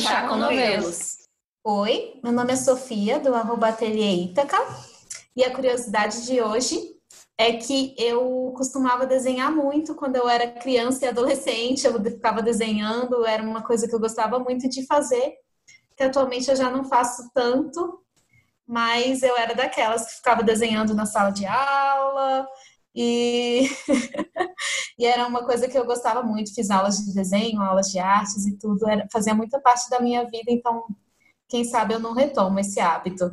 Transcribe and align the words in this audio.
Chá 0.00 0.26
com 0.26 0.36
Novelos. 0.36 1.18
Oi, 1.62 2.18
meu 2.24 2.32
nome 2.32 2.54
é 2.54 2.56
Sofia, 2.56 3.20
do 3.20 3.34
arroba 3.34 3.68
Ateliê 3.68 4.24
Ítaca. 4.24 4.56
E 5.36 5.44
a 5.44 5.54
curiosidade 5.54 6.24
de 6.24 6.40
hoje 6.40 6.96
é 7.36 7.52
que 7.52 7.94
eu 7.98 8.50
costumava 8.56 9.06
desenhar 9.06 9.52
muito 9.52 9.94
quando 9.94 10.16
eu 10.16 10.26
era 10.26 10.50
criança 10.50 11.04
e 11.04 11.08
adolescente, 11.08 11.86
eu 11.86 12.02
ficava 12.02 12.40
desenhando, 12.40 13.26
era 13.26 13.42
uma 13.42 13.62
coisa 13.62 13.86
que 13.86 13.94
eu 13.94 14.00
gostava 14.00 14.38
muito 14.38 14.70
de 14.70 14.86
fazer, 14.86 15.34
que 15.94 16.02
atualmente 16.02 16.48
eu 16.48 16.56
já 16.56 16.70
não 16.70 16.84
faço 16.84 17.30
tanto, 17.34 18.02
mas 18.66 19.22
eu 19.22 19.36
era 19.36 19.54
daquelas 19.54 20.06
que 20.06 20.16
ficava 20.16 20.42
desenhando 20.42 20.94
na 20.94 21.04
sala 21.04 21.30
de 21.30 21.44
aula, 21.44 22.48
e, 22.94 23.68
e 24.98 25.04
era 25.06 25.26
uma 25.26 25.44
coisa 25.44 25.68
que 25.68 25.78
eu 25.78 25.84
gostava 25.84 26.22
muito, 26.22 26.54
fiz 26.54 26.70
aulas 26.70 26.98
de 26.98 27.14
desenho, 27.14 27.62
aulas 27.62 27.90
de 27.90 27.98
artes 27.98 28.46
e 28.46 28.56
tudo, 28.56 28.88
era, 28.88 29.06
fazia 29.12 29.34
muita 29.34 29.60
parte 29.60 29.88
da 29.88 30.00
minha 30.00 30.24
vida, 30.24 30.50
então 30.50 30.84
quem 31.48 31.64
sabe 31.64 31.94
eu 31.94 32.00
não 32.00 32.12
retomo 32.12 32.58
esse 32.60 32.80
hábito. 32.80 33.30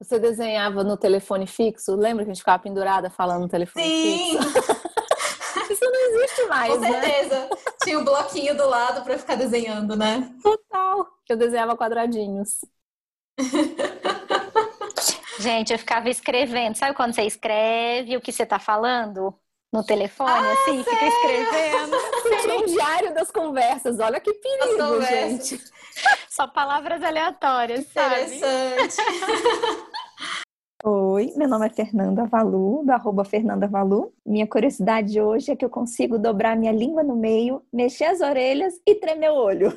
Você 0.00 0.18
desenhava 0.18 0.82
no 0.82 0.96
telefone 0.96 1.46
fixo? 1.46 1.94
Lembra 1.94 2.24
que 2.24 2.30
a 2.30 2.34
gente 2.34 2.42
ficava 2.42 2.62
pendurada 2.62 3.08
falando 3.08 3.42
no 3.42 3.48
telefone 3.48 3.84
Sim. 3.84 4.38
fixo? 4.38 4.92
Isso 5.70 5.84
não 5.84 6.10
existe 6.10 6.46
mais, 6.46 6.72
Com 6.72 6.80
né? 6.80 7.00
certeza. 7.00 7.50
Tinha 7.82 7.98
o 7.98 8.02
um 8.02 8.04
bloquinho 8.04 8.56
do 8.56 8.68
lado 8.68 9.02
para 9.02 9.18
ficar 9.18 9.36
desenhando, 9.36 9.96
né? 9.96 10.30
Total. 10.42 11.06
Eu 11.28 11.36
desenhava 11.36 11.76
quadradinhos. 11.76 12.58
Gente, 15.42 15.72
eu 15.72 15.78
ficava 15.78 16.08
escrevendo. 16.08 16.76
Sabe 16.76 16.94
quando 16.94 17.14
você 17.14 17.22
escreve 17.22 18.16
o 18.16 18.20
que 18.20 18.30
você 18.30 18.46
tá 18.46 18.60
falando? 18.60 19.34
No 19.72 19.82
telefone, 19.82 20.30
ah, 20.30 20.52
assim, 20.52 20.84
sério? 20.84 20.84
fica 20.84 21.06
escrevendo. 21.06 21.96
Tinha 22.42 22.58
um 22.58 22.66
diário 22.66 23.14
das 23.14 23.30
conversas. 23.32 23.98
Olha 23.98 24.20
que 24.20 24.32
perigo, 24.34 25.02
gente. 25.02 25.60
Só 26.30 26.46
palavras 26.46 27.02
aleatórias, 27.02 27.86
sabe? 27.88 28.36
Interessante. 28.36 28.96
Oi, 30.84 31.32
meu 31.36 31.48
nome 31.48 31.66
é 31.66 31.70
Fernanda 31.70 32.24
Valu, 32.26 32.84
do 32.84 32.92
arroba 32.92 33.24
Fernanda 33.24 33.66
Valu. 33.66 34.12
Minha 34.24 34.46
curiosidade 34.46 35.20
hoje 35.20 35.50
é 35.50 35.56
que 35.56 35.64
eu 35.64 35.70
consigo 35.70 36.18
dobrar 36.18 36.56
minha 36.56 36.72
língua 36.72 37.02
no 37.02 37.16
meio, 37.16 37.62
mexer 37.72 38.04
as 38.04 38.20
orelhas 38.20 38.74
e 38.86 38.94
tremer 38.94 39.30
o 39.30 39.36
olho. 39.36 39.72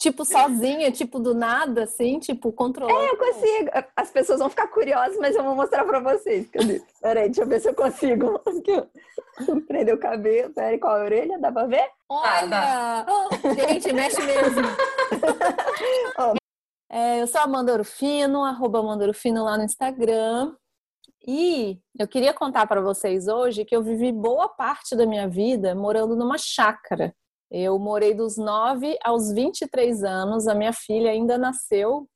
Tipo 0.00 0.24
sozinha, 0.24 0.90
tipo 0.90 1.20
do 1.20 1.34
nada, 1.34 1.84
assim, 1.84 2.18
tipo 2.18 2.50
controlando. 2.50 2.98
É, 2.98 3.10
eu 3.10 3.18
consigo. 3.18 3.70
As 3.94 4.10
pessoas 4.10 4.38
vão 4.38 4.48
ficar 4.48 4.66
curiosas, 4.68 5.18
mas 5.18 5.36
eu 5.36 5.44
vou 5.44 5.54
mostrar 5.54 5.84
pra 5.84 6.00
vocês. 6.00 6.48
Cadê? 6.48 6.82
Peraí, 7.02 7.26
deixa 7.26 7.42
eu 7.42 7.46
ver 7.46 7.60
se 7.60 7.68
eu 7.68 7.74
consigo. 7.74 8.40
Prender 9.68 9.94
o 9.94 9.98
cabelo. 9.98 10.54
Peraí, 10.54 10.78
qual 10.78 10.96
a 10.96 11.04
orelha? 11.04 11.38
Dá 11.38 11.52
pra 11.52 11.66
ver? 11.66 11.86
Olha! 12.08 13.06
Oh, 13.06 13.28
gente, 13.54 13.92
mexe 13.92 14.22
mesmo. 14.22 14.62
oh. 16.18 16.34
é, 16.88 17.20
eu 17.20 17.26
sou 17.26 17.42
Amanda 17.42 17.74
Orofino, 17.74 18.42
arroba 18.42 18.78
Amanda 18.78 19.04
Orofino 19.04 19.44
lá 19.44 19.58
no 19.58 19.64
Instagram. 19.64 20.56
E 21.28 21.78
eu 21.98 22.08
queria 22.08 22.32
contar 22.32 22.66
para 22.66 22.80
vocês 22.80 23.28
hoje 23.28 23.66
que 23.66 23.76
eu 23.76 23.82
vivi 23.82 24.10
boa 24.10 24.48
parte 24.48 24.96
da 24.96 25.04
minha 25.04 25.28
vida 25.28 25.74
morando 25.74 26.16
numa 26.16 26.38
chácara. 26.38 27.14
Eu 27.50 27.78
morei 27.78 28.14
dos 28.14 28.36
9 28.36 28.96
aos 29.02 29.32
23 29.32 30.04
anos, 30.04 30.46
a 30.46 30.54
minha 30.54 30.72
filha 30.72 31.10
ainda 31.10 31.36
nasceu 31.36 32.08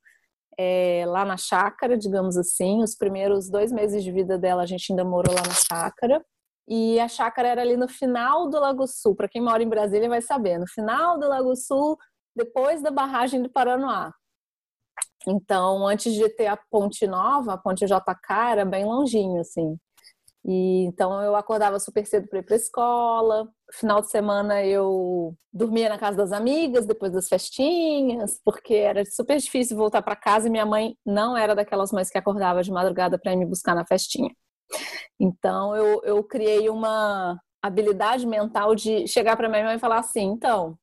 é, 0.59 1.05
lá 1.07 1.25
na 1.25 1.37
chácara, 1.37 1.97
digamos 1.97 2.37
assim. 2.37 2.83
Os 2.83 2.95
primeiros 2.95 3.51
dois 3.51 3.73
meses 3.73 4.05
de 4.05 4.13
vida 4.13 4.39
dela 4.39 4.63
a 4.63 4.67
gente 4.67 4.93
ainda 4.93 5.05
morou 5.05 5.35
lá 5.35 5.43
na 5.43 5.55
chácara. 5.55 6.25
E 6.69 6.99
a 6.99 7.09
chácara 7.09 7.49
era 7.49 7.63
ali 7.63 7.77
no 7.77 7.89
final 7.89 8.49
do 8.49 8.59
Lago 8.59 8.87
Sul. 8.87 9.15
Para 9.15 9.29
quem 9.29 9.43
mora 9.43 9.63
em 9.63 9.69
Brasília 9.69 10.09
vai 10.09 10.23
saber, 10.23 10.59
no 10.59 10.67
final 10.67 11.19
do 11.19 11.29
Lago 11.29 11.55
Sul, 11.57 11.99
depois 12.35 12.83
da 12.83 12.91
barragem 12.91 13.43
do 13.43 13.51
Paranoá. 13.51 14.13
Então, 15.27 15.87
antes 15.87 16.15
de 16.15 16.29
ter 16.31 16.47
a 16.47 16.57
Ponte 16.71 17.07
Nova, 17.07 17.55
a 17.55 17.59
Ponte 17.59 17.85
JK 17.87 18.51
era 18.51 18.65
bem 18.65 18.85
longinho, 18.85 19.41
assim. 19.41 19.77
E 20.47 20.85
então 20.85 21.23
eu 21.23 21.35
acordava 21.35 21.81
super 21.81 22.07
cedo 22.07 22.29
para 22.29 22.41
ir 22.41 22.43
para 22.43 22.57
escola. 22.57 23.49
Final 23.73 24.03
de 24.03 24.11
semana 24.11 24.63
eu 24.65 25.35
dormia 25.53 25.89
na 25.89 25.99
casa 25.99 26.17
das 26.19 26.33
amigas 26.33 26.87
depois 26.87 27.13
das 27.13 27.29
festinhas, 27.29 28.41
porque 28.45 28.75
era 28.75 29.05
super 29.07 29.39
difícil 29.39 29.77
voltar 29.77 30.03
para 30.03 30.15
casa 30.15 30.47
e 30.47 30.51
minha 30.51 30.67
mãe 30.67 30.97
não 31.05 31.37
era 31.37 31.55
daquelas 31.55 31.93
mães 31.93 32.11
que 32.11 32.19
acordava 32.19 32.63
de 32.63 32.71
madrugada 32.71 33.19
para 33.19 33.33
ir 33.33 33.37
me 33.37 33.47
buscar 33.47 33.75
na 33.75 33.87
festinha. 33.87 34.31
Então 35.19 35.75
eu, 35.77 36.03
eu 36.05 36.23
criei 36.25 36.69
uma 36.69 37.39
habilidade 37.63 38.27
mental 38.27 38.75
de 38.75 39.07
chegar 39.07 39.37
para 39.37 39.49
minha 39.49 39.65
mãe 39.65 39.77
e 39.77 39.81
falar 39.81 40.01
assim: 40.01 40.25
então, 40.25 40.77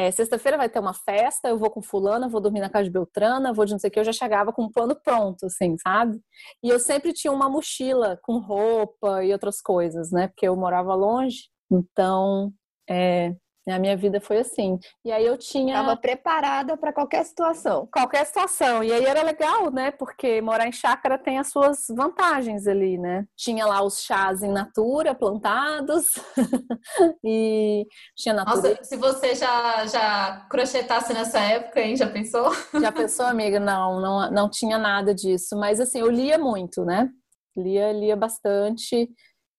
é, 0.00 0.10
sexta-feira 0.10 0.56
vai 0.56 0.68
ter 0.68 0.78
uma 0.78 0.94
festa, 0.94 1.48
eu 1.48 1.58
vou 1.58 1.70
com 1.70 1.82
fulana, 1.82 2.28
vou 2.28 2.40
dormir 2.40 2.60
na 2.60 2.70
casa 2.70 2.84
de 2.84 2.90
Beltrana, 2.90 3.52
vou 3.52 3.66
de 3.66 3.72
não 3.72 3.78
sei 3.78 3.88
o 3.88 3.92
que, 3.92 4.00
eu 4.00 4.04
já 4.04 4.12
chegava 4.12 4.50
com 4.50 4.64
um 4.64 4.72
plano 4.72 4.96
pronto, 4.96 5.44
assim, 5.44 5.76
sabe? 5.76 6.18
E 6.62 6.70
eu 6.70 6.78
sempre 6.80 7.12
tinha 7.12 7.30
uma 7.30 7.50
mochila 7.50 8.18
com 8.22 8.38
roupa 8.38 9.22
e 9.22 9.30
outras 9.30 9.60
coisas, 9.60 10.10
né? 10.10 10.28
Porque 10.28 10.48
eu 10.48 10.56
morava 10.56 10.94
longe, 10.94 11.50
então 11.70 12.50
é, 12.88 13.34
a 13.68 13.78
minha 13.78 13.96
vida 13.96 14.20
foi 14.20 14.38
assim. 14.38 14.78
E 15.04 15.12
aí 15.12 15.24
eu 15.26 15.36
tinha. 15.36 15.74
Estava 15.74 15.96
preparada 15.96 16.76
para 16.76 16.92
qualquer 16.92 17.24
situação. 17.24 17.88
Qualquer 17.92 18.24
situação. 18.24 18.82
E 18.82 18.92
aí 18.92 19.04
era 19.04 19.22
legal, 19.22 19.70
né? 19.70 19.90
Porque 19.90 20.40
morar 20.40 20.66
em 20.66 20.72
chácara 20.72 21.18
tem 21.18 21.38
as 21.38 21.48
suas 21.50 21.84
vantagens 21.90 22.66
ali, 22.66 22.96
né? 22.96 23.26
Tinha 23.36 23.66
lá 23.66 23.82
os 23.82 24.02
chás 24.02 24.42
em 24.42 24.50
natura 24.50 25.14
plantados. 25.14 26.06
e 27.24 27.86
tinha 28.16 28.34
natura. 28.34 28.70
Nossa, 28.70 28.84
se 28.84 28.96
você 28.96 29.34
já, 29.34 29.86
já 29.86 30.46
crochetasse 30.50 31.12
nessa 31.12 31.38
época, 31.40 31.80
hein? 31.80 31.96
Já 31.96 32.08
pensou? 32.08 32.50
Já 32.80 32.90
pensou, 32.90 33.26
amiga? 33.26 33.60
Não, 33.60 34.00
não, 34.00 34.30
não 34.30 34.50
tinha 34.50 34.78
nada 34.78 35.14
disso. 35.14 35.56
Mas 35.56 35.80
assim, 35.80 36.00
eu 36.00 36.10
lia 36.10 36.38
muito, 36.38 36.84
né? 36.84 37.08
Lia, 37.56 37.92
lia 37.92 38.16
bastante. 38.16 39.08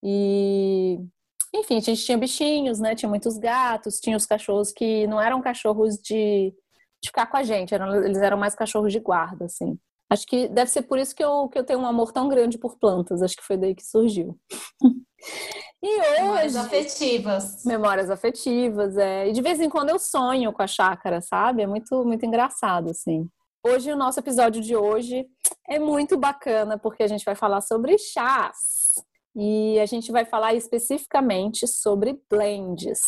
E 0.03 0.97
enfim, 1.53 1.77
a 1.77 1.81
gente 1.81 2.03
tinha 2.03 2.17
bichinhos, 2.17 2.79
né? 2.79 2.95
Tinha 2.95 3.09
muitos 3.09 3.37
gatos, 3.37 3.99
tinha 3.99 4.15
os 4.15 4.25
cachorros 4.25 4.71
que 4.71 5.05
não 5.07 5.19
eram 5.19 5.41
cachorros 5.41 5.97
de, 5.97 6.53
de 7.03 7.09
ficar 7.09 7.25
com 7.27 7.37
a 7.37 7.43
gente, 7.43 7.73
eram, 7.73 8.03
eles 8.03 8.19
eram 8.19 8.37
mais 8.37 8.55
cachorros 8.55 8.91
de 8.91 8.99
guarda, 8.99 9.45
assim. 9.45 9.77
Acho 10.09 10.25
que 10.25 10.47
deve 10.47 10.69
ser 10.69 10.83
por 10.83 10.99
isso 10.99 11.15
que 11.15 11.23
eu, 11.23 11.47
que 11.49 11.57
eu 11.57 11.63
tenho 11.63 11.79
um 11.79 11.85
amor 11.85 12.11
tão 12.11 12.27
grande 12.27 12.57
por 12.57 12.77
plantas. 12.77 13.21
Acho 13.21 13.35
que 13.35 13.43
foi 13.43 13.55
daí 13.55 13.73
que 13.73 13.85
surgiu. 13.85 14.37
e 15.81 15.87
hoje. 15.87 16.21
Memórias 16.21 16.55
afetivas. 16.55 17.65
Memórias 17.65 18.09
afetivas, 18.09 18.97
é. 18.97 19.29
E 19.29 19.31
de 19.31 19.41
vez 19.41 19.61
em 19.61 19.69
quando 19.69 19.89
eu 19.89 19.99
sonho 19.99 20.51
com 20.51 20.61
a 20.61 20.67
chácara, 20.67 21.21
sabe? 21.21 21.61
É 21.61 21.67
muito, 21.67 22.03
muito 22.03 22.25
engraçado, 22.25 22.89
assim. 22.89 23.25
Hoje, 23.65 23.91
o 23.91 23.95
nosso 23.95 24.19
episódio 24.19 24.61
de 24.61 24.75
hoje 24.75 25.25
é 25.69 25.79
muito 25.79 26.17
bacana, 26.17 26.77
porque 26.77 27.03
a 27.03 27.07
gente 27.07 27.23
vai 27.23 27.35
falar 27.35 27.61
sobre 27.61 27.97
chás 27.97 28.80
e 29.35 29.79
a 29.79 29.85
gente 29.85 30.11
vai 30.11 30.25
falar 30.25 30.53
especificamente 30.53 31.67
sobre 31.67 32.21
blends. 32.29 32.99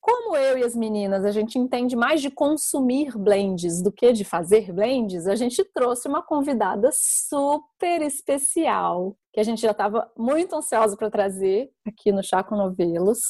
Como 0.00 0.36
eu 0.36 0.56
e 0.56 0.64
as 0.64 0.74
meninas 0.74 1.24
a 1.24 1.30
gente 1.30 1.58
entende 1.58 1.94
mais 1.94 2.22
de 2.22 2.30
consumir 2.30 3.16
blends 3.18 3.82
do 3.82 3.92
que 3.92 4.12
de 4.12 4.24
fazer 4.24 4.72
blends, 4.72 5.26
a 5.26 5.34
gente 5.34 5.62
trouxe 5.74 6.08
uma 6.08 6.22
convidada 6.22 6.88
super 6.92 8.00
especial 8.02 9.16
que 9.32 9.40
a 9.40 9.42
gente 9.42 9.60
já 9.60 9.72
estava 9.72 10.10
muito 10.16 10.54
ansiosa 10.56 10.96
para 10.96 11.10
trazer 11.10 11.70
aqui 11.86 12.10
no 12.10 12.22
Chá 12.22 12.42
com 12.42 12.56
Novelos. 12.56 13.20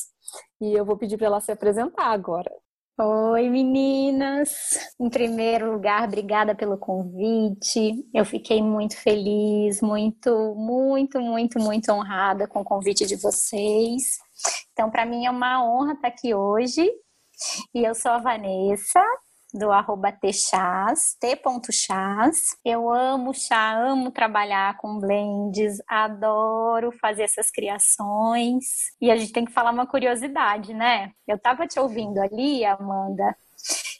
E 0.60 0.72
eu 0.72 0.84
vou 0.84 0.96
pedir 0.96 1.16
para 1.16 1.26
ela 1.26 1.40
se 1.40 1.50
apresentar 1.50 2.06
agora. 2.06 2.50
Oi, 3.00 3.48
meninas! 3.48 4.76
Em 4.98 5.08
primeiro 5.08 5.70
lugar, 5.70 6.02
obrigada 6.02 6.52
pelo 6.52 6.76
convite. 6.76 8.04
Eu 8.12 8.24
fiquei 8.24 8.60
muito 8.60 8.96
feliz, 8.96 9.80
muito, 9.80 10.56
muito, 10.56 11.20
muito, 11.20 11.60
muito 11.60 11.92
honrada 11.92 12.48
com 12.48 12.60
o 12.60 12.64
convite 12.64 13.06
de 13.06 13.14
vocês. 13.14 14.18
Então, 14.72 14.90
para 14.90 15.06
mim 15.06 15.26
é 15.26 15.30
uma 15.30 15.64
honra 15.64 15.92
estar 15.92 16.08
aqui 16.08 16.34
hoje. 16.34 16.90
E 17.72 17.84
eu 17.84 17.94
sou 17.94 18.10
a 18.10 18.18
Vanessa, 18.18 19.00
do 19.52 19.70
arroba 19.72 20.12
tchás, 20.12 21.16
t.chás. 21.20 22.56
Eu 22.64 22.90
amo 22.92 23.32
chá, 23.34 23.72
amo 23.78 24.10
trabalhar 24.10 24.76
com 24.78 24.98
blends, 24.98 25.78
adoro 25.88 26.92
fazer 26.92 27.22
essas 27.22 27.50
criações. 27.50 28.64
E 29.00 29.10
a 29.10 29.16
gente 29.16 29.32
tem 29.32 29.44
que 29.44 29.52
falar 29.52 29.70
uma 29.70 29.86
curiosidade, 29.86 30.74
né? 30.74 31.12
Eu 31.26 31.38
tava 31.38 31.66
te 31.66 31.78
ouvindo 31.80 32.18
ali, 32.18 32.64
Amanda, 32.64 33.34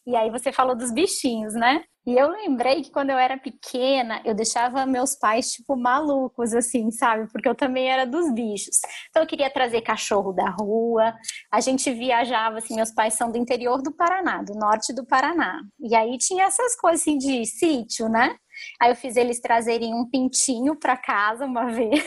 e 0.08 0.16
aí 0.16 0.30
você 0.30 0.50
falou 0.50 0.74
dos 0.74 0.90
bichinhos, 0.90 1.52
né? 1.52 1.84
E 2.06 2.16
eu 2.16 2.30
lembrei 2.30 2.80
que 2.80 2.90
quando 2.90 3.10
eu 3.10 3.18
era 3.18 3.36
pequena, 3.36 4.22
eu 4.24 4.34
deixava 4.34 4.86
meus 4.86 5.14
pais, 5.14 5.52
tipo, 5.52 5.76
malucos, 5.76 6.54
assim, 6.54 6.90
sabe? 6.90 7.30
Porque 7.30 7.46
eu 7.46 7.54
também 7.54 7.90
era 7.90 8.06
dos 8.06 8.32
bichos. 8.32 8.80
Então 9.10 9.22
eu 9.22 9.26
queria 9.26 9.50
trazer 9.50 9.82
cachorro 9.82 10.32
da 10.32 10.48
rua. 10.48 11.12
A 11.52 11.60
gente 11.60 11.92
viajava, 11.92 12.56
assim, 12.56 12.74
meus 12.74 12.90
pais 12.90 13.12
são 13.12 13.30
do 13.30 13.36
interior 13.36 13.82
do 13.82 13.92
Paraná, 13.94 14.42
do 14.42 14.54
norte 14.54 14.94
do 14.94 15.04
Paraná. 15.04 15.60
E 15.78 15.94
aí 15.94 16.16
tinha 16.16 16.44
essas 16.44 16.74
coisas, 16.76 17.02
assim, 17.02 17.18
de 17.18 17.44
sítio, 17.44 18.08
né? 18.08 18.34
Aí 18.80 18.90
eu 18.90 18.96
fiz 18.96 19.14
eles 19.14 19.38
trazerem 19.38 19.94
um 19.94 20.08
pintinho 20.08 20.74
para 20.74 20.96
casa 20.96 21.44
uma 21.44 21.66
vez. 21.70 22.02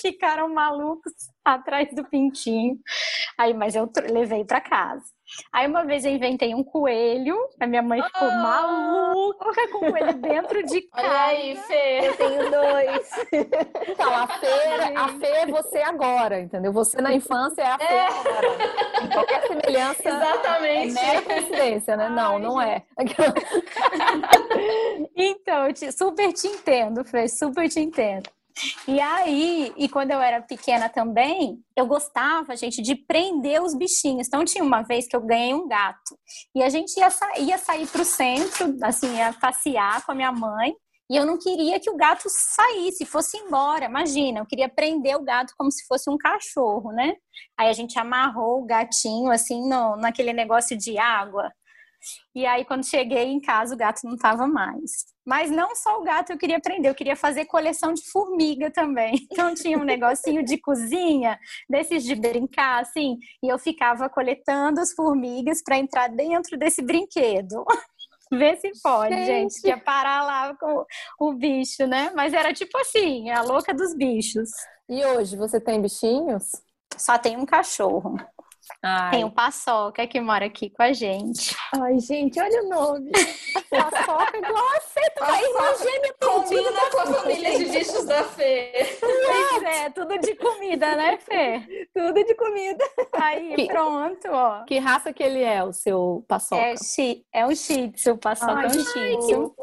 Ficaram 0.00 0.48
malucos 0.52 1.12
atrás 1.44 1.94
do 1.94 2.08
pintinho. 2.08 2.78
Aí, 3.38 3.52
mas 3.52 3.76
eu 3.76 3.90
levei 4.10 4.46
para 4.46 4.62
casa. 4.62 5.04
Aí 5.52 5.66
uma 5.66 5.84
vez 5.84 6.04
eu 6.04 6.12
inventei 6.12 6.54
um 6.54 6.62
coelho, 6.64 7.36
a 7.60 7.66
minha 7.66 7.82
mãe 7.82 8.02
ficou 8.02 8.28
ah! 8.28 8.34
maluca 8.34 9.68
com 9.70 9.86
o 9.86 9.92
coelho 9.92 10.14
dentro 10.14 10.64
de 10.64 10.80
casa. 10.82 11.06
Olha 11.06 11.26
aí, 11.26 11.56
Fê. 11.56 12.08
Eu 12.08 12.16
tenho 12.16 12.50
dois. 12.50 13.10
Então, 13.86 14.12
a 14.12 14.26
Fê, 14.26 14.46
a 14.96 15.08
Fê 15.08 15.26
é 15.26 15.46
você 15.46 15.78
agora, 15.78 16.40
entendeu? 16.40 16.72
Você 16.72 17.00
na 17.00 17.12
infância 17.12 17.62
é 17.62 17.66
a 17.66 17.78
Fê 17.78 17.84
é. 17.84 18.06
agora. 18.06 18.48
Qualquer 19.12 19.46
semelhança 19.46 20.08
Exatamente. 20.08 20.98
é 20.98 21.22
coincidência, 21.22 21.96
né? 21.96 22.06
Ai, 22.06 22.14
não, 22.14 22.38
não 22.38 22.60
gente. 22.60 22.70
é. 22.70 22.82
então, 25.14 25.66
eu 25.66 25.72
te, 25.72 25.92
super 25.92 26.32
te 26.32 26.48
entendo, 26.48 27.04
Fê, 27.04 27.28
super 27.28 27.68
te 27.68 27.78
entendo. 27.80 28.28
E 28.86 29.00
aí, 29.00 29.72
e 29.76 29.88
quando 29.88 30.12
eu 30.12 30.20
era 30.20 30.40
pequena 30.40 30.88
também, 30.88 31.58
eu 31.76 31.86
gostava, 31.86 32.56
gente, 32.56 32.80
de 32.82 32.94
prender 32.94 33.62
os 33.62 33.74
bichinhos. 33.74 34.28
Então, 34.28 34.44
tinha 34.44 34.62
uma 34.62 34.82
vez 34.82 35.08
que 35.08 35.16
eu 35.16 35.20
ganhei 35.20 35.54
um 35.54 35.66
gato. 35.66 36.18
E 36.54 36.62
a 36.62 36.68
gente 36.68 36.96
ia, 36.98 37.10
sa 37.10 37.38
ia 37.38 37.58
sair 37.58 37.86
para 37.86 38.02
o 38.02 38.04
centro, 38.04 38.76
assim, 38.82 39.16
ia 39.16 39.32
passear 39.32 40.04
com 40.04 40.12
a 40.12 40.14
minha 40.14 40.32
mãe. 40.32 40.74
E 41.10 41.16
eu 41.16 41.26
não 41.26 41.38
queria 41.38 41.78
que 41.78 41.90
o 41.90 41.96
gato 41.96 42.24
saísse, 42.28 43.04
fosse 43.04 43.36
embora. 43.36 43.84
Imagina, 43.84 44.40
eu 44.40 44.46
queria 44.46 44.68
prender 44.68 45.16
o 45.16 45.24
gato 45.24 45.52
como 45.56 45.70
se 45.70 45.86
fosse 45.86 46.08
um 46.08 46.16
cachorro, 46.16 46.92
né? 46.92 47.14
Aí 47.58 47.68
a 47.68 47.72
gente 47.72 47.98
amarrou 47.98 48.62
o 48.62 48.66
gatinho, 48.66 49.30
assim, 49.30 49.68
no, 49.68 49.96
naquele 49.96 50.32
negócio 50.32 50.76
de 50.76 50.96
água. 50.96 51.52
E 52.34 52.46
aí, 52.46 52.64
quando 52.64 52.86
cheguei 52.86 53.24
em 53.24 53.40
casa, 53.40 53.74
o 53.74 53.78
gato 53.78 54.00
não 54.04 54.14
estava 54.14 54.46
mais. 54.46 55.13
Mas 55.26 55.50
não 55.50 55.74
só 55.74 55.98
o 55.98 56.02
gato 56.02 56.30
eu 56.30 56.38
queria 56.38 56.58
aprender, 56.58 56.88
eu 56.88 56.94
queria 56.94 57.16
fazer 57.16 57.46
coleção 57.46 57.94
de 57.94 58.02
formiga 58.10 58.70
também. 58.70 59.14
Então 59.34 59.52
tinha 59.54 59.76
um 59.76 59.84
negocinho 59.84 60.44
de 60.44 60.58
cozinha, 60.58 61.38
desses 61.68 62.04
de 62.04 62.14
brincar, 62.14 62.80
assim, 62.82 63.18
e 63.42 63.48
eu 63.48 63.58
ficava 63.58 64.08
coletando 64.08 64.80
as 64.80 64.92
formigas 64.92 65.62
para 65.62 65.76
entrar 65.76 66.08
dentro 66.08 66.56
desse 66.56 66.80
brinquedo. 66.80 67.64
Vê 68.32 68.56
se 68.56 68.70
pode, 68.82 69.14
gente. 69.14 69.26
gente. 69.26 69.60
Que 69.60 69.68
ia 69.68 69.78
parar 69.78 70.24
lá 70.24 70.54
com 70.56 70.84
o 71.20 71.34
bicho, 71.34 71.86
né? 71.86 72.12
Mas 72.14 72.32
era 72.32 72.52
tipo 72.52 72.76
assim, 72.78 73.30
a 73.30 73.42
louca 73.42 73.74
dos 73.74 73.94
bichos. 73.94 74.50
E 74.88 75.04
hoje, 75.04 75.36
você 75.36 75.60
tem 75.60 75.80
bichinhos? 75.80 76.44
Só 76.96 77.18
tem 77.18 77.36
um 77.36 77.46
cachorro. 77.46 78.16
Ai. 78.82 79.10
Tem 79.10 79.24
o 79.24 79.30
Paçoca 79.30 80.06
que 80.06 80.20
mora 80.20 80.46
aqui 80.46 80.70
com 80.70 80.82
a 80.82 80.92
gente. 80.92 81.56
Ai, 81.72 81.98
gente, 81.98 82.40
olha 82.40 82.62
o 82.62 82.68
nome. 82.68 83.10
Paçoca 83.70 84.36
igual 84.36 84.68
a 84.76 84.80
Fê, 84.80 85.10
tu 85.16 85.20
vai 85.20 85.44
irmã 85.44 85.74
gêmea 85.78 86.14
Combina 86.20 86.90
com 86.90 87.00
a 87.00 87.06
família 87.06 87.58
de 87.58 87.64
bichos 87.66 88.04
da 88.04 88.24
Fê. 88.24 88.72
Pois 89.00 89.62
é, 89.62 89.90
tudo 89.90 90.18
de 90.18 90.34
comida, 90.36 90.96
né, 90.96 91.18
Fê? 91.18 91.88
Tudo 91.94 92.24
de 92.24 92.34
comida. 92.34 92.84
Aí, 93.12 93.54
que, 93.54 93.66
pronto, 93.66 94.28
ó. 94.30 94.64
Que 94.64 94.78
raça 94.78 95.12
que 95.12 95.22
ele 95.22 95.42
é, 95.42 95.62
o 95.62 95.72
seu 95.72 96.24
Paçoca? 96.28 96.62
É, 96.62 96.74
é 97.32 97.46
um 97.46 97.54
shih 97.54 97.90
tzu, 97.92 98.16
Paçoca 98.18 98.62
é 98.62 98.66
um 98.66 98.70
shih 98.70 99.18
tzu. 99.18 99.54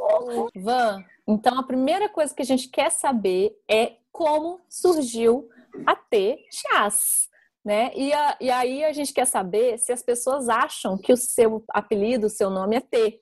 Van, 0.55 1.03
então 1.27 1.59
a 1.59 1.63
primeira 1.63 2.09
coisa 2.09 2.33
que 2.33 2.41
a 2.41 2.45
gente 2.45 2.69
quer 2.69 2.91
saber 2.91 3.55
é 3.67 3.93
como 4.11 4.59
surgiu 4.69 5.49
a 5.85 5.95
T 5.95 6.45
chás 6.51 7.30
né? 7.63 7.91
E, 7.95 8.11
a, 8.11 8.37
e 8.39 8.49
aí 8.49 8.83
a 8.83 8.91
gente 8.91 9.13
quer 9.13 9.25
saber 9.25 9.77
se 9.77 9.91
as 9.91 10.01
pessoas 10.01 10.49
acham 10.49 10.97
que 10.97 11.13
o 11.13 11.17
seu 11.17 11.63
apelido, 11.69 12.27
o 12.27 12.29
seu 12.29 12.49
nome 12.49 12.75
é 12.75 12.81
T, 12.81 13.19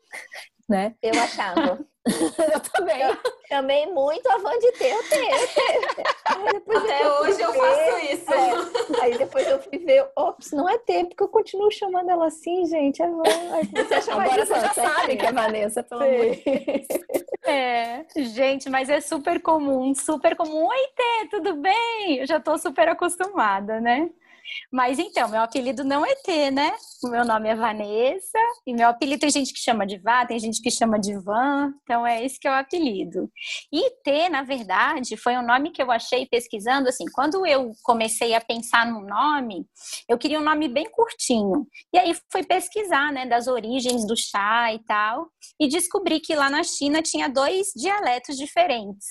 né? 0.68 0.96
Eu 1.02 1.20
achava. 1.22 1.80
eu 2.08 2.60
também. 2.72 3.02
Eu, 3.02 3.18
também 3.50 3.94
muito 3.94 4.30
avã 4.30 4.52
de 4.60 4.72
ter, 4.74 4.94
eu 4.94 5.10
tenho. 5.10 5.36
Até 6.78 7.12
hoje 7.20 7.42
eu 7.42 7.54
faço 7.54 8.14
isso. 8.14 8.34
É. 8.34 9.04
Aí 9.04 9.18
depois 9.18 9.48
eu 9.48 9.60
fui 9.60 9.80
ver, 9.80 10.08
ops, 10.16 10.52
não 10.52 10.70
é 10.70 10.78
T, 10.78 11.06
porque 11.06 11.24
eu 11.24 11.28
continuo 11.28 11.72
chamando 11.72 12.10
ela 12.10 12.28
assim, 12.28 12.66
gente, 12.66 13.02
é 13.02 13.08
Van. 13.10 13.24
Agora 14.12 14.46
você 14.46 14.60
já 14.60 14.74
sabe 14.74 15.18
que 15.18 15.26
é 15.26 15.32
Vanessa, 15.32 15.84
pelo 15.84 16.04
amor 16.04 16.38
É, 17.44 18.06
gente, 18.16 18.70
mas 18.70 18.90
é 18.90 19.02
super 19.02 19.42
comum, 19.42 19.94
super 19.96 20.36
comum. 20.36 20.68
Oi, 20.68 20.88
T, 20.96 21.28
tudo 21.32 21.56
bem? 21.56 22.18
Eu 22.20 22.28
já 22.28 22.40
tô 22.40 22.58
super 22.58 22.88
acostumada, 22.88 23.82
né? 23.82 24.10
Mas 24.72 25.00
então, 25.00 25.30
meu 25.30 25.42
apelido 25.42 25.84
não 25.84 26.06
é 26.06 26.16
T, 26.16 26.52
né? 26.52 26.74
O 27.04 27.10
meu 27.10 27.26
nome 27.26 27.50
é 27.50 27.56
Vanessa 27.56 28.40
e 28.66 28.74
meu 28.74 28.90
apelido 28.90 29.22
tem 29.22 29.30
gente 29.30 29.54
que 29.54 29.60
chama 29.60 29.86
de 29.86 29.98
Vá, 29.98 30.26
tem 30.26 30.40
gente 30.40 30.62
que 30.62 30.70
chama 30.70 31.00
de 31.00 31.18
Van, 31.18 31.74
então 31.84 32.06
é 32.06 32.24
esse 32.24 32.40
que 32.40 32.48
é 32.48 32.52
o 32.52 32.56
apelido. 32.56 33.30
E 33.72 33.90
T, 34.04 34.30
na 34.30 34.44
verdade, 34.44 35.18
foi 35.18 35.38
um 35.38 35.46
nome 35.46 35.72
que 35.72 35.82
eu 35.82 35.92
achei 35.92 36.26
pesquisando, 36.26 36.90
assim, 36.90 37.06
quando 37.14 37.46
eu 37.46 37.72
comecei 37.84 38.34
a 38.34 38.42
pensar 38.42 38.86
no 38.86 39.02
nome, 39.06 39.66
eu 40.08 40.18
queria 40.18 40.40
um 40.40 40.44
nome 40.44 40.68
bem 40.68 40.90
curtinho. 40.90 41.68
E 41.94 41.98
aí 41.98 42.14
fui 42.32 42.44
pesquisar, 42.44 43.12
né, 43.12 43.26
das 43.26 43.48
origens 43.48 44.06
do 44.06 44.16
chá 44.16 44.74
e 44.74 44.80
tal, 44.80 45.28
e 45.60 45.68
descobri 45.68 46.20
que 46.20 46.36
lá 46.36 46.50
na 46.50 46.64
China 46.64 47.02
tinha 47.02 47.30
dois 47.30 47.68
dialetos 47.76 48.38
diferentes. 48.38 49.08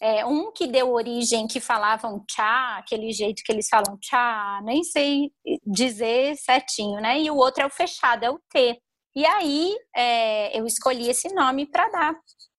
É, 0.00 0.26
um 0.26 0.52
que 0.52 0.66
deu 0.66 0.92
origem, 0.92 1.46
que 1.46 1.60
falavam 1.60 2.22
chá, 2.30 2.76
aquele 2.78 3.12
jeito 3.12 3.42
que 3.44 3.50
eles 3.50 3.68
falam 3.68 3.98
chá, 4.02 4.60
nem 4.62 4.84
sei 4.84 5.30
dizer 5.66 6.36
certinho, 6.36 7.00
né? 7.00 7.20
E 7.20 7.30
o 7.30 7.36
outro 7.36 7.62
é 7.62 7.66
o 7.66 7.70
fechado, 7.70 8.24
é 8.24 8.30
o 8.30 8.40
T. 8.50 8.78
E 9.14 9.24
aí 9.24 9.74
é, 9.94 10.58
eu 10.58 10.66
escolhi 10.66 11.08
esse 11.08 11.32
nome 11.34 11.66
para 11.66 11.88
dar 11.88 12.14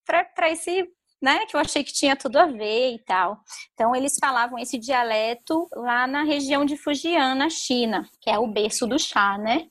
para 0.05 0.49
esse, 0.49 0.87
né? 1.21 1.45
Que 1.45 1.55
eu 1.55 1.59
achei 1.59 1.83
que 1.83 1.93
tinha 1.93 2.15
tudo 2.15 2.37
a 2.37 2.47
ver 2.47 2.93
e 2.93 2.99
tal. 3.05 3.37
Então 3.73 3.95
eles 3.95 4.17
falavam 4.19 4.57
esse 4.57 4.77
dialeto 4.77 5.67
lá 5.73 6.07
na 6.07 6.23
região 6.23 6.65
de 6.65 6.77
Fujian, 6.77 7.35
na 7.35 7.49
China, 7.49 8.09
que 8.21 8.29
é 8.29 8.39
o 8.39 8.47
berço 8.47 8.87
do 8.87 8.97
chá, 8.97 9.37
né? 9.37 9.67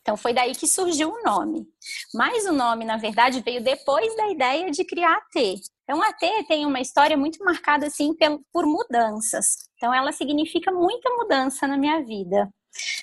Então 0.00 0.16
foi 0.16 0.32
daí 0.32 0.54
que 0.54 0.66
surgiu 0.66 1.10
o 1.10 1.22
nome. 1.22 1.66
Mas 2.14 2.46
o 2.46 2.52
nome, 2.52 2.84
na 2.84 2.96
verdade, 2.96 3.42
veio 3.42 3.62
depois 3.62 4.14
da 4.16 4.30
ideia 4.30 4.70
de 4.70 4.84
criar 4.84 5.16
a 5.16 5.20
T. 5.32 5.56
Então 5.90 6.00
a 6.04 6.12
T 6.12 6.44
tem 6.46 6.64
uma 6.64 6.80
história 6.80 7.16
muito 7.16 7.42
marcada 7.44 7.88
assim 7.88 8.14
por 8.52 8.64
mudanças. 8.64 9.68
Então 9.74 9.92
ela 9.92 10.12
significa 10.12 10.70
muita 10.70 11.10
mudança 11.16 11.66
na 11.66 11.76
minha 11.76 12.00
vida. 12.04 12.48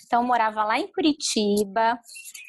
Então 0.06 0.22
eu 0.22 0.26
morava 0.26 0.64
lá 0.64 0.80
em 0.80 0.88
Curitiba, 0.88 2.00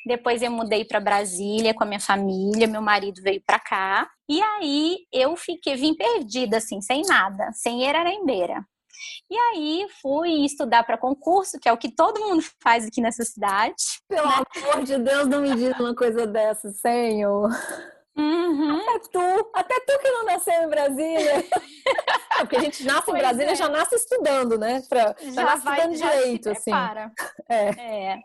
depois 0.07 0.41
eu 0.41 0.53
mudei 0.53 0.85
para 0.85 1.01
Brasília 1.01 1.75
com 1.75 1.83
a 1.83 1.87
minha 1.89 1.99
família, 1.99 2.69
meu 2.69 2.81
marido 2.81 3.21
veio 3.21 3.43
para 3.45 3.59
cá, 3.59 4.09
e 4.29 4.41
aí 4.41 4.99
eu 5.13 5.37
fiquei 5.37 5.75
vim 5.75 5.93
perdida 5.93 6.59
assim, 6.59 6.81
sem 6.81 7.03
nada, 7.03 7.51
sem 7.53 7.83
erarembeira. 7.83 8.65
E 9.29 9.37
aí 9.37 9.89
fui 10.01 10.45
estudar 10.45 10.85
para 10.85 10.97
concurso, 10.97 11.59
que 11.59 11.69
é 11.69 11.73
o 11.73 11.79
que 11.79 11.91
todo 11.91 12.21
mundo 12.21 12.45
faz 12.63 12.87
aqui 12.87 13.01
nessa 13.01 13.25
cidade. 13.25 13.75
Pelo 14.09 14.29
né? 14.29 14.45
amor 14.57 14.85
de 14.85 14.99
Deus, 14.99 15.27
não 15.27 15.41
me 15.41 15.57
diz 15.57 15.77
uma 15.81 15.97
coisa 15.97 16.29
dessa, 16.29 16.71
Senhor. 16.71 17.51
Uhum. 18.19 18.81
Até 18.81 18.99
tu, 19.13 19.51
até 19.55 19.81
tu 19.81 19.99
que 20.01 20.11
não 20.11 20.25
nasceu 20.25 20.63
em 20.65 20.69
Brasília. 20.69 21.45
Porque 22.39 22.57
a 22.57 22.61
gente 22.61 22.85
nasce 22.85 23.07
pois 23.07 23.17
em 23.17 23.21
Brasília, 23.21 23.53
é. 23.53 23.57
já 23.57 23.69
nasce 23.69 23.95
estudando, 23.95 24.59
né? 24.59 24.83
Pra, 24.89 25.15
já, 25.21 25.31
já 25.31 25.45
nasce 25.45 25.65
vai, 25.65 25.79
estudando 25.79 25.97
direito, 25.97 26.51
assim. 26.51 26.71
É. 27.49 27.69
é. 27.69 28.19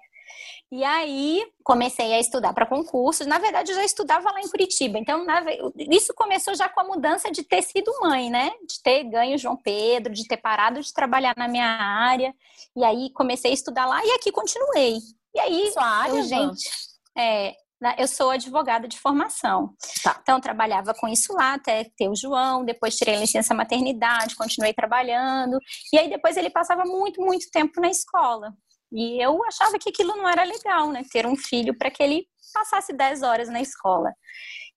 E 0.72 0.84
aí 0.84 1.46
comecei 1.64 2.14
a 2.14 2.20
estudar 2.20 2.52
para 2.52 2.66
concursos. 2.66 3.28
Na 3.28 3.38
verdade, 3.38 3.72
eu 3.72 3.76
já 3.76 3.86
estudava 3.86 4.32
lá 4.32 4.42
em 4.42 4.50
Curitiba. 4.50 4.98
Então, 4.98 5.24
na... 5.24 5.44
isso 5.78 6.12
começou 6.16 6.56
já 6.56 6.68
com 6.68 6.82
a 6.82 6.84
mudança 6.84 7.32
de 7.32 7.44
ter 7.44 7.62
sido 7.62 7.94
mãe, 8.02 8.32
né? 8.32 8.52
De 8.68 8.82
ter 8.82 9.04
ganho 9.04 9.38
João 9.38 9.56
Pedro, 9.56 10.12
de 10.12 10.28
ter 10.28 10.38
parado 10.38 10.82
de 10.82 10.92
trabalhar 10.92 11.36
na 11.38 11.48
minha 11.48 11.68
área. 11.68 12.34
E 12.76 12.84
aí 12.84 13.12
comecei 13.14 13.52
a 13.52 13.54
estudar 13.54 13.86
lá 13.86 14.04
e 14.04 14.12
aqui 14.14 14.32
continuei. 14.32 14.98
E 15.36 15.40
aí, 15.40 15.72
Sua 15.72 15.86
área, 15.86 16.18
eu, 16.18 16.24
gente, 16.24 16.68
é, 17.16 17.56
eu 17.98 18.08
sou 18.08 18.30
advogada 18.30 18.88
de 18.88 19.00
formação. 19.00 19.74
Tá. 20.04 20.18
Então, 20.22 20.40
trabalhava 20.40 20.94
com 20.94 21.08
isso 21.08 21.34
lá 21.34 21.56
até 21.56 21.86
ter 21.98 22.08
o 22.08 22.16
João, 22.16 22.64
depois 22.64 22.96
tirei 22.96 23.16
licença 23.18 23.54
maternidade, 23.54 24.36
continuei 24.36 24.74
trabalhando. 24.74 25.58
E 25.92 25.98
aí, 25.98 26.10
depois, 26.10 26.38
ele 26.38 26.50
passava 26.50 26.84
muito, 26.86 27.22
muito 27.22 27.50
tempo 27.52 27.82
na 27.82 27.90
escola. 27.90 28.54
E 28.92 29.22
eu 29.22 29.44
achava 29.46 29.78
que 29.80 29.90
aquilo 29.90 30.16
não 30.16 30.30
era 30.30 30.44
legal, 30.44 30.90
né? 30.90 31.04
Ter 31.12 31.26
um 31.26 31.36
filho 31.36 31.78
para 31.78 31.90
que 31.90 32.02
ele 32.02 32.28
passasse 32.54 32.94
10 32.94 33.24
horas 33.24 33.50
na 33.50 33.62
escola. 33.62 34.14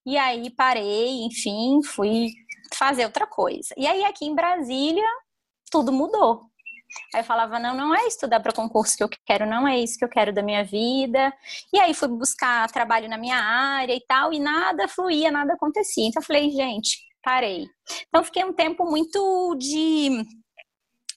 E 0.07 0.17
aí, 0.17 0.51
parei, 0.51 1.25
enfim, 1.25 1.83
fui 1.83 2.31
fazer 2.75 3.05
outra 3.05 3.27
coisa. 3.27 3.75
E 3.77 3.87
aí, 3.87 4.05
aqui 4.05 4.25
em 4.25 4.35
Brasília, 4.35 5.07
tudo 5.71 5.93
mudou. 5.93 6.43
Aí 7.15 7.21
eu 7.21 7.25
falava, 7.25 7.59
não, 7.59 7.75
não 7.75 7.95
é 7.95 8.07
estudar 8.07 8.41
para 8.41 8.53
concurso 8.53 8.97
que 8.97 9.05
eu 9.05 9.11
quero, 9.25 9.47
não 9.47 9.67
é 9.67 9.79
isso 9.79 9.99
que 9.99 10.05
eu 10.05 10.09
quero 10.09 10.33
da 10.33 10.43
minha 10.43 10.65
vida. 10.65 11.33
E 11.73 11.79
aí 11.79 11.95
fui 11.95 12.09
buscar 12.09 12.71
trabalho 12.71 13.09
na 13.09 13.19
minha 13.19 13.39
área 13.39 13.95
e 13.95 14.01
tal, 14.07 14.33
e 14.33 14.39
nada 14.39 14.89
fluía, 14.89 15.31
nada 15.31 15.55
acontecia. 15.55 16.07
Então 16.07 16.23
eu 16.23 16.27
falei, 16.27 16.51
gente, 16.51 16.99
parei. 17.23 17.67
Então 18.09 18.25
fiquei 18.25 18.45
um 18.45 18.53
tempo 18.53 18.85
muito 18.85 19.57
de 19.59 20.25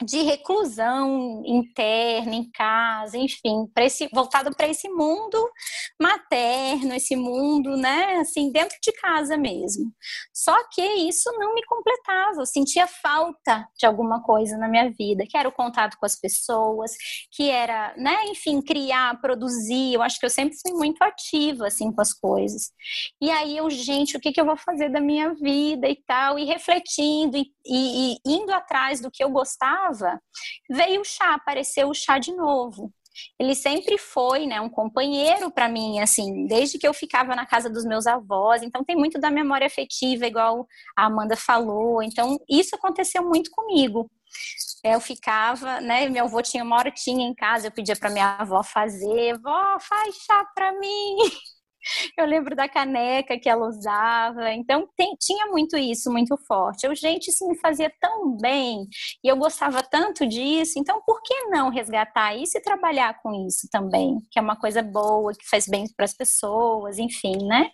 de 0.01 0.22
reclusão 0.22 1.44
interna 1.46 2.34
em 2.34 2.50
casa, 2.51 3.18
enfim, 3.18 3.70
esse 3.77 4.08
voltado 4.13 4.56
para 4.56 4.68
esse 4.68 4.88
mundo 4.88 5.38
materno, 6.01 6.94
esse 6.94 7.15
mundo, 7.18 7.75
né, 7.75 8.18
assim, 8.18 8.50
dentro 8.50 8.77
de 8.82 8.94
casa 8.94 9.38
mesmo. 9.38 9.91
Só 10.34 10.56
que 10.70 10.82
isso 10.82 11.29
não 11.38 11.53
me 11.53 11.63
completava, 11.65 12.39
eu 12.39 12.46
sentia 12.46 12.88
falta 12.88 13.68
de 13.77 13.86
alguma 13.86 14.24
coisa 14.24 14.58
na 14.58 14.70
minha 14.70 14.89
vida, 14.89 15.25
que 15.27 15.38
era 15.38 15.50
o 15.50 15.51
contato 15.51 15.98
com 16.00 16.06
as 16.06 16.15
pessoas, 16.15 16.91
que 17.32 17.50
era, 17.50 17.94
né, 17.98 18.25
enfim, 18.27 18.62
criar, 18.62 19.20
produzir. 19.20 19.94
Eu 19.94 20.01
acho 20.01 20.18
que 20.18 20.25
eu 20.25 20.29
sempre 20.29 20.58
fui 20.62 20.72
muito 20.72 21.01
ativa 21.03 21.68
assim 21.68 21.91
com 21.91 22.01
as 22.01 22.13
coisas. 22.13 22.72
E 23.22 23.29
aí 23.29 23.58
eu, 23.58 23.70
gente, 23.70 24.15
o 24.15 24.20
que 24.20 24.32
que 24.32 24.39
eu 24.39 24.46
vou 24.46 24.56
fazer 24.56 24.89
da 24.89 25.01
minha 25.01 25.34
vida 25.34 25.89
e 25.89 25.96
tal, 26.08 26.39
e 26.39 26.46
refletindo 26.46 27.36
e, 27.36 27.51
e, 27.65 28.13
e 28.13 28.20
indo 28.25 28.53
atrás 28.53 29.01
do 29.01 29.12
que 29.12 29.22
eu 29.24 29.29
gostava 29.29 29.88
veio 30.69 31.01
o 31.01 31.05
chá, 31.05 31.34
apareceu 31.34 31.89
o 31.89 31.93
chá 31.93 32.19
de 32.19 32.34
novo. 32.36 32.93
Ele 33.38 33.55
sempre 33.55 33.98
foi, 33.98 34.46
né, 34.46 34.62
um 34.62 34.69
companheiro 34.69 35.51
para 35.51 35.67
mim, 35.67 36.00
assim, 36.00 36.46
desde 36.48 36.77
que 36.77 36.88
eu 36.88 36.93
ficava 36.93 37.36
na 37.36 37.46
casa 37.46 37.69
dos 37.69 37.86
meus 37.86 38.08
avós. 38.08 38.63
Então 38.63 38.84
tem 38.84 38.96
muito 38.96 39.19
da 39.19 39.29
memória 39.29 39.67
afetiva, 39.67 40.25
igual 40.25 40.67
a 40.96 41.05
Amanda 41.05 41.36
falou. 41.36 42.01
Então 42.03 42.38
isso 42.50 42.75
aconteceu 42.75 43.24
muito 43.24 43.51
comigo. 43.51 44.10
Eu 44.84 45.01
ficava, 45.01 45.81
né? 45.81 46.08
Meu 46.10 46.25
avô 46.25 46.41
tinha 46.41 46.63
uma 46.63 46.77
hortinha 46.77 47.27
em 47.27 47.34
casa, 47.34 47.67
eu 47.67 47.72
pedia 47.72 47.96
para 47.96 48.10
minha 48.10 48.38
avó 48.38 48.63
fazer, 48.63 49.38
vó, 49.39 49.79
faz 49.79 50.15
chá 50.15 50.46
para 50.55 50.72
mim. 50.79 51.17
Eu 52.18 52.26
lembro 52.26 52.56
da 52.56 52.68
caneca 52.68 53.40
que 53.40 53.50
ela 53.50 53.68
usava. 53.68 54.52
Então, 54.54 54.88
tem, 54.96 55.16
tinha 55.20 55.48
muito 55.48 55.78
isso, 55.78 56.12
muito 56.12 56.38
forte. 56.48 56.86
Eu, 56.86 56.96
gente, 56.96 57.30
isso 57.30 57.48
me 57.48 57.58
fazia 57.60 57.92
tão 58.00 58.36
bem. 58.38 58.88
E 59.24 59.28
eu 59.28 59.38
gostava 59.38 59.82
tanto 59.84 60.26
disso. 60.28 60.74
Então, 60.78 61.02
por 61.06 61.22
que 61.22 61.46
não 61.46 61.70
resgatar 61.70 62.36
isso 62.36 62.58
e 62.58 62.62
trabalhar 62.62 63.22
com 63.22 63.48
isso 63.48 63.68
também? 63.72 64.18
Que 64.32 64.40
é 64.40 64.42
uma 64.42 64.56
coisa 64.56 64.82
boa, 64.82 65.34
que 65.34 65.48
faz 65.50 65.66
bem 65.68 65.86
para 65.96 66.06
as 66.06 66.14
pessoas, 66.14 66.98
enfim, 66.98 67.46
né? 67.46 67.70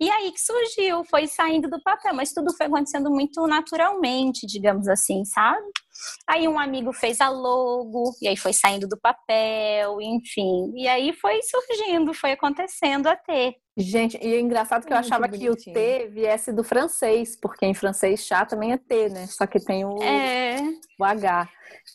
E 0.00 0.10
aí 0.10 0.32
que 0.32 0.40
surgiu, 0.40 1.04
foi 1.04 1.26
saindo 1.26 1.68
do 1.68 1.82
papel. 1.82 2.14
Mas 2.14 2.32
tudo 2.32 2.54
foi 2.56 2.66
acontecendo 2.66 3.10
muito 3.10 3.46
naturalmente, 3.46 4.46
digamos 4.46 4.88
assim, 4.88 5.24
sabe? 5.24 5.66
Aí 6.26 6.46
um 6.48 6.58
amigo 6.58 6.92
fez 6.92 7.20
a 7.20 7.28
logo, 7.28 8.12
e 8.20 8.28
aí 8.28 8.36
foi 8.36 8.52
saindo 8.52 8.88
do 8.88 8.98
papel, 8.98 10.00
enfim. 10.00 10.72
E 10.76 10.88
aí 10.88 11.12
foi 11.12 11.40
surgindo, 11.42 12.14
foi 12.14 12.32
acontecendo 12.32 13.06
a 13.06 13.16
ter. 13.16 13.54
Gente, 13.76 14.18
e 14.20 14.34
é 14.34 14.40
engraçado 14.40 14.86
que 14.86 14.92
eu 14.92 14.96
achava 14.96 15.28
que 15.28 15.48
o 15.48 15.56
T 15.56 16.08
viesse 16.12 16.52
do 16.52 16.62
francês, 16.62 17.36
porque 17.40 17.64
em 17.64 17.74
francês 17.74 18.26
chá 18.26 18.44
também 18.44 18.72
é 18.72 18.76
T, 18.76 19.08
né? 19.08 19.26
Só 19.26 19.46
que 19.46 19.58
tem 19.58 19.84
o, 19.84 20.02
é. 20.02 20.60
o 20.98 21.04
H. 21.04 21.48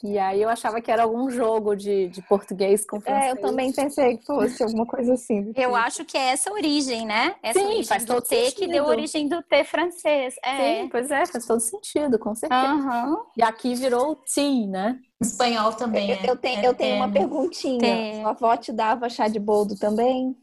E 0.04 0.18
aí 0.18 0.42
eu 0.42 0.50
achava 0.50 0.82
que 0.82 0.92
era 0.92 1.04
algum 1.04 1.30
jogo 1.30 1.75
de, 1.75 2.08
de 2.10 2.22
português 2.22 2.86
com 2.86 3.00
francês. 3.00 3.28
É, 3.28 3.32
eu 3.32 3.42
também 3.42 3.72
pensei 3.72 4.18
que 4.18 4.25
fosse 4.25 4.64
alguma 4.64 4.86
coisa 4.86 5.14
assim. 5.14 5.48
Eu 5.48 5.54
tipo. 5.54 5.75
acho 5.75 6.06
que 6.06 6.18
é 6.18 6.30
essa 6.30 6.52
origem, 6.52 7.06
né? 7.06 7.36
Essa 7.42 7.60
Sim, 7.60 7.66
origem 7.66 7.86
faz 7.86 8.06
todo 8.06 8.22
T 8.22 8.36
sentido. 8.36 8.56
que 8.56 8.68
deu 8.68 8.86
origem 8.86 9.28
do 9.28 9.42
T 9.44 9.64
francês. 9.64 10.36
É. 10.44 10.82
Sim, 10.82 10.90
pois 10.90 11.12
é, 11.12 11.25
faz 11.25 11.46
todo 11.46 11.60
sentido, 11.60 12.20
com 12.20 12.36
certeza. 12.36 12.74
Uhum. 12.74 13.18
E 13.38 13.44
aqui 13.44 13.75
virou 13.75 14.16
T, 14.16 14.68
né? 14.68 15.00
Espanhol 15.22 15.74
também. 15.74 16.12
Eu, 16.12 16.18
é. 16.18 16.30
eu 16.30 16.36
tenho, 16.36 16.64
eu 16.64 16.74
tenho 16.74 16.96
uma 16.98 17.12
perguntinha. 17.12 18.22
Sua 18.22 18.30
avó 18.32 18.58
te 18.58 18.72
dava 18.72 19.10
chá 19.10 19.28
de 19.28 19.40
boldo 19.40 19.78
também? 19.78 20.36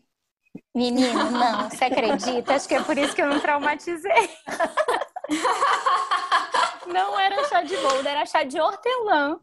Menino, 0.75 1.31
não, 1.31 1.71
você 1.71 1.85
acredita? 1.85 2.55
Acho 2.55 2.69
que 2.69 2.75
é 2.75 2.83
por 2.83 2.97
isso 2.97 3.15
que 3.15 3.23
eu 3.23 3.29
não 3.29 3.41
traumatizei. 3.41 4.31
Não 6.87 7.19
era 7.19 7.45
chá 7.49 7.63
de 7.63 7.77
boldo, 7.77 8.09
era 8.09 8.27
chá 8.27 8.43
de 8.43 8.61
hortelã. 8.61 9.39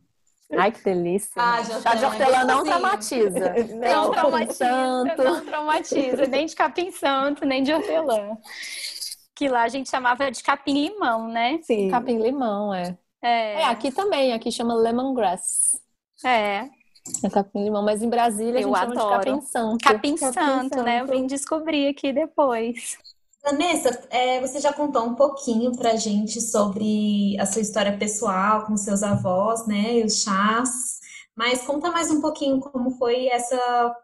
Ai, 0.58 0.72
que 0.72 0.84
delícia. 0.84 1.32
Ah, 1.36 1.64
chá 1.64 1.94
de 1.94 2.06
hortelã 2.06 2.44
não 2.44 2.64
traumatiza. 2.64 3.54
Não, 3.70 4.06
não 4.06 4.12
traumatiza, 4.12 4.54
santo. 4.54 5.24
não 5.24 5.46
traumatiza, 5.46 6.26
nem 6.26 6.46
de 6.48 6.56
capim 6.56 6.92
santo, 6.92 7.46
nem 7.46 7.62
de 7.62 7.72
hortelã. 7.72 8.36
Que 9.36 9.48
lá 9.48 9.64
a 9.64 9.68
gente 9.68 9.90
chamava 9.90 10.32
de 10.32 10.42
capim-limão, 10.42 11.28
né? 11.28 11.60
Sim. 11.62 11.90
Capim-limão, 11.90 12.74
é. 12.74 12.98
é. 13.22 13.62
É, 13.62 13.66
aqui 13.66 13.92
também, 13.92 14.34
aqui 14.34 14.52
chama 14.52 14.74
lemongrass. 14.74 15.80
É. 16.26 16.68
É 17.24 17.30
capim-limão, 17.30 17.84
mas 17.84 18.02
em 18.02 18.10
Brasília 18.10 18.60
eu 18.60 18.76
a 18.76 18.86
gente 18.86 18.98
adoro. 18.98 19.00
chama 19.00 19.14
de 19.14 19.24
capim-santo. 19.24 19.78
Capim-santo, 19.84 20.84
né? 20.84 21.02
Eu 21.02 21.08
vim 21.08 21.28
descobrir 21.28 21.88
aqui 21.88 22.12
depois. 22.12 22.98
Vanessa, 23.44 24.08
é, 24.10 24.42
você 24.42 24.60
já 24.60 24.74
contou 24.74 25.04
um 25.06 25.16
pouquinho 25.16 25.76
pra 25.76 25.96
gente 25.96 26.42
sobre 26.42 27.40
a 27.40 27.46
sua 27.46 27.62
história 27.62 27.98
pessoal 27.98 28.66
com 28.66 28.76
seus 28.76 29.02
avós, 29.02 29.66
né, 29.66 30.00
e 30.00 30.04
os 30.04 30.24
chás, 30.24 31.00
mas 31.36 31.62
conta 31.62 31.90
mais 31.92 32.12
um 32.12 32.22
pouquinho 32.22 32.60
como 32.60 32.92
foi 32.92 33.28
essa 33.28 33.96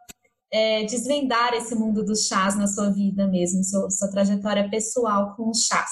é, 0.50 0.84
desvendar 0.84 1.52
esse 1.54 1.74
mundo 1.74 2.04
dos 2.04 2.26
chás 2.26 2.56
na 2.56 2.66
sua 2.66 2.90
vida 2.90 3.26
mesmo, 3.26 3.62
sua, 3.62 3.90
sua 3.90 4.10
trajetória 4.10 4.68
pessoal 4.70 5.34
com 5.36 5.50
os 5.50 5.66
chás. 5.66 5.90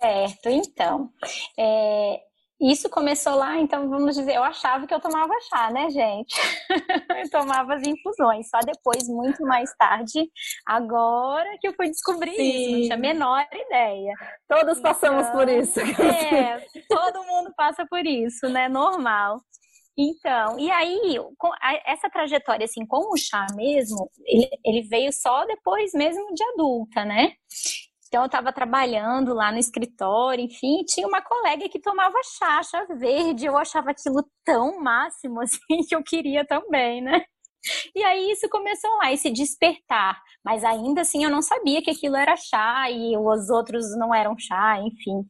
Certo, 0.00 0.48
então. 0.48 1.10
É, 1.58 2.20
isso 2.60 2.88
começou 2.90 3.34
lá, 3.34 3.58
então 3.58 3.88
vamos 3.88 4.16
dizer, 4.16 4.34
eu 4.34 4.42
achava 4.42 4.86
que 4.86 4.92
eu 4.92 5.00
tomava 5.00 5.32
chá, 5.48 5.70
né, 5.70 5.88
gente? 5.90 6.34
eu 7.22 7.30
tomava 7.30 7.74
as 7.74 7.86
infusões, 7.86 8.48
só 8.48 8.58
depois, 8.60 9.08
muito 9.08 9.44
mais 9.44 9.74
tarde, 9.76 10.28
agora 10.66 11.56
que 11.60 11.68
eu 11.68 11.74
fui 11.74 11.88
descobrir 11.88 12.34
Sim. 12.34 12.42
isso, 12.42 12.70
não 12.72 12.80
tinha 12.82 12.94
a 12.94 12.98
menor 12.98 13.46
ideia. 13.52 14.12
Todos 14.48 14.78
então, 14.78 14.92
passamos 14.92 15.28
por 15.30 15.48
isso. 15.48 15.78
É, 15.80 16.58
todo 16.88 17.24
mundo 17.24 17.52
passa 17.56 17.86
por 17.86 18.04
isso, 18.04 18.48
né? 18.48 18.68
Normal. 18.68 19.40
Então, 19.96 20.58
e 20.60 20.70
aí, 20.70 21.18
essa 21.84 22.08
trajetória, 22.08 22.64
assim, 22.64 22.86
com 22.86 23.12
o 23.12 23.16
chá 23.16 23.46
mesmo, 23.56 24.08
ele, 24.24 24.48
ele 24.64 24.82
veio 24.82 25.12
só 25.12 25.44
depois 25.44 25.90
mesmo 25.92 26.32
de 26.34 26.44
adulta, 26.44 27.04
né? 27.04 27.32
Então 28.08 28.22
eu 28.22 28.26
estava 28.26 28.52
trabalhando 28.52 29.34
lá 29.34 29.52
no 29.52 29.58
escritório, 29.58 30.44
enfim, 30.44 30.82
tinha 30.86 31.06
uma 31.06 31.22
colega 31.22 31.68
que 31.68 31.80
tomava 31.80 32.18
chá, 32.38 32.62
chá 32.62 32.84
verde. 32.98 33.46
Eu 33.46 33.56
achava 33.56 33.90
aquilo 33.90 34.24
tão 34.44 34.80
máximo 34.80 35.40
assim 35.42 35.82
que 35.86 35.94
eu 35.94 36.02
queria 36.02 36.44
também, 36.46 37.00
né? 37.02 37.22
E 37.94 38.02
aí 38.02 38.30
isso 38.30 38.48
começou 38.48 38.90
lá, 38.96 39.12
esse 39.12 39.30
despertar. 39.30 40.18
Mas 40.44 40.64
ainda 40.64 41.02
assim 41.02 41.24
eu 41.24 41.30
não 41.30 41.42
sabia 41.42 41.82
que 41.82 41.90
aquilo 41.90 42.16
era 42.16 42.36
chá 42.36 42.90
e 42.90 43.16
os 43.16 43.50
outros 43.50 43.84
não 43.98 44.14
eram 44.14 44.36
chá, 44.38 44.78
enfim. 44.80 45.24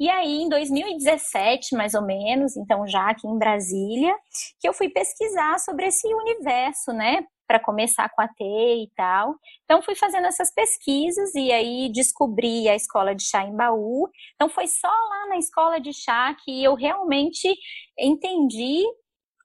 E 0.00 0.08
aí 0.08 0.42
em 0.42 0.48
2017, 0.48 1.76
mais 1.76 1.94
ou 1.94 2.02
menos, 2.02 2.56
então 2.56 2.86
já 2.86 3.10
aqui 3.10 3.26
em 3.26 3.38
Brasília, 3.38 4.14
que 4.60 4.68
eu 4.68 4.72
fui 4.72 4.88
pesquisar 4.88 5.58
sobre 5.58 5.86
esse 5.86 6.06
universo, 6.06 6.92
né? 6.92 7.24
Para 7.52 7.60
começar 7.60 8.08
com 8.08 8.22
a 8.22 8.28
T 8.28 8.42
e 8.44 8.90
tal. 8.96 9.34
Então 9.64 9.82
fui 9.82 9.94
fazendo 9.94 10.26
essas 10.26 10.50
pesquisas 10.54 11.34
e 11.34 11.52
aí 11.52 11.92
descobri 11.92 12.66
a 12.66 12.74
escola 12.74 13.14
de 13.14 13.24
chá 13.24 13.44
em 13.44 13.54
Baú. 13.54 14.08
Então 14.34 14.48
foi 14.48 14.66
só 14.66 14.88
lá 14.88 15.28
na 15.28 15.36
escola 15.36 15.78
de 15.78 15.92
chá 15.92 16.34
que 16.42 16.64
eu 16.64 16.74
realmente 16.74 17.54
entendi 17.98 18.82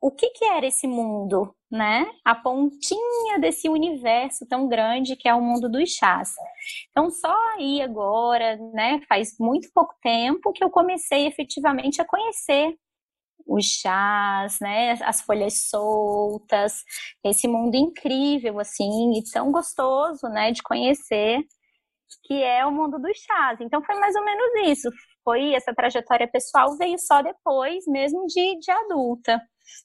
o 0.01 0.09
que, 0.09 0.29
que 0.29 0.45
era 0.45 0.65
esse 0.65 0.87
mundo, 0.87 1.53
né? 1.69 2.09
A 2.23 2.33
pontinha 2.33 3.39
desse 3.39 3.67
universo 3.67 4.47
tão 4.47 4.69
grande 4.69 5.17
que 5.17 5.27
é 5.27 5.33
o 5.33 5.41
mundo 5.41 5.67
dos 5.67 5.89
chás. 5.89 6.31
Então, 6.91 7.09
só 7.09 7.35
aí 7.55 7.81
agora, 7.81 8.57
né? 8.73 9.01
Faz 9.09 9.35
muito 9.39 9.67
pouco 9.73 9.95
tempo 10.01 10.53
que 10.53 10.63
eu 10.63 10.69
comecei 10.69 11.25
efetivamente 11.25 11.99
a 11.99 12.05
conhecer 12.05 12.77
os 13.47 13.65
chás, 13.65 14.59
né, 14.59 14.93
as 15.03 15.21
folhas 15.21 15.69
soltas, 15.69 16.83
esse 17.23 17.47
mundo 17.47 17.75
incrível 17.75 18.59
assim 18.59 19.13
e 19.17 19.23
tão 19.31 19.51
gostoso, 19.51 20.27
né, 20.29 20.51
de 20.51 20.61
conhecer, 20.63 21.39
que 22.23 22.41
é 22.43 22.65
o 22.65 22.71
mundo 22.71 22.99
dos 22.99 23.17
chás. 23.17 23.59
Então 23.61 23.83
foi 23.83 23.95
mais 23.99 24.15
ou 24.15 24.23
menos 24.25 24.69
isso. 24.69 24.89
Foi 25.23 25.53
essa 25.53 25.73
trajetória 25.73 26.27
pessoal 26.27 26.77
veio 26.77 26.97
só 26.99 27.21
depois, 27.21 27.85
mesmo 27.87 28.25
de, 28.27 28.59
de 28.59 28.71
adulta. 28.71 29.41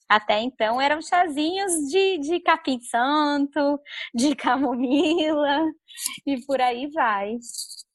Até 0.08 0.40
então 0.40 0.80
eram 0.80 1.02
chazinhos 1.02 1.72
de, 1.90 2.18
de 2.18 2.40
capim 2.40 2.80
santo, 2.80 3.80
de 4.14 4.34
camomila 4.36 5.66
e 6.26 6.40
por 6.46 6.60
aí 6.60 6.88
vai. 6.90 7.36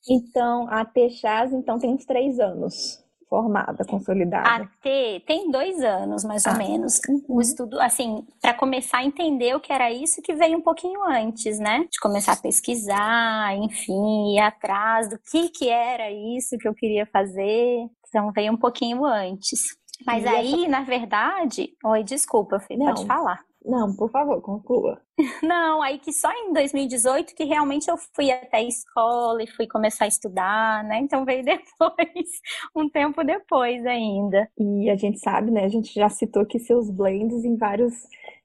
Então, 0.09 0.67
a 0.69 0.85
Chás, 1.09 1.51
então, 1.51 1.77
tem 1.77 1.93
uns 1.93 2.05
três 2.05 2.39
anos 2.39 3.06
formada, 3.29 3.85
consolidada? 3.85 4.49
A 4.49 4.65
T 4.81 5.23
tem 5.25 5.51
dois 5.51 5.81
anos, 5.81 6.23
mais 6.23 6.45
ah. 6.45 6.51
ou 6.51 6.57
menos. 6.57 6.99
O 7.27 7.41
estudo, 7.41 7.79
assim, 7.79 8.25
para 8.41 8.53
começar 8.53 8.99
a 8.99 9.05
entender 9.05 9.55
o 9.55 9.59
que 9.59 9.71
era 9.71 9.91
isso, 9.91 10.21
que 10.21 10.33
veio 10.33 10.57
um 10.57 10.61
pouquinho 10.61 11.03
antes, 11.03 11.59
né? 11.59 11.85
De 11.91 11.99
começar 11.99 12.33
a 12.33 12.37
pesquisar, 12.37 13.55
enfim, 13.57 14.35
ir 14.35 14.39
atrás 14.39 15.09
do 15.09 15.17
que 15.19 15.49
que 15.49 15.69
era 15.69 16.11
isso 16.11 16.57
que 16.57 16.67
eu 16.67 16.73
queria 16.73 17.05
fazer. 17.05 17.87
Então, 18.07 18.31
veio 18.31 18.53
um 18.53 18.57
pouquinho 18.57 19.05
antes. 19.05 19.77
Mas 20.05 20.23
e 20.23 20.27
aí, 20.27 20.53
essa... 20.61 20.67
na 20.69 20.81
verdade... 20.81 21.71
Oi, 21.83 22.03
desculpa, 22.03 22.59
filho, 22.59 22.85
pode 22.85 23.05
falar. 23.05 23.39
Não, 23.67 23.93
por 23.93 24.09
favor, 24.09 24.41
conclua. 24.41 25.01
Não, 25.43 25.81
aí 25.81 25.99
que 25.99 26.13
só 26.13 26.31
em 26.31 26.53
2018 26.53 27.35
que 27.35 27.43
realmente 27.43 27.89
eu 27.89 27.97
fui 27.97 28.31
até 28.31 28.57
a 28.57 28.63
escola 28.63 29.43
e 29.43 29.47
fui 29.47 29.67
começar 29.67 30.05
a 30.05 30.07
estudar, 30.07 30.85
né? 30.85 30.99
Então 30.99 31.25
veio 31.25 31.43
depois, 31.45 32.41
um 32.73 32.89
tempo 32.89 33.25
depois 33.25 33.85
ainda. 33.85 34.49
E 34.57 34.89
a 34.89 34.95
gente 34.95 35.19
sabe, 35.19 35.51
né? 35.51 35.65
A 35.65 35.69
gente 35.69 35.93
já 35.93 36.07
citou 36.07 36.43
aqui 36.43 36.59
seus 36.59 36.89
blends 36.89 37.43
em 37.43 37.57
vários 37.57 37.93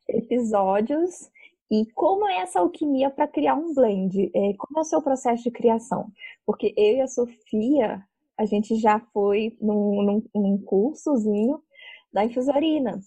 episódios. 0.09 1.31
E 1.71 1.87
como 1.95 2.26
é 2.29 2.38
essa 2.38 2.59
alquimia 2.59 3.09
para 3.09 3.29
criar 3.29 3.55
um 3.55 3.73
blend? 3.73 4.29
É, 4.35 4.55
como 4.59 4.79
é 4.79 4.81
o 4.81 4.85
seu 4.85 5.00
processo 5.00 5.45
de 5.45 5.52
criação? 5.52 6.11
Porque 6.45 6.75
eu 6.76 6.97
e 6.97 7.00
a 7.00 7.07
Sofia, 7.07 8.02
a 8.37 8.45
gente 8.45 8.75
já 8.75 8.99
foi 9.12 9.57
num, 9.61 10.02
num, 10.02 10.23
num 10.35 10.59
cursozinho 10.59 11.62
da 12.12 12.25
infusarina 12.25 13.00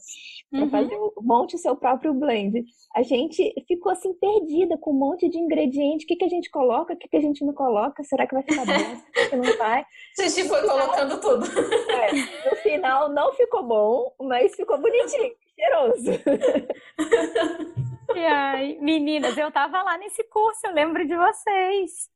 para 0.50 0.62
uhum. 0.62 0.70
fazer 0.70 0.96
o 0.96 1.14
monte 1.22 1.58
seu 1.58 1.76
próprio 1.76 2.14
blend. 2.14 2.64
A 2.96 3.04
gente 3.04 3.54
ficou 3.68 3.92
assim 3.92 4.14
perdida 4.14 4.78
com 4.78 4.92
um 4.92 4.98
monte 4.98 5.30
de 5.30 5.38
ingrediente. 5.38 6.06
O 6.06 6.08
que, 6.08 6.16
que 6.16 6.26
a 6.26 6.30
gente 6.30 6.50
coloca, 6.50 6.94
o 6.94 6.98
que, 6.98 7.08
que 7.08 7.18
a 7.18 7.22
gente 7.22 7.44
não 7.44 7.54
coloca? 7.54 8.04
Será 8.04 8.26
que 8.26 8.34
vai 8.34 8.44
ficar 8.44 8.66
bom? 8.66 9.02
Será 9.14 9.30
que 9.30 9.36
não 9.36 9.58
vai? 9.58 9.86
A 10.20 10.22
gente 10.28 10.48
foi 10.48 10.62
colocando 10.62 11.20
tudo. 11.20 11.46
É, 11.92 12.50
no 12.50 12.56
final 12.58 13.10
não 13.10 13.34
ficou 13.34 13.64
bom, 13.64 14.16
mas 14.22 14.56
ficou 14.56 14.78
bonitinho, 14.78 15.32
cheiroso. 15.56 16.12
E 18.16 18.26
ai, 18.26 18.78
meninas, 18.80 19.36
eu 19.38 19.52
tava 19.52 19.82
lá 19.82 19.98
nesse 19.98 20.24
curso, 20.26 20.68
eu 20.68 20.74
lembro 20.74 21.06
de 21.06 21.18
vocês. 21.18 22.08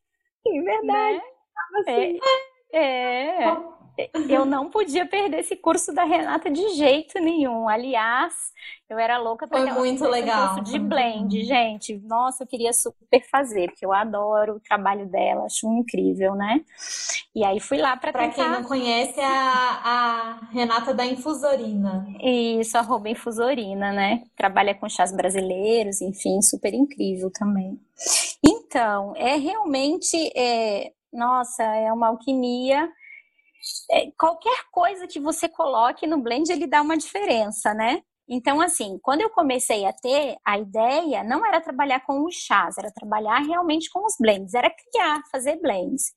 Sim, 0.48 0.64
verdade. 0.64 1.18
Né? 1.18 1.24
Assim. 1.82 2.20
É. 2.72 3.44
é 3.44 3.79
eu 4.30 4.46
não 4.46 4.70
podia 4.70 5.06
perder 5.06 5.40
esse 5.40 5.56
curso 5.56 5.94
da 5.94 6.04
Renata 6.04 6.50
de 6.50 6.70
jeito 6.70 7.20
nenhum. 7.20 7.68
Aliás, 7.68 8.34
eu 8.90 8.98
era 8.98 9.18
louca 9.18 9.48
para 9.48 9.60
Foi 9.60 9.72
muito 9.72 10.04
legal. 10.06 10.56
curso 10.56 10.72
de 10.72 10.80
blend, 10.80 11.44
gente. 11.44 11.98
Nossa, 12.06 12.44
eu 12.44 12.48
queria 12.48 12.74
super 12.74 13.22
fazer, 13.30 13.68
porque 13.70 13.86
eu 13.86 13.94
adoro 13.94 14.56
o 14.56 14.60
trabalho 14.60 15.06
dela, 15.08 15.46
acho 15.46 15.68
incrível, 15.68 16.36
né? 16.36 16.62
E 17.36 17.44
aí 17.44 17.60
fui 17.60 17.78
lá 17.78 17.96
para 17.98 18.12
tentar... 18.12 18.34
quem 18.34 18.50
não 18.50 18.64
conhece, 18.64 19.20
a, 19.20 19.82
a 19.84 20.40
Renata 20.52 20.94
da 20.94 21.06
Infusorina. 21.06 22.08
Isso, 22.22 22.78
arroba 22.78 23.10
Infusorina, 23.10 23.92
né? 23.92 24.24
Trabalha 24.36 24.74
com 24.74 24.90
chás 24.90 25.12
brasileiros, 25.12 26.02
enfim, 26.02 26.42
super 26.42 26.74
incrível 26.74 27.32
também. 27.32 27.80
Então, 28.46 29.14
é 29.16 29.36
realmente... 29.36 30.16
É... 30.36 30.92
Nossa, 31.12 31.64
é 31.64 31.92
uma 31.92 32.10
alquimia 32.10 32.84
é, 32.84 32.88
qualquer 34.18 34.66
coisa 34.72 35.08
que 35.08 35.20
você 35.20 35.50
coloque 35.50 36.08
no 36.08 36.22
blend, 36.22 36.52
ele 36.52 36.68
dá 36.68 36.82
uma 36.82 36.98
diferença, 36.98 37.74
né? 37.74 38.02
Então, 38.32 38.62
assim, 38.62 39.00
quando 39.02 39.22
eu 39.22 39.30
comecei 39.32 39.86
a 39.86 39.92
ter, 39.92 40.38
a 40.46 40.60
ideia 40.60 41.24
não 41.24 41.44
era 41.44 41.60
trabalhar 41.60 42.02
com 42.06 42.24
os 42.26 42.36
chás, 42.36 42.78
era 42.78 42.92
trabalhar 42.92 43.40
realmente 43.40 43.90
com 43.90 44.06
os 44.06 44.14
blends, 44.20 44.54
era 44.54 44.70
criar, 44.70 45.22
fazer 45.32 45.60
blends. 45.60 46.12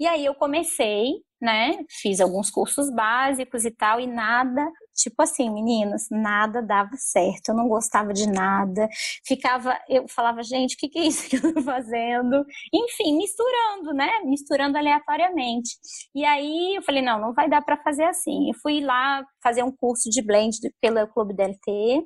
E 0.00 0.06
aí 0.06 0.24
eu 0.24 0.34
comecei, 0.34 1.12
né? 1.40 1.78
Fiz 1.88 2.20
alguns 2.20 2.50
cursos 2.50 2.90
básicos 2.90 3.64
e 3.64 3.70
tal, 3.70 4.00
e 4.00 4.06
nada 4.06 4.66
Tipo 4.98 5.22
assim, 5.22 5.48
meninas, 5.48 6.08
nada 6.10 6.60
dava 6.60 6.96
certo, 6.96 7.50
eu 7.50 7.54
não 7.54 7.68
gostava 7.68 8.12
de 8.12 8.28
nada, 8.28 8.88
ficava, 9.24 9.78
eu 9.88 10.08
falava, 10.08 10.42
gente, 10.42 10.74
o 10.74 10.76
que, 10.76 10.88
que 10.88 10.98
é 10.98 11.06
isso 11.06 11.30
que 11.30 11.36
eu 11.36 11.54
tô 11.54 11.62
fazendo? 11.62 12.44
Enfim, 12.74 13.16
misturando, 13.16 13.94
né? 13.94 14.10
Misturando 14.24 14.76
aleatoriamente. 14.76 15.70
E 16.12 16.24
aí 16.24 16.74
eu 16.74 16.82
falei, 16.82 17.00
não, 17.00 17.20
não 17.20 17.32
vai 17.32 17.48
dar 17.48 17.62
para 17.62 17.76
fazer 17.76 18.04
assim. 18.04 18.48
Eu 18.48 18.54
fui 18.60 18.80
lá 18.80 19.24
fazer 19.40 19.62
um 19.62 19.70
curso 19.70 20.10
de 20.10 20.20
blend 20.20 20.58
pelo 20.80 21.06
Clube 21.06 21.32
DLT, 21.32 22.04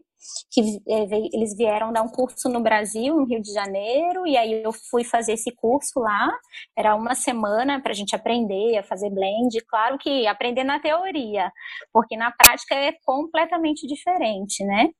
que 0.51 0.61
é, 0.89 1.03
eles 1.33 1.57
vieram 1.57 1.93
dar 1.93 2.03
um 2.03 2.09
curso 2.09 2.49
no 2.49 2.61
Brasil, 2.61 3.17
no 3.17 3.25
Rio 3.25 3.41
de 3.41 3.53
Janeiro, 3.53 4.27
e 4.27 4.37
aí 4.37 4.63
eu 4.63 4.73
fui 4.73 5.05
fazer 5.05 5.33
esse 5.33 5.51
curso 5.53 6.01
lá. 6.01 6.31
Era 6.77 6.95
uma 6.95 7.15
semana 7.15 7.81
para 7.81 7.93
a 7.93 7.95
gente 7.95 8.15
aprender 8.15 8.79
a 8.79 8.83
fazer 8.83 9.11
blend. 9.11 9.61
Claro 9.69 9.99
que 9.99 10.27
aprender 10.27 10.65
na 10.65 10.81
teoria, 10.81 11.53
porque 11.93 12.17
na 12.17 12.31
prática 12.31 12.75
é 12.75 12.93
completamente 13.05 13.87
diferente, 13.87 14.65
né? 14.65 14.91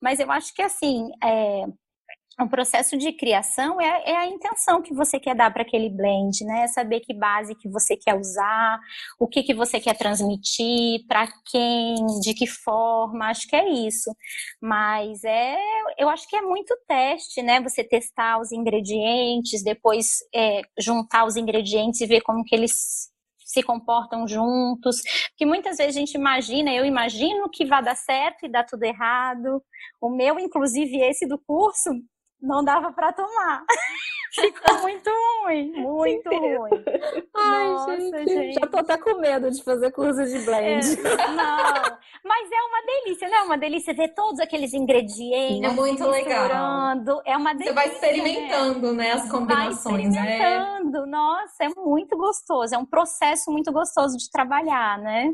Mas 0.00 0.20
eu 0.20 0.30
acho 0.30 0.54
que 0.54 0.62
assim, 0.62 1.10
é, 1.22 1.64
o 2.40 2.48
processo 2.48 2.96
de 2.96 3.12
criação 3.12 3.80
é, 3.80 4.10
é, 4.10 4.16
a 4.16 4.26
intenção 4.26 4.82
que 4.82 4.92
você 4.92 5.20
quer 5.20 5.36
dar 5.36 5.52
para 5.52 5.62
aquele 5.62 5.88
blend, 5.88 6.44
né? 6.44 6.62
É 6.62 6.66
saber 6.66 7.00
que 7.00 7.14
base 7.14 7.54
que 7.54 7.68
você 7.68 7.96
quer 7.96 8.18
usar, 8.18 8.80
o 9.20 9.28
que, 9.28 9.42
que 9.42 9.54
você 9.54 9.78
quer 9.78 9.96
transmitir, 9.96 11.06
para 11.06 11.28
quem, 11.50 11.94
de 12.20 12.34
que 12.34 12.46
forma, 12.46 13.28
acho 13.28 13.46
que 13.46 13.54
é 13.54 13.68
isso. 13.68 14.10
Mas 14.60 15.22
é, 15.22 15.56
eu 15.98 16.08
acho 16.08 16.28
que 16.28 16.36
é 16.36 16.42
muito 16.42 16.76
teste, 16.88 17.40
né? 17.42 17.60
Você 17.60 17.84
testar 17.84 18.40
os 18.40 18.50
ingredientes, 18.50 19.62
depois 19.62 20.18
é, 20.34 20.62
juntar 20.78 21.24
os 21.26 21.36
ingredientes 21.36 22.00
e 22.00 22.06
ver 22.06 22.20
como 22.22 22.44
que 22.44 22.54
eles 22.54 23.12
se 23.44 23.62
comportam 23.62 24.26
juntos, 24.26 24.96
que 25.36 25.46
muitas 25.46 25.76
vezes 25.76 25.96
a 25.96 26.00
gente 26.00 26.14
imagina, 26.14 26.72
eu 26.72 26.84
imagino 26.84 27.48
que 27.48 27.64
vai 27.64 27.82
dar 27.82 27.94
certo 27.94 28.44
e 28.44 28.48
dá 28.48 28.64
tudo 28.64 28.82
errado. 28.82 29.62
O 30.00 30.10
meu, 30.10 30.40
inclusive 30.40 31.00
esse 31.00 31.26
do 31.26 31.38
curso, 31.38 31.90
não 32.44 32.64
dava 32.64 32.92
para 32.92 33.12
tomar. 33.12 33.64
Ficou 34.34 34.82
muito 34.82 35.10
ruim, 35.44 35.70
muito 35.80 36.28
ruim. 36.28 36.84
Ai, 37.32 37.68
Nossa, 37.68 38.00
gente, 38.00 38.28
gente, 38.28 38.54
já 38.54 38.66
tô 38.66 38.78
até 38.78 38.98
com 38.98 39.18
medo 39.20 39.48
de 39.48 39.62
fazer 39.62 39.92
curso 39.92 40.24
de 40.24 40.40
blend. 40.40 40.84
É, 41.06 41.28
não, 41.28 41.98
mas 42.24 42.50
é 42.50 42.62
uma 42.62 42.82
delícia, 42.84 43.28
não 43.28 43.38
é 43.38 43.42
uma 43.42 43.56
delícia 43.56 43.94
ver 43.94 44.08
todos 44.08 44.40
aqueles 44.40 44.74
ingredientes. 44.74 45.62
É 45.62 45.72
muito 45.72 46.04
legal. 46.08 46.48
É 47.24 47.36
uma 47.36 47.54
delícia. 47.54 47.72
Você 47.72 47.74
vai 47.74 47.88
experimentando, 47.88 48.92
né, 48.92 49.04
né 49.04 49.12
as 49.12 49.30
combinações, 49.30 50.12
vai 50.14 50.24
né? 50.24 50.36
experimentando. 50.36 51.06
Né? 51.06 51.06
Nossa, 51.06 51.64
é 51.64 51.68
muito 51.68 52.16
gostoso, 52.16 52.74
é 52.74 52.78
um 52.78 52.86
processo 52.86 53.52
muito 53.52 53.70
gostoso 53.72 54.16
de 54.16 54.28
trabalhar, 54.30 54.98
né? 54.98 55.30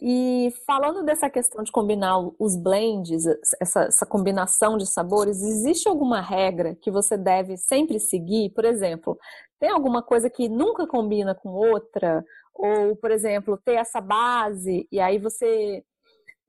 E 0.00 0.52
falando 0.66 1.04
dessa 1.04 1.28
questão 1.28 1.62
de 1.64 1.72
combinar 1.72 2.18
os 2.38 2.56
blends, 2.56 3.26
essa, 3.60 3.84
essa, 3.84 4.06
combinação 4.06 4.76
de 4.76 4.86
sabores, 4.86 5.42
existe 5.42 5.88
alguma 5.88 6.20
regra 6.20 6.76
que 6.76 6.90
você 6.90 7.16
deve 7.16 7.56
sempre 7.56 7.98
seguir? 7.98 8.50
Por 8.50 8.64
exemplo, 8.64 9.18
tem 9.58 9.70
alguma 9.70 10.02
coisa 10.02 10.30
que 10.30 10.48
nunca 10.48 10.86
combina 10.86 11.34
com 11.34 11.48
outra? 11.48 12.24
Ou, 12.54 12.94
por 12.96 13.10
exemplo, 13.10 13.58
ter 13.64 13.74
essa 13.74 14.00
base 14.00 14.86
e 14.90 15.00
aí 15.00 15.18
você 15.18 15.84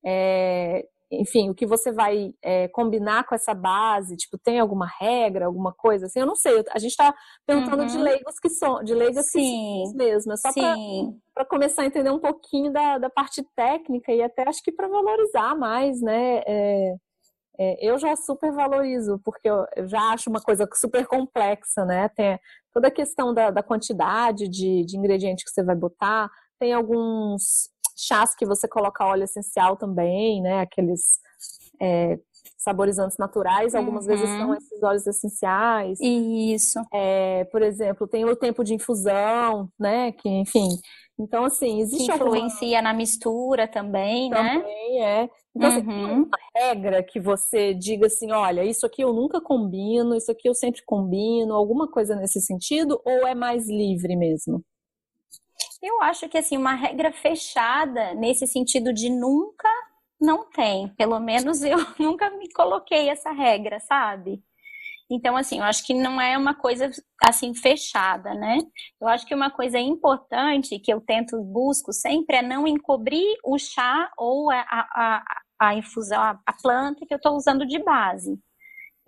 é, 0.05 0.85
enfim, 1.12 1.50
o 1.50 1.56
que 1.56 1.65
você 1.65 1.91
vai 1.91 2.34
é, 2.41 2.67
combinar 2.67 3.26
com 3.26 3.34
essa 3.34 3.54
base, 3.54 4.15
tipo, 4.15 4.38
tem 4.38 4.60
alguma 4.60 4.86
regra, 4.86 5.48
alguma 5.48 5.74
coisa 5.74 6.06
assim? 6.06 6.19
Eu 6.19 6.26
não 6.28 6.36
sei. 6.36 6.63
A 6.72 6.78
gente 6.78 6.91
está 6.91 7.13
perguntando 7.48 7.82
uhum. 7.82 7.88
de 7.88 7.98
leigos 7.98 8.39
que 8.39 8.50
são, 8.50 8.84
de 8.84 8.93
leigos 8.93 9.26
Sim. 9.26 9.39
que 9.39 9.88
são 9.88 9.98
mesmo. 9.98 10.34
É 10.34 10.38
só 10.38 10.50
para 11.34 11.45
começar 11.45 11.82
a 11.82 11.86
entender 11.86 12.12
um 12.12 12.19
pouquinho 12.19 12.72
da, 12.72 13.00
da 13.00 13.10
parte 13.10 13.43
técnica 13.56 14.12
e 14.12 14.22
até 14.22 14.48
acho 14.48 14.62
que 14.62 14.72
para 14.72 14.88
valorizar 14.88 15.56
mais, 15.56 16.00
né? 16.02 16.43
É, 16.45 16.95
é, 17.58 17.86
eu 17.86 17.98
já 17.98 18.15
super 18.15 18.52
valorizo, 18.54 19.19
porque 19.24 19.50
eu, 19.50 19.65
eu, 19.76 19.88
já 19.88 20.13
acho 20.13 20.30
uma 20.30 20.41
coisa 20.41 20.67
super 20.74 21.08
complexa, 21.08 21.84
né? 21.86 22.08
Tem 22.10 22.39
toda 22.72 22.88
a 22.88 22.91
questão 22.91 23.34
da, 23.34 23.50
da 23.50 23.63
quantidade 23.63 24.48
de, 24.48 24.86
de 24.86 24.98
ingredientes 24.98 25.43
que 25.43 25.50
você 25.50 25.63
vai 25.63 25.76
botar, 25.76 26.30
tem 26.60 26.72
alguns 26.72 27.69
chás 28.07 28.35
que 28.35 28.45
você 28.45 28.67
coloca 28.67 29.05
óleo 29.05 29.23
essencial 29.23 29.75
também, 29.75 30.41
né? 30.41 30.62
Aqueles 30.62 31.19
é, 31.81 32.19
saborizantes 32.57 33.17
naturais, 33.17 33.73
algumas 33.73 34.05
uhum. 34.05 34.12
vezes 34.12 34.29
são 34.29 34.53
esses 34.53 34.83
óleos 34.83 35.07
essenciais. 35.07 35.99
Isso. 36.01 36.79
É, 36.93 37.45
por 37.45 37.62
exemplo, 37.62 38.07
tem 38.07 38.25
o 38.25 38.35
tempo 38.35 38.63
de 38.63 38.73
infusão, 38.73 39.69
né? 39.79 40.12
Que, 40.12 40.27
enfim. 40.27 40.67
Então, 41.17 41.45
assim, 41.45 41.81
existe 41.81 42.05
que 42.05 42.13
influencia 42.13 42.77
alguma... 42.77 42.93
na 42.93 42.93
mistura 42.93 43.67
também, 43.67 44.29
também 44.29 44.53
né? 44.53 44.59
Também 44.59 45.03
é. 45.03 45.29
Então, 45.55 45.69
uhum. 45.69 45.75
assim, 45.77 45.85
tem 45.85 46.05
uhum. 46.05 46.23
uma 46.23 46.38
regra 46.55 47.03
que 47.03 47.19
você 47.19 47.73
diga 47.73 48.07
assim, 48.07 48.31
olha, 48.31 48.63
isso 48.63 48.85
aqui 48.85 49.01
eu 49.01 49.12
nunca 49.13 49.41
combino, 49.41 50.15
isso 50.15 50.31
aqui 50.31 50.47
eu 50.47 50.53
sempre 50.53 50.81
combino, 50.85 51.53
alguma 51.53 51.89
coisa 51.89 52.15
nesse 52.15 52.39
sentido, 52.41 53.01
ou 53.03 53.27
é 53.27 53.35
mais 53.35 53.67
livre 53.67 54.15
mesmo? 54.15 54.63
Eu 55.81 56.01
acho 56.01 56.27
que 56.27 56.37
assim, 56.37 56.57
uma 56.57 56.73
regra 56.75 57.11
fechada 57.11 58.13
nesse 58.13 58.45
sentido 58.47 58.93
de 58.93 59.09
nunca 59.09 59.69
não 60.19 60.49
tem. 60.49 60.89
Pelo 60.95 61.19
menos 61.19 61.61
eu 61.61 61.77
nunca 61.99 62.29
me 62.31 62.51
coloquei 62.51 63.09
essa 63.09 63.31
regra, 63.31 63.79
sabe? 63.79 64.43
Então, 65.11 65.35
assim, 65.35 65.57
eu 65.57 65.63
acho 65.63 65.83
que 65.85 65.93
não 65.93 66.21
é 66.21 66.37
uma 66.37 66.53
coisa 66.53 66.91
assim 67.23 67.53
fechada, 67.55 68.33
né? 68.35 68.59
Eu 69.01 69.07
acho 69.07 69.25
que 69.25 69.33
uma 69.33 69.49
coisa 69.49 69.79
importante 69.79 70.77
que 70.79 70.93
eu 70.93 71.01
tento, 71.01 71.41
busco 71.43 71.91
sempre 71.91 72.37
é 72.37 72.41
não 72.43 72.67
encobrir 72.67 73.37
o 73.43 73.57
chá 73.57 74.11
ou 74.15 74.51
a, 74.51 74.61
a, 74.69 75.23
a 75.59 75.75
infusão, 75.75 76.21
a, 76.21 76.53
planta 76.61 77.05
que 77.07 77.13
eu 77.13 77.17
estou 77.17 77.35
usando 77.35 77.65
de 77.65 77.79
base. 77.79 78.39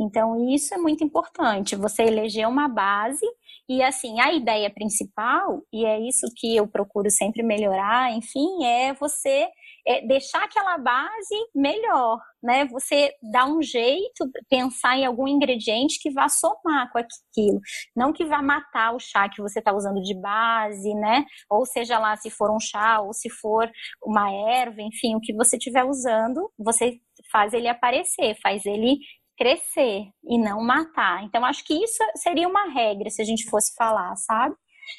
Então, 0.02 0.50
isso 0.50 0.74
é 0.74 0.78
muito 0.78 1.04
importante. 1.04 1.76
Você 1.76 2.04
eleger 2.04 2.48
uma 2.48 2.68
base 2.68 3.26
e, 3.70 3.84
assim, 3.84 4.20
a 4.20 4.34
ideia 4.34 4.70
principal, 4.70 5.62
e 5.72 5.86
é 5.86 6.00
isso 6.00 6.26
que 6.36 6.56
eu 6.56 6.68
procuro 6.68 7.10
sempre 7.10 7.44
melhorar, 7.44 8.12
enfim, 8.12 8.66
é 8.66 8.94
você 8.94 9.48
é 9.88 10.06
deixar 10.06 10.44
aquela 10.44 10.78
base 10.78 11.36
melhor, 11.56 12.20
né? 12.42 12.66
Você 12.66 13.14
dá 13.32 13.46
um 13.46 13.62
jeito, 13.62 14.30
pensar 14.50 14.98
em 14.98 15.06
algum 15.06 15.28
ingrediente 15.28 16.00
que 16.00 16.12
vá 16.12 16.30
somar 16.30 16.92
com 16.92 17.00
aquilo, 17.00 17.60
não 17.96 18.14
que 18.14 18.26
vá 18.26 18.42
matar 18.42 18.94
o 18.94 19.00
chá 19.00 19.28
que 19.30 19.42
você 19.42 19.60
está 19.60 19.74
usando 19.74 20.02
de 20.02 20.14
base, 20.20 20.94
né? 20.96 21.26
Ou 21.50 21.66
seja 21.66 21.98
lá, 21.98 22.16
se 22.18 22.30
for 22.30 22.52
um 22.52 22.60
chá 22.60 23.02
ou 23.02 23.14
se 23.14 23.30
for 23.30 23.70
uma 24.04 24.32
erva, 24.32 24.82
enfim, 24.82 25.16
o 25.16 25.22
que 25.22 25.34
você 25.34 25.58
estiver 25.58 25.84
usando, 25.84 26.52
você 26.58 27.00
faz 27.32 27.54
ele 27.54 27.68
aparecer, 27.68 28.36
faz 28.42 28.66
ele 28.66 28.98
crescer 29.38 30.06
e 30.24 30.38
não 30.38 30.62
matar. 30.62 31.24
Então, 31.24 31.44
acho 31.46 31.65
que 31.65 31.74
isso 31.74 32.04
seria 32.17 32.48
uma 32.48 32.70
regra 32.72 33.10
se 33.10 33.22
a 33.22 33.26
gente 33.26 33.50
fosse 33.50 33.74
falar, 33.76 34.15
sabe? 34.15 34.56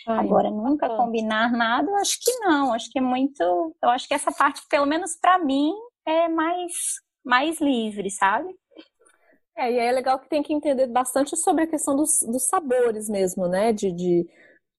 Ai, 0.07 0.19
Agora, 0.27 0.51
nunca 0.51 0.89
combinar 0.97 1.53
nada, 1.53 1.91
acho 2.01 2.19
que 2.21 2.33
não. 2.41 2.73
Acho 2.73 2.91
que 2.91 2.99
é 2.99 3.03
muito. 3.03 3.43
Eu 3.83 3.91
acho 3.91 4.09
que 4.09 4.15
essa 4.15 4.33
parte, 4.33 4.63
pelo 4.69 4.87
menos 4.87 5.17
para 5.21 5.39
mim, 5.39 5.73
é 6.07 6.29
mais, 6.29 6.73
mais 7.25 7.61
livre, 7.61 8.11
sabe? 8.11 8.55
É, 9.57 9.71
e 9.71 9.79
é 9.79 9.93
legal 9.93 10.19
que 10.19 10.29
tem 10.29 10.43
que 10.43 10.53
entender 10.53 10.87
bastante 10.87 11.37
sobre 11.37 11.65
a 11.65 11.67
questão 11.67 11.95
dos, 11.95 12.21
dos 12.23 12.45
sabores 12.47 13.09
mesmo, 13.09 13.47
né? 13.49 13.73
De, 13.73 13.93
de, 13.93 14.27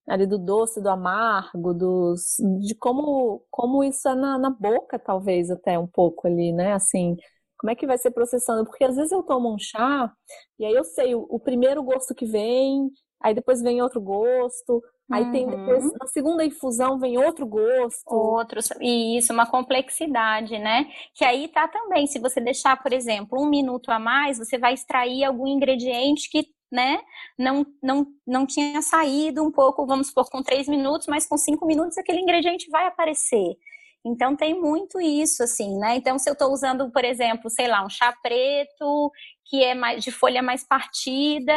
ali 0.08 0.26
do 0.26 0.38
doce, 0.38 0.82
do 0.82 0.88
amargo, 0.88 1.72
dos, 1.72 2.36
de 2.60 2.74
como, 2.74 3.44
como 3.50 3.84
isso 3.84 4.08
é 4.08 4.14
na, 4.14 4.38
na 4.38 4.50
boca, 4.50 4.98
talvez, 4.98 5.50
até 5.50 5.78
um 5.78 5.86
pouco 5.86 6.26
ali, 6.26 6.52
né? 6.52 6.72
Assim, 6.72 7.16
como 7.58 7.70
é 7.70 7.74
que 7.74 7.86
vai 7.86 7.98
ser 7.98 8.10
processando? 8.10 8.64
Porque 8.64 8.84
às 8.84 8.96
vezes 8.96 9.12
eu 9.12 9.22
tomo 9.22 9.52
um 9.52 9.58
chá 9.58 10.12
e 10.58 10.64
aí 10.64 10.72
eu 10.72 10.84
sei 10.84 11.14
o, 11.14 11.26
o 11.30 11.40
primeiro 11.40 11.82
gosto 11.82 12.14
que 12.14 12.26
vem, 12.26 12.90
aí 13.22 13.34
depois 13.34 13.62
vem 13.62 13.82
outro 13.82 14.00
gosto, 14.00 14.82
Aí 15.10 15.22
uhum. 15.24 15.32
tem 15.32 15.46
depois, 15.46 15.84
na 16.00 16.06
segunda 16.06 16.44
infusão 16.44 16.98
vem 16.98 17.18
outro 17.18 17.46
gosto. 17.46 18.02
Outros, 18.06 18.70
e 18.80 19.18
isso, 19.18 19.32
uma 19.32 19.46
complexidade, 19.46 20.58
né? 20.58 20.86
Que 21.14 21.24
aí 21.24 21.48
tá 21.48 21.68
também, 21.68 22.06
se 22.06 22.18
você 22.18 22.40
deixar, 22.40 22.82
por 22.82 22.92
exemplo, 22.92 23.40
um 23.40 23.48
minuto 23.48 23.90
a 23.90 23.98
mais, 23.98 24.38
você 24.38 24.56
vai 24.56 24.72
extrair 24.72 25.24
algum 25.24 25.46
ingrediente 25.46 26.30
que, 26.30 26.46
né, 26.72 27.00
não, 27.38 27.66
não, 27.82 28.06
não 28.26 28.46
tinha 28.46 28.80
saído 28.80 29.44
um 29.44 29.52
pouco, 29.52 29.86
vamos 29.86 30.08
supor, 30.08 30.28
com 30.30 30.42
três 30.42 30.66
minutos, 30.66 31.06
mas 31.06 31.26
com 31.26 31.36
cinco 31.36 31.66
minutos 31.66 31.98
aquele 31.98 32.20
ingrediente 32.20 32.70
vai 32.70 32.86
aparecer. 32.86 33.56
Então 34.04 34.36
tem 34.36 34.60
muito 34.60 35.00
isso, 35.00 35.42
assim, 35.42 35.78
né? 35.78 35.96
Então, 35.96 36.18
se 36.18 36.28
eu 36.28 36.34
estou 36.34 36.52
usando, 36.52 36.90
por 36.90 37.04
exemplo, 37.04 37.48
sei 37.48 37.66
lá, 37.66 37.84
um 37.84 37.88
chá 37.88 38.14
preto, 38.22 39.10
que 39.46 39.64
é 39.64 39.74
mais 39.74 40.04
de 40.04 40.10
folha 40.10 40.42
mais 40.42 40.66
partida, 40.66 41.54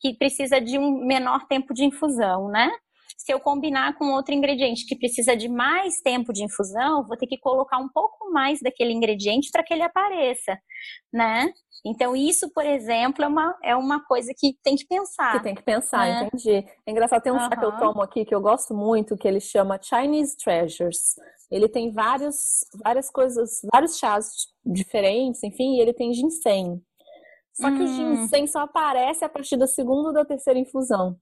que 0.00 0.14
precisa 0.14 0.60
de 0.60 0.78
um 0.78 1.04
menor 1.04 1.46
tempo 1.46 1.74
de 1.74 1.84
infusão, 1.84 2.48
né? 2.48 2.70
Se 3.18 3.32
eu 3.32 3.38
combinar 3.38 3.98
com 3.98 4.12
outro 4.12 4.34
ingrediente 4.34 4.86
que 4.86 4.96
precisa 4.96 5.36
de 5.36 5.46
mais 5.46 6.00
tempo 6.00 6.32
de 6.32 6.42
infusão, 6.42 7.04
vou 7.06 7.18
ter 7.18 7.26
que 7.26 7.36
colocar 7.36 7.76
um 7.76 7.88
pouco 7.88 8.30
mais 8.32 8.60
daquele 8.60 8.92
ingrediente 8.92 9.50
para 9.52 9.62
que 9.62 9.74
ele 9.74 9.82
apareça, 9.82 10.58
né? 11.12 11.52
Então, 11.84 12.16
isso, 12.16 12.50
por 12.52 12.64
exemplo, 12.64 13.24
é 13.24 13.28
uma, 13.28 13.58
é 13.62 13.76
uma 13.76 14.04
coisa 14.04 14.32
que 14.36 14.54
tem 14.62 14.74
que 14.76 14.86
pensar. 14.86 15.32
Que 15.32 15.42
tem 15.42 15.54
que 15.54 15.62
pensar, 15.62 16.06
né? 16.06 16.24
entendi. 16.26 16.66
É 16.86 16.90
engraçado, 16.90 17.22
tem 17.22 17.32
um 17.32 17.36
uhum. 17.36 17.42
chá 17.42 17.56
que 17.56 17.64
eu 17.64 17.76
tomo 17.78 18.02
aqui 18.02 18.24
que 18.24 18.34
eu 18.34 18.40
gosto 18.40 18.74
muito, 18.74 19.16
que 19.16 19.28
ele 19.28 19.40
chama 19.40 19.78
Chinese 19.82 20.36
Treasures. 20.36 21.14
Ele 21.50 21.68
tem 21.68 21.90
vários, 21.90 22.64
várias 22.84 23.10
coisas, 23.10 23.60
vários 23.72 23.98
chás 23.98 24.46
diferentes, 24.64 25.42
enfim, 25.42 25.76
e 25.76 25.80
ele 25.80 25.92
tem 25.92 26.12
ginseng. 26.12 26.80
Só 27.52 27.68
que 27.70 27.82
hum. 27.82 27.84
o 27.84 27.88
ginseng 27.88 28.46
só 28.46 28.60
aparece 28.60 29.24
a 29.24 29.28
partir 29.28 29.56
da 29.56 29.66
segunda 29.66 30.08
ou 30.08 30.14
da 30.14 30.24
terceira 30.24 30.58
infusão. 30.58 31.18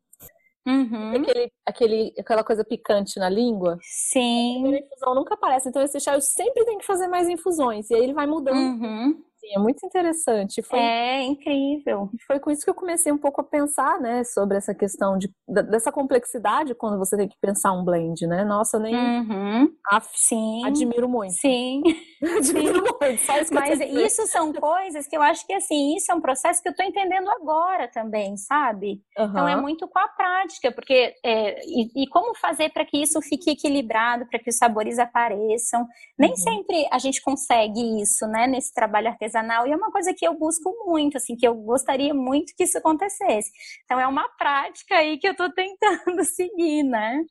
Uhum. 0.66 1.12
Aquele, 1.16 1.52
aquele, 1.64 2.14
aquela 2.18 2.44
coisa 2.44 2.62
picante 2.62 3.18
na 3.18 3.30
língua. 3.30 3.78
Sim. 3.80 4.74
A 4.74 4.78
infusão 4.78 5.14
nunca 5.14 5.34
aparece. 5.34 5.70
Então, 5.70 5.82
esse 5.82 5.98
chá 5.98 6.14
eu 6.14 6.20
sempre 6.20 6.64
tenho 6.66 6.78
que 6.78 6.84
fazer 6.84 7.08
mais 7.08 7.26
infusões. 7.26 7.88
E 7.90 7.94
aí 7.94 8.02
ele 8.02 8.12
vai 8.12 8.26
mudando. 8.26 8.56
Uhum. 8.56 9.22
É 9.54 9.58
muito 9.58 9.84
interessante. 9.84 10.62
Foi, 10.62 10.78
é 10.78 11.22
incrível. 11.22 12.10
Foi 12.26 12.38
com 12.40 12.50
isso 12.50 12.64
que 12.64 12.70
eu 12.70 12.74
comecei 12.74 13.10
um 13.12 13.18
pouco 13.18 13.40
a 13.40 13.44
pensar, 13.44 14.00
né, 14.00 14.24
sobre 14.24 14.56
essa 14.56 14.74
questão 14.74 15.18
de, 15.18 15.30
dessa 15.70 15.92
complexidade 15.92 16.74
quando 16.74 16.98
você 16.98 17.16
tem 17.16 17.28
que 17.28 17.36
pensar 17.40 17.72
um 17.72 17.84
blend, 17.84 18.26
né? 18.26 18.44
Nossa, 18.44 18.76
eu 18.76 18.80
nem 18.80 18.94
uhum. 18.94 19.70
Af, 19.90 20.08
Sim. 20.14 20.64
admiro 20.66 21.08
muito. 21.08 21.34
Sim. 21.34 21.82
Muito. 22.20 23.24
Só 23.24 23.38
isso 23.38 23.54
Mas 23.54 23.80
isso 23.80 24.26
são 24.26 24.52
coisas 24.52 25.06
que 25.06 25.16
eu 25.16 25.22
acho 25.22 25.46
que 25.46 25.52
assim, 25.52 25.96
isso 25.96 26.10
é 26.10 26.14
um 26.14 26.20
processo 26.20 26.62
que 26.62 26.68
eu 26.68 26.74
tô 26.74 26.82
entendendo 26.82 27.30
agora 27.30 27.88
também, 27.88 28.36
sabe? 28.36 29.00
Uhum. 29.16 29.24
Então 29.26 29.48
é 29.48 29.56
muito 29.56 29.86
com 29.88 29.98
a 29.98 30.08
prática, 30.08 30.72
porque 30.72 31.14
é, 31.24 31.60
e, 31.64 32.02
e, 32.02 32.08
como 32.08 32.34
fazer 32.34 32.70
para 32.70 32.84
que 32.84 33.00
isso 33.00 33.20
fique 33.22 33.50
equilibrado, 33.50 34.26
para 34.26 34.38
que 34.38 34.50
os 34.50 34.56
sabores 34.56 34.98
apareçam. 34.98 35.86
Nem 36.18 36.30
uhum. 36.30 36.36
sempre 36.36 36.88
a 36.90 36.98
gente 36.98 37.22
consegue 37.22 38.02
isso, 38.02 38.26
né, 38.26 38.46
nesse 38.46 38.74
trabalho 38.74 39.08
artesanal 39.08 39.28
artesanal 39.28 39.66
e 39.66 39.72
é 39.72 39.76
uma 39.76 39.90
coisa 39.90 40.12
que 40.14 40.26
eu 40.26 40.36
busco 40.36 40.74
muito, 40.86 41.16
assim, 41.16 41.36
que 41.36 41.46
eu 41.46 41.54
gostaria 41.54 42.12
muito 42.12 42.54
que 42.56 42.64
isso 42.64 42.78
acontecesse. 42.78 43.50
Então 43.84 44.00
é 44.00 44.06
uma 44.06 44.28
prática 44.36 44.96
aí 44.96 45.18
que 45.18 45.26
eu 45.26 45.32
estou 45.32 45.50
tentando 45.52 46.24
seguir, 46.24 46.82
né? 46.82 47.24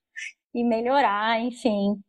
E 0.53 0.63
melhorar, 0.63 1.39
enfim 1.39 2.01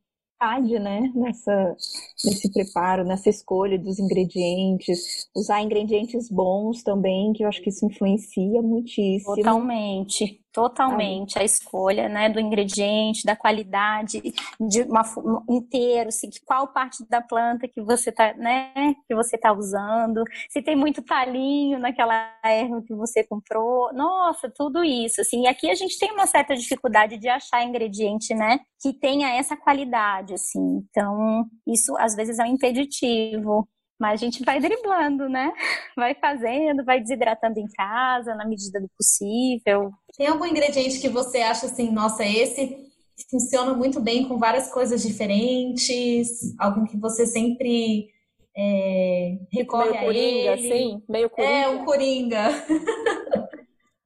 né, 0.78 1.10
nessa, 1.14 1.76
nesse 2.24 2.52
preparo, 2.52 3.04
nessa 3.04 3.28
escolha 3.28 3.78
dos 3.78 3.98
ingredientes, 3.98 5.28
usar 5.34 5.62
ingredientes 5.62 6.30
bons 6.30 6.82
também, 6.82 7.32
que 7.32 7.42
eu 7.42 7.48
acho 7.48 7.60
que 7.60 7.70
isso 7.70 7.84
influencia 7.84 8.62
muitíssimo. 8.62 9.34
Totalmente. 9.34 10.40
Totalmente 10.52 11.38
a 11.38 11.44
escolha, 11.44 12.08
né, 12.08 12.30
do 12.30 12.40
ingrediente, 12.40 13.24
da 13.24 13.36
qualidade, 13.36 14.20
de 14.58 14.82
uma 14.82 15.02
inteiro, 15.48 16.10
se 16.10 16.28
qual 16.44 16.68
parte 16.68 17.06
da 17.08 17.20
planta 17.20 17.68
que 17.68 17.82
você 17.82 18.10
tá, 18.10 18.32
né, 18.34 18.72
que 19.06 19.14
você 19.14 19.36
tá 19.36 19.52
usando, 19.52 20.24
se 20.48 20.62
tem 20.62 20.74
muito 20.74 21.02
talinho 21.02 21.78
naquela 21.78 22.32
erva 22.42 22.82
que 22.82 22.94
você 22.94 23.22
comprou, 23.24 23.92
nossa, 23.92 24.50
tudo 24.50 24.82
isso, 24.82 25.20
assim. 25.20 25.42
E 25.42 25.46
aqui 25.46 25.70
a 25.70 25.74
gente 25.74 25.98
tem 25.98 26.10
uma 26.12 26.26
certa 26.26 26.54
dificuldade 26.56 27.18
de 27.18 27.28
achar 27.28 27.62
ingrediente, 27.62 28.34
né, 28.34 28.58
que 28.80 28.92
tenha 28.94 29.28
essa 29.36 29.54
qualidade, 29.56 30.32
assim. 30.32 30.82
Então, 30.90 31.44
isso 31.66 31.94
às 31.98 32.14
vezes 32.16 32.38
é 32.38 32.44
um 32.44 32.46
impeditivo 32.46 33.68
mas 33.98 34.20
a 34.20 34.24
gente 34.24 34.44
vai 34.44 34.60
driblando, 34.60 35.28
né? 35.28 35.52
Vai 35.96 36.14
fazendo, 36.14 36.84
vai 36.84 37.00
desidratando 37.00 37.58
em 37.58 37.66
casa, 37.66 38.32
na 38.36 38.46
medida 38.46 38.80
do 38.80 38.88
possível. 38.96 39.90
Tem 40.16 40.28
algum 40.28 40.46
ingrediente 40.46 41.00
que 41.00 41.08
você 41.08 41.38
acha 41.38 41.66
assim, 41.66 41.90
nossa, 41.90 42.24
esse 42.24 42.88
funciona 43.28 43.74
muito 43.74 44.00
bem 44.00 44.28
com 44.28 44.38
várias 44.38 44.70
coisas 44.70 45.02
diferentes? 45.02 46.54
Algum 46.56 46.86
que 46.86 46.96
você 46.96 47.26
sempre 47.26 48.10
é, 48.56 49.38
recorre 49.52 49.90
meio 49.90 50.00
a 50.00 50.04
coringa, 50.04 50.52
ele? 50.52 50.68
Sim, 50.68 51.02
meio 51.08 51.30
coringa. 51.30 51.52
É, 51.52 51.68
um 51.68 51.84
coringa. 51.84 52.64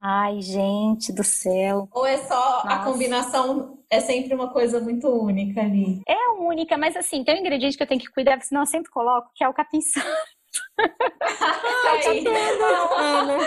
Ai, 0.01 0.41
gente 0.41 1.13
do 1.13 1.23
céu. 1.23 1.87
Ou 1.91 2.05
é 2.05 2.17
só 2.17 2.35
Nossa. 2.35 2.67
a 2.67 2.83
combinação 2.83 3.77
é 3.93 3.99
sempre 3.99 4.33
uma 4.33 4.51
coisa 4.51 4.79
muito 4.79 5.07
única 5.07 5.61
ali. 5.61 6.01
É 6.07 6.29
única, 6.31 6.77
mas 6.77 6.95
assim, 6.95 7.23
tem 7.23 7.35
um 7.35 7.39
ingrediente 7.39 7.77
que 7.77 7.83
eu 7.83 7.87
tenho 7.87 8.01
que 8.01 8.11
cuidar, 8.11 8.41
senão 8.41 8.63
eu 8.63 8.65
sempre 8.65 8.91
coloco, 8.91 9.29
que 9.35 9.43
é 9.43 9.47
o 9.49 9.53
capim 9.53 9.81
santo. 9.81 10.07
Ai, 11.77 12.21
não, 12.21 13.37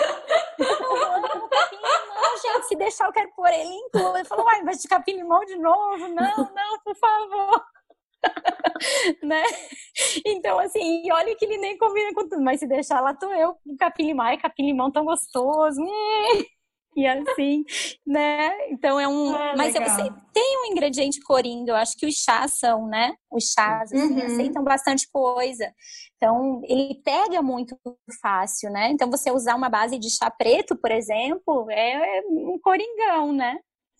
não, 2.14 2.38
gente, 2.42 2.66
se 2.68 2.76
deixar 2.76 3.06
eu 3.06 3.12
quero 3.12 3.30
pôr 3.35 3.48
ele 3.48 3.72
em 3.72 3.90
tudo. 3.90 4.16
Ele 4.16 4.24
falou, 4.24 4.46
uai, 4.46 4.62
mas 4.62 4.80
de 4.80 4.88
capim 4.88 5.16
limão 5.16 5.44
de 5.44 5.56
novo? 5.56 6.09
Não, 6.09 6.37
não, 6.37 6.78
por 6.85 6.94
favor. 6.96 7.64
né? 9.22 9.42
Então, 10.24 10.59
assim, 10.61 11.02
e 11.04 11.12
olha 11.12 11.37
que 11.37 11.44
ele 11.44 11.59
nem 11.59 11.76
combina 11.76 12.14
com 12.14 12.28
tudo, 12.28 12.42
mas 12.42 12.61
se 12.61 12.66
deixar 12.68 13.00
lá, 13.00 13.14
tô 13.14 13.32
eu 13.32 13.56
capim 13.78 14.06
limão, 14.06 14.26
ai, 14.26 14.38
capim 14.38 14.66
limão 14.66 14.92
tão 14.92 15.04
gostoso. 15.04 15.80
Hum. 15.80 16.44
E 16.96 17.06
assim, 17.06 17.62
né? 18.06 18.70
Então 18.70 18.98
é 18.98 19.06
um. 19.06 19.35
Ah, 19.37 19.54
mas 19.54 19.74
legal. 19.74 20.14
tem 20.32 20.59
um 20.62 20.72
ingrediente 20.72 21.20
coringa, 21.20 21.72
eu 21.72 21.76
acho 21.76 21.94
que 21.94 22.06
os 22.06 22.14
chás 22.14 22.59
são, 22.59 22.87
né? 22.88 23.14
Os 23.30 23.52
chás, 23.52 23.92
assim, 23.92 24.14
uhum. 24.14 24.26
aceitam 24.26 24.64
bastante 24.64 25.06
coisa. 25.12 25.70
Então, 26.16 26.62
ele 26.64 26.94
pega 27.04 27.42
muito 27.42 27.76
fácil, 28.22 28.70
né? 28.70 28.90
Então, 28.90 29.11
você 29.11 29.30
usar 29.30 29.54
uma 29.54 29.68
base 29.68 29.98
de 29.98 30.09
chá 30.09 30.30
preto, 30.30 30.74
por 30.74 30.90
exemplo, 30.90 31.70
é 31.70 32.22
um 32.26 32.59
coringão, 32.59 33.32
né? 33.32 33.59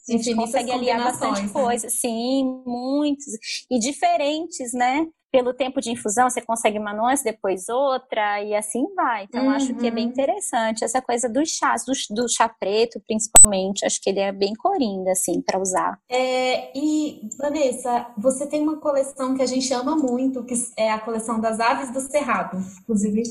A 0.09 0.13
gente 0.13 0.35
consegue 0.35 0.71
aliar 0.71 1.03
bastante 1.03 1.43
né? 1.43 1.49
coisa, 1.53 1.91
sim, 1.91 2.63
muitos. 2.65 3.35
E 3.71 3.79
diferentes, 3.79 4.73
né? 4.73 5.07
Pelo 5.37 5.53
tempo 5.53 5.83
de 5.83 5.91
infusão, 5.91 6.31
você 6.31 6.41
consegue 6.41 6.79
uma 6.79 6.95
nuance, 6.95 7.23
depois 7.23 7.69
outra, 7.69 8.43
e 8.43 8.55
assim 8.55 8.87
vai. 8.95 9.25
Então, 9.25 9.45
uhum. 9.45 9.51
acho 9.51 9.75
que 9.75 9.87
é 9.87 9.91
bem 9.91 10.07
uhum. 10.07 10.11
interessante 10.11 10.83
essa 10.83 11.03
coisa 11.03 11.29
dos 11.29 11.51
chás, 11.51 11.85
do, 11.85 11.93
do, 12.15 12.27
chá 12.27 12.49
preto, 12.49 12.99
principalmente. 13.07 13.85
Acho 13.85 14.01
que 14.01 14.09
ele 14.09 14.21
é 14.21 14.33
bem 14.33 14.55
coringa, 14.55 15.13
assim, 15.13 15.43
para 15.43 15.61
usar. 15.61 16.01
É, 16.09 16.73
e, 16.75 17.29
Vanessa, 17.37 18.07
você 18.17 18.47
tem 18.47 18.63
uma 18.63 18.81
coleção 18.81 19.37
que 19.37 19.43
a 19.43 19.47
gente 19.47 19.71
ama 19.75 19.95
muito, 19.95 20.43
que 20.43 20.55
é 20.75 20.91
a 20.91 21.01
coleção 21.01 21.39
das 21.39 21.61
aves 21.61 21.93
do 21.93 22.01
Cerrado. 22.01 22.57
Inclusive, 22.81 23.23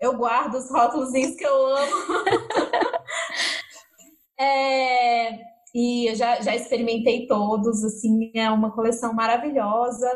eu 0.00 0.16
guardo 0.16 0.54
os 0.54 0.70
rótulos 0.70 1.10
que 1.10 1.44
eu 1.44 1.76
amo. 1.76 2.24
é, 4.40 5.38
e 5.74 6.10
eu 6.10 6.14
já, 6.14 6.40
já 6.40 6.56
experimentei 6.56 7.26
todos, 7.26 7.84
assim, 7.84 8.32
é 8.34 8.50
uma 8.50 8.70
coleção 8.70 9.12
maravilhosa. 9.12 10.10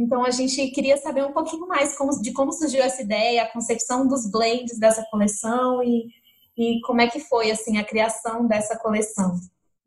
Então 0.00 0.24
a 0.24 0.30
gente 0.30 0.66
queria 0.68 0.96
saber 0.96 1.26
um 1.26 1.32
pouquinho 1.32 1.68
mais 1.68 1.96
como, 1.96 2.10
de 2.22 2.32
como 2.32 2.52
surgiu 2.52 2.82
essa 2.82 3.02
ideia, 3.02 3.42
a 3.42 3.52
concepção 3.52 4.08
dos 4.08 4.30
blends 4.30 4.78
dessa 4.78 5.04
coleção 5.10 5.82
e, 5.82 6.08
e 6.56 6.80
como 6.86 7.02
é 7.02 7.06
que 7.06 7.20
foi 7.20 7.50
assim 7.50 7.76
a 7.76 7.84
criação 7.84 8.46
dessa 8.46 8.78
coleção. 8.78 9.38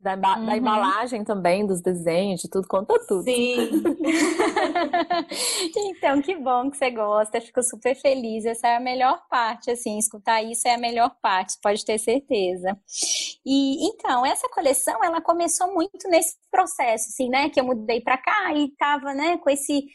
Da, 0.04 0.36
uhum. 0.36 0.44
da, 0.44 0.54
embalagem 0.54 1.24
também, 1.24 1.66
dos 1.66 1.80
desenhos, 1.80 2.42
de 2.42 2.50
tudo, 2.50 2.68
conta 2.68 2.94
tudo. 3.08 3.24
Sim. 3.24 3.70
então, 5.74 6.20
que 6.20 6.36
bom 6.36 6.70
que 6.70 6.76
você 6.76 6.90
gosta, 6.90 7.40
fico 7.40 7.62
super 7.62 7.94
feliz. 7.96 8.44
Essa 8.44 8.68
é 8.68 8.76
a 8.76 8.80
melhor 8.80 9.22
parte, 9.30 9.70
assim, 9.70 9.96
escutar 9.96 10.42
isso 10.42 10.68
é 10.68 10.74
a 10.74 10.78
melhor 10.78 11.10
parte, 11.22 11.56
pode 11.62 11.82
ter 11.86 11.96
certeza. 11.98 12.78
E 13.46 13.88
então, 13.88 14.26
essa 14.26 14.46
coleção, 14.50 15.02
ela 15.02 15.22
começou 15.22 15.72
muito 15.72 16.06
nesse 16.10 16.36
processo, 16.50 17.08
assim, 17.08 17.30
né, 17.30 17.48
que 17.48 17.58
eu 17.58 17.64
mudei 17.64 18.02
para 18.02 18.18
cá 18.18 18.52
e 18.54 18.68
tava, 18.76 19.14
né, 19.14 19.38
com 19.38 19.48
esse 19.48 19.86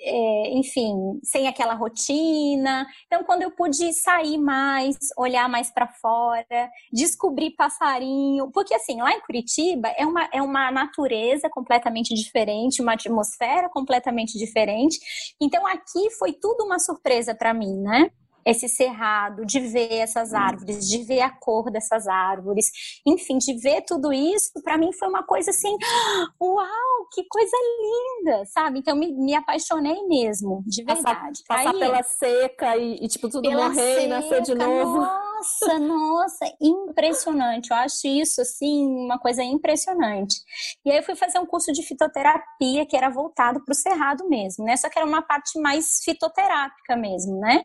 é, 0.00 0.50
enfim, 0.50 1.20
sem 1.22 1.46
aquela 1.46 1.74
rotina. 1.74 2.86
Então, 3.06 3.24
quando 3.24 3.42
eu 3.42 3.50
pude 3.50 3.92
sair 3.92 4.38
mais, 4.38 4.96
olhar 5.16 5.48
mais 5.48 5.70
para 5.70 5.86
fora, 5.86 6.70
descobrir 6.92 7.52
passarinho, 7.52 8.50
porque 8.52 8.74
assim, 8.74 9.00
lá 9.00 9.12
em 9.12 9.20
Curitiba 9.20 9.88
é 9.96 10.04
uma, 10.04 10.28
é 10.32 10.42
uma 10.42 10.70
natureza 10.70 11.48
completamente 11.48 12.14
diferente, 12.14 12.82
uma 12.82 12.94
atmosfera 12.94 13.68
completamente 13.68 14.38
diferente. 14.38 14.98
Então, 15.40 15.66
aqui 15.66 16.10
foi 16.18 16.32
tudo 16.32 16.64
uma 16.64 16.78
surpresa 16.78 17.34
para 17.34 17.54
mim, 17.54 17.80
né? 17.80 18.10
Esse 18.44 18.68
cerrado, 18.68 19.44
de 19.44 19.60
ver 19.60 19.92
essas 19.94 20.34
árvores, 20.34 20.88
de 20.88 21.02
ver 21.04 21.20
a 21.20 21.30
cor 21.30 21.70
dessas 21.70 22.06
árvores, 22.06 22.70
enfim, 23.06 23.38
de 23.38 23.54
ver 23.58 23.82
tudo 23.82 24.12
isso, 24.12 24.50
para 24.62 24.78
mim 24.78 24.92
foi 24.92 25.08
uma 25.08 25.22
coisa 25.22 25.50
assim, 25.50 25.76
uau, 26.40 27.08
que 27.12 27.24
coisa 27.28 27.56
linda, 27.80 28.44
sabe? 28.46 28.78
Então 28.78 28.96
me, 28.96 29.12
me 29.12 29.34
apaixonei 29.34 30.02
mesmo, 30.06 30.62
de 30.66 30.82
verdade. 30.82 31.42
Passar, 31.46 31.64
passar 31.64 31.74
Aí, 31.74 31.78
pela 31.78 32.02
seca 32.02 32.76
e, 32.76 33.04
e, 33.04 33.08
tipo 33.08 33.28
tudo 33.28 33.50
morrer 33.50 33.94
seca, 33.94 34.02
e 34.02 34.06
nascer 34.08 34.42
de 34.42 34.54
novo. 34.54 34.98
Nossa, 34.98 35.78
nossa, 35.78 36.56
impressionante. 36.60 37.70
Eu 37.70 37.76
acho 37.76 38.06
isso 38.06 38.40
assim 38.40 38.86
uma 38.86 39.18
coisa 39.18 39.42
impressionante. 39.42 40.36
E 40.84 40.90
aí 40.90 40.98
eu 40.98 41.02
fui 41.02 41.16
fazer 41.16 41.38
um 41.38 41.46
curso 41.46 41.72
de 41.72 41.82
fitoterapia 41.82 42.86
que 42.86 42.96
era 42.96 43.10
voltado 43.10 43.64
para 43.64 43.72
o 43.72 43.74
cerrado 43.74 44.28
mesmo, 44.28 44.64
né? 44.64 44.76
Só 44.76 44.88
que 44.88 44.98
era 44.98 45.06
uma 45.06 45.22
parte 45.22 45.58
mais 45.58 46.00
fitoterápica 46.04 46.96
mesmo, 46.96 47.38
né? 47.40 47.62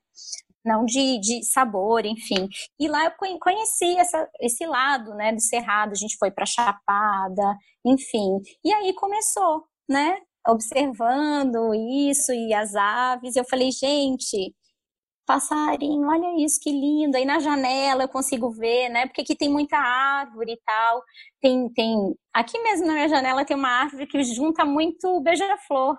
Não 0.67 0.85
de, 0.85 1.19
de 1.19 1.43
sabor, 1.45 2.05
enfim. 2.05 2.49
E 2.79 2.87
lá 2.87 3.05
eu 3.05 3.11
conheci 3.39 3.97
essa, 3.97 4.29
esse 4.41 4.65
lado, 4.65 5.13
né, 5.15 5.33
do 5.33 5.41
cerrado, 5.41 5.91
a 5.91 5.95
gente 5.95 6.17
foi 6.17 6.29
para 6.29 6.45
Chapada, 6.45 7.57
enfim. 7.85 8.39
E 8.63 8.73
aí 8.73 8.93
começou, 8.93 9.65
né, 9.89 10.17
observando 10.47 11.73
isso 11.73 12.31
e 12.33 12.53
as 12.53 12.75
aves, 12.75 13.35
eu 13.35 13.45
falei, 13.45 13.71
gente, 13.71 14.53
passarinho, 15.27 16.07
olha 16.07 16.43
isso, 16.43 16.59
que 16.61 16.71
lindo. 16.71 17.17
Aí 17.17 17.25
na 17.25 17.39
janela 17.39 18.03
eu 18.03 18.09
consigo 18.09 18.49
ver, 18.49 18.89
né? 18.89 19.05
Porque 19.05 19.21
aqui 19.21 19.35
tem 19.35 19.49
muita 19.49 19.77
árvore 19.77 20.53
e 20.53 20.61
tal. 20.65 21.03
Tem, 21.41 21.69
tem, 21.73 22.15
aqui 22.33 22.57
mesmo 22.63 22.87
na 22.87 22.93
minha 22.93 23.09
janela 23.09 23.45
tem 23.45 23.57
uma 23.57 23.69
árvore 23.69 24.07
que 24.07 24.23
junta 24.23 24.65
muito 24.65 25.19
beija-flor. 25.21 25.97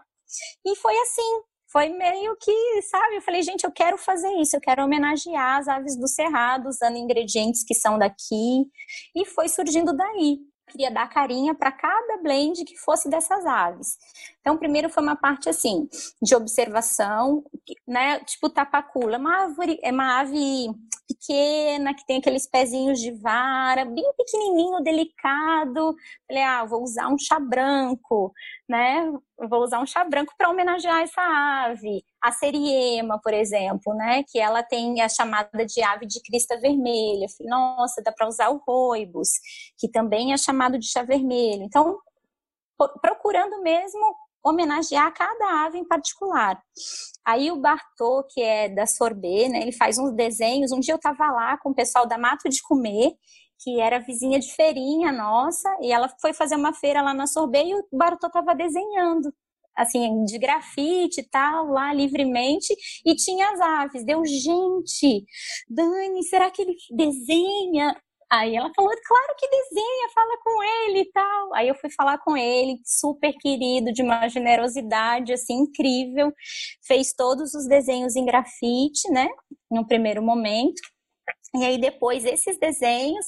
E 0.64 0.76
foi 0.76 0.96
assim, 1.00 1.42
foi 1.70 1.90
meio 1.90 2.37
que, 2.40 2.83
sabe, 2.83 3.16
eu 3.16 3.22
falei, 3.22 3.42
gente, 3.42 3.64
eu 3.64 3.72
quero 3.72 3.98
fazer 3.98 4.31
isso, 4.40 4.57
eu 4.57 4.61
quero 4.61 4.83
homenagear 4.83 5.59
as 5.59 5.68
aves 5.68 5.96
do 5.96 6.09
cerrado, 6.09 6.68
usando 6.68 6.96
ingredientes 6.96 7.62
que 7.62 7.74
são 7.74 7.98
daqui, 7.98 8.64
e 9.14 9.24
foi 9.26 9.48
surgindo 9.48 9.94
daí. 9.94 10.38
Queria 10.70 10.90
dar 10.90 11.09
carinha 11.09 11.54
para 11.54 11.72
cada 11.72 12.18
blend 12.22 12.64
que 12.64 12.76
fosse 12.76 13.09
dessas 13.09 13.44
aves. 13.46 13.96
Então, 14.48 14.56
primeiro 14.56 14.88
foi 14.88 15.02
uma 15.02 15.14
parte 15.14 15.46
assim, 15.50 15.87
de 16.22 16.34
observação, 16.34 17.44
né? 17.87 18.18
Tipo 18.20 18.48
tapacula, 18.48 19.18
uma 19.18 19.42
árvore, 19.42 19.78
é 19.82 19.92
uma 19.92 20.20
ave 20.20 20.70
pequena, 21.06 21.92
que 21.92 22.06
tem 22.06 22.16
aqueles 22.16 22.46
pezinhos 22.46 22.98
de 22.98 23.11
vara, 23.12 23.84
bem 23.84 24.11
pequenininho, 24.16 24.82
delicado. 24.82 25.94
Falei, 26.26 26.42
ah, 26.42 26.64
vou 26.64 26.82
usar 26.82 27.08
um 27.08 27.18
chá 27.18 27.38
branco, 27.38 28.32
né? 28.66 29.12
Vou 29.50 29.62
usar 29.62 29.80
um 29.80 29.87
chá 29.87 30.02
branco 30.02 30.32
para 30.38 30.48
homenagear 30.48 31.02
essa 31.02 31.20
ave. 31.20 32.02
A 32.24 32.32
seriema, 32.32 33.20
por 33.22 33.34
exemplo, 33.34 33.92
né? 33.94 34.24
Que 34.32 34.38
ela 34.38 34.62
tem 34.62 35.02
a 35.02 35.11
chamada 35.11 35.66
de 35.66 35.82
ave 35.82 36.06
de 36.06 36.22
crista 36.22 36.58
vermelha. 36.58 37.26
Falei, 37.37 37.50
nossa, 37.50 38.02
dá 38.02 38.11
para 38.12 38.26
usar 38.26 38.48
o 38.48 38.62
roibos, 38.66 39.28
que 39.78 39.90
também 39.90 40.32
é 40.32 40.38
chamado 40.38 40.78
de 40.78 40.90
chá 40.90 41.02
vermelho. 41.02 41.64
Então, 41.64 41.98
procurando 43.02 43.61
mesmo 43.62 44.14
homenagear 44.44 45.12
cada 45.12 45.66
ave 45.66 45.79
em 45.79 45.85
particular. 45.85 46.61
Aí 47.24 47.51
o 47.51 47.61
Bartô, 47.61 48.24
que 48.33 48.40
é 48.40 48.68
da 48.68 48.87
Sorbet, 48.87 49.48
né, 49.48 49.62
ele 49.62 49.72
faz 49.72 49.98
uns 49.98 50.12
desenhos. 50.14 50.72
Um 50.72 50.81
dia 50.81 50.94
eu 50.94 50.96
estava 50.96 51.31
lá 51.31 51.59
com 51.59 51.70
o 51.70 51.74
pessoal 51.74 52.07
da 52.07 52.18
Mato 52.18 52.48
de 52.48 52.62
Comer, 52.62 53.12
que 53.61 53.81
era 53.81 53.98
vizinha 53.98 54.38
de 54.38 54.53
feirinha 54.55 55.12
nossa, 55.12 55.68
e 55.83 55.92
ela 55.92 56.09
foi 56.20 56.33
fazer 56.33 56.57
uma 56.57 56.72
feira 56.72 57.03
lá 57.03 57.12
na 57.12 57.27
Sorbet 57.27 57.68
e 57.68 57.74
o 57.74 57.85
Bartô 57.92 58.29
estava 58.29 58.55
desenhando 58.55 59.33
assim, 59.79 60.24
de 60.24 60.38
grafite 60.38 61.20
e 61.20 61.22
tal, 61.22 61.68
lá 61.68 61.92
livremente, 61.94 62.74
e 63.07 63.14
tinha 63.14 63.48
as 63.51 63.61
aves. 63.61 64.05
Deu, 64.05 64.24
gente, 64.27 65.24
Dani, 65.68 66.22
será 66.24 66.51
que 66.51 66.62
ele 66.62 66.74
desenha? 66.90 67.96
Aí 68.31 68.55
ela 68.55 68.71
falou, 68.77 68.91
claro 69.07 69.35
que 69.38 69.49
desenha, 69.49 70.09
fala 70.14 70.37
com 70.45 70.62
ele 70.62 71.01
e 71.01 71.11
tal. 71.12 71.55
Aí 71.55 71.69
eu 71.69 71.75
fui 71.75 71.91
falar 71.91 72.19
com 72.19 72.37
ele, 72.37 72.79
super 72.85 73.33
querido, 73.41 73.91
de 73.93 74.03
uma 74.03 74.29
generosidade 74.29 75.33
assim 75.33 75.62
incrível. 75.62 76.31
Fez 76.87 77.14
todos 77.14 77.55
os 77.55 77.67
desenhos 77.67 78.17
em 78.17 78.27
grafite, 78.27 79.11
né? 79.11 79.29
No 79.71 79.87
primeiro 79.87 80.23
momento. 80.23 80.81
E 81.54 81.64
aí 81.64 81.78
depois 81.78 82.24
esses 82.24 82.58
desenhos 82.58 83.24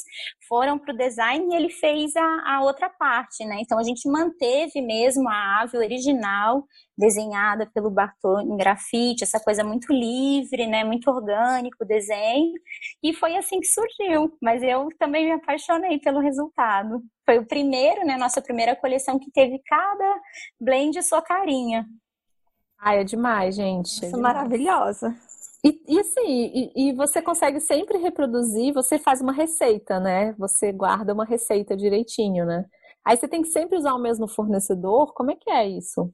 foram 0.46 0.78
para 0.78 0.92
o 0.92 0.96
design 0.96 1.46
e 1.48 1.56
ele 1.56 1.70
fez 1.70 2.14
a, 2.16 2.56
a, 2.56 2.62
outra 2.62 2.90
parte, 2.90 3.44
né? 3.46 3.58
Então 3.60 3.78
a 3.78 3.82
gente 3.82 4.08
manteve 4.08 4.82
mesmo 4.82 5.28
a 5.28 5.62
ave 5.62 5.78
original 5.78 6.64
desenhada 6.98 7.70
pelo 7.72 7.90
Bartô 7.90 8.40
em 8.40 8.56
grafite, 8.58 9.24
essa 9.24 9.40
coisa 9.40 9.64
muito 9.64 9.90
livre, 9.92 10.66
né? 10.66 10.84
Muito 10.84 11.10
orgânico 11.10 11.82
o 11.82 11.86
desenho. 11.86 12.52
E 13.02 13.14
foi 13.14 13.36
assim 13.36 13.58
que 13.58 13.66
surgiu. 13.66 14.36
Mas 14.42 14.62
eu 14.62 14.88
também 14.98 15.24
me 15.24 15.32
apaixonei 15.32 15.98
pelo 15.98 16.20
resultado. 16.20 17.00
Foi 17.24 17.38
o 17.38 17.46
primeiro, 17.46 18.04
né? 18.04 18.18
Nossa 18.18 18.42
primeira 18.42 18.76
coleção 18.76 19.18
que 19.18 19.30
teve 19.30 19.60
cada 19.64 20.20
blend 20.60 21.02
sua 21.02 21.22
carinha. 21.22 21.86
Ai, 22.78 23.00
é 23.00 23.04
demais, 23.04 23.54
gente. 23.56 23.86
Isso 23.86 24.04
é 24.04 24.08
demais. 24.08 24.34
maravilhosa. 24.34 25.14
E, 25.64 25.82
e 25.88 25.98
assim, 25.98 26.26
e, 26.26 26.72
e, 26.74 26.92
você 26.94 27.20
consegue 27.20 27.60
sempre 27.60 27.98
reproduzir, 27.98 28.72
você 28.72 28.98
faz 28.98 29.20
uma 29.20 29.32
receita, 29.32 30.00
né? 30.00 30.32
Você 30.38 30.72
guarda 30.72 31.12
uma 31.12 31.24
receita 31.24 31.76
direitinho, 31.76 32.46
né? 32.46 32.64
Aí 33.04 33.16
você 33.16 33.28
tem 33.28 33.42
que 33.42 33.48
sempre 33.48 33.76
usar 33.76 33.94
o 33.94 33.98
mesmo 33.98 34.26
fornecedor. 34.26 35.12
Como 35.12 35.30
é 35.30 35.36
que 35.36 35.50
é 35.50 35.68
isso? 35.68 36.12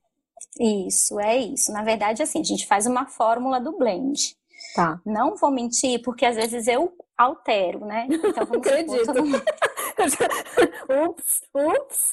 Isso, 0.60 1.18
é 1.20 1.36
isso. 1.36 1.72
Na 1.72 1.82
verdade, 1.82 2.22
assim, 2.22 2.40
a 2.40 2.44
gente 2.44 2.66
faz 2.66 2.86
uma 2.86 3.06
fórmula 3.06 3.60
do 3.60 3.76
blend. 3.76 4.36
Tá. 4.74 5.00
Não 5.04 5.36
vou 5.36 5.50
mentir, 5.50 6.02
porque 6.02 6.26
às 6.26 6.36
vezes 6.36 6.66
eu 6.66 6.92
altero, 7.16 7.80
né? 7.86 8.06
Então 8.10 8.44
vamos 8.46 8.66
Acredito. 8.66 9.12
ups, 11.08 11.40
ups. 11.54 12.10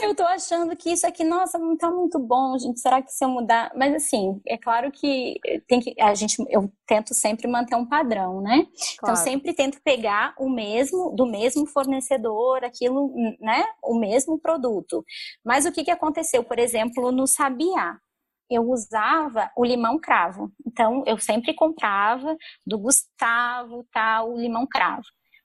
Eu 0.00 0.14
tô 0.14 0.22
achando 0.22 0.76
que 0.76 0.90
isso 0.90 1.06
aqui, 1.06 1.24
nossa, 1.24 1.58
não 1.58 1.76
tá 1.76 1.90
muito 1.90 2.18
bom, 2.18 2.56
gente. 2.58 2.80
Será 2.80 3.02
que 3.02 3.12
se 3.12 3.24
eu 3.24 3.28
mudar? 3.28 3.72
Mas 3.74 3.94
assim, 3.94 4.40
é 4.46 4.56
claro 4.56 4.90
que 4.92 5.40
tem 5.66 5.80
que 5.80 5.94
a 6.00 6.14
gente 6.14 6.36
eu 6.48 6.70
tento 6.86 7.12
sempre 7.14 7.48
manter 7.48 7.74
um 7.74 7.86
padrão, 7.86 8.40
né? 8.40 8.58
Então, 8.58 8.68
claro. 8.98 9.14
Então 9.14 9.16
sempre 9.16 9.52
tento 9.52 9.80
pegar 9.82 10.34
o 10.38 10.48
mesmo 10.48 11.10
do 11.10 11.26
mesmo 11.26 11.66
fornecedor, 11.66 12.64
aquilo, 12.64 13.12
né? 13.40 13.64
O 13.82 13.98
mesmo 13.98 14.38
produto. 14.38 15.04
Mas 15.44 15.66
o 15.66 15.72
que 15.72 15.84
que 15.84 15.90
aconteceu, 15.90 16.44
por 16.44 16.58
exemplo, 16.58 17.10
no 17.10 17.26
Sabiá? 17.26 17.98
Eu 18.50 18.68
usava 18.68 19.50
o 19.56 19.64
limão 19.64 19.98
cravo. 19.98 20.50
Então, 20.66 21.04
eu 21.06 21.18
sempre 21.18 21.54
comprava 21.54 22.36
do 22.66 22.78
Gustavo, 22.78 23.86
tal, 23.92 24.32
o 24.32 24.40
limão 24.40 24.66
cravo. 24.66 25.04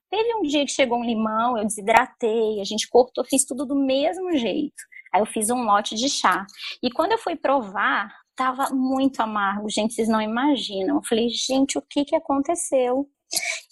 Teve 0.09 0.35
um 0.35 0.41
dia 0.43 0.65
que 0.65 0.71
chegou 0.71 0.97
um 0.97 1.05
limão, 1.05 1.57
eu 1.57 1.65
desidratei, 1.65 2.59
a 2.59 2.63
gente 2.63 2.87
cortou, 2.89 3.25
fiz 3.25 3.45
tudo 3.45 3.65
do 3.65 3.75
mesmo 3.75 4.31
jeito. 4.37 4.75
Aí 5.13 5.21
eu 5.21 5.25
fiz 5.25 5.49
um 5.49 5.63
lote 5.63 5.95
de 5.95 6.09
chá. 6.09 6.45
E 6.81 6.91
quando 6.91 7.13
eu 7.13 7.17
fui 7.17 7.35
provar, 7.35 8.13
tava 8.35 8.69
muito 8.73 9.21
amargo, 9.21 9.69
gente, 9.69 9.93
vocês 9.93 10.07
não 10.07 10.21
imaginam. 10.21 10.97
Eu 10.97 11.03
falei, 11.03 11.29
gente, 11.29 11.77
o 11.77 11.81
que 11.81 12.05
que 12.05 12.15
aconteceu? 12.15 13.09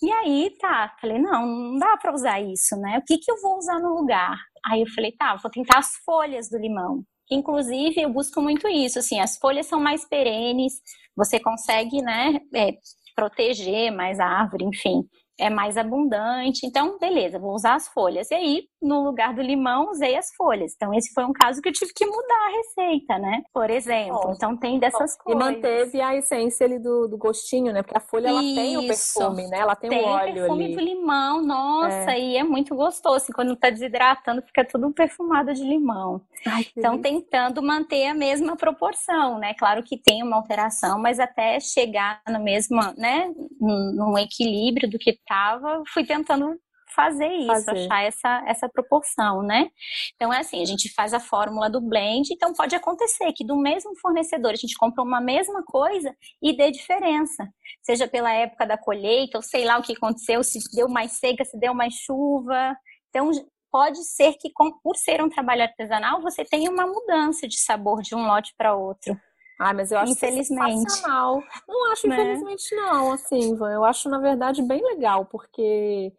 E 0.02 0.12
aí, 0.12 0.56
tá, 0.60 0.96
falei, 1.00 1.20
não, 1.20 1.46
não 1.46 1.78
dá 1.78 1.98
para 1.98 2.14
usar 2.14 2.42
isso, 2.42 2.76
né? 2.78 2.98
O 3.00 3.06
que 3.06 3.18
que 3.18 3.32
eu 3.32 3.42
vou 3.42 3.58
usar 3.58 3.80
no 3.80 3.94
lugar? 3.96 4.38
Aí 4.66 4.82
eu 4.82 4.88
falei, 4.88 5.12
tá, 5.12 5.36
vou 5.36 5.52
tentar 5.52 5.80
as 5.80 5.96
folhas 6.06 6.50
do 6.50 6.58
limão. 6.58 7.06
Inclusive, 7.32 8.02
eu 8.02 8.12
busco 8.12 8.42
muito 8.42 8.68
isso, 8.68 9.00
assim, 9.00 9.20
as 9.20 9.38
folhas 9.38 9.66
são 9.66 9.80
mais 9.80 10.08
perenes, 10.08 10.82
você 11.16 11.40
consegue, 11.40 12.02
né, 12.02 12.40
é, 12.54 12.74
proteger 13.16 13.92
mais 13.92 14.20
a 14.20 14.26
árvore, 14.26 14.66
enfim 14.66 15.08
é 15.40 15.50
mais 15.50 15.78
abundante. 15.78 16.66
Então, 16.66 16.98
beleza, 17.00 17.40
vou 17.40 17.54
usar 17.54 17.76
as 17.76 17.88
folhas. 17.88 18.30
E 18.32 18.36
aí, 18.36 18.64
no 18.82 19.04
lugar 19.04 19.34
do 19.34 19.42
limão, 19.42 19.90
usei 19.90 20.16
as 20.16 20.34
folhas. 20.36 20.74
Então, 20.76 20.94
esse 20.94 21.14
foi 21.14 21.26
um 21.26 21.34
caso 21.34 21.62
que 21.62 21.70
eu 21.70 21.74
tive 21.74 21.92
que 21.94 22.06
mudar 22.06 22.48
a 22.48 22.58
receita, 22.58 23.18
né? 23.18 23.42
Por 23.54 23.70
exemplo. 23.70 24.32
Então, 24.36 24.56
tem 24.58 24.80
dessas 24.80 25.18
coisas. 25.18 25.42
E 25.42 25.46
manteve 25.46 26.02
a 26.02 26.16
essência 26.16 26.66
ali 26.66 26.80
do, 26.80 27.08
do 27.08 27.18
gostinho, 27.18 27.74
né? 27.74 27.82
Porque 27.82 27.98
a 27.98 28.02
folha, 28.02 28.28
ela 28.28 28.42
tem 28.42 28.78
o 28.78 28.88
perfume, 28.88 29.48
né? 29.48 29.60
Ela 29.60 29.76
tem, 29.76 29.90
tem 29.90 30.04
o 30.04 30.08
óleo 30.08 30.22
ali. 30.22 30.34
Tem 30.34 30.44
o 30.44 30.46
perfume 30.46 30.76
do 30.76 30.82
limão, 30.82 31.42
nossa, 31.42 32.12
é. 32.12 32.20
e 32.20 32.38
é 32.38 32.44
muito 32.44 32.76
gostoso. 32.76 33.16
Assim, 33.16 33.34
quando 33.34 33.56
tá 33.56 33.70
desidratando, 33.70 34.42
fica 34.42 34.66
tudo 34.66 34.92
perfumado 34.94 35.54
de 35.54 35.64
limão. 35.64 36.22
Ai, 36.46 36.66
então, 36.76 37.02
tentando 37.02 37.62
manter 37.62 38.08
a 38.08 38.14
mesma 38.14 38.56
proporção, 38.56 39.40
né? 39.40 39.54
Claro 39.56 39.82
que 39.84 39.98
tem 39.98 40.22
uma 40.22 40.36
alteração, 40.36 41.00
mas 41.00 41.20
até 41.20 41.60
chegar 41.60 42.22
no 42.30 42.42
mesmo, 42.44 42.80
né? 42.98 43.34
Num 43.60 44.18
equilíbrio 44.18 44.90
do 44.90 45.00
que 45.00 45.18
estava, 45.24 45.84
fui 45.94 46.06
tentando 46.06 46.58
fazer 46.94 47.28
isso, 47.28 47.48
fazer. 47.48 47.86
achar 47.86 48.04
essa, 48.04 48.44
essa 48.48 48.70
proporção, 48.70 49.42
né? 49.42 49.70
Então 50.16 50.32
é 50.32 50.40
assim, 50.40 50.62
a 50.62 50.66
gente 50.66 50.94
faz 50.94 51.14
a 51.14 51.20
fórmula 51.20 51.70
do 51.70 51.82
blend, 51.82 52.32
então 52.32 52.54
pode 52.54 52.76
acontecer 52.76 53.34
que 53.34 53.46
do 53.46 53.58
mesmo 53.58 53.98
fornecedor 54.00 54.52
a 54.52 54.56
gente 54.56 54.76
compra 54.78 55.04
uma 55.04 55.20
mesma 55.20 55.64
coisa 55.64 56.16
e 56.42 56.56
dê 56.56 56.72
diferença, 56.72 57.48
seja 57.82 58.08
pela 58.08 58.32
época 58.32 58.66
da 58.66 58.78
colheita, 58.78 59.38
ou 59.38 59.42
sei 59.42 59.66
lá 59.66 59.78
o 59.78 59.82
que 59.82 59.94
aconteceu, 59.94 60.44
se 60.44 60.60
deu 60.76 60.88
mais 60.88 61.14
seca, 61.14 61.44
se 61.44 61.58
deu 61.60 61.74
mais 61.74 61.94
chuva. 61.96 62.76
Então 63.10 63.32
pode 63.72 64.04
ser 64.04 64.34
que 64.34 64.52
por 64.84 64.96
ser 64.96 65.22
um 65.22 65.30
trabalho 65.30 65.64
artesanal 65.64 66.22
você 66.22 66.46
tenha 66.46 66.70
uma 66.70 66.86
mudança 66.86 67.48
de 67.48 67.60
sabor 67.60 68.02
de 68.02 68.14
um 68.16 68.28
lote 68.28 68.54
para 68.56 68.76
outro. 68.76 69.20
Ah, 69.64 69.74
mas 69.74 69.92
eu 69.92 69.98
acho 69.98 70.12
infelizmente. 70.12 70.82
sensacional. 70.82 71.42
Não 71.68 71.92
acho 71.92 72.08
né? 72.08 72.16
infelizmente 72.16 72.76
não, 72.76 73.14
assim, 73.14 73.54
Ivan. 73.54 73.72
Eu 73.72 73.86
acho, 73.86 74.10
na 74.10 74.20
verdade, 74.20 74.62
bem 74.62 74.84
legal, 74.84 75.26
porque 75.26 76.12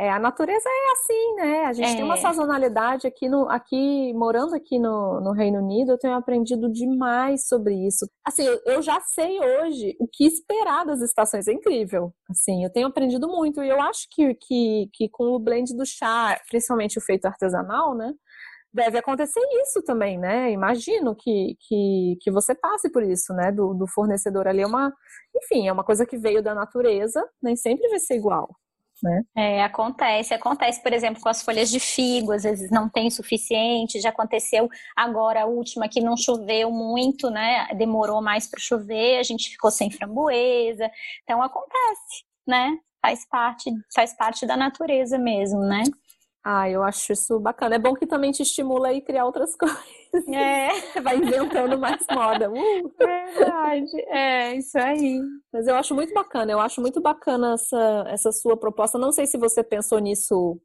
é, 0.00 0.10
a 0.10 0.18
natureza 0.18 0.66
é 0.66 0.92
assim, 0.92 1.34
né? 1.34 1.64
A 1.66 1.72
gente 1.74 1.90
é. 1.90 1.94
tem 1.94 2.04
uma 2.04 2.14
é. 2.14 2.20
sazonalidade 2.20 3.06
aqui, 3.06 3.28
no, 3.28 3.48
aqui 3.50 4.14
morando 4.14 4.54
aqui 4.54 4.78
no, 4.78 5.20
no, 5.20 5.32
Reino 5.32 5.58
Unido, 5.58 5.92
eu 5.92 5.98
tenho 5.98 6.14
aprendido 6.14 6.72
demais 6.72 7.46
sobre 7.46 7.74
isso. 7.86 8.08
Assim, 8.24 8.44
eu, 8.44 8.58
eu, 8.64 8.82
já 8.82 8.98
sei 9.02 9.38
hoje 9.38 9.94
o 10.00 10.08
que 10.10 10.24
esperar 10.24 10.86
das 10.86 11.02
estações, 11.02 11.46
é 11.46 11.52
incrível. 11.52 12.14
Assim, 12.30 12.64
eu 12.64 12.72
tenho 12.72 12.86
aprendido 12.86 13.28
muito 13.28 13.62
e 13.62 13.68
eu 13.68 13.80
acho 13.82 14.08
que, 14.10 14.34
que, 14.34 14.88
que 14.94 15.08
com 15.10 15.24
o 15.34 15.38
blend 15.38 15.76
do 15.76 15.84
chá, 15.84 16.40
principalmente 16.48 16.98
o 16.98 17.02
feito 17.02 17.26
artesanal, 17.26 17.94
né? 17.94 18.14
Deve 18.72 18.98
acontecer 18.98 19.40
isso 19.62 19.82
também, 19.82 20.18
né? 20.18 20.50
Imagino 20.50 21.14
que, 21.14 21.56
que, 21.60 22.16
que 22.20 22.30
você 22.30 22.54
passe 22.54 22.90
por 22.90 23.02
isso, 23.02 23.32
né? 23.34 23.50
Do, 23.50 23.74
do 23.74 23.86
fornecedor 23.86 24.46
ali 24.46 24.62
é 24.62 24.66
uma, 24.66 24.92
enfim, 25.36 25.68
é 25.68 25.72
uma 25.72 25.84
coisa 25.84 26.06
que 26.06 26.16
veio 26.16 26.42
da 26.42 26.54
natureza, 26.54 27.26
nem 27.42 27.56
sempre 27.56 27.88
vai 27.88 27.98
ser 27.98 28.16
igual. 28.16 28.48
Né? 29.02 29.22
É, 29.34 29.64
acontece, 29.64 30.34
acontece, 30.34 30.82
por 30.82 30.92
exemplo, 30.92 31.22
com 31.22 31.28
as 31.30 31.42
folhas 31.42 31.70
de 31.70 31.80
figo, 31.80 32.32
às 32.32 32.42
vezes 32.42 32.70
não 32.70 32.86
tem 32.86 33.10
suficiente, 33.10 34.00
já 34.00 34.10
aconteceu 34.10 34.68
agora 34.94 35.42
a 35.42 35.46
última 35.46 35.88
que 35.88 36.02
não 36.02 36.18
choveu 36.18 36.70
muito, 36.70 37.30
né? 37.30 37.66
Demorou 37.78 38.20
mais 38.20 38.46
para 38.46 38.60
chover, 38.60 39.18
a 39.18 39.22
gente 39.22 39.50
ficou 39.50 39.70
sem 39.70 39.90
framboesa. 39.90 40.90
Então 41.22 41.42
acontece, 41.42 42.24
né? 42.46 42.76
Faz 43.00 43.26
parte, 43.26 43.70
faz 43.94 44.14
parte 44.14 44.46
da 44.46 44.56
natureza 44.56 45.18
mesmo, 45.18 45.60
né? 45.60 45.82
Ah, 46.42 46.70
eu 46.70 46.82
acho 46.82 47.12
isso 47.12 47.38
bacana. 47.38 47.74
É 47.74 47.78
bom 47.78 47.94
que 47.94 48.06
também 48.06 48.32
te 48.32 48.42
estimula 48.42 48.90
a 48.90 49.00
criar 49.00 49.26
outras 49.26 49.54
coisas. 49.56 50.28
É. 50.28 51.00
Vai 51.00 51.18
inventando 51.18 51.78
mais 51.78 52.04
moda. 52.10 52.50
Uh. 52.50 52.92
Verdade. 52.98 54.00
É, 54.08 54.54
isso 54.56 54.78
aí. 54.78 55.20
Mas 55.52 55.66
eu 55.66 55.74
acho 55.74 55.94
muito 55.94 56.14
bacana. 56.14 56.50
Eu 56.50 56.60
acho 56.60 56.80
muito 56.80 57.00
bacana 57.00 57.54
essa, 57.54 58.04
essa 58.08 58.32
sua 58.32 58.56
proposta. 58.56 58.98
Não 58.98 59.12
sei 59.12 59.26
se 59.26 59.36
você 59.36 59.62
pensou 59.62 59.98
nisso 59.98 60.58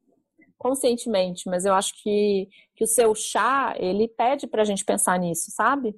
conscientemente, 0.57 1.49
mas 1.49 1.65
eu 1.65 1.73
acho 1.73 1.93
que, 2.01 2.47
que 2.75 2.83
o 2.85 2.87
seu 2.87 3.13
chá, 3.13 3.75
ele 3.77 4.07
pede 4.07 4.47
pra 4.47 4.63
gente 4.63 4.85
pensar 4.85 5.19
nisso, 5.19 5.51
sabe? 5.51 5.93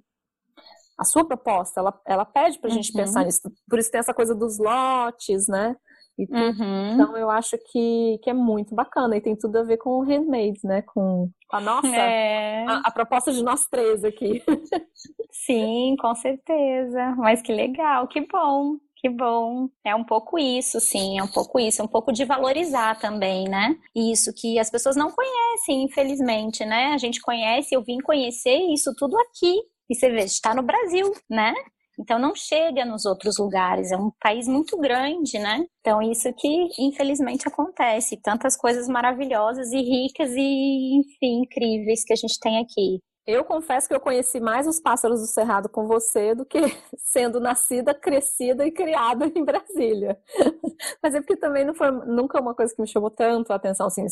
A 0.99 1.03
sua 1.03 1.25
proposta, 1.25 1.79
ela, 1.79 2.01
ela 2.05 2.25
pede 2.25 2.59
pra 2.59 2.69
uhum. 2.69 2.75
gente 2.75 2.91
pensar 2.91 3.23
nisso. 3.23 3.41
Por 3.69 3.77
isso 3.77 3.91
tem 3.91 3.99
essa 3.99 4.15
coisa 4.15 4.33
dos 4.33 4.57
lotes, 4.57 5.47
né? 5.47 5.75
Uhum. 6.17 6.93
Então 6.93 7.15
eu 7.15 7.29
acho 7.29 7.57
que, 7.71 8.19
que 8.23 8.29
é 8.29 8.33
muito 8.33 8.73
bacana 8.73 9.15
e 9.15 9.21
tem 9.21 9.35
tudo 9.35 9.57
a 9.57 9.63
ver 9.63 9.77
com 9.77 9.91
o 9.91 10.03
handmade, 10.03 10.59
né? 10.63 10.81
Com 10.81 11.29
a 11.51 11.61
nossa, 11.61 11.87
é... 11.87 12.65
a, 12.65 12.81
a, 12.85 12.91
proposta 12.91 13.31
de 13.31 13.43
nós 13.43 13.67
três 13.67 14.03
aqui. 14.03 14.43
Sim, 15.31 15.95
com 15.99 16.15
certeza. 16.15 17.15
Mas 17.17 17.41
que 17.41 17.53
legal, 17.53 18.07
que 18.07 18.21
bom. 18.21 18.77
Que 18.99 19.09
bom. 19.09 19.69
É 19.85 19.95
um 19.95 20.03
pouco 20.03 20.39
isso, 20.39 20.79
sim, 20.79 21.19
é 21.19 21.23
um 21.23 21.27
pouco 21.27 21.59
isso, 21.59 21.79
é 21.79 21.85
um 21.85 21.87
pouco 21.87 22.11
de 22.11 22.25
valorizar 22.25 22.97
também, 22.97 23.47
né? 23.47 23.77
Isso 23.95 24.33
que 24.33 24.57
as 24.57 24.71
pessoas 24.71 24.95
não 24.95 25.11
conhecem, 25.11 25.83
infelizmente, 25.83 26.65
né? 26.65 26.87
A 26.87 26.97
gente 26.97 27.21
conhece, 27.21 27.75
eu 27.75 27.83
vim 27.83 27.99
conhecer 27.99 28.57
isso 28.73 28.95
tudo 28.97 29.15
aqui. 29.19 29.61
E 29.87 29.95
você 29.95 30.09
vê, 30.09 30.23
está 30.23 30.53
no 30.55 30.63
Brasil, 30.63 31.13
né? 31.29 31.53
Então 31.99 32.19
não 32.19 32.35
chega 32.35 32.85
nos 32.85 33.05
outros 33.05 33.37
lugares, 33.37 33.91
é 33.91 33.97
um 33.97 34.11
país 34.19 34.47
muito 34.47 34.77
grande, 34.77 35.39
né? 35.39 35.65
Então 35.81 36.01
isso 36.01 36.31
que 36.33 36.67
infelizmente 36.79 37.47
acontece, 37.47 38.21
tantas 38.21 38.55
coisas 38.55 38.87
maravilhosas 38.87 39.71
e 39.71 39.81
ricas 39.81 40.31
e 40.35 40.99
enfim, 40.99 41.41
incríveis 41.43 42.03
que 42.03 42.13
a 42.13 42.15
gente 42.15 42.39
tem 42.39 42.59
aqui. 42.59 43.01
Eu 43.27 43.43
confesso 43.43 43.89
que 43.89 43.93
eu 43.93 43.99
conheci 43.99 44.39
mais 44.39 44.65
os 44.65 44.79
pássaros 44.79 45.19
do 45.19 45.27
Cerrado 45.27 45.67
com 45.67 45.85
você 45.85 46.33
do 46.33 46.45
que 46.45 46.59
sendo 46.97 47.41
nascida, 47.41 47.93
crescida 47.93 48.65
e 48.65 48.71
criada 48.71 49.25
em 49.35 49.43
Brasília. 49.43 50.17
Mas 51.03 51.13
é 51.13 51.19
porque 51.19 51.35
também 51.35 51.65
não 51.65 51.75
foi 51.75 51.91
nunca 51.91 52.39
uma 52.39 52.55
coisa 52.55 52.73
que 52.73 52.81
me 52.81 52.87
chamou 52.87 53.11
tanto 53.11 53.51
a 53.51 53.57
atenção, 53.57 53.87
assim, 53.87 54.05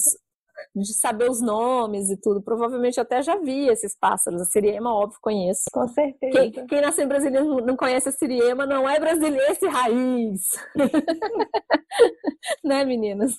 de 0.75 0.93
saber 0.93 1.29
os 1.29 1.41
nomes 1.41 2.09
e 2.09 2.17
tudo. 2.17 2.41
Provavelmente 2.41 2.99
até 2.99 3.21
já 3.21 3.37
vi 3.37 3.67
esses 3.67 3.97
pássaros. 3.97 4.41
A 4.41 4.45
siriema, 4.45 4.93
óbvio, 4.93 5.19
conheço. 5.21 5.63
Com 5.71 5.87
certeza. 5.87 6.37
Quem, 6.37 6.67
quem 6.67 6.81
nasceu 6.81 7.05
em 7.05 7.07
Brasília 7.07 7.43
não 7.43 7.75
conhece 7.75 8.09
a 8.09 8.11
siriema 8.11 8.65
não 8.65 8.87
é 8.89 8.99
brasileiro 8.99 9.69
raiz. 9.69 10.41
né, 12.63 12.83
meninas? 12.85 13.37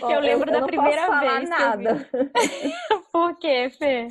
Eu 0.00 0.20
lembro 0.20 0.50
eu, 0.50 0.54
eu 0.54 0.60
da 0.60 0.66
primeira 0.66 1.20
vez. 1.20 1.48
nada. 1.48 2.08
Por 3.12 3.36
quê, 3.38 3.70
Fê? 3.78 4.08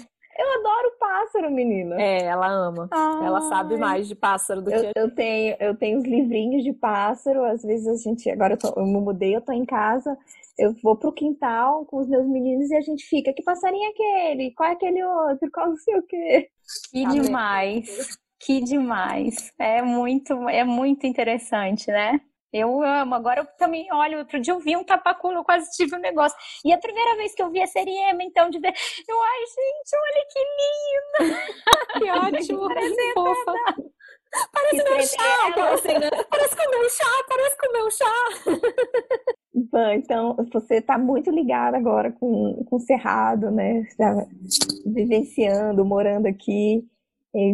Eu 0.51 0.59
adoro 0.59 0.97
pássaro, 0.99 1.51
menina. 1.51 2.01
É, 2.01 2.23
ela 2.23 2.47
ama. 2.47 2.87
Ai. 2.91 3.25
Ela 3.25 3.41
sabe 3.41 3.77
mais 3.77 4.07
de 4.07 4.15
pássaro 4.15 4.61
do 4.61 4.71
eu, 4.71 4.81
que 4.81 4.99
eu 4.99 5.13
tenho. 5.13 5.55
Eu 5.59 5.75
tenho 5.75 5.97
os 5.97 6.03
livrinhos 6.03 6.63
de 6.63 6.73
pássaro. 6.73 7.43
Às 7.45 7.63
vezes 7.63 7.87
a 7.87 7.95
gente. 7.95 8.29
Agora 8.29 8.53
eu, 8.53 8.57
tô, 8.57 8.73
eu 8.75 8.85
me 8.85 8.99
mudei, 8.99 9.35
eu 9.35 9.41
tô 9.41 9.51
em 9.51 9.65
casa 9.65 10.17
eu 10.61 10.73
vou 10.83 10.95
pro 10.95 11.11
quintal 11.11 11.85
com 11.85 11.97
os 11.97 12.07
meus 12.07 12.27
meninos 12.27 12.69
e 12.69 12.75
a 12.75 12.81
gente 12.81 13.03
fica, 13.05 13.33
que 13.33 13.43
passarinho 13.43 13.83
é 13.83 13.87
aquele? 13.87 14.51
Qual 14.53 14.69
é 14.69 14.73
aquele 14.73 15.03
outro? 15.03 15.49
Qual 15.51 15.69
não 15.69 15.77
sei 15.77 15.97
o 15.97 16.03
quê? 16.03 16.49
Que 16.91 17.03
tá 17.03 17.09
demais. 17.09 18.17
Que 18.39 18.61
demais. 18.61 19.51
É 19.59 19.81
muito, 19.81 20.33
é 20.49 20.63
muito 20.63 21.05
interessante, 21.05 21.87
né? 21.87 22.19
Eu 22.53 22.81
amo. 22.83 23.15
Agora 23.15 23.41
eu 23.41 23.45
também, 23.57 23.87
olha, 23.91 24.17
outro 24.17 24.39
dia 24.39 24.53
eu 24.53 24.59
vi 24.59 24.75
um 24.75 24.83
tapaculo, 24.83 25.37
eu 25.37 25.43
quase 25.43 25.71
tive 25.71 25.95
um 25.95 25.99
negócio. 25.99 26.37
E 26.65 26.73
a 26.73 26.77
primeira 26.77 27.15
vez 27.15 27.33
que 27.33 27.41
eu 27.41 27.49
vi 27.49 27.61
a 27.61 27.67
série 27.67 27.95
Ema, 28.09 28.23
então, 28.23 28.49
de 28.49 28.59
ver, 28.59 28.73
eu, 29.07 29.21
ai, 29.21 29.39
gente, 29.47 29.95
olha 29.95 30.25
que 30.29 30.39
lindo! 30.59 31.51
que 31.99 32.11
ótimo, 32.11 32.67
que 32.75 33.13
fofa. 33.13 33.53
Parece 34.53 34.83
meu 34.83 35.01
chá, 35.01 35.73
assim, 35.73 35.99
né? 35.99 36.09
Parece 36.29 36.55
com 36.55 36.63
o 36.63 36.71
meu 36.71 36.89
chá, 36.89 37.23
parece 37.27 37.57
com 37.57 37.69
o 37.69 37.73
meu 37.73 37.91
chá. 37.91 38.15
Então, 39.93 40.35
você 40.51 40.75
está 40.75 40.97
muito 40.97 41.29
ligada 41.29 41.77
agora 41.77 42.11
com, 42.11 42.63
com 42.65 42.75
o 42.77 42.79
Cerrado, 42.79 43.51
né? 43.51 43.81
Está 43.81 44.25
vivenciando, 44.85 45.85
morando 45.85 46.25
aqui. 46.25 46.83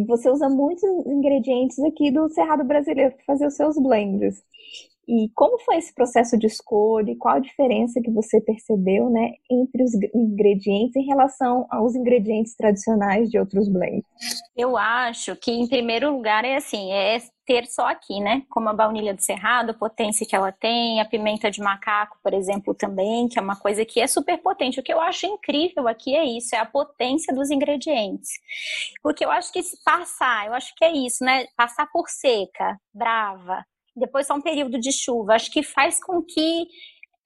Você 0.06 0.28
usa 0.28 0.48
muitos 0.48 0.82
ingredientes 1.06 1.78
aqui 1.80 2.10
do 2.10 2.28
Cerrado 2.28 2.64
brasileiro 2.64 3.14
para 3.14 3.24
fazer 3.24 3.46
os 3.46 3.54
seus 3.54 3.76
blends. 3.78 4.42
E 5.08 5.30
como 5.34 5.58
foi 5.60 5.78
esse 5.78 5.94
processo 5.94 6.36
de 6.36 6.46
escolha 6.46 7.10
e 7.10 7.16
qual 7.16 7.36
a 7.36 7.40
diferença 7.40 7.98
que 7.98 8.10
você 8.10 8.42
percebeu 8.42 9.08
né, 9.08 9.32
entre 9.50 9.82
os 9.82 9.94
ingredientes 10.14 10.94
em 10.96 11.06
relação 11.06 11.66
aos 11.70 11.94
ingredientes 11.94 12.54
tradicionais 12.54 13.30
de 13.30 13.38
outros 13.38 13.70
blends? 13.70 14.04
Eu 14.54 14.76
acho 14.76 15.34
que, 15.36 15.50
em 15.50 15.66
primeiro 15.66 16.12
lugar, 16.12 16.44
é 16.44 16.56
assim, 16.56 16.92
é 16.92 17.16
ter 17.46 17.66
só 17.66 17.88
aqui, 17.88 18.20
né? 18.20 18.42
Como 18.50 18.68
a 18.68 18.74
baunilha 18.74 19.14
do 19.14 19.22
cerrado, 19.22 19.70
a 19.70 19.74
potência 19.74 20.26
que 20.26 20.36
ela 20.36 20.52
tem, 20.52 21.00
a 21.00 21.06
pimenta 21.06 21.50
de 21.50 21.62
macaco, 21.62 22.18
por 22.22 22.34
exemplo, 22.34 22.74
também, 22.74 23.28
que 23.28 23.38
é 23.38 23.42
uma 23.42 23.56
coisa 23.56 23.86
que 23.86 24.00
é 24.00 24.06
super 24.06 24.36
potente. 24.42 24.78
O 24.78 24.82
que 24.82 24.92
eu 24.92 25.00
acho 25.00 25.24
incrível 25.24 25.88
aqui 25.88 26.14
é 26.14 26.24
isso, 26.26 26.54
é 26.54 26.58
a 26.58 26.66
potência 26.66 27.34
dos 27.34 27.50
ingredientes. 27.50 28.28
Porque 29.02 29.24
eu 29.24 29.30
acho 29.30 29.50
que 29.50 29.62
se 29.62 29.82
passar, 29.82 30.48
eu 30.48 30.52
acho 30.52 30.74
que 30.76 30.84
é 30.84 30.92
isso, 30.92 31.24
né? 31.24 31.46
Passar 31.56 31.86
por 31.90 32.10
seca, 32.10 32.78
brava, 32.92 33.64
depois 33.98 34.26
só 34.26 34.34
um 34.34 34.40
período 34.40 34.78
de 34.78 34.92
chuva, 34.92 35.34
acho 35.34 35.50
que 35.50 35.62
faz 35.62 36.02
com 36.02 36.22
que 36.22 36.66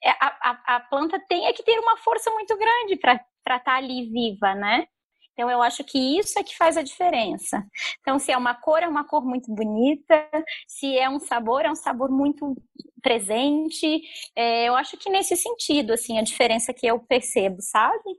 é, 0.04 0.10
a, 0.10 0.16
a, 0.20 0.76
a 0.76 0.80
planta 0.80 1.20
tenha 1.28 1.52
que 1.52 1.62
ter 1.62 1.78
uma 1.78 1.96
força 1.98 2.30
muito 2.30 2.56
grande 2.56 2.96
para 2.96 3.14
estar 3.14 3.60
tá 3.60 3.76
ali 3.76 4.10
viva, 4.10 4.54
né? 4.54 4.86
Então, 5.32 5.50
eu 5.50 5.62
acho 5.62 5.82
que 5.82 5.98
isso 6.18 6.38
é 6.38 6.44
que 6.44 6.56
faz 6.56 6.76
a 6.76 6.82
diferença. 6.82 7.64
Então, 8.00 8.18
se 8.18 8.30
é 8.30 8.36
uma 8.36 8.54
cor, 8.54 8.82
é 8.82 8.88
uma 8.88 9.04
cor 9.04 9.24
muito 9.24 9.52
bonita, 9.52 10.28
se 10.68 10.98
é 10.98 11.08
um 11.08 11.18
sabor, 11.18 11.64
é 11.64 11.70
um 11.70 11.74
sabor 11.74 12.10
muito 12.10 12.54
presente. 13.02 14.02
É, 14.36 14.68
eu 14.68 14.74
acho 14.74 14.96
que 14.98 15.08
nesse 15.08 15.36
sentido, 15.36 15.92
assim, 15.92 16.18
a 16.18 16.22
diferença 16.22 16.74
que 16.74 16.86
eu 16.86 17.00
percebo, 17.00 17.62
sabe? 17.62 18.10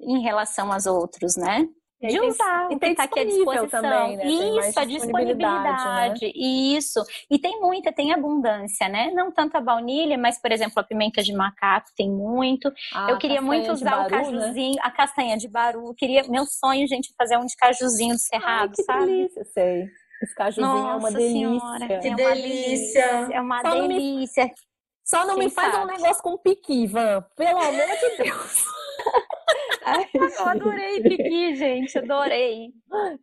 Em 0.00 0.20
relação 0.22 0.72
aos 0.72 0.86
outros, 0.86 1.36
né? 1.36 1.68
De 2.00 2.08
tem, 2.08 2.28
usar, 2.28 2.68
e 2.70 2.78
tem 2.78 2.94
tá 2.94 3.04
aqui 3.04 3.20
à 3.20 3.24
disposição. 3.24 3.68
Também, 3.68 4.16
né? 4.18 4.26
Isso, 4.26 4.78
a 4.78 4.84
disponibilidade. 4.84 6.26
Né? 6.26 6.32
Isso. 6.34 7.02
E 7.30 7.38
tem 7.38 7.58
muita, 7.58 7.90
tem 7.90 8.12
abundância, 8.12 8.86
né? 8.88 9.10
Não 9.14 9.32
tanto 9.32 9.56
a 9.56 9.60
baunilha, 9.60 10.18
mas, 10.18 10.40
por 10.40 10.52
exemplo, 10.52 10.78
a 10.78 10.84
pimenta 10.84 11.22
de 11.22 11.32
macaco 11.32 11.88
tem 11.96 12.10
muito. 12.10 12.70
Ah, 12.92 13.10
eu 13.10 13.18
queria 13.18 13.40
muito 13.40 13.72
usar 13.72 13.90
baru, 13.90 14.00
o 14.00 14.10
né? 14.10 14.10
cajuzinho, 14.10 14.74
né? 14.74 14.82
a 14.82 14.90
castanha 14.90 15.36
de 15.38 15.48
baru. 15.48 15.86
Eu 15.86 15.94
queria, 15.94 16.22
meu 16.28 16.44
sonho, 16.44 16.86
gente, 16.86 17.10
é 17.10 17.14
fazer 17.16 17.38
um 17.38 17.46
de 17.46 17.56
cajuzinho 17.56 18.14
do 18.14 18.20
cerrado, 18.20 18.68
Ai, 18.68 18.74
que 18.76 18.82
sabe? 18.82 19.06
Delícia, 19.06 19.44
sei. 19.46 19.86
Esse 20.22 20.34
cajuzinho 20.34 20.66
Nossa 20.66 20.92
é 20.92 20.96
uma 20.96 21.10
delícia. 21.12 21.60
Senhora, 21.60 21.86
que 21.86 21.92
é 22.08 22.10
uma 22.10 22.34
delícia. 22.34 23.04
É 23.32 23.40
uma 23.40 23.62
Só 23.62 23.70
delícia. 23.70 24.44
Não 24.44 24.50
me, 24.50 24.54
só 25.02 25.26
não 25.26 25.34
Quem 25.36 25.44
me 25.44 25.50
faz 25.50 25.72
sabe? 25.72 25.84
um 25.84 25.96
negócio 25.96 26.22
com 26.22 26.36
piqui, 26.36 26.86
Van. 26.86 27.24
Pelo 27.36 27.58
amor 27.58 27.86
de 27.86 28.22
Deus. 28.22 28.64
Ai, 29.86 30.04
eu 30.12 30.48
adorei 30.48 31.00
Piqui, 31.00 31.54
gente, 31.54 31.96
adorei. 31.96 32.72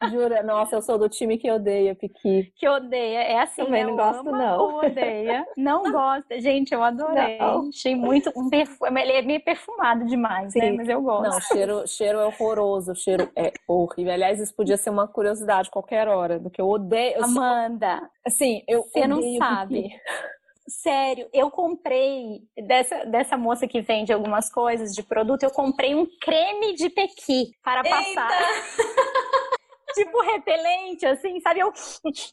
Jura? 0.10 0.42
Nossa, 0.44 0.78
eu 0.78 0.82
sou 0.82 0.98
do 0.98 1.10
time 1.10 1.38
que 1.38 1.52
odeia 1.52 1.94
Piqui. 1.94 2.54
Que 2.56 2.70
odeia, 2.70 3.20
é 3.20 3.40
assim, 3.42 3.66
Também 3.66 3.84
não 3.84 3.98
gosto, 3.98 4.24
não. 4.24 4.78
odeia. 4.78 5.46
Não 5.58 5.84
gosta. 5.92 6.40
Gente, 6.40 6.74
eu 6.74 6.82
adorei. 6.82 7.38
Não. 7.38 7.68
Achei 7.68 7.96
muito, 7.96 8.32
um 8.34 8.50
perfume, 8.50 9.02
ele 9.02 9.12
é 9.12 9.22
meio 9.22 9.44
perfumado 9.44 10.06
demais, 10.06 10.54
né? 10.56 10.62
Sim. 10.62 10.72
né? 10.72 10.78
Mas 10.78 10.88
eu 10.88 11.02
gosto. 11.02 11.32
Não, 11.32 11.42
cheiro, 11.42 11.84
cheiro 11.86 12.20
é 12.20 12.26
horroroso, 12.26 12.94
o 12.94 12.96
cheiro 12.96 13.30
é 13.36 13.52
horrível. 13.68 14.14
Aliás, 14.14 14.40
isso 14.40 14.56
podia 14.56 14.78
ser 14.78 14.90
uma 14.90 15.06
curiosidade 15.06 15.70
qualquer 15.70 16.08
hora, 16.08 16.40
do 16.40 16.50
que 16.50 16.62
eu 16.62 16.70
odeio. 16.70 17.18
Eu 17.18 17.26
Amanda, 17.26 17.98
sou... 17.98 18.08
assim, 18.26 18.64
eu 18.70 18.84
Você 18.84 19.06
não 19.06 19.22
sabe. 19.38 19.84
Piqui. 19.84 19.96
Sério, 20.68 21.30
eu 21.34 21.52
comprei 21.52 22.42
dessa, 22.68 23.06
dessa 23.06 23.38
moça 23.38 23.68
que 23.68 23.82
vende 23.82 24.14
algumas 24.14 24.50
coisas 24.50 24.94
de 24.96 25.04
produto, 25.04 25.44
eu 25.44 25.52
comprei 25.52 25.94
um 25.94 26.06
creme 26.22 26.74
de 26.74 26.90
pequi 26.90 27.52
para 27.62 27.84
passar. 27.84 28.30
tipo 29.94 30.22
repelente, 30.22 31.06
assim, 31.06 31.40
sabe? 31.42 31.60
Eu, 31.60 31.72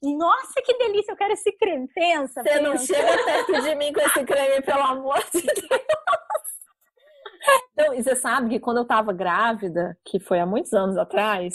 nossa, 0.03 0.63
que 0.65 0.79
delícia, 0.79 1.13
eu 1.13 1.17
quero 1.17 1.33
esse 1.33 1.53
creme. 1.53 1.89
Pensa. 1.95 2.43
Você 2.43 2.49
pensa. 2.49 2.61
não 2.61 2.79
chega 2.79 3.25
perto 3.25 3.63
de 3.63 3.75
mim 3.75 3.93
com 3.93 4.01
esse 4.01 4.25
creme, 4.25 4.63
pelo 4.63 4.83
amor 4.83 5.19
de 5.33 5.43
Deus. 5.43 5.61
Então, 7.73 7.95
e 7.95 8.03
você 8.03 8.15
sabe 8.15 8.51
que 8.51 8.61
quando 8.61 8.77
eu 8.77 8.85
tava 8.85 9.15
grávida, 9.15 9.97
que 10.05 10.21
foi 10.21 10.39
há 10.39 10.45
muitos 10.45 10.75
anos 10.75 10.99
atrás, 10.99 11.55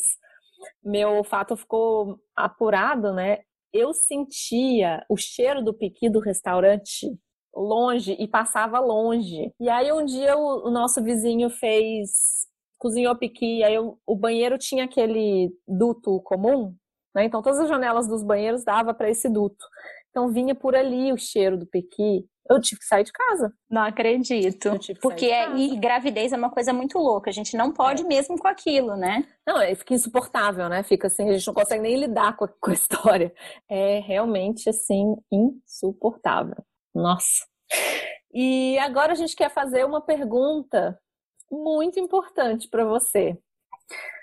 meu 0.84 1.12
olfato 1.12 1.56
ficou 1.56 2.20
apurado, 2.36 3.14
né? 3.14 3.42
Eu 3.76 3.94
sentia 3.94 5.06
o 5.10 5.18
cheiro 5.18 5.62
do 5.64 5.74
piqui 5.74 6.10
do 6.10 6.20
restaurante 6.20 7.14
longe 7.54 8.16
e 8.18 8.28
passava 8.28 8.80
longe. 8.80 9.54
E 9.60 9.70
aí 9.70 9.92
um 9.92 10.06
dia 10.06 10.38
o, 10.38 10.68
o 10.68 10.72
nosso 10.72 11.04
vizinho 11.04 11.50
fez 11.50 12.48
cozinhou 12.78 13.16
piqui, 13.16 13.64
aí 13.64 13.74
eu, 13.74 13.98
o 14.06 14.16
banheiro 14.16 14.58
tinha 14.58 14.84
aquele 14.84 15.52
duto 15.68 16.22
comum, 16.22 16.76
né? 17.16 17.26
Então 17.26 17.42
todas 17.42 17.60
as 17.60 17.70
janelas 17.70 18.08
dos 18.08 18.24
banheiros 18.24 18.64
dava 18.64 18.94
para 18.94 19.10
esse 19.10 19.30
duto. 19.30 19.66
Então 20.10 20.32
vinha 20.32 20.56
por 20.56 20.76
ali 20.76 21.12
o 21.12 21.18
cheiro 21.18 21.58
do 21.58 21.66
pequi. 21.66 22.26
Eu 22.50 22.62
tive 22.62 22.80
que 22.80 22.86
sair 22.86 23.04
de 23.04 23.12
casa. 23.12 23.52
Não 23.70 23.82
acredito. 23.82 24.70
Porque 25.02 25.26
é, 25.26 25.50
e 25.56 25.76
gravidez 25.78 26.32
é 26.32 26.38
uma 26.38 26.50
coisa 26.50 26.72
muito 26.72 26.98
louca. 26.98 27.30
A 27.30 27.34
gente 27.34 27.58
não 27.58 27.72
pode 27.72 28.04
é. 28.04 28.06
mesmo 28.06 28.38
com 28.38 28.48
aquilo, 28.48 28.96
né? 28.96 29.26
Não, 29.48 29.60
é, 29.60 29.74
fica 29.76 29.94
insuportável, 29.94 30.70
né? 30.70 30.84
Fica 30.84 31.08
assim, 31.08 31.30
a 31.30 31.34
gente 31.34 31.48
não 31.48 31.54
consegue 31.54 31.82
nem 31.82 31.96
lidar 31.96 32.36
com 32.36 32.46
a, 32.46 32.48
com 32.48 32.72
a 32.72 32.74
história. 32.74 33.34
É 33.70 34.00
realmente 34.00 34.70
assim 34.70 35.16
insuportável. 35.32 36.58
Nossa. 36.94 37.46
E 38.34 38.78
agora 38.80 39.14
a 39.14 39.16
gente 39.16 39.36
quer 39.36 39.50
fazer 39.50 39.86
uma 39.86 40.02
pergunta 40.02 41.00
muito 41.52 42.00
importante 42.00 42.68
para 42.70 42.86
você 42.86 43.38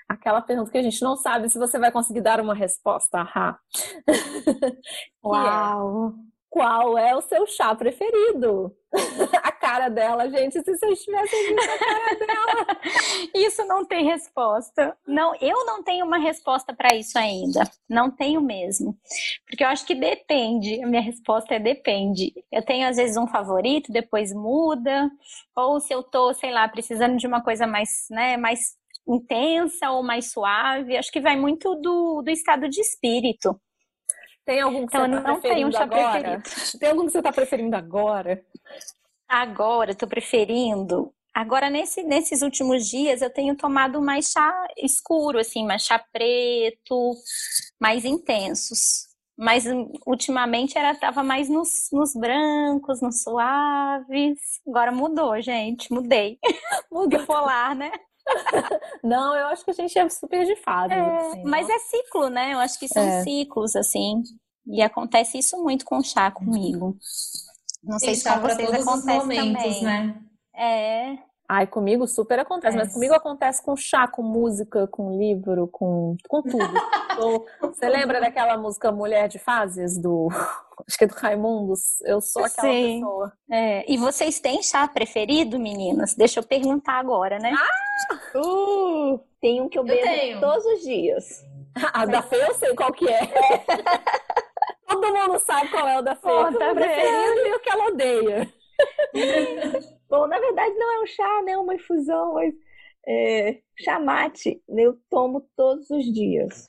aquela 0.07 0.41
pergunta 0.41 0.71
que 0.71 0.77
a 0.77 0.81
gente 0.83 1.01
não 1.01 1.15
sabe 1.15 1.49
se 1.49 1.57
você 1.57 1.77
vai 1.79 1.91
conseguir 1.91 2.21
dar 2.21 2.39
uma 2.39 2.53
resposta. 2.53 3.19
Ahá. 3.19 3.59
É, 5.25 5.27
Uau! 5.27 6.13
Qual 6.53 6.99
é 6.99 7.15
o 7.15 7.21
seu 7.21 7.47
chá 7.47 7.73
preferido? 7.73 8.71
a 9.41 9.51
cara 9.51 9.89
dela, 9.89 10.29
gente, 10.29 10.61
se 10.61 10.77
vocês 10.77 11.03
tivessem 11.03 11.47
visto 11.47 11.67
a 11.67 11.79
cara 11.79 12.15
dela. 12.15 12.79
Isso 13.33 13.65
não 13.65 13.83
tem 13.83 14.05
resposta. 14.05 14.95
Não, 15.07 15.33
eu 15.41 15.65
não 15.65 15.81
tenho 15.81 16.05
uma 16.05 16.19
resposta 16.19 16.71
para 16.71 16.95
isso 16.95 17.17
ainda. 17.17 17.63
Não 17.89 18.11
tenho 18.11 18.39
mesmo. 18.39 18.95
Porque 19.47 19.63
eu 19.63 19.67
acho 19.67 19.83
que 19.83 19.95
depende. 19.95 20.79
A 20.83 20.85
minha 20.85 21.01
resposta 21.01 21.55
é 21.55 21.59
depende. 21.59 22.31
Eu 22.51 22.63
tenho 22.63 22.87
às 22.87 22.97
vezes 22.97 23.17
um 23.17 23.25
favorito, 23.25 23.91
depois 23.91 24.31
muda, 24.31 25.09
ou 25.55 25.79
se 25.79 25.91
eu 25.91 26.03
tô, 26.03 26.35
sei 26.35 26.51
lá, 26.51 26.67
precisando 26.67 27.17
de 27.17 27.25
uma 27.25 27.41
coisa 27.41 27.65
mais, 27.65 28.05
né, 28.11 28.37
mais 28.37 28.75
intensa 29.07 29.89
ou 29.89 30.03
mais 30.03 30.31
suave. 30.31 30.97
Acho 30.97 31.11
que 31.11 31.19
vai 31.19 31.35
muito 31.35 31.73
do, 31.81 32.21
do 32.21 32.29
estado 32.29 32.69
de 32.69 32.79
espírito. 32.79 33.59
Tem 34.45 34.61
algum 34.61 34.85
que 34.85 34.95
então, 34.95 35.07
você 35.09 35.17
está 35.17 35.33
preferindo 35.33 35.77
um 35.77 35.81
agora? 35.81 36.41
Preferido. 36.41 36.43
Tem 36.79 36.89
algum 36.89 37.05
que 37.05 37.11
você 37.11 37.17
está 37.17 37.31
preferindo 37.31 37.75
agora? 37.75 38.45
Agora, 39.27 39.91
estou 39.91 40.07
preferindo. 40.07 41.13
Agora, 41.33 41.69
nesse, 41.69 42.03
nesses 42.03 42.43
últimos 42.43 42.87
dias, 42.87 43.21
eu 43.21 43.29
tenho 43.29 43.55
tomado 43.55 43.99
mais 43.99 44.29
chá 44.29 44.67
escuro, 44.77 45.39
assim, 45.39 45.65
mais 45.65 45.83
chá 45.83 45.97
preto, 46.11 47.15
mais 47.79 48.05
intensos. 48.05 49.07
Mas 49.35 49.65
hum, 49.65 49.91
ultimamente 50.05 50.77
era 50.77 50.93
tava 50.93 51.23
mais 51.23 51.49
nos, 51.49 51.89
nos 51.91 52.13
brancos, 52.13 53.01
nos 53.01 53.23
suaves. 53.23 54.39
Agora 54.67 54.91
mudou, 54.91 55.41
gente, 55.41 55.91
mudei. 55.91 56.37
Mudou 56.91 57.25
polar, 57.25 57.75
né? 57.75 57.91
Não, 59.03 59.35
eu 59.35 59.47
acho 59.47 59.65
que 59.65 59.71
a 59.71 59.73
gente 59.73 59.97
é 59.97 60.07
super 60.09 60.45
de 60.45 60.55
fase. 60.57 60.93
É, 60.93 60.99
assim, 60.99 61.43
mas 61.43 61.69
é 61.69 61.79
ciclo, 61.79 62.29
né? 62.29 62.53
Eu 62.53 62.59
acho 62.59 62.79
que 62.79 62.87
são 62.87 63.03
é. 63.03 63.23
ciclos, 63.23 63.75
assim. 63.75 64.21
E 64.65 64.81
acontece 64.81 65.37
isso 65.37 65.61
muito 65.61 65.83
com 65.85 66.01
chá 66.01 66.31
comigo. 66.31 66.97
Não 67.83 67.99
sei 67.99 68.15
se 68.15 68.23
com 68.23 68.39
vocês 68.39 68.69
todos 68.69 68.87
acontece 68.87 69.17
os 69.17 69.23
momentos, 69.23 69.63
também. 69.63 69.83
né? 69.83 70.21
É. 70.55 71.17
Ai, 71.47 71.67
comigo 71.67 72.07
super 72.07 72.39
acontece, 72.39 72.75
é. 72.77 72.79
mas 72.79 72.93
comigo 72.93 73.13
acontece 73.13 73.63
com 73.63 73.75
chá, 73.75 74.07
com 74.07 74.21
música, 74.23 74.87
com 74.87 75.17
livro, 75.17 75.67
com, 75.67 76.15
com 76.27 76.41
tudo. 76.41 76.57
você 77.61 77.89
lembra 77.89 78.21
daquela 78.21 78.57
música 78.57 78.91
Mulher 78.91 79.27
de 79.27 79.37
Fases, 79.39 79.97
do 79.97 80.29
acho 80.87 80.97
que 80.97 81.03
é 81.03 81.07
do 81.07 81.13
Raimundos? 81.13 82.01
Eu 82.01 82.21
sou 82.21 82.45
aquela 82.45 82.67
Sim. 82.67 83.01
pessoa. 83.01 83.33
É. 83.51 83.91
E 83.91 83.97
vocês 83.97 84.39
têm 84.39 84.63
chá 84.63 84.87
preferido, 84.87 85.59
meninas? 85.59 86.15
Deixa 86.15 86.39
eu 86.39 86.43
perguntar 86.43 86.99
agora, 86.99 87.37
né? 87.39 87.53
Ah! 87.53 88.37
Uh, 88.37 89.19
tem 89.41 89.61
um 89.61 89.67
que 89.67 89.77
eu, 89.77 89.83
eu 89.83 89.87
bebo 89.87 90.01
tenho. 90.01 90.39
todos 90.39 90.65
os 90.65 90.81
dias. 90.81 91.45
A 91.93 92.05
da 92.05 92.21
Fê 92.21 92.35
eu 92.35 92.53
sei 92.55 92.73
qual 92.75 92.91
que 92.91 93.09
é. 93.09 93.21
Todo 94.87 95.13
mundo 95.13 95.39
sabe 95.39 95.69
qual 95.69 95.87
é 95.87 95.99
o 95.99 96.01
da 96.01 96.15
Fê. 96.15 96.29
Oh, 96.29 96.57
tá 96.57 96.73
preferido 96.73 97.47
e 97.47 97.53
o 97.53 97.59
que 97.59 97.69
ela 97.69 97.87
odeia. 97.87 98.53
Bom, 100.09 100.27
na 100.27 100.39
verdade 100.39 100.75
não 100.75 100.91
é 100.91 100.92
um 101.03 101.07
chá, 101.07 101.41
né? 101.43 101.57
Uma 101.57 101.75
infusão, 101.75 102.33
mas 102.35 102.53
é, 103.05 103.59
chá 103.77 103.99
mate 103.99 104.61
eu 104.69 104.97
tomo 105.09 105.45
todos 105.55 105.89
os 105.89 106.05
dias. 106.05 106.65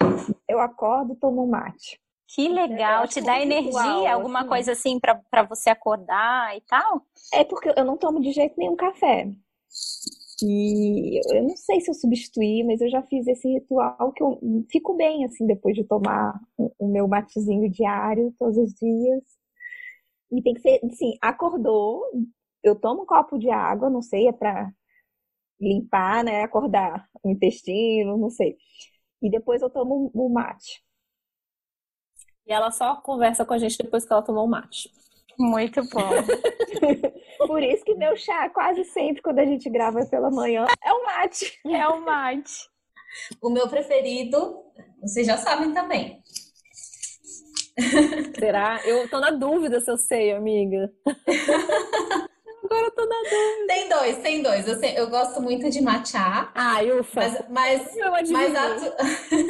Eu 0.49 0.61
acordo 0.61 1.13
e 1.13 1.17
tomo 1.17 1.47
mate. 1.47 2.01
Que 2.35 2.49
legal, 2.49 3.07
te 3.07 3.21
dá 3.21 3.41
energia, 3.41 3.71
ritual, 3.71 4.07
alguma 4.09 4.41
assim. 4.41 4.49
coisa 4.49 4.73
assim 4.73 4.99
para 4.99 5.43
você 5.45 5.71
acordar 5.71 6.57
e 6.57 6.61
tal? 6.63 7.03
É 7.33 7.45
porque 7.45 7.73
eu 7.77 7.85
não 7.85 7.97
tomo 7.97 8.21
de 8.21 8.33
jeito 8.33 8.55
nenhum 8.59 8.75
café. 8.75 9.31
E 10.43 11.21
eu 11.33 11.43
não 11.45 11.57
sei 11.57 11.81
se 11.81 11.91
eu 11.91 11.95
substituí, 11.95 12.65
mas 12.65 12.81
eu 12.81 12.91
já 12.91 13.03
fiz 13.03 13.27
esse 13.29 13.49
ritual 13.49 14.13
que 14.13 14.23
eu 14.23 14.41
fico 14.69 14.95
bem 14.95 15.25
assim 15.25 15.47
depois 15.47 15.77
de 15.77 15.85
tomar 15.85 16.41
o 16.57 16.89
meu 16.89 17.07
matezinho 17.07 17.71
diário 17.71 18.35
todos 18.37 18.59
os 18.59 18.75
dias. 18.75 19.23
E 20.33 20.43
tem 20.43 20.55
que 20.55 20.61
ser, 20.61 20.81
assim, 20.85 21.17
acordou, 21.23 22.03
eu 22.65 22.75
tomo 22.75 23.03
um 23.03 23.07
copo 23.07 23.39
de 23.39 23.51
água, 23.51 23.91
não 23.91 24.01
sei, 24.01 24.27
é 24.27 24.33
para 24.33 24.73
limpar, 25.61 26.25
né, 26.25 26.43
acordar 26.43 27.07
o 27.23 27.31
intestino, 27.31 28.17
não 28.17 28.31
sei. 28.31 28.57
E 29.23 29.31
depois 29.31 29.63
eu 29.63 29.71
tomo 29.71 30.11
o 30.15 30.29
mate. 30.33 30.83
E 32.47 32.53
ela 32.53 32.71
só 32.71 32.97
conversa 32.97 33.45
com 33.45 33.55
a 33.55 33.59
gente 33.59 33.79
depois 33.79 34.05
que 34.05 34.13
ela 34.13 34.23
tomou 34.23 34.45
o 34.45 34.51
mate. 34.51 34.91
Muito 35.39 35.83
bom. 35.91 36.11
Por 37.47 37.63
isso 37.63 37.85
que 37.85 37.95
meu 37.95 38.17
chá, 38.17 38.49
quase 38.51 38.85
sempre, 38.85 39.23
quando 39.23 39.41
a 39.41 39.45
gente 39.45 39.69
grava 39.69 40.05
pela 40.07 40.31
manhã, 40.31 40.67
é 40.83 40.93
o 40.93 41.05
mate. 41.05 41.59
É 41.67 41.89
o 41.89 42.01
mate. 42.01 42.69
O 43.43 43.51
meu 43.51 43.69
preferido, 43.69 44.63
vocês 45.01 45.27
já 45.27 45.37
sabem 45.37 45.73
também. 45.73 46.23
Será? 48.39 48.81
Eu 48.87 49.09
tô 49.09 49.19
na 49.21 49.31
dúvida 49.31 49.81
se 49.81 49.91
eu 49.91 49.99
sei, 49.99 50.33
amiga. 50.33 50.93
Agora 52.65 52.87
eu 52.87 52.91
tô 52.93 53.07
na 53.07 53.17
dúvida. 53.17 53.67
Tem 53.69 53.89
dois, 53.89 54.19
tem 54.19 54.43
dois. 54.43 54.67
Eu, 54.67 54.77
sei, 54.77 54.99
eu 54.99 55.11
gosto 55.11 55.43
muito 55.43 55.69
de 55.69 55.83
matcha. 55.83 56.49
Ah, 56.55 56.79
ufa. 56.99 57.21
Mas, 57.21 57.45
mas, 57.51 57.95
mas, 58.31 58.57
atu... 58.57 58.91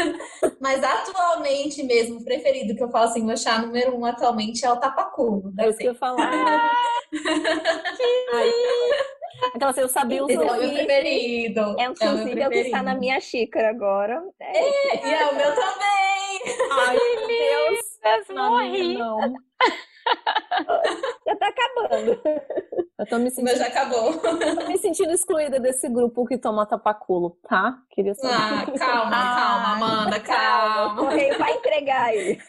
mas 0.61 0.83
atualmente 0.83 1.85
mesmo, 1.85 2.19
o 2.19 2.25
preferido 2.25 2.75
que 2.75 2.83
eu 2.83 2.91
falo 2.91 3.05
assim, 3.05 3.25
meu 3.25 3.37
chá 3.37 3.59
número 3.59 3.97
um 3.97 4.05
atualmente 4.05 4.67
é 4.67 4.73
o 4.73 4.81
tapacu. 4.81 5.53
É 5.59 5.69
isso 5.69 5.79
que 5.79 5.85
eu 5.85 5.95
falar. 5.95 6.73
Aquela 9.55 9.71
assim, 9.71 9.81
eu 9.81 9.89
sabia 9.89 10.23
o 10.25 10.31
Esse 10.31 10.43
é 10.43 10.45
o 10.45 10.45
meu 10.45 10.57
preferido. 10.73 11.77
É, 11.79 11.85
inclusive, 11.85 12.41
é 12.41 12.49
o 12.49 12.51
que 12.51 12.59
está 12.59 12.83
na 12.83 12.95
minha 12.95 13.21
xícara 13.21 13.71
agora. 13.71 14.23
É, 14.41 14.59
é 14.59 15.07
e 15.07 15.15
é 15.15 15.27
o 15.27 15.35
meu 15.35 15.55
também. 15.55 16.43
Ai, 16.71 16.97
meu 16.97 17.27
Deus. 17.29 17.81
Eu 18.29 18.37
morri. 18.37 18.99
Não. 18.99 19.19
já 21.27 21.37
tá 21.37 21.49
acabando. 21.49 22.21
Eu 22.99 23.07
tô 23.07 23.19
me 23.19 23.31
sentindo. 23.31 23.45
Mas 23.51 23.59
já 23.59 23.67
acabou. 23.67 24.19
Tô 24.19 24.69
me 24.69 24.79
sentindo 24.79 25.11
excluída 25.13 25.59
desse 25.59 25.89
grupo 25.89 26.25
que 26.27 26.39
toma 26.39 26.67
tapaculo, 26.67 27.39
tá? 27.49 27.79
Queria 27.91 28.15
saber. 28.15 28.35
Ah, 28.35 28.79
calma, 28.79 29.11
calma, 29.35 29.73
Amanda, 29.75 30.21
calma. 30.21 31.03
O 31.03 31.07
correio 31.07 31.39
vai 31.39 31.53
entregar 31.53 32.15
ele. 32.15 32.41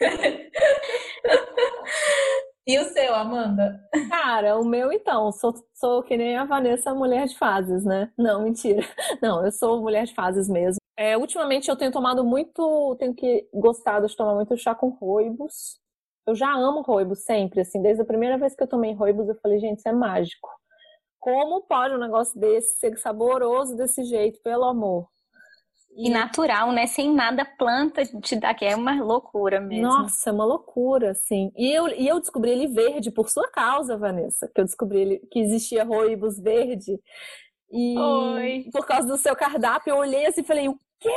E 2.68 2.76
o 2.80 2.84
seu, 2.86 3.14
Amanda? 3.14 3.80
Cara, 4.10 4.58
o 4.58 4.64
meu 4.64 4.90
então, 4.90 5.30
sou, 5.30 5.54
sou 5.72 6.02
que 6.02 6.16
nem 6.16 6.36
a 6.36 6.44
Vanessa, 6.44 6.92
mulher 6.92 7.28
de 7.28 7.38
fases, 7.38 7.84
né? 7.84 8.10
Não, 8.18 8.42
mentira. 8.42 8.82
Não, 9.22 9.44
eu 9.44 9.52
sou 9.52 9.80
mulher 9.80 10.04
de 10.04 10.12
fases 10.12 10.48
mesmo. 10.48 10.78
É, 10.96 11.16
ultimamente 11.16 11.68
eu 11.68 11.76
tenho 11.76 11.92
tomado 11.92 12.24
muito, 12.24 12.96
tenho 12.98 13.14
que 13.14 13.48
gostado 13.54 14.08
de 14.08 14.16
tomar 14.16 14.34
muito 14.34 14.56
chá 14.56 14.74
com 14.74 14.88
roibos. 14.88 15.78
Eu 16.26 16.34
já 16.34 16.52
amo 16.52 16.82
roibos 16.82 17.24
sempre, 17.24 17.60
assim, 17.60 17.80
desde 17.80 18.02
a 18.02 18.06
primeira 18.06 18.36
vez 18.36 18.54
que 18.54 18.62
eu 18.62 18.68
tomei 18.68 18.92
roibos, 18.92 19.28
eu 19.28 19.36
falei, 19.36 19.58
gente, 19.58 19.78
isso 19.78 19.88
é 19.88 19.92
mágico. 19.92 20.48
Como 21.20 21.62
pode 21.62 21.94
um 21.94 21.98
negócio 21.98 22.38
desse 22.38 22.78
ser 22.78 22.96
saboroso 22.98 23.76
desse 23.76 24.04
jeito, 24.04 24.40
pelo 24.42 24.64
amor? 24.64 25.08
E 25.96 26.10
natural, 26.10 26.72
né? 26.72 26.86
Sem 26.86 27.12
nada 27.14 27.42
planta 27.44 28.04
te 28.04 28.36
dá, 28.36 28.52
que 28.52 28.66
é 28.66 28.76
uma 28.76 29.02
loucura 29.02 29.58
mesmo. 29.58 29.86
Nossa, 29.86 30.28
é 30.28 30.32
uma 30.32 30.44
loucura, 30.44 31.12
assim. 31.12 31.50
E 31.56 31.72
eu, 31.72 31.88
e 31.88 32.06
eu 32.06 32.20
descobri 32.20 32.50
ele 32.50 32.66
verde 32.66 33.10
por 33.10 33.30
sua 33.30 33.48
causa, 33.48 33.96
Vanessa. 33.96 34.50
Que 34.54 34.60
eu 34.60 34.64
descobri 34.66 35.00
ele, 35.00 35.18
que 35.32 35.40
existia 35.40 35.84
roibos 35.84 36.38
verde. 36.38 37.00
E 37.70 37.98
Oi. 37.98 38.66
por 38.70 38.86
causa 38.86 39.08
do 39.08 39.16
seu 39.16 39.34
cardápio, 39.34 39.90
eu 39.90 39.96
olhei 39.96 40.26
assim 40.26 40.42
e 40.42 40.46
falei, 40.46 40.68
o 40.68 40.78
quê? 41.00 41.08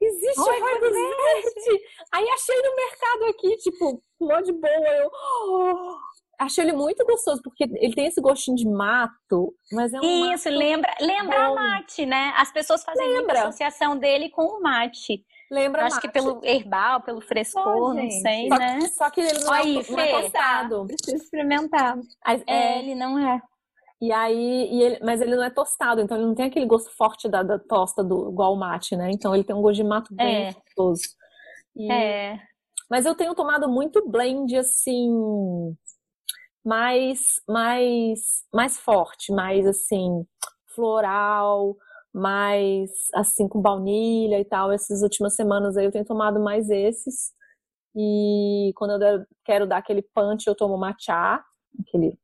Existe 0.00 0.40
Oi, 0.40 0.60
roibos 0.60 0.90
verde? 0.90 1.54
verde? 1.54 1.82
Aí 2.12 2.28
achei 2.28 2.62
no 2.62 2.76
mercado 2.76 3.24
aqui, 3.30 3.56
tipo, 3.56 4.02
mó 4.20 4.40
de 4.40 4.52
boa. 4.52 4.70
Eu, 4.72 5.10
oh, 5.10 5.96
achei 6.38 6.64
ele 6.64 6.72
muito 6.74 7.04
gostoso, 7.04 7.40
porque 7.42 7.64
ele 7.64 7.94
tem 7.94 8.06
esse 8.06 8.20
gostinho 8.20 8.56
de 8.56 8.68
mato, 8.68 9.54
mas 9.72 9.94
é 9.94 10.00
um 10.00 10.34
Isso, 10.34 10.48
lembra, 10.50 10.94
lembra 11.00 11.48
bom. 11.48 11.54
mate, 11.54 12.04
né? 12.04 12.32
As 12.36 12.52
pessoas 12.52 12.84
fazem 12.84 13.08
lembra. 13.08 13.42
associação 13.42 13.96
dele 13.96 14.28
com 14.30 14.42
o 14.42 14.60
mate. 14.60 15.24
Lembra 15.50 15.84
Acho 15.86 15.96
mate. 15.96 16.08
que 16.08 16.12
pelo 16.12 16.40
herbal, 16.44 17.02
pelo 17.02 17.20
frescor, 17.20 17.64
oh, 17.66 17.94
não 17.94 18.10
sei, 18.10 18.48
só 18.48 18.58
né? 18.58 18.78
Que, 18.80 18.88
só 18.88 19.10
que 19.10 19.20
ele 19.20 19.38
não, 19.44 19.54
é 19.54 19.58
Aí, 19.60 19.78
é, 19.78 19.90
não 19.90 20.00
é 20.00 20.22
tostado. 20.22 20.86
Preciso 20.86 21.22
experimentar. 21.22 21.96
É, 22.26 22.52
é, 22.52 22.78
ele 22.80 22.94
não 22.94 23.18
é. 23.18 23.40
E 24.00 24.12
aí, 24.12 24.68
e 24.70 24.82
ele, 24.82 24.98
mas 25.02 25.20
ele 25.22 25.34
não 25.34 25.42
é 25.42 25.50
tostado, 25.50 26.02
então 26.02 26.16
ele 26.16 26.26
não 26.26 26.34
tem 26.34 26.46
aquele 26.46 26.66
gosto 26.66 26.90
forte 26.90 27.28
da, 27.28 27.42
da 27.42 27.58
tosta 27.58 28.04
do 28.04 28.30
igual 28.30 28.52
o 28.52 28.58
mate, 28.58 28.94
né? 28.94 29.10
Então 29.10 29.34
ele 29.34 29.44
tem 29.44 29.56
um 29.56 29.62
gosto 29.62 29.76
de 29.76 29.84
mato 29.84 30.14
bem 30.14 30.48
é. 30.48 30.52
gostoso. 30.52 31.02
E, 31.74 31.90
é. 31.90 32.38
Mas 32.90 33.06
eu 33.06 33.14
tenho 33.14 33.34
tomado 33.34 33.68
muito 33.68 34.06
blend 34.08 34.54
assim, 34.56 35.10
mais, 36.64 37.40
mais, 37.48 38.44
mais 38.52 38.78
forte, 38.78 39.32
mais 39.32 39.66
assim, 39.66 40.26
floral, 40.74 41.76
mais 42.12 42.90
assim, 43.14 43.48
com 43.48 43.60
baunilha 43.60 44.38
e 44.38 44.44
tal. 44.44 44.70
Essas 44.70 45.02
últimas 45.02 45.34
semanas 45.34 45.76
aí 45.76 45.86
eu 45.86 45.92
tenho 45.92 46.04
tomado 46.04 46.38
mais 46.38 46.68
esses. 46.68 47.32
E 47.94 48.72
quando 48.76 49.02
eu 49.02 49.24
quero 49.44 49.66
dar 49.66 49.78
aquele 49.78 50.02
punch, 50.02 50.46
eu 50.46 50.54
tomo 50.54 50.76
matcha, 50.76 51.42
aquele 51.80 52.18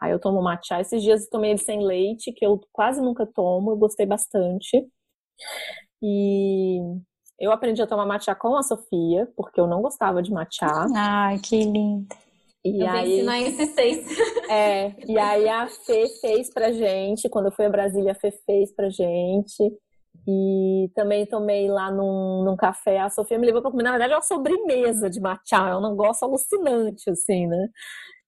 Aí 0.00 0.12
eu 0.12 0.20
tomo 0.20 0.42
matcha. 0.42 0.80
Esses 0.80 1.02
dias 1.02 1.24
eu 1.24 1.30
tomei 1.30 1.50
ele 1.50 1.58
sem 1.58 1.84
leite, 1.84 2.32
que 2.32 2.44
eu 2.44 2.60
quase 2.72 3.00
nunca 3.00 3.26
tomo, 3.26 3.70
eu 3.70 3.76
gostei 3.76 4.06
bastante. 4.06 4.86
E 6.02 6.78
eu 7.40 7.50
aprendi 7.50 7.82
a 7.82 7.86
tomar 7.86 8.06
matcha 8.06 8.34
com 8.34 8.56
a 8.56 8.62
Sofia, 8.62 9.28
porque 9.36 9.60
eu 9.60 9.66
não 9.66 9.82
gostava 9.82 10.22
de 10.22 10.30
matcha. 10.30 10.66
Ai, 10.94 11.38
que 11.38 11.64
lindo. 11.64 12.06
E 12.64 12.82
eu 12.82 12.88
aí, 12.88 13.12
ensinar 13.14 13.40
esses 13.40 13.74
seis. 13.74 14.06
É, 14.48 14.94
e 15.06 15.18
aí 15.18 15.48
a 15.48 15.66
Fê 15.66 16.06
fez 16.20 16.52
pra 16.52 16.72
gente, 16.72 17.28
quando 17.28 17.46
eu 17.46 17.52
fui 17.52 17.66
a 17.66 17.70
Brasília, 17.70 18.12
a 18.12 18.14
Fê 18.14 18.30
fez 18.46 18.74
pra 18.74 18.88
gente. 18.88 19.72
E 20.26 20.90
também 20.94 21.26
tomei 21.26 21.68
lá 21.68 21.90
num, 21.90 22.44
num 22.44 22.56
café. 22.56 22.98
A 23.00 23.10
Sofia 23.10 23.38
me 23.38 23.46
levou 23.46 23.60
pra 23.60 23.70
comer. 23.70 23.82
Na 23.82 23.90
verdade, 23.90 24.12
é 24.12 24.16
uma 24.16 24.22
sobremesa 24.22 25.10
de 25.10 25.20
matcha. 25.20 25.56
É 25.56 25.76
um 25.76 25.90
negócio 25.90 26.26
alucinante, 26.26 27.10
assim, 27.10 27.46
né? 27.46 27.68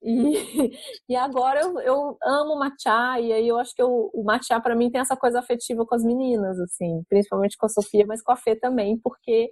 E, 0.06 0.70
e 1.10 1.16
agora 1.16 1.60
eu, 1.60 1.80
eu 1.80 2.18
amo 2.22 2.56
matcha. 2.58 3.20
E 3.20 3.32
aí 3.32 3.48
eu 3.48 3.58
acho 3.58 3.74
que 3.74 3.82
eu, 3.82 4.10
o 4.14 4.22
matcha, 4.24 4.60
para 4.60 4.76
mim, 4.76 4.90
tem 4.90 5.00
essa 5.00 5.16
coisa 5.16 5.40
afetiva 5.40 5.84
com 5.84 5.94
as 5.94 6.04
meninas, 6.04 6.58
assim. 6.60 7.02
Principalmente 7.08 7.56
com 7.56 7.66
a 7.66 7.68
Sofia, 7.68 8.06
mas 8.06 8.22
com 8.22 8.32
a 8.32 8.36
Fê 8.36 8.54
também, 8.54 8.96
porque 8.98 9.50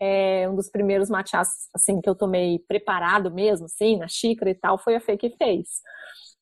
é, 0.00 0.48
um 0.48 0.54
dos 0.56 0.70
primeiros 0.70 1.08
matchas 1.08 1.48
assim 1.74 2.00
que 2.00 2.08
eu 2.08 2.14
tomei 2.14 2.58
preparado 2.68 3.32
mesmo, 3.32 3.66
assim, 3.66 3.96
na 3.96 4.08
xícara 4.08 4.50
e 4.50 4.54
tal, 4.54 4.78
foi 4.78 4.96
a 4.96 5.00
Fê 5.00 5.16
que 5.16 5.30
fez. 5.30 5.68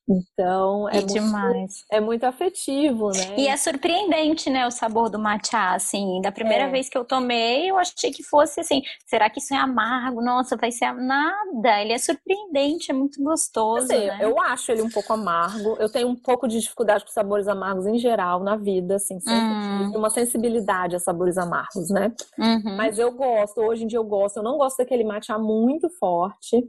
Então, 0.08 0.88
é, 0.88 0.94
muito, 0.94 1.12
demais. 1.12 1.84
é 1.90 2.00
muito 2.00 2.24
afetivo, 2.24 3.10
né? 3.10 3.36
E 3.38 3.46
é 3.46 3.56
surpreendente, 3.56 4.50
né, 4.50 4.66
o 4.66 4.70
sabor 4.70 5.08
do 5.08 5.18
matcha, 5.18 5.74
assim. 5.74 6.20
Da 6.20 6.32
primeira 6.32 6.64
é. 6.64 6.70
vez 6.70 6.88
que 6.88 6.98
eu 6.98 7.04
tomei, 7.04 7.70
eu 7.70 7.78
achei 7.78 8.10
que 8.10 8.22
fosse 8.22 8.60
assim, 8.60 8.82
será 9.06 9.30
que 9.30 9.38
isso 9.38 9.54
é 9.54 9.56
amargo? 9.56 10.20
Nossa, 10.20 10.56
vai 10.56 10.72
ser 10.72 10.92
nada. 10.94 11.80
Ele 11.80 11.92
é 11.92 11.98
surpreendente, 11.98 12.90
é 12.90 12.94
muito 12.94 13.22
gostoso, 13.22 13.92
assim, 13.92 14.06
né? 14.06 14.18
Eu 14.20 14.40
acho 14.40 14.72
ele 14.72 14.82
um 14.82 14.90
pouco 14.90 15.12
amargo. 15.12 15.76
Eu 15.78 15.90
tenho 15.90 16.08
um 16.08 16.16
pouco 16.16 16.48
de 16.48 16.60
dificuldade 16.60 17.04
com 17.04 17.10
sabores 17.10 17.46
amargos 17.46 17.86
em 17.86 17.98
geral 17.98 18.42
na 18.42 18.56
vida, 18.56 18.96
assim, 18.96 19.20
sempre 19.20 19.86
tive 19.86 19.96
uma 19.96 20.10
sensibilidade 20.10 20.96
a 20.96 20.98
sabores 20.98 21.38
amargos, 21.38 21.90
né? 21.90 22.12
Uhum. 22.38 22.76
Mas 22.76 22.98
eu 22.98 23.12
gosto, 23.12 23.60
hoje 23.60 23.84
em 23.84 23.86
dia 23.86 23.98
eu 23.98 24.04
gosto. 24.04 24.38
Eu 24.38 24.42
não 24.42 24.56
gosto 24.58 24.78
daquele 24.78 25.04
matcha 25.04 25.38
muito 25.38 25.88
forte, 25.98 26.62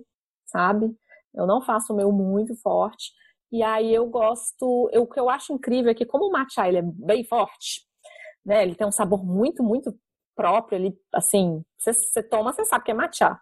sabe? 0.46 0.96
Eu 1.34 1.48
não 1.48 1.62
faço 1.62 1.94
o 1.94 1.96
meu 1.96 2.12
muito 2.12 2.56
forte. 2.56 3.12
E 3.54 3.62
aí 3.62 3.93
eu 3.93 4.08
gosto, 4.08 4.89
eu, 4.91 5.04
o 5.04 5.08
que 5.08 5.20
eu 5.20 5.30
acho 5.30 5.54
incrível 5.54 5.91
é 5.91 5.93
que 5.93 6.08
como 6.08 6.26
o 6.26 6.32
matcha 6.32 6.68
ele 6.68 6.80
é 6.80 6.82
bem 6.82 7.24
forte, 7.24 7.82
né? 8.43 8.64
Ele 8.64 8.74
tem 8.74 8.88
um 8.88 8.91
sabor 8.91 9.24
muito, 9.24 9.62
muito 9.62 9.95
próprio, 10.36 10.76
ele, 10.76 10.97
assim, 11.14 11.62
você 11.78 12.24
toma, 12.24 12.51
você 12.51 12.66
sabe 12.66 12.84
que 12.84 12.89
é 12.89 12.95
matcha. 12.95 13.39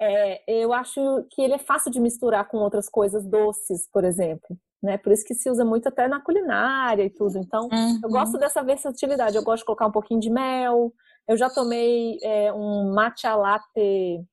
É, 0.00 0.62
eu 0.62 0.72
acho 0.72 1.00
que 1.30 1.40
ele 1.40 1.54
é 1.54 1.58
fácil 1.58 1.92
de 1.92 2.00
misturar 2.00 2.48
com 2.48 2.56
outras 2.56 2.88
coisas 2.88 3.24
doces, 3.24 3.88
por 3.92 4.02
exemplo. 4.02 4.58
Né? 4.82 4.98
Por 4.98 5.12
isso 5.12 5.24
que 5.24 5.34
se 5.34 5.48
usa 5.48 5.64
muito 5.64 5.88
até 5.88 6.08
na 6.08 6.20
culinária 6.20 7.04
e 7.04 7.10
tudo. 7.10 7.38
Então, 7.38 7.68
uhum. 7.72 8.00
eu 8.02 8.10
gosto 8.10 8.36
dessa 8.38 8.64
versatilidade. 8.64 9.36
Eu 9.36 9.44
gosto 9.44 9.60
de 9.60 9.66
colocar 9.66 9.86
um 9.86 9.92
pouquinho 9.92 10.18
de 10.18 10.28
mel. 10.28 10.92
Eu 11.28 11.36
já 11.36 11.48
tomei 11.48 12.18
é, 12.20 12.52
um 12.52 12.92
matcha 12.92 13.32
latte 13.36 14.24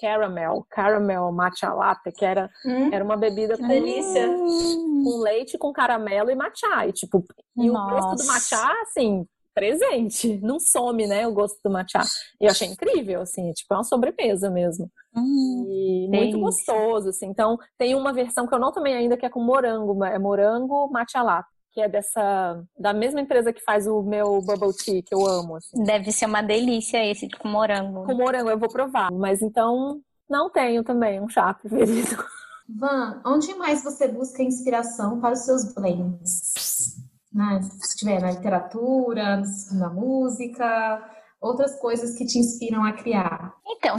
caramel, 0.00 0.66
caramel 0.70 1.30
matcha 1.32 1.72
latte, 1.72 2.12
que 2.12 2.24
era, 2.24 2.50
hum, 2.64 2.90
era 2.92 3.04
uma 3.04 3.16
bebida 3.16 3.56
com, 3.56 3.66
delícia. 3.66 4.28
com 4.28 5.20
leite, 5.20 5.58
com 5.58 5.72
caramelo 5.72 6.30
e 6.30 6.34
matcha. 6.34 6.86
E, 6.86 6.92
tipo, 6.92 7.24
e 7.56 7.70
o 7.70 7.72
gosto 7.72 8.22
do 8.22 8.26
matcha, 8.26 8.72
assim, 8.82 9.26
presente. 9.54 10.38
Não 10.42 10.60
some, 10.60 11.06
né, 11.06 11.26
o 11.26 11.32
gosto 11.32 11.58
do 11.64 11.70
matcha. 11.70 12.00
E 12.40 12.44
eu 12.44 12.50
achei 12.50 12.68
incrível, 12.68 13.22
assim, 13.22 13.52
tipo, 13.52 13.72
é 13.74 13.76
uma 13.76 13.84
sobremesa 13.84 14.50
mesmo. 14.50 14.90
Hum, 15.14 15.66
e 15.68 16.08
muito 16.08 16.38
gostoso, 16.38 17.08
assim. 17.08 17.26
Então, 17.26 17.58
tem 17.78 17.94
uma 17.94 18.12
versão 18.12 18.46
que 18.46 18.54
eu 18.54 18.58
não 18.58 18.72
tomei 18.72 18.94
ainda, 18.94 19.16
que 19.16 19.24
é 19.24 19.30
com 19.30 19.40
morango, 19.40 20.04
é 20.04 20.18
morango 20.18 20.88
matcha 20.90 21.22
latte 21.22 21.55
que 21.76 21.82
é 21.82 21.88
dessa 21.90 22.64
da 22.78 22.94
mesma 22.94 23.20
empresa 23.20 23.52
que 23.52 23.62
faz 23.62 23.86
o 23.86 24.02
meu 24.02 24.40
bubble 24.40 24.72
tea 24.72 25.02
que 25.02 25.14
eu 25.14 25.26
amo. 25.26 25.56
Assim. 25.56 25.84
Deve 25.84 26.10
ser 26.10 26.24
uma 26.24 26.40
delícia 26.40 27.04
esse 27.04 27.28
com 27.28 27.48
morango. 27.48 28.06
Com 28.06 28.14
morango 28.14 28.48
eu 28.48 28.58
vou 28.58 28.70
provar, 28.70 29.12
mas 29.12 29.42
então 29.42 30.00
não 30.26 30.48
tenho 30.48 30.82
também 30.82 31.20
um 31.20 31.28
chá 31.28 31.52
preferido. 31.52 32.16
Van, 32.66 33.20
onde 33.26 33.54
mais 33.56 33.84
você 33.84 34.08
busca 34.08 34.42
inspiração 34.42 35.20
para 35.20 35.34
os 35.34 35.40
seus 35.40 35.74
blends? 35.74 36.96
Né? 37.30 37.60
Se 37.60 37.88
estiver 37.90 38.22
na 38.22 38.30
literatura, 38.30 39.42
na 39.72 39.90
música, 39.90 41.04
outras 41.40 41.78
coisas 41.80 42.16
que 42.16 42.24
te 42.24 42.38
inspiram 42.38 42.84
a 42.84 42.92
criar? 42.92 43.54
Então, 43.66 43.96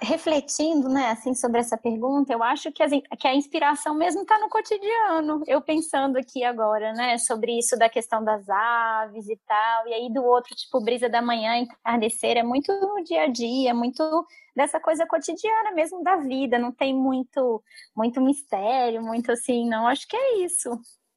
refletindo, 0.00 0.88
né, 0.88 1.10
assim, 1.10 1.34
sobre 1.34 1.60
essa 1.60 1.76
pergunta, 1.76 2.32
eu 2.32 2.42
acho 2.42 2.70
que 2.72 2.82
a, 2.82 2.88
que 2.88 3.26
a 3.26 3.34
inspiração 3.34 3.94
mesmo 3.94 4.22
está 4.22 4.38
no 4.38 4.48
cotidiano. 4.48 5.42
Eu 5.46 5.60
pensando 5.60 6.16
aqui 6.16 6.44
agora, 6.44 6.92
né, 6.92 7.18
sobre 7.18 7.58
isso 7.58 7.76
da 7.76 7.88
questão 7.88 8.22
das 8.24 8.48
aves 8.48 9.28
e 9.28 9.36
tal, 9.46 9.88
e 9.88 9.94
aí 9.94 10.12
do 10.12 10.24
outro, 10.24 10.54
tipo, 10.54 10.82
brisa 10.82 11.08
da 11.08 11.20
manhã, 11.20 11.56
entardecer, 11.56 12.36
é 12.36 12.42
muito 12.42 12.72
no 12.72 13.02
dia 13.04 13.22
a 13.22 13.28
dia, 13.28 13.74
muito 13.74 14.02
dessa 14.54 14.78
coisa 14.78 15.06
cotidiana 15.06 15.72
mesmo 15.72 16.02
da 16.02 16.16
vida, 16.16 16.58
não 16.58 16.70
tem 16.70 16.94
muito, 16.94 17.62
muito 17.96 18.20
mistério, 18.20 19.02
muito 19.02 19.32
assim, 19.32 19.68
não, 19.68 19.86
acho 19.86 20.06
que 20.06 20.16
é 20.16 20.38
isso. 20.44 20.70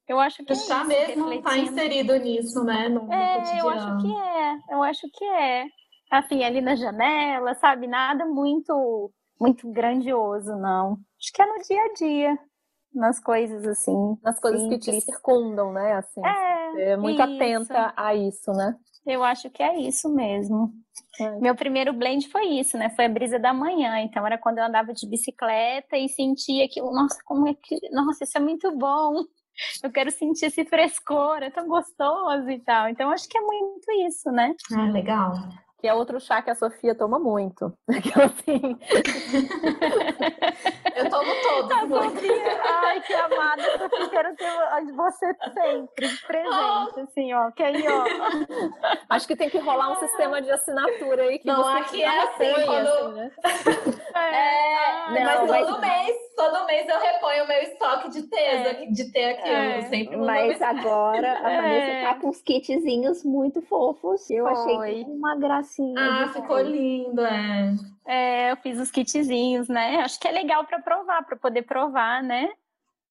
Eu 0.07 0.19
acho 0.19 0.43
que 0.43 0.55
chá 0.55 0.81
é 0.81 0.83
mesmo 0.85 1.31
está 1.33 1.57
inserido 1.57 2.15
nisso, 2.17 2.63
né? 2.63 2.87
No, 2.87 3.11
é, 3.11 3.41
no 3.41 3.59
eu 3.59 3.69
acho 3.69 3.97
que 4.01 4.15
é. 4.15 4.57
Eu 4.69 4.83
acho 4.83 5.07
que 5.13 5.25
é. 5.25 5.65
Assim, 6.09 6.43
ali 6.43 6.61
na 6.61 6.75
janela, 6.75 7.53
sabe? 7.55 7.87
Nada 7.87 8.25
muito, 8.25 9.11
muito 9.39 9.69
grandioso, 9.69 10.55
não. 10.55 10.93
Acho 11.19 11.33
que 11.33 11.41
é 11.41 11.45
no 11.45 11.61
dia 11.61 11.83
a 11.83 11.93
dia 11.93 12.39
nas 12.93 13.19
coisas 13.19 13.65
assim. 13.65 14.17
Nas 14.23 14.39
coisas 14.39 14.61
simples. 14.61 14.85
que 14.85 14.91
te 14.91 15.01
circundam, 15.01 15.71
né? 15.71 15.93
Assim, 15.93 16.21
é, 16.25 16.91
é 16.91 16.97
muito 16.97 17.21
isso. 17.21 17.23
atenta 17.23 17.93
a 17.95 18.15
isso, 18.15 18.51
né? 18.51 18.75
Eu 19.05 19.23
acho 19.23 19.49
que 19.49 19.63
é 19.63 19.79
isso 19.79 20.13
mesmo. 20.13 20.73
É. 21.19 21.39
Meu 21.39 21.55
primeiro 21.55 21.93
blend 21.93 22.27
foi 22.29 22.45
isso, 22.59 22.77
né? 22.77 22.89
Foi 22.89 23.05
a 23.05 23.09
brisa 23.09 23.39
da 23.39 23.53
manhã. 23.53 23.99
Então 23.99 24.25
era 24.25 24.37
quando 24.37 24.57
eu 24.57 24.65
andava 24.65 24.93
de 24.93 25.07
bicicleta 25.07 25.95
e 25.95 26.09
sentia 26.09 26.65
aquilo, 26.65 26.91
nossa, 26.91 27.17
como 27.23 27.47
é 27.47 27.53
que. 27.53 27.77
Nossa, 27.91 28.23
isso 28.23 28.37
é 28.37 28.41
muito 28.41 28.75
bom. 28.77 29.23
Eu 29.83 29.91
quero 29.91 30.11
sentir 30.11 30.45
esse 30.45 30.65
frescor, 30.65 31.41
é 31.41 31.49
tão 31.49 31.67
gostoso 31.67 32.49
e 32.49 32.59
tal. 32.59 32.89
Então 32.89 33.11
acho 33.11 33.27
que 33.27 33.37
é 33.37 33.41
muito 33.41 33.91
isso, 34.07 34.31
né? 34.31 34.55
Ah, 34.73 34.91
legal 34.91 35.33
que 35.79 35.87
é 35.87 35.93
outro 35.93 36.19
chá 36.19 36.41
que 36.41 36.49
a 36.49 36.55
Sofia 36.55 36.95
toma 36.95 37.19
muito. 37.19 37.71
assim. 37.87 38.77
Eu 40.97 41.09
tomo 41.09 41.31
todos. 41.43 41.77
Sofia, 41.87 42.61
ai, 42.63 43.01
que 43.01 43.13
amada, 43.13 43.63
Sofia, 43.77 44.09
quero 44.09 44.35
ter 44.35 44.47
você 44.95 45.35
sempre 45.53 46.09
presente, 46.25 46.99
assim, 47.01 47.33
ó. 47.33 47.51
Que 47.51 47.63
aí, 47.63 47.85
ó. 47.87 48.03
Acho 49.09 49.27
que 49.27 49.35
tem 49.35 49.49
que 49.49 49.59
rolar 49.59 49.91
um 49.91 49.95
sistema 49.95 50.41
de 50.41 50.49
assinatura 50.49 51.23
aí 51.23 51.39
que 51.39 51.47
não, 51.47 51.63
você 51.63 51.77
aqui 51.77 52.03
é 52.03 52.23
assim, 52.23 52.65
quando... 52.65 52.87
assim, 52.87 53.13
né? 53.13 53.31
É, 54.15 55.23
não, 55.23 55.47
mas 55.47 55.67
todo 55.67 55.79
mas... 55.79 56.05
mês, 56.05 56.17
todo 56.35 56.65
mês 56.65 56.89
eu 56.89 56.99
reponho 56.99 57.43
o 57.43 57.47
meu 57.47 57.61
estoque 57.61 58.09
de 58.09 58.23
tesa, 58.23 58.69
é. 58.69 58.85
de 58.87 59.11
ter 59.11 59.25
aqui. 59.31 59.49
É. 59.49 59.81
sempre 59.83 60.17
mas 60.17 60.61
agora 60.61 61.37
a 61.39 61.43
Vanessa 61.43 61.91
é. 61.91 62.03
tá 62.03 62.15
com 62.15 62.29
uns 62.29 62.41
kitzinhos 62.41 63.23
muito 63.23 63.61
fofos. 63.61 64.29
Eu 64.29 64.47
achei 64.47 65.03
uma 65.03 65.35
gracinha. 65.35 65.93
Ah, 65.97 66.27
ficou 66.33 66.59
lindo, 66.59 67.21
é. 67.21 67.75
É, 68.07 68.51
eu 68.51 68.57
fiz 68.57 68.79
os 68.79 68.89
kitzinhos, 68.89 69.67
né? 69.67 69.97
Acho 69.97 70.17
que 70.17 70.27
é 70.27 70.31
legal 70.31 70.65
para 70.65 70.81
provar, 70.81 71.25
para 71.25 71.35
poder 71.35 71.63
provar, 71.63 72.23
né? 72.23 72.49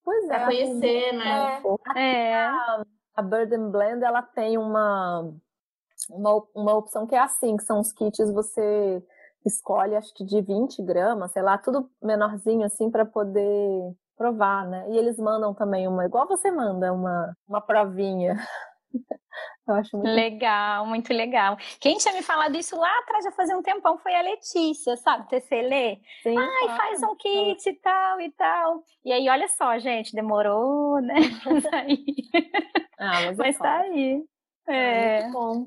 Pois 0.02 0.24
é. 0.24 0.28
Pra 0.28 0.44
conhecer, 0.46 1.12
né? 1.12 1.62
É. 1.94 2.00
é. 2.00 2.34
A, 2.46 2.82
a 3.16 3.22
Burden 3.22 3.70
Blend, 3.70 4.02
ela 4.02 4.22
tem 4.22 4.56
uma, 4.56 5.30
uma, 6.08 6.42
uma 6.54 6.74
opção 6.74 7.06
que 7.06 7.14
é 7.14 7.18
assim, 7.18 7.58
que 7.58 7.64
são 7.64 7.78
os 7.78 7.92
kits, 7.92 8.32
você 8.32 9.02
escolhe, 9.44 9.94
acho 9.94 10.14
que 10.14 10.24
de 10.24 10.40
20 10.40 10.82
gramas, 10.82 11.30
sei 11.32 11.42
lá, 11.42 11.58
tudo 11.58 11.90
menorzinho 12.02 12.64
assim, 12.64 12.90
para 12.90 13.04
poder 13.04 13.94
provar, 14.16 14.66
né? 14.66 14.86
E 14.90 14.96
eles 14.96 15.18
mandam 15.18 15.52
também 15.52 15.86
uma, 15.86 16.06
igual 16.06 16.26
você 16.26 16.50
manda, 16.50 16.90
uma, 16.92 17.36
uma 17.46 17.60
provinha. 17.60 18.34
Eu 19.68 19.74
acho 19.74 19.96
muito 19.96 20.14
legal, 20.14 20.86
muito 20.86 21.12
legal. 21.12 21.56
Quem 21.80 21.96
tinha 21.98 22.14
me 22.14 22.22
falado 22.22 22.56
isso 22.56 22.76
lá 22.76 22.98
atrás, 23.00 23.24
já 23.24 23.32
fazia 23.32 23.56
um 23.56 23.62
tempão, 23.62 23.98
foi 23.98 24.14
a 24.14 24.22
Letícia, 24.22 24.96
sabe? 24.96 25.28
TCLE. 25.28 26.00
Sim, 26.22 26.38
Ai, 26.38 26.64
claro. 26.64 26.76
faz 26.76 27.02
um 27.02 27.16
kit 27.16 27.68
e 27.68 27.74
tal 27.74 28.20
e 28.20 28.30
tal. 28.32 28.84
E 29.04 29.12
aí, 29.12 29.28
olha 29.28 29.48
só, 29.48 29.76
gente, 29.78 30.14
demorou, 30.14 31.00
né? 31.00 31.14
ah, 32.98 33.22
mas, 33.26 33.38
é 33.38 33.42
mas 33.42 33.58
tá 33.58 33.78
aí. 33.80 34.24
É. 34.68 35.18
é 35.20 35.30
bom. 35.30 35.66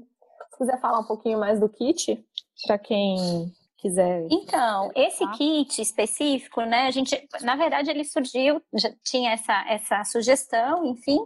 Se 0.52 0.58
quiser 0.58 0.80
falar 0.80 1.00
um 1.00 1.06
pouquinho 1.06 1.40
mais 1.40 1.60
do 1.60 1.70
kit, 1.70 2.26
para 2.66 2.78
quem 2.78 3.54
quiser. 3.80 4.28
Então, 4.30 4.92
esse 4.96 5.26
kit 5.32 5.82
específico, 5.82 6.62
né? 6.62 6.88
A 6.88 6.92
gente, 6.92 7.28
na 7.42 7.56
verdade, 7.56 7.90
ele 7.90 8.04
surgiu, 8.04 8.62
já 8.74 8.92
tinha 9.04 9.32
essa, 9.32 9.66
essa 9.68 10.04
sugestão, 10.04 10.86
enfim, 10.86 11.20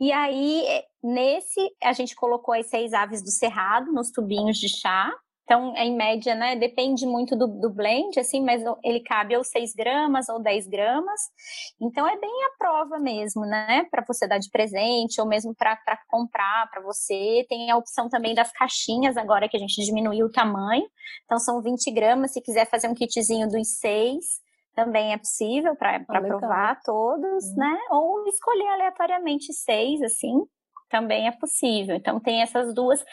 e 0.00 0.12
aí 0.12 0.64
nesse 1.02 1.60
a 1.82 1.92
gente 1.92 2.14
colocou 2.14 2.54
as 2.54 2.66
seis 2.66 2.92
aves 2.92 3.22
do 3.22 3.30
cerrado 3.30 3.92
nos 3.92 4.10
tubinhos 4.10 4.58
de 4.58 4.68
chá. 4.68 5.12
Então, 5.48 5.74
em 5.76 5.96
média, 5.96 6.34
né, 6.34 6.56
depende 6.56 7.06
muito 7.06 7.34
do, 7.34 7.46
do 7.46 7.70
blend, 7.70 8.20
assim, 8.20 8.44
mas 8.44 8.62
ele 8.84 9.00
cabe 9.00 9.34
ou 9.34 9.42
6 9.42 9.72
gramas 9.74 10.28
ou 10.28 10.38
10 10.38 10.68
gramas. 10.68 11.22
Então, 11.80 12.06
é 12.06 12.18
bem 12.18 12.44
a 12.44 12.58
prova 12.58 12.98
mesmo, 12.98 13.46
né, 13.46 13.86
para 13.90 14.04
você 14.06 14.28
dar 14.28 14.36
de 14.36 14.50
presente 14.50 15.18
ou 15.18 15.26
mesmo 15.26 15.54
para 15.54 15.78
comprar 16.06 16.68
para 16.70 16.82
você. 16.82 17.46
Tem 17.48 17.70
a 17.70 17.78
opção 17.78 18.10
também 18.10 18.34
das 18.34 18.52
caixinhas 18.52 19.16
agora 19.16 19.48
que 19.48 19.56
a 19.56 19.60
gente 19.60 19.82
diminuiu 19.82 20.26
o 20.26 20.30
tamanho. 20.30 20.86
Então, 21.24 21.38
são 21.38 21.62
20 21.62 21.90
gramas. 21.92 22.34
Se 22.34 22.42
quiser 22.42 22.68
fazer 22.68 22.88
um 22.88 22.94
kitzinho 22.94 23.48
dos 23.48 23.78
6, 23.78 24.42
também 24.74 25.14
é 25.14 25.16
possível 25.16 25.74
para 25.74 25.96
ah, 25.96 26.20
provar 26.20 26.78
todos, 26.84 27.44
uhum. 27.46 27.56
né? 27.56 27.78
Ou 27.90 28.28
escolher 28.28 28.68
aleatoriamente 28.68 29.50
seis, 29.54 30.02
assim 30.02 30.46
também 30.88 31.26
é 31.26 31.32
possível. 31.32 31.96
Então 31.96 32.20
tem 32.20 32.42
essas 32.42 32.74
duas. 32.74 33.04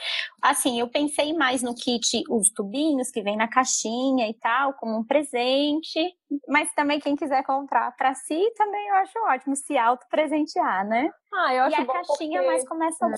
Assim, 0.42 0.80
eu 0.80 0.88
pensei 0.88 1.34
mais 1.34 1.62
no 1.62 1.76
kit 1.76 2.24
os 2.30 2.50
tubinhos 2.50 3.12
que 3.12 3.22
vem 3.22 3.38
na 3.38 3.48
caixinha 3.48 4.28
e 4.28 4.34
tal, 4.34 4.74
como 4.74 4.98
um 4.98 5.04
presente, 5.04 6.14
mas 6.48 6.74
também 6.74 7.00
quem 7.00 7.16
quiser 7.16 7.44
comprar 7.44 7.96
para 7.96 8.14
si 8.14 8.40
também 8.58 8.88
eu 8.88 8.96
acho 8.96 9.20
ótimo 9.28 9.56
se 9.56 9.78
auto 9.78 10.06
presentear, 10.10 10.86
né? 10.86 11.10
Ah, 11.34 11.54
eu 11.54 11.64
acho 11.64 11.80
e 11.80 11.82
a 11.82 11.86
caixinha 11.86 12.42
porque... 12.42 12.48
mais 12.48 12.68
com 12.68 12.84
essa 12.84 13.06
é. 13.06 13.10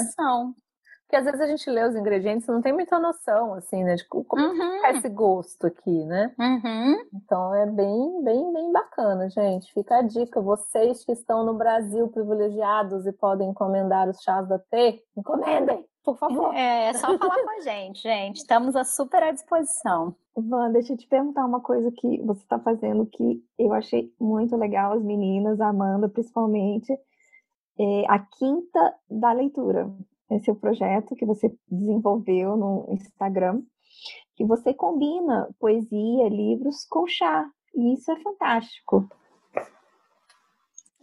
Porque 1.07 1.15
às 1.15 1.23
vezes 1.23 1.39
a 1.39 1.47
gente 1.47 1.69
lê 1.69 1.87
os 1.87 1.95
ingredientes 1.95 2.45
e 2.45 2.51
não 2.51 2.61
tem 2.61 2.73
muita 2.73 2.99
noção, 2.99 3.53
assim, 3.53 3.81
né? 3.81 3.95
De 3.95 4.05
como 4.05 4.25
uhum. 4.35 4.85
é 4.85 4.91
esse 4.91 5.07
gosto 5.07 5.65
aqui, 5.65 6.03
né? 6.03 6.35
Uhum. 6.37 6.97
Então 7.15 7.55
é 7.55 7.65
bem, 7.65 8.23
bem, 8.25 8.53
bem 8.53 8.71
bacana, 8.73 9.29
gente. 9.29 9.71
Fica 9.73 9.99
a 9.99 10.01
dica. 10.01 10.41
Vocês 10.41 11.05
que 11.05 11.13
estão 11.13 11.45
no 11.45 11.53
Brasil 11.53 12.09
privilegiados 12.09 13.07
e 13.07 13.13
podem 13.13 13.51
encomendar 13.51 14.09
os 14.09 14.21
chás 14.21 14.49
da 14.49 14.59
T, 14.59 15.01
encomendem, 15.15 15.85
por 16.03 16.17
favor. 16.17 16.53
É, 16.53 16.89
é 16.89 16.93
só 16.93 17.17
falar 17.17 17.41
com 17.41 17.51
a 17.51 17.61
gente, 17.61 18.01
gente. 18.01 18.37
Estamos 18.41 18.75
a 18.75 18.83
super 18.83 19.23
à 19.23 19.31
disposição. 19.31 20.13
Van, 20.35 20.73
deixa 20.73 20.91
eu 20.91 20.97
te 20.97 21.07
perguntar 21.07 21.45
uma 21.45 21.61
coisa 21.61 21.89
que 21.89 22.21
você 22.23 22.41
está 22.41 22.59
fazendo 22.59 23.05
que 23.05 23.41
eu 23.57 23.71
achei 23.71 24.13
muito 24.19 24.57
legal, 24.57 24.91
as 24.91 25.01
meninas, 25.01 25.61
a 25.61 25.69
Amanda 25.69 26.09
principalmente. 26.09 26.91
É 27.79 28.03
a 28.09 28.19
quinta 28.19 28.93
da 29.09 29.31
leitura 29.31 29.89
esse 30.29 30.51
é 30.51 30.53
projeto 30.53 31.15
que 31.15 31.25
você 31.25 31.53
desenvolveu 31.69 32.57
no 32.57 32.85
Instagram, 32.89 33.61
que 34.35 34.45
você 34.45 34.73
combina 34.73 35.49
poesia, 35.59 36.29
livros 36.29 36.85
com 36.85 37.07
chá. 37.07 37.49
E 37.75 37.93
isso 37.93 38.11
é 38.11 38.19
fantástico. 38.19 39.09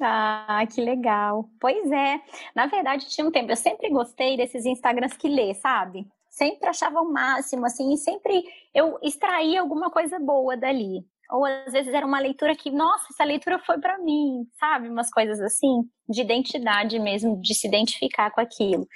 Ah, 0.00 0.64
que 0.72 0.80
legal. 0.80 1.48
Pois 1.60 1.90
é. 1.90 2.20
Na 2.54 2.66
verdade, 2.66 3.08
tinha 3.08 3.26
um 3.26 3.30
tempo. 3.30 3.50
Eu 3.50 3.56
sempre 3.56 3.88
gostei 3.90 4.36
desses 4.36 4.66
Instagrams 4.66 5.16
que 5.16 5.28
lê, 5.28 5.54
sabe? 5.54 6.06
Sempre 6.28 6.68
achava 6.68 7.00
o 7.00 7.12
máximo, 7.12 7.64
assim, 7.64 7.92
e 7.92 7.96
sempre 7.96 8.44
eu 8.74 8.98
extraía 9.02 9.60
alguma 9.60 9.90
coisa 9.90 10.18
boa 10.18 10.56
dali. 10.56 11.06
Ou 11.34 11.44
às 11.44 11.72
vezes 11.72 11.92
era 11.92 12.06
uma 12.06 12.20
leitura 12.20 12.54
que, 12.54 12.70
nossa, 12.70 13.06
essa 13.10 13.24
leitura 13.24 13.58
foi 13.58 13.80
para 13.80 13.98
mim, 13.98 14.46
sabe? 14.56 14.88
Umas 14.88 15.10
coisas 15.10 15.40
assim, 15.40 15.82
de 16.08 16.20
identidade 16.20 16.96
mesmo, 17.00 17.40
de 17.42 17.54
se 17.54 17.66
identificar 17.66 18.30
com 18.30 18.40
aquilo. 18.40 18.86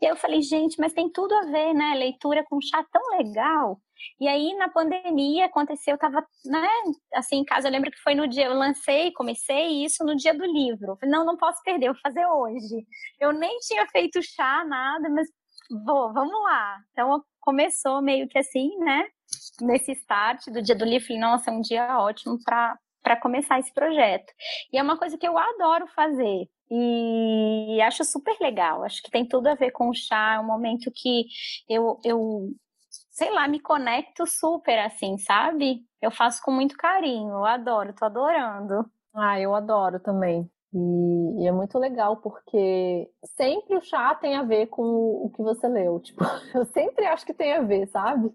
E 0.00 0.06
eu 0.06 0.14
falei, 0.14 0.40
gente, 0.40 0.78
mas 0.78 0.92
tem 0.92 1.10
tudo 1.10 1.34
a 1.34 1.46
ver, 1.46 1.74
né? 1.74 1.94
Leitura 1.96 2.44
com 2.48 2.60
chá 2.60 2.84
tão 2.92 3.02
legal. 3.18 3.80
E 4.20 4.28
aí, 4.28 4.54
na 4.54 4.68
pandemia, 4.68 5.46
aconteceu, 5.46 5.94
eu 5.94 5.98
tava, 5.98 6.24
né, 6.46 6.68
assim, 7.14 7.38
em 7.38 7.44
casa, 7.44 7.66
eu 7.66 7.72
lembro 7.72 7.90
que 7.90 8.00
foi 8.00 8.14
no 8.14 8.28
dia, 8.28 8.46
eu 8.46 8.54
lancei, 8.54 9.12
comecei 9.12 9.84
isso 9.84 10.04
no 10.04 10.14
dia 10.16 10.32
do 10.32 10.44
livro. 10.44 10.96
Falei, 11.00 11.10
não, 11.10 11.24
não 11.26 11.36
posso 11.36 11.60
perder, 11.64 11.88
vou 11.88 12.00
fazer 12.00 12.24
hoje. 12.24 12.86
Eu 13.18 13.32
nem 13.32 13.58
tinha 13.58 13.86
feito 13.88 14.22
chá, 14.22 14.64
nada, 14.64 15.08
mas 15.10 15.26
vou, 15.84 16.12
vamos 16.12 16.40
lá. 16.44 16.78
Então, 16.92 17.22
começou 17.40 18.00
meio 18.00 18.28
que 18.28 18.38
assim, 18.38 18.76
né? 18.78 19.04
Nesse 19.60 19.92
start 19.92 20.46
do 20.46 20.62
dia 20.62 20.74
do 20.74 20.84
livro, 20.84 21.06
falei, 21.06 21.20
nossa, 21.20 21.50
é 21.50 21.54
um 21.54 21.60
dia 21.60 21.98
ótimo 21.98 22.38
para 22.44 23.16
começar 23.20 23.58
esse 23.58 23.72
projeto. 23.72 24.32
E 24.72 24.78
é 24.78 24.82
uma 24.82 24.98
coisa 24.98 25.16
que 25.18 25.26
eu 25.26 25.36
adoro 25.36 25.86
fazer. 25.94 26.48
E 26.70 27.80
acho 27.82 28.04
super 28.04 28.36
legal. 28.40 28.84
Acho 28.84 29.02
que 29.02 29.10
tem 29.10 29.26
tudo 29.26 29.48
a 29.48 29.54
ver 29.54 29.72
com 29.72 29.88
o 29.88 29.94
chá. 29.94 30.34
É 30.34 30.40
um 30.40 30.46
momento 30.46 30.90
que 30.94 31.24
eu, 31.68 31.98
eu 32.04 32.48
sei 33.10 33.30
lá, 33.32 33.48
me 33.48 33.60
conecto 33.60 34.26
super 34.26 34.78
assim, 34.78 35.18
sabe? 35.18 35.80
Eu 36.00 36.10
faço 36.10 36.40
com 36.42 36.52
muito 36.52 36.76
carinho. 36.76 37.30
Eu 37.30 37.44
adoro, 37.44 37.94
tô 37.94 38.04
adorando. 38.04 38.88
Ah, 39.14 39.40
eu 39.40 39.54
adoro 39.54 39.98
também. 40.00 40.48
E, 40.72 41.42
e, 41.42 41.46
é 41.48 41.52
muito 41.52 41.76
legal 41.78 42.18
porque 42.18 43.10
sempre 43.36 43.76
o 43.76 43.82
chá 43.82 44.14
tem 44.14 44.36
a 44.36 44.44
ver 44.44 44.68
com 44.68 44.82
o 44.82 45.30
que 45.34 45.42
você 45.42 45.68
leu. 45.68 45.98
Tipo, 46.00 46.22
eu 46.54 46.64
sempre 46.66 47.04
acho 47.06 47.26
que 47.26 47.34
tem 47.34 47.52
a 47.52 47.62
ver, 47.62 47.88
sabe? 47.88 48.30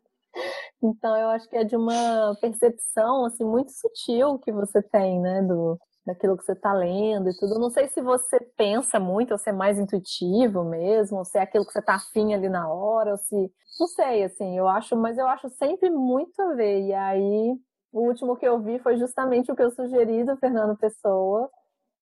Então 0.83 1.15
eu 1.17 1.29
acho 1.29 1.49
que 1.49 1.57
é 1.57 1.63
de 1.63 1.75
uma 1.75 2.35
percepção 2.41 3.25
assim 3.25 3.43
muito 3.43 3.71
sutil 3.71 4.37
que 4.39 4.51
você 4.51 4.81
tem, 4.81 5.19
né, 5.19 5.41
do 5.41 5.77
daquilo 6.05 6.37
que 6.37 6.43
você 6.45 6.51
está 6.51 6.71
lendo 6.71 7.29
e 7.29 7.35
tudo. 7.35 7.57
Não 7.59 7.69
sei 7.71 7.87
se 7.87 7.99
você 8.01 8.39
pensa 8.55 8.99
muito, 8.99 9.31
ou 9.31 9.39
se 9.39 9.49
é 9.49 9.53
mais 9.53 9.79
intuitivo 9.79 10.63
mesmo, 10.63 11.17
ou 11.17 11.25
se 11.25 11.37
é 11.37 11.41
aquilo 11.41 11.65
que 11.65 11.71
você 11.73 11.79
está 11.79 11.95
afim 11.95 12.33
ali 12.33 12.47
na 12.47 12.71
hora, 12.71 13.11
ou 13.11 13.17
se 13.17 13.35
não 13.79 13.87
sei, 13.87 14.23
assim, 14.23 14.57
eu 14.57 14.67
acho, 14.67 14.95
mas 14.95 15.17
eu 15.17 15.27
acho 15.27 15.49
sempre 15.49 15.89
muito 15.89 16.39
a 16.41 16.53
ver. 16.53 16.81
E 16.87 16.93
aí 16.93 17.55
o 17.91 18.07
último 18.07 18.35
que 18.37 18.47
eu 18.47 18.61
vi 18.61 18.77
foi 18.79 18.97
justamente 18.97 19.51
o 19.51 19.55
que 19.55 19.63
eu 19.63 19.71
sugeri 19.71 20.23
do 20.23 20.37
Fernando 20.37 20.77
Pessoa. 20.77 21.49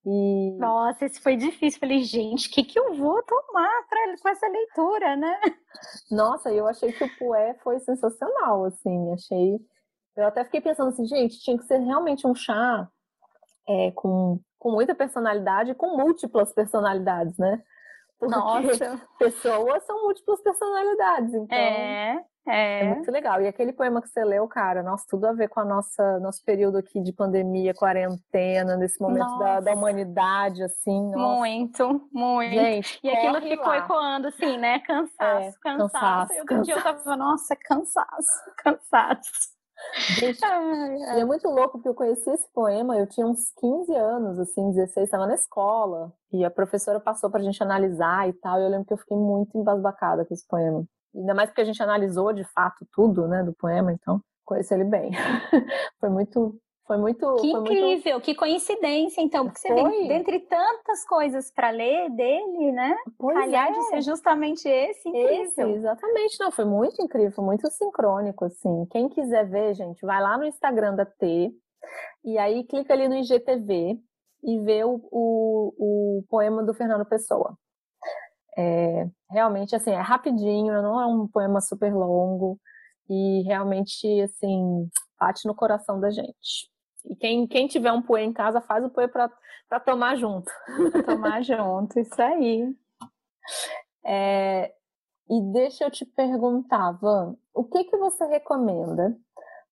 E... 0.06 0.58
Nossa, 0.58 1.06
esse 1.06 1.20
foi 1.22 1.36
difícil. 1.36 1.80
Falei, 1.80 2.04
gente, 2.04 2.48
o 2.48 2.52
que, 2.52 2.64
que 2.64 2.78
eu 2.78 2.94
vou 2.94 3.24
tomar 3.24 3.88
pra, 3.90 4.16
com 4.22 4.30
essa 4.30 4.48
leitura, 4.48 5.16
né? 5.16 5.40
Nossa, 6.12 6.52
eu 6.52 6.68
achei 6.68 6.92
que 6.92 7.04
o 7.04 7.18
Pué 7.18 7.56
foi 7.64 7.80
sensacional, 7.80 8.66
assim. 8.66 9.14
Achei. 9.14 9.60
Eu 10.16 10.28
até 10.28 10.44
fiquei 10.44 10.62
pensando 10.62 10.90
assim, 10.90 11.06
gente, 11.06 11.40
tinha 11.40 11.58
que 11.58 11.66
ser 11.66 11.78
realmente 11.80 12.28
um 12.28 12.36
chá 12.36 12.88
é, 13.68 13.92
com, 13.92 14.40
com 14.60 14.72
muita 14.72 14.94
personalidade, 14.94 15.74
com 15.74 15.98
múltiplas 15.98 16.54
personalidades, 16.54 17.38
né? 17.38 17.64
Porque 18.20 18.36
Nossa. 18.36 19.02
pessoas 19.18 19.84
são 19.86 20.04
múltiplas 20.04 20.42
personalidades, 20.42 21.34
então. 21.34 21.58
É. 21.58 22.24
É. 22.48 22.86
é. 22.86 22.96
muito 22.96 23.12
legal. 23.12 23.42
E 23.42 23.48
aquele 23.48 23.72
poema 23.72 24.02
que 24.02 24.10
você 24.10 24.24
leu, 24.24 24.48
cara, 24.48 24.84
nossa, 24.84 25.06
tudo 25.10 25.26
a 25.26 25.34
ver 25.34 25.48
com 25.48 25.60
a 25.60 25.66
nossa 25.66 26.20
nosso 26.20 26.44
período 26.44 26.78
aqui 26.78 27.02
de 27.02 27.14
pandemia, 27.14 27.74
quarentena, 27.74 28.76
nesse 28.76 29.02
momento 29.02 29.38
da, 29.40 29.60
da, 29.60 29.74
humanidade, 29.74 30.64
assim. 30.64 31.12
Nossa. 31.12 31.40
Muito, 31.40 32.10
muito. 32.12 32.54
Gente, 32.54 33.00
e 33.04 33.10
aquilo 33.10 33.42
ficou 33.42 33.68
lá. 33.68 33.78
ecoando, 33.78 34.28
assim, 34.28 34.58
né? 34.58 34.80
Cansaço, 34.80 35.18
é, 35.22 35.52
cansaço. 35.62 35.92
cansaço. 35.92 36.34
E 36.34 36.40
outro 36.40 36.56
cansaço. 36.56 36.66
dia 36.66 36.76
eu 36.76 36.84
tava, 36.84 37.16
nossa, 37.16 37.56
cansaço, 37.56 38.52
cansaço. 38.58 39.54
Gente, 40.20 40.44
ai. 40.46 41.20
é 41.20 41.26
muito 41.26 41.48
louco, 41.50 41.74
porque 41.74 41.90
eu 41.90 41.96
conheci 41.96 42.30
esse 42.30 42.48
poema, 42.54 42.98
eu 42.98 43.08
tinha 43.08 43.28
uns 43.28 43.52
15 43.58 43.94
anos, 43.96 44.40
assim, 44.40 44.72
16, 44.72 45.06
estava 45.06 45.28
na 45.28 45.34
escola, 45.34 46.14
e 46.32 46.46
a 46.46 46.52
professora 46.52 47.00
passou 47.00 47.30
pra 47.30 47.42
gente 47.42 47.62
analisar 47.62 48.30
e 48.30 48.34
tal, 48.34 48.60
e 48.60 48.64
eu 48.64 48.70
lembro 48.70 48.86
que 48.86 48.94
eu 48.94 48.98
fiquei 48.98 49.18
muito 49.18 49.58
embasbacada 49.58 50.26
com 50.26 50.34
esse 50.34 50.48
poema. 50.48 50.86
Ainda 51.16 51.34
mais 51.34 51.50
porque 51.50 51.62
a 51.62 51.66
gente 51.66 51.82
analisou 51.82 52.34
de 52.34 52.44
fato 52.44 52.86
tudo, 52.92 53.28
né, 53.28 53.44
do 53.44 53.54
poema, 53.54 53.92
então 53.92 54.22
conheci 54.46 54.74
ele 54.74 54.84
bem. 54.84 55.12
foi 56.00 56.10
muito 56.10 56.60
foi 56.86 56.98
muito. 56.98 57.36
Que 57.36 57.52
foi 57.52 57.62
incrível, 57.62 58.14
muito... 58.14 58.26
que 58.26 58.36
coincidência, 58.36 59.22
então, 59.22 59.46
porque 59.46 59.60
você 59.60 59.74
vê, 59.74 60.08
dentre 60.08 60.40
tantas 60.42 61.06
coisas 61.06 61.50
para 61.50 61.70
ler 61.70 62.10
dele, 62.10 62.72
né? 62.74 62.96
Pois 63.18 63.38
Calhar 63.38 63.70
é. 63.70 63.72
de 63.72 63.84
ser 63.84 64.02
justamente 64.02 64.68
esse, 64.68 65.08
incrível. 65.08 65.44
Esse, 65.44 65.62
exatamente, 65.62 66.40
não, 66.40 66.52
foi 66.52 66.66
muito 66.66 67.02
incrível, 67.02 67.32
foi 67.32 67.46
muito 67.46 67.70
sincrônico, 67.72 68.46
assim. 68.46 68.86
Quem 68.92 69.08
quiser 69.08 69.50
ver, 69.50 69.74
gente, 69.74 70.06
vai 70.06 70.22
lá 70.22 70.38
no 70.38 70.44
Instagram 70.44 70.94
da 70.96 71.06
T, 71.06 71.54
e 72.24 72.38
aí 72.38 72.64
clica 72.66 72.94
ali 72.94 73.08
no 73.08 73.16
IGTV 73.16 73.98
e 74.44 74.60
vê 74.60 74.84
o, 74.84 75.00
o, 75.10 76.18
o 76.20 76.24
poema 76.30 76.64
do 76.64 76.74
Fernando 76.74 77.06
Pessoa. 77.06 77.58
É, 78.58 79.08
realmente, 79.30 79.76
assim, 79.76 79.92
é 79.92 80.00
rapidinho, 80.00 80.82
não 80.82 81.02
é 81.02 81.06
um 81.06 81.28
poema 81.28 81.60
super 81.60 81.94
longo 81.94 82.60
e 83.10 83.42
realmente, 83.44 84.08
assim, 84.22 84.90
bate 85.20 85.48
no 85.48 85.56
coração 85.56 86.00
da 86.00 86.10
gente. 86.12 86.70
E 87.06 87.16
quem, 87.16 87.48
quem 87.48 87.68
tiver 87.68 87.92
um 87.92 88.02
poê 88.02 88.22
em 88.22 88.34
casa, 88.34 88.62
faz 88.62 88.84
o 88.86 88.90
poê 88.90 89.08
para 89.08 89.30
tomar 89.84 90.16
junto. 90.16 90.52
Pra 90.92 91.04
tomar 91.04 91.42
junto, 91.44 92.00
isso 92.00 92.22
aí. 92.22 92.74
É, 94.06 94.74
e 95.30 95.42
deixa 95.52 95.86
eu 95.86 95.92
te 95.92 96.06
perguntar, 96.06 96.92
Van, 96.94 97.36
o 97.54 97.64
que, 97.64 97.84
que 97.86 97.98
você 97.98 98.26
recomenda 98.26 99.18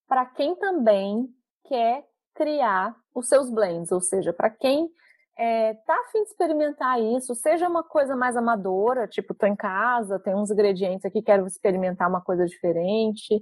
para 0.07 0.25
quem 0.25 0.55
também 0.55 1.29
quer 1.65 2.05
criar 2.33 2.95
os 3.13 3.27
seus 3.27 3.49
blends? 3.49 3.91
Ou 3.91 4.01
seja, 4.01 4.33
para 4.33 4.49
quem 4.49 4.89
é, 5.37 5.73
tá 5.73 5.93
afim 6.07 6.23
de 6.23 6.29
experimentar 6.29 7.01
isso, 7.01 7.33
seja 7.35 7.67
uma 7.67 7.83
coisa 7.83 8.15
mais 8.15 8.35
amadora, 8.35 9.07
tipo, 9.07 9.33
tô 9.33 9.45
em 9.45 9.55
casa, 9.55 10.19
tem 10.19 10.35
uns 10.35 10.51
ingredientes 10.51 11.05
aqui, 11.05 11.21
quero 11.21 11.47
experimentar 11.47 12.09
uma 12.09 12.21
coisa 12.21 12.45
diferente, 12.45 13.41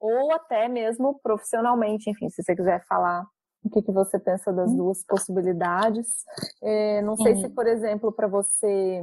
ou 0.00 0.32
até 0.32 0.68
mesmo 0.68 1.18
profissionalmente, 1.22 2.10
enfim, 2.10 2.28
se 2.28 2.42
você 2.42 2.54
quiser 2.54 2.84
falar 2.86 3.24
o 3.64 3.70
que, 3.70 3.82
que 3.82 3.92
você 3.92 4.18
pensa 4.18 4.52
das 4.52 4.70
hum. 4.70 4.76
duas 4.76 5.04
possibilidades. 5.06 6.06
É, 6.62 7.00
não 7.00 7.16
sei 7.16 7.36
se, 7.36 7.48
por 7.48 7.66
exemplo, 7.66 8.12
para 8.12 8.28
você 8.28 9.02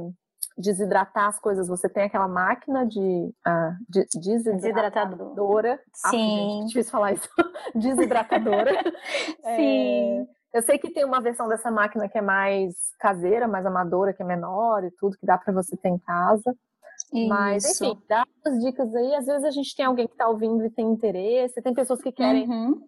desidratar 0.56 1.28
as 1.28 1.38
coisas, 1.40 1.66
você 1.66 1.88
tem 1.88 2.04
aquela 2.04 2.28
máquina 2.28 2.86
de, 2.86 3.34
ah, 3.44 3.74
de 3.88 4.06
desidratadora. 4.14 5.80
Sim. 5.94 6.04
Ah, 6.04 6.10
gente, 6.10 6.68
difícil 6.68 6.92
falar 6.92 7.12
isso. 7.12 7.28
desidratadora. 7.74 8.70
Sim. 9.56 10.20
É, 10.20 10.26
eu 10.52 10.62
sei 10.62 10.78
que 10.78 10.90
tem 10.90 11.04
uma 11.04 11.20
versão 11.20 11.48
dessa 11.48 11.70
máquina 11.70 12.08
que 12.08 12.18
é 12.18 12.22
mais 12.22 12.74
caseira, 12.98 13.48
mais 13.48 13.64
amadora, 13.64 14.12
que 14.12 14.22
é 14.22 14.26
menor 14.26 14.84
e 14.84 14.90
tudo, 14.90 15.16
que 15.16 15.26
dá 15.26 15.38
para 15.38 15.52
você 15.52 15.76
ter 15.76 15.88
em 15.88 15.98
casa. 15.98 16.54
Isso. 17.12 17.28
Mas, 17.28 17.80
enfim, 17.80 17.98
dá 18.08 18.26
as 18.44 18.58
dicas 18.60 18.94
aí. 18.94 19.14
Às 19.14 19.26
vezes 19.26 19.44
a 19.44 19.50
gente 19.50 19.74
tem 19.74 19.86
alguém 19.86 20.06
que 20.06 20.12
está 20.12 20.28
ouvindo 20.28 20.64
e 20.64 20.70
tem 20.70 20.86
interesse, 20.86 21.62
tem 21.62 21.74
pessoas 21.74 22.02
que 22.02 22.12
querem 22.12 22.48
uhum. 22.48 22.82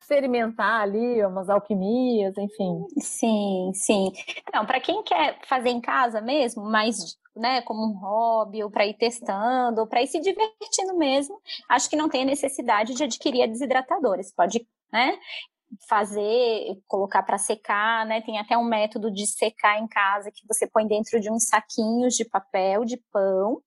experimentar 0.00 0.82
ali 0.82 1.24
umas 1.24 1.48
alquimias, 1.48 2.36
enfim. 2.38 2.84
Sim, 2.98 3.72
sim. 3.74 4.12
Não, 4.54 4.64
para 4.64 4.80
quem 4.80 5.02
quer 5.02 5.38
fazer 5.46 5.70
em 5.70 5.80
casa 5.80 6.20
mesmo, 6.20 6.64
mas 6.64 7.16
né, 7.34 7.62
como 7.62 7.84
um 7.84 7.98
hobby, 7.98 8.62
ou 8.62 8.70
para 8.70 8.86
ir 8.86 8.94
testando, 8.94 9.80
ou 9.80 9.86
para 9.86 10.02
ir 10.02 10.06
se 10.06 10.20
divertindo 10.20 10.96
mesmo, 10.96 11.38
acho 11.68 11.90
que 11.90 11.96
não 11.96 12.08
tem 12.08 12.24
necessidade 12.24 12.94
de 12.94 13.04
adquirir 13.04 13.42
a 13.42 13.46
desidratadora. 13.46 14.22
Você 14.22 14.32
pode 14.34 14.66
né, 14.92 15.18
fazer, 15.88 16.76
colocar 16.86 17.22
para 17.22 17.38
secar, 17.38 18.06
né? 18.06 18.20
Tem 18.22 18.38
até 18.38 18.56
um 18.56 18.64
método 18.64 19.10
de 19.10 19.26
secar 19.26 19.78
em 19.78 19.86
casa 19.88 20.30
que 20.32 20.46
você 20.46 20.68
põe 20.68 20.86
dentro 20.86 21.20
de 21.20 21.30
uns 21.30 21.48
saquinhos 21.48 22.14
de 22.14 22.24
papel 22.24 22.84
de 22.84 22.96
pão, 23.12 23.60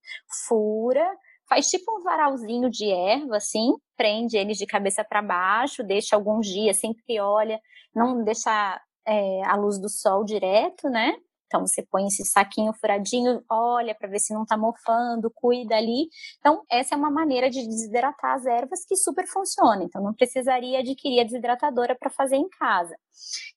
fura, 0.48 1.08
faz 1.48 1.68
tipo 1.68 2.00
um 2.00 2.04
varalzinho 2.04 2.70
de 2.70 2.90
erva 2.92 3.38
assim, 3.38 3.74
prende 3.98 4.38
eles 4.38 4.58
de 4.58 4.66
cabeça 4.66 5.04
para 5.04 5.22
baixo, 5.22 5.84
deixa 5.84 6.16
alguns 6.16 6.48
dias, 6.48 6.80
sempre 6.80 7.20
olha, 7.20 7.60
não 7.94 8.24
deixa 8.24 8.80
é, 9.06 9.44
a 9.46 9.56
luz 9.56 9.80
do 9.80 9.90
sol 9.90 10.24
direto, 10.24 10.90
né? 10.90 11.16
Então, 11.50 11.66
você 11.66 11.82
põe 11.82 12.06
esse 12.06 12.24
saquinho 12.26 12.72
furadinho, 12.74 13.44
olha 13.50 13.96
para 13.96 14.08
ver 14.08 14.20
se 14.20 14.32
não 14.36 14.44
está 14.44 14.56
mofando, 14.56 15.32
cuida 15.34 15.76
ali. 15.76 16.08
Então, 16.38 16.64
essa 16.70 16.94
é 16.94 16.98
uma 16.98 17.10
maneira 17.10 17.50
de 17.50 17.68
desidratar 17.68 18.36
as 18.36 18.46
ervas 18.46 18.86
que 18.86 18.96
super 18.96 19.26
funciona. 19.26 19.84
Então, 19.84 20.00
não 20.04 20.14
precisaria 20.14 20.80
adquirir 20.80 21.22
a 21.22 21.24
desidratadora 21.24 21.98
para 22.00 22.12
fazer 22.12 22.36
em 22.36 22.48
casa. 22.50 22.96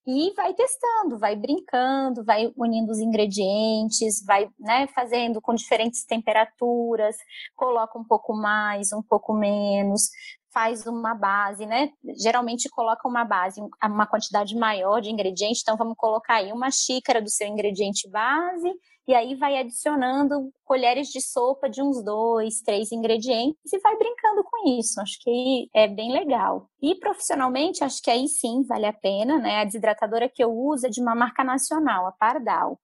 E 0.06 0.32
vai 0.34 0.54
testando, 0.54 1.18
vai 1.18 1.36
brincando, 1.36 2.24
vai 2.24 2.50
unindo 2.56 2.90
os 2.90 2.98
ingredientes, 2.98 4.24
vai 4.24 4.48
né, 4.58 4.86
fazendo 4.88 5.40
com 5.40 5.54
diferentes 5.54 6.04
temperaturas, 6.06 7.14
coloca 7.54 7.98
um 7.98 8.04
pouco 8.04 8.32
mais, 8.34 8.90
um 8.92 9.02
pouco 9.02 9.34
menos, 9.34 10.08
faz 10.52 10.86
uma 10.86 11.14
base, 11.14 11.66
né? 11.66 11.90
Geralmente 12.20 12.68
coloca 12.68 13.08
uma 13.08 13.24
base, 13.24 13.60
uma 13.82 14.06
quantidade 14.06 14.54
maior 14.54 15.00
de 15.00 15.10
ingrediente, 15.10 15.60
então 15.62 15.76
vamos 15.76 15.94
colocar 15.96 16.34
aí 16.34 16.52
uma 16.52 16.70
xícara 16.70 17.20
do 17.20 17.30
seu 17.30 17.46
ingrediente 17.46 18.08
base, 18.08 18.72
e 19.06 19.14
aí 19.14 19.34
vai 19.34 19.58
adicionando 19.58 20.52
colheres 20.64 21.08
de 21.08 21.20
sopa 21.20 21.68
de 21.68 21.82
uns 21.82 22.04
dois, 22.04 22.60
três 22.60 22.92
ingredientes 22.92 23.72
e 23.72 23.78
vai 23.80 23.96
brincando 23.96 24.44
com 24.44 24.78
isso. 24.78 25.00
Acho 25.00 25.18
que 25.20 25.68
é 25.74 25.88
bem 25.88 26.12
legal. 26.12 26.68
E 26.80 26.94
profissionalmente, 26.94 27.82
acho 27.82 28.00
que 28.00 28.10
aí 28.10 28.28
sim 28.28 28.62
vale 28.62 28.86
a 28.86 28.92
pena, 28.92 29.38
né? 29.38 29.60
A 29.60 29.64
desidratadora 29.64 30.28
que 30.28 30.42
eu 30.42 30.52
uso 30.52 30.86
é 30.86 30.90
de 30.90 31.00
uma 31.00 31.16
marca 31.16 31.42
nacional, 31.42 32.06
a 32.06 32.12
Pardal. 32.12 32.78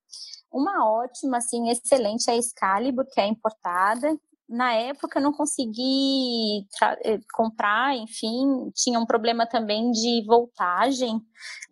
Uma 0.51 0.91
ótima, 0.91 1.37
assim, 1.37 1.69
excelente 1.69 2.29
é 2.29 2.33
a 2.33 2.37
Excalibur, 2.37 3.07
que 3.13 3.21
é 3.21 3.27
importada, 3.27 4.19
na 4.49 4.73
época 4.73 5.21
não 5.21 5.33
consegui 5.33 6.67
eh, 7.05 7.19
comprar, 7.35 7.95
enfim, 7.97 8.71
tinha 8.75 8.99
um 8.99 9.05
problema 9.05 9.47
também 9.47 9.91
de 9.91 10.25
voltagem, 10.27 11.21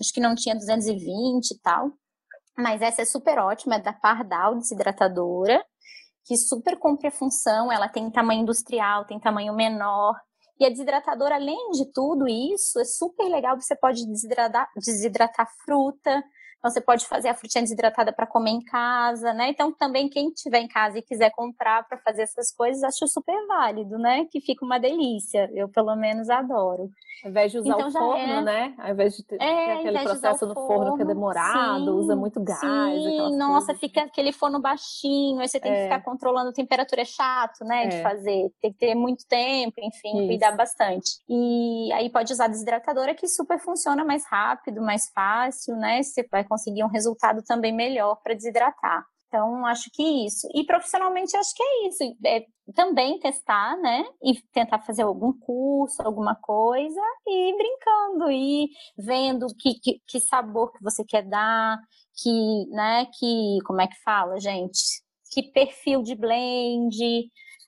acho 0.01 0.13
que 0.13 0.21
não 0.21 0.35
tinha 0.35 0.55
220 0.55 1.51
e 1.51 1.59
tal. 1.61 1.91
Mas 2.57 2.83
essa 2.83 3.03
é 3.03 3.05
super 3.05 3.39
ótima, 3.39 3.77
é 3.77 3.81
da 3.81 3.93
Pardal 3.93 4.57
desidratadora, 4.57 5.65
que 6.25 6.37
super 6.37 6.79
cumpre 6.79 7.09
a 7.09 7.11
função, 7.13 7.71
ela 7.73 7.89
tem 7.89 8.11
tamanho 8.11 8.43
industrial, 8.43 9.07
tem 9.07 9.19
tamanho 9.21 9.55
menor. 9.55 10.15
E 10.59 10.65
a 10.65 10.71
desidratadora, 10.71 11.37
além 11.37 11.71
de 11.73 11.93
tudo 11.93 12.27
isso, 12.27 12.81
é 12.81 12.85
super 12.85 13.29
legal, 13.29 13.61
você 13.61 13.77
pode 13.77 14.07
desidratar, 14.07 14.69
desidratar 14.77 15.49
fruta, 15.65 16.23
então, 16.59 16.71
você 16.71 16.81
pode 16.81 17.07
fazer 17.07 17.29
a 17.29 17.35
frutinha 17.35 17.63
desidratada 17.63 18.13
para 18.13 18.27
comer 18.27 18.51
em 18.51 18.65
casa, 18.65 19.33
né? 19.33 19.51
Então, 19.51 19.73
também 19.73 20.09
quem 20.09 20.31
tiver 20.31 20.61
em 20.61 20.69
casa 20.69 20.99
e 20.99 21.03
quiser 21.03 21.31
comprar 21.31 21.87
para 21.87 21.99
fazer 21.99 22.23
essas 22.23 22.53
coisas, 22.53 22.83
acho 22.83 23.07
super 23.07 23.47
válido, 23.47 23.99
né? 23.99 24.27
Que 24.31 24.41
fica 24.41 24.65
uma 24.65 24.79
delícia. 24.79 25.51
Eu, 25.55 25.69
pelo 25.69 25.95
menos, 25.95 26.29
adoro. 26.29 26.91
Ao 27.25 27.31
invés 27.31 27.51
de 27.51 27.59
usar 27.59 27.75
então, 27.75 27.89
o 27.89 27.93
forno, 27.93 28.21
é... 28.21 28.43
né? 28.43 28.75
Ao 28.79 28.91
invés 28.91 29.17
de 29.17 29.25
ter, 29.25 29.41
é, 29.41 29.73
aquele 29.75 30.01
processo 30.01 30.47
no 30.47 30.55
forno, 30.55 30.67
forno, 30.67 30.97
que 30.97 31.03
é 31.03 31.07
demorado, 31.07 31.85
sim, 31.85 31.91
usa 31.91 32.15
muito 32.15 32.43
gás. 32.43 32.61
Sim, 32.61 33.37
nossa, 33.37 33.67
coisas. 33.67 33.81
fica 33.81 34.03
aquele 34.03 34.33
forno 34.33 34.61
baixinho, 34.61 35.41
aí 35.41 35.49
você 35.49 35.59
tem 35.59 35.73
é. 35.73 35.77
que 35.77 35.83
ficar 35.85 36.03
controlando 36.03 36.51
a 36.51 36.53
temperatura, 36.53 37.03
é 37.03 37.05
chato, 37.07 37.65
né? 37.65 37.85
É. 37.85 37.89
De 37.89 38.03
fazer. 38.03 38.51
Tem 38.61 38.73
que 38.73 38.79
ter 38.79 38.95
muito 38.95 39.27
tempo, 39.27 39.75
enfim, 39.79 40.19
Isso. 40.19 40.27
cuidar 40.27 40.53
bastante. 40.53 41.11
E 41.29 41.91
aí 41.95 42.11
pode 42.11 42.33
usar 42.33 42.49
desidratadora 42.49 43.15
que 43.15 43.27
super 43.27 43.59
funciona 43.59 44.05
mais 44.05 44.27
rápido, 44.27 44.83
mais 44.83 45.11
fácil, 45.15 45.75
né? 45.77 46.03
Você 46.03 46.27
vai 46.31 46.45
conseguir 46.47 46.85
um 46.85 46.89
resultado 46.89 47.43
também 47.43 47.73
melhor 47.73 48.17
para 48.23 48.35
desidratar. 48.35 49.05
Então, 49.29 49.67
acho 49.67 49.91
que 49.93 50.03
isso. 50.27 50.49
E 50.55 50.65
profissionalmente, 50.65 51.37
acho 51.37 51.55
que 51.55 51.63
é 51.63 51.89
isso. 51.89 52.17
É 52.25 52.45
também 52.75 53.19
testar, 53.19 53.77
né? 53.79 54.05
E 54.23 54.41
tentar 54.53 54.81
fazer 54.81 55.03
algum 55.03 55.33
curso, 55.33 56.01
alguma 56.03 56.35
coisa, 56.37 57.01
e 57.27 57.51
ir 57.51 57.57
brincando, 57.57 58.31
e 58.31 58.69
vendo 58.97 59.47
que, 59.59 59.75
que, 59.81 60.01
que 60.07 60.21
sabor 60.21 60.73
que 60.73 60.83
você 60.83 61.05
quer 61.05 61.23
dar, 61.23 61.79
que, 62.23 62.67
né, 62.71 63.07
que, 63.19 63.59
como 63.67 63.81
é 63.81 63.87
que 63.87 64.01
fala, 64.03 64.39
gente? 64.41 65.03
Que 65.33 65.43
perfil 65.43 66.03
de 66.03 66.15
blend. 66.15 66.97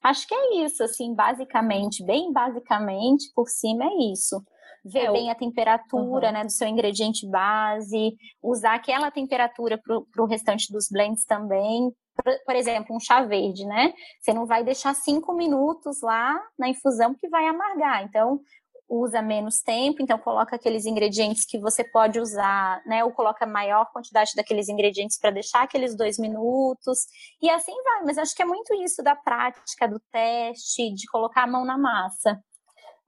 Acho 0.02 0.26
que 0.26 0.34
é 0.34 0.64
isso, 0.64 0.82
assim, 0.82 1.14
basicamente, 1.14 2.04
bem 2.04 2.32
basicamente, 2.32 3.30
por 3.34 3.48
cima 3.48 3.84
é 3.84 4.12
isso 4.12 4.42
ver 4.84 5.06
é, 5.06 5.12
bem 5.12 5.30
a 5.30 5.34
temperatura 5.34 6.28
uhum. 6.28 6.32
né, 6.32 6.44
do 6.44 6.50
seu 6.50 6.68
ingrediente 6.68 7.28
base, 7.28 8.16
usar 8.42 8.74
aquela 8.74 9.10
temperatura 9.10 9.78
para 9.78 10.22
o 10.22 10.26
restante 10.26 10.72
dos 10.72 10.88
blends 10.90 11.24
também. 11.24 11.92
Por, 12.14 12.34
por, 12.44 12.56
exemplo, 12.56 12.96
um 12.96 13.00
chá 13.00 13.22
verde, 13.22 13.64
né? 13.64 13.92
Você 14.20 14.32
não 14.32 14.44
vai 14.44 14.64
deixar 14.64 14.92
cinco 14.94 15.32
minutos 15.34 16.02
lá 16.02 16.36
na 16.58 16.68
infusão 16.68 17.14
que 17.14 17.28
vai 17.28 17.46
amargar. 17.46 18.02
Então, 18.02 18.40
usa 18.88 19.20
menos 19.20 19.60
tempo, 19.60 20.02
então 20.02 20.18
coloca 20.18 20.56
aqueles 20.56 20.86
ingredientes 20.86 21.44
que 21.44 21.58
você 21.58 21.84
pode 21.84 22.18
usar, 22.18 22.82
né? 22.86 23.04
Ou 23.04 23.12
coloca 23.12 23.46
maior 23.46 23.84
quantidade 23.92 24.32
daqueles 24.34 24.68
ingredientes 24.68 25.18
para 25.18 25.30
deixar 25.30 25.62
aqueles 25.62 25.94
dois 25.94 26.18
minutos. 26.18 27.00
E 27.42 27.50
assim 27.50 27.74
vai, 27.82 28.04
mas 28.04 28.16
acho 28.16 28.34
que 28.34 28.42
é 28.42 28.46
muito 28.46 28.72
isso 28.82 29.02
da 29.02 29.14
prática, 29.14 29.86
do 29.86 30.00
teste, 30.10 30.92
de 30.94 31.06
colocar 31.08 31.42
a 31.42 31.46
mão 31.46 31.64
na 31.64 31.76
massa. 31.76 32.42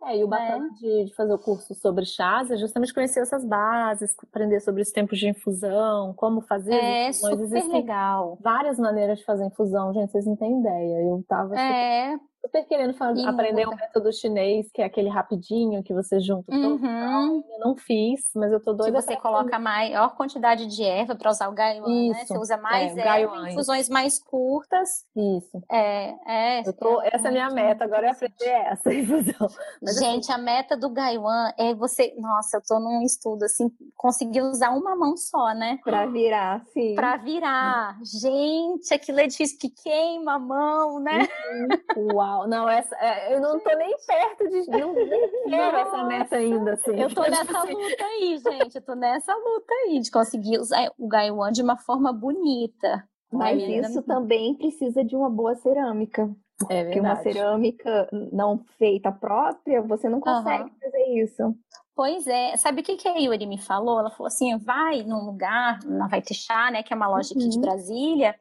É, 0.03 0.19
e 0.19 0.25
o 0.25 0.29
bacana 0.29 0.67
é. 0.67 0.79
de, 0.79 1.05
de, 1.07 1.15
fazer 1.15 1.33
o 1.33 1.39
curso 1.39 1.75
sobre 1.75 2.05
chás 2.07 2.51
é 2.51 2.57
justamente 2.57 2.95
conhecer 2.95 3.21
essas 3.21 3.45
bases, 3.45 4.17
aprender 4.23 4.61
sobre 4.61 4.81
os 4.83 4.91
tempos 4.91 5.19
de 5.19 5.29
infusão, 5.29 6.15
como 6.15 6.41
fazer. 6.41 6.75
É, 6.75 7.13
super 7.13 7.69
legal. 7.69 8.39
Várias 8.41 8.79
maneiras 8.79 9.19
de 9.19 9.25
fazer 9.25 9.45
infusão, 9.45 9.93
gente, 9.93 10.11
vocês 10.11 10.27
não 10.27 10.37
têm 10.37 10.61
ideia. 10.61 11.03
Eu 11.03 11.25
tava 11.29 11.55
é 11.59 12.13
super 12.13 12.30
querendo 12.69 12.95
fazer, 12.95 13.27
aprender 13.27 13.67
o 13.67 13.73
um 13.73 13.77
método 13.77 14.13
chinês, 14.13 14.71
que 14.73 14.81
é 14.81 14.85
aquele 14.85 15.09
rapidinho 15.09 15.83
que 15.83 15.93
você 15.93 16.21
junta 16.21 16.53
uhum. 16.55 16.79
todo. 16.79 17.45
Eu 17.51 17.59
não 17.61 17.77
fiz, 17.77 18.31
mas 18.35 18.53
eu 18.53 18.61
tô 18.61 18.73
doida. 18.73 18.99
Que 18.99 19.03
você 19.03 19.17
coloca 19.17 19.59
maior 19.59 20.15
quantidade 20.17 20.67
de 20.67 20.83
erva 20.83 21.15
para 21.15 21.31
usar 21.31 21.49
o 21.49 21.53
gaiwan, 21.53 22.09
né? 22.09 22.25
Você 22.25 22.39
usa 22.39 22.57
mais 22.57 22.97
é, 22.97 23.23
erva, 23.23 23.51
infusões 23.51 23.89
mais 23.89 24.19
curtas. 24.19 25.05
Isso. 25.15 25.63
É, 25.71 26.15
é. 26.27 26.69
Eu 26.69 26.73
tô, 26.73 27.03
é 27.03 27.11
essa 27.13 27.29
é 27.29 27.31
a 27.31 27.33
minha 27.33 27.51
meta, 27.51 27.85
agora 27.85 28.07
é 28.07 28.11
aprender 28.11 28.49
essa 28.49 28.93
infusão. 28.95 29.49
Mas, 29.83 29.97
assim 29.97 30.11
Gente, 30.11 30.31
assim, 30.31 30.33
a 30.33 30.39
meta 30.39 30.77
do 30.77 30.91
gaiwan 30.91 31.53
é 31.59 31.75
você, 31.75 32.15
nossa, 32.19 32.57
eu 32.57 32.63
tô 32.67 32.79
num 32.81 33.03
estudo 33.03 33.45
assim, 33.45 33.71
conseguir 33.97 34.43
usar 34.43 34.71
uma 34.71 34.97
mão 34.97 35.17
só, 35.17 35.53
né? 35.55 35.79
Para 35.85 36.07
virar, 36.07 36.65
sim. 36.73 36.95
Para 36.95 37.17
virar. 37.17 37.99
Gente, 38.03 38.93
aquilo 38.93 39.21
é 39.21 39.27
difícil 39.27 39.59
que 39.59 39.71
queima 39.71 40.35
a 40.35 40.39
mão, 40.39 41.01
né? 41.01 41.29
Uhum. 41.97 42.15
Uau. 42.15 42.30
Uau, 42.31 42.47
não, 42.47 42.69
essa, 42.69 42.95
é, 42.97 43.35
eu 43.35 43.41
não 43.41 43.59
tô 43.59 43.75
nem 43.77 43.97
perto 44.07 44.49
de. 44.49 44.71
Não, 44.71 44.95
nem 44.95 45.31
quero 45.49 45.77
essa 45.77 46.05
meta 46.05 46.37
ainda, 46.37 46.75
assim. 46.75 47.01
Eu 47.01 47.13
tô 47.13 47.23
nessa 47.23 47.59
assim. 47.59 47.75
luta 47.75 48.05
aí, 48.05 48.39
gente. 48.39 48.77
Eu 48.77 48.83
tô 48.83 48.95
nessa 48.95 49.35
luta 49.35 49.75
aí 49.85 50.01
de 50.01 50.11
conseguir 50.11 50.59
usar 50.59 50.93
o 50.97 51.09
Gaiwan 51.09 51.51
de 51.51 51.63
uma 51.63 51.77
forma 51.77 52.13
bonita. 52.13 53.05
Mas 53.33 53.63
isso 53.63 54.03
também 54.03 54.55
precisa 54.55 55.05
de 55.05 55.15
uma 55.15 55.31
boa 55.31 55.55
cerâmica. 55.55 56.29
É 56.69 56.85
Porque 56.85 57.01
uma 57.01 57.17
cerâmica 57.17 58.09
não 58.33 58.59
feita 58.77 59.11
própria, 59.11 59.81
você 59.81 60.09
não 60.09 60.21
consegue 60.21 60.65
uhum. 60.65 60.71
fazer 60.83 61.05
isso. 61.15 61.55
Pois 61.95 62.27
é, 62.27 62.57
sabe 62.57 62.81
o 62.81 62.85
que, 62.85 62.97
que 62.97 63.09
a 63.09 63.17
Yuri 63.17 63.47
me 63.47 63.59
falou? 63.59 64.01
Ela 64.01 64.11
falou 64.11 64.27
assim: 64.27 64.57
vai 64.59 65.03
num 65.03 65.25
lugar, 65.25 65.79
na 65.85 66.07
Vai 66.07 66.23
Chá, 66.33 66.71
né, 66.71 66.83
que 66.83 66.93
é 66.93 66.97
uma 66.97 67.09
loja 67.09 67.35
aqui 67.35 67.45
uhum. 67.45 67.51
de 67.51 67.61
Brasília, 67.61 68.35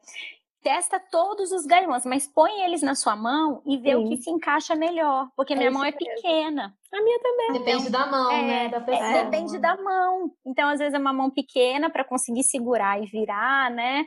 testa 0.62 1.00
todos 1.00 1.52
os 1.52 1.64
gaiwans, 1.64 2.04
mas 2.04 2.26
põe 2.26 2.62
eles 2.62 2.82
na 2.82 2.94
sua 2.94 3.16
mão 3.16 3.62
e 3.66 3.78
vê 3.78 3.90
Sim. 3.90 3.96
o 3.96 4.08
que 4.08 4.16
se 4.16 4.30
encaixa 4.30 4.74
melhor, 4.74 5.28
porque 5.36 5.52
é 5.54 5.56
minha 5.56 5.70
mão 5.70 5.84
é 5.84 5.92
pequena. 5.92 6.74
A 6.92 7.02
minha 7.02 7.18
também. 7.20 7.52
Depende 7.52 7.88
então, 7.88 7.90
da 7.90 8.06
mão, 8.06 8.30
é, 8.30 8.42
né? 8.42 8.68
Da 8.68 8.76
é, 8.78 8.80
pessoa. 8.80 9.06
É, 9.06 9.24
depende 9.24 9.58
da 9.58 9.76
mão. 9.76 10.30
Então, 10.46 10.68
às 10.68 10.78
vezes 10.78 10.94
é 10.94 10.98
uma 10.98 11.12
mão 11.12 11.30
pequena 11.30 11.88
para 11.88 12.04
conseguir 12.04 12.42
segurar 12.42 13.02
e 13.02 13.06
virar, 13.06 13.70
né? 13.70 14.04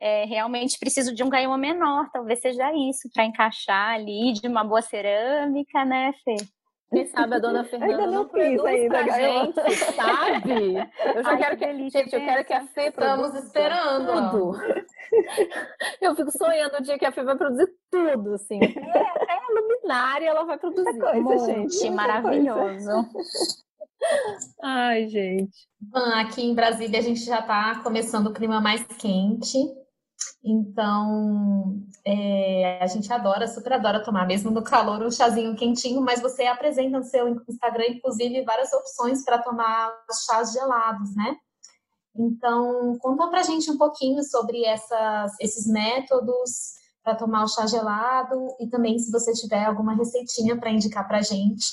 É, 0.00 0.24
realmente 0.24 0.78
preciso 0.78 1.14
de 1.14 1.22
um 1.22 1.28
gaiwan 1.28 1.58
menor, 1.58 2.08
talvez 2.12 2.40
seja 2.40 2.72
isso, 2.72 3.08
para 3.14 3.24
encaixar 3.24 3.94
ali, 3.94 4.32
de 4.32 4.48
uma 4.48 4.64
boa 4.64 4.82
cerâmica, 4.82 5.84
né, 5.84 6.12
Fê? 6.24 6.34
Quem 6.92 7.06
sabe 7.06 7.36
a 7.36 7.38
dona 7.38 7.64
Fernanda 7.64 7.92
ainda 7.92 8.06
não, 8.06 8.12
não 8.12 8.28
produz 8.28 8.64
ainda, 8.64 9.04
pra 9.04 9.18
gente, 9.18 9.76
sabe? 9.94 10.76
Eu 11.14 11.22
já 11.22 11.30
Ai, 11.30 11.38
quero 11.38 11.56
que, 11.56 11.66
que 11.66 11.90
gente, 11.90 12.14
eu 12.14 12.20
quero 12.20 12.44
que 12.44 12.52
a 12.52 12.66
Fê 12.66 12.88
Estamos 12.88 13.34
esperando. 13.34 14.30
Tudo. 14.30 14.60
Eu 16.00 16.14
fico 16.16 16.30
sonhando 16.30 16.78
o 16.78 16.82
dia 16.82 16.98
que 16.98 17.04
a 17.04 17.12
Fê 17.12 17.22
vai 17.22 17.36
produzir 17.36 17.68
tudo, 17.90 18.34
assim. 18.34 18.58
Até 18.62 19.32
a 19.32 19.60
luminária 19.60 20.26
ela 20.26 20.44
vai 20.44 20.58
produzir. 20.58 20.90
Muita 20.90 21.22
coisa, 21.22 21.46
gente. 21.46 21.90
Maravilhoso. 21.90 22.90
Ai, 24.62 25.06
gente. 25.08 25.68
Aqui 26.14 26.42
em 26.42 26.54
Brasília 26.54 26.98
a 26.98 27.02
gente 27.02 27.20
já 27.20 27.40
está 27.40 27.80
começando 27.82 28.28
o 28.28 28.32
clima 28.32 28.60
mais 28.60 28.84
quente. 28.86 29.58
Então, 30.44 31.80
é, 32.04 32.78
a 32.82 32.86
gente 32.86 33.12
adora, 33.12 33.46
super 33.46 33.74
adora 33.74 34.02
tomar, 34.02 34.26
mesmo 34.26 34.50
no 34.50 34.62
calor, 34.62 35.02
um 35.02 35.10
chazinho 35.10 35.54
quentinho, 35.56 36.00
mas 36.00 36.20
você 36.20 36.44
apresenta 36.44 36.98
no 36.98 37.04
seu 37.04 37.28
Instagram, 37.48 37.86
inclusive, 37.90 38.44
várias 38.44 38.72
opções 38.72 39.24
para 39.24 39.38
tomar 39.38 39.92
chás 40.26 40.52
gelados, 40.52 41.14
né? 41.14 41.36
Então, 42.14 42.98
conta 43.00 43.28
pra 43.28 43.42
gente 43.42 43.70
um 43.70 43.78
pouquinho 43.78 44.22
sobre 44.22 44.64
essas, 44.64 45.32
esses 45.40 45.66
métodos 45.66 46.72
para 47.02 47.14
tomar 47.14 47.44
o 47.44 47.48
chá 47.48 47.66
gelado 47.66 48.48
e 48.60 48.68
também 48.68 48.98
se 48.98 49.10
você 49.10 49.32
tiver 49.32 49.64
alguma 49.64 49.94
receitinha 49.94 50.56
para 50.56 50.70
indicar 50.70 51.06
pra 51.06 51.22
gente. 51.22 51.72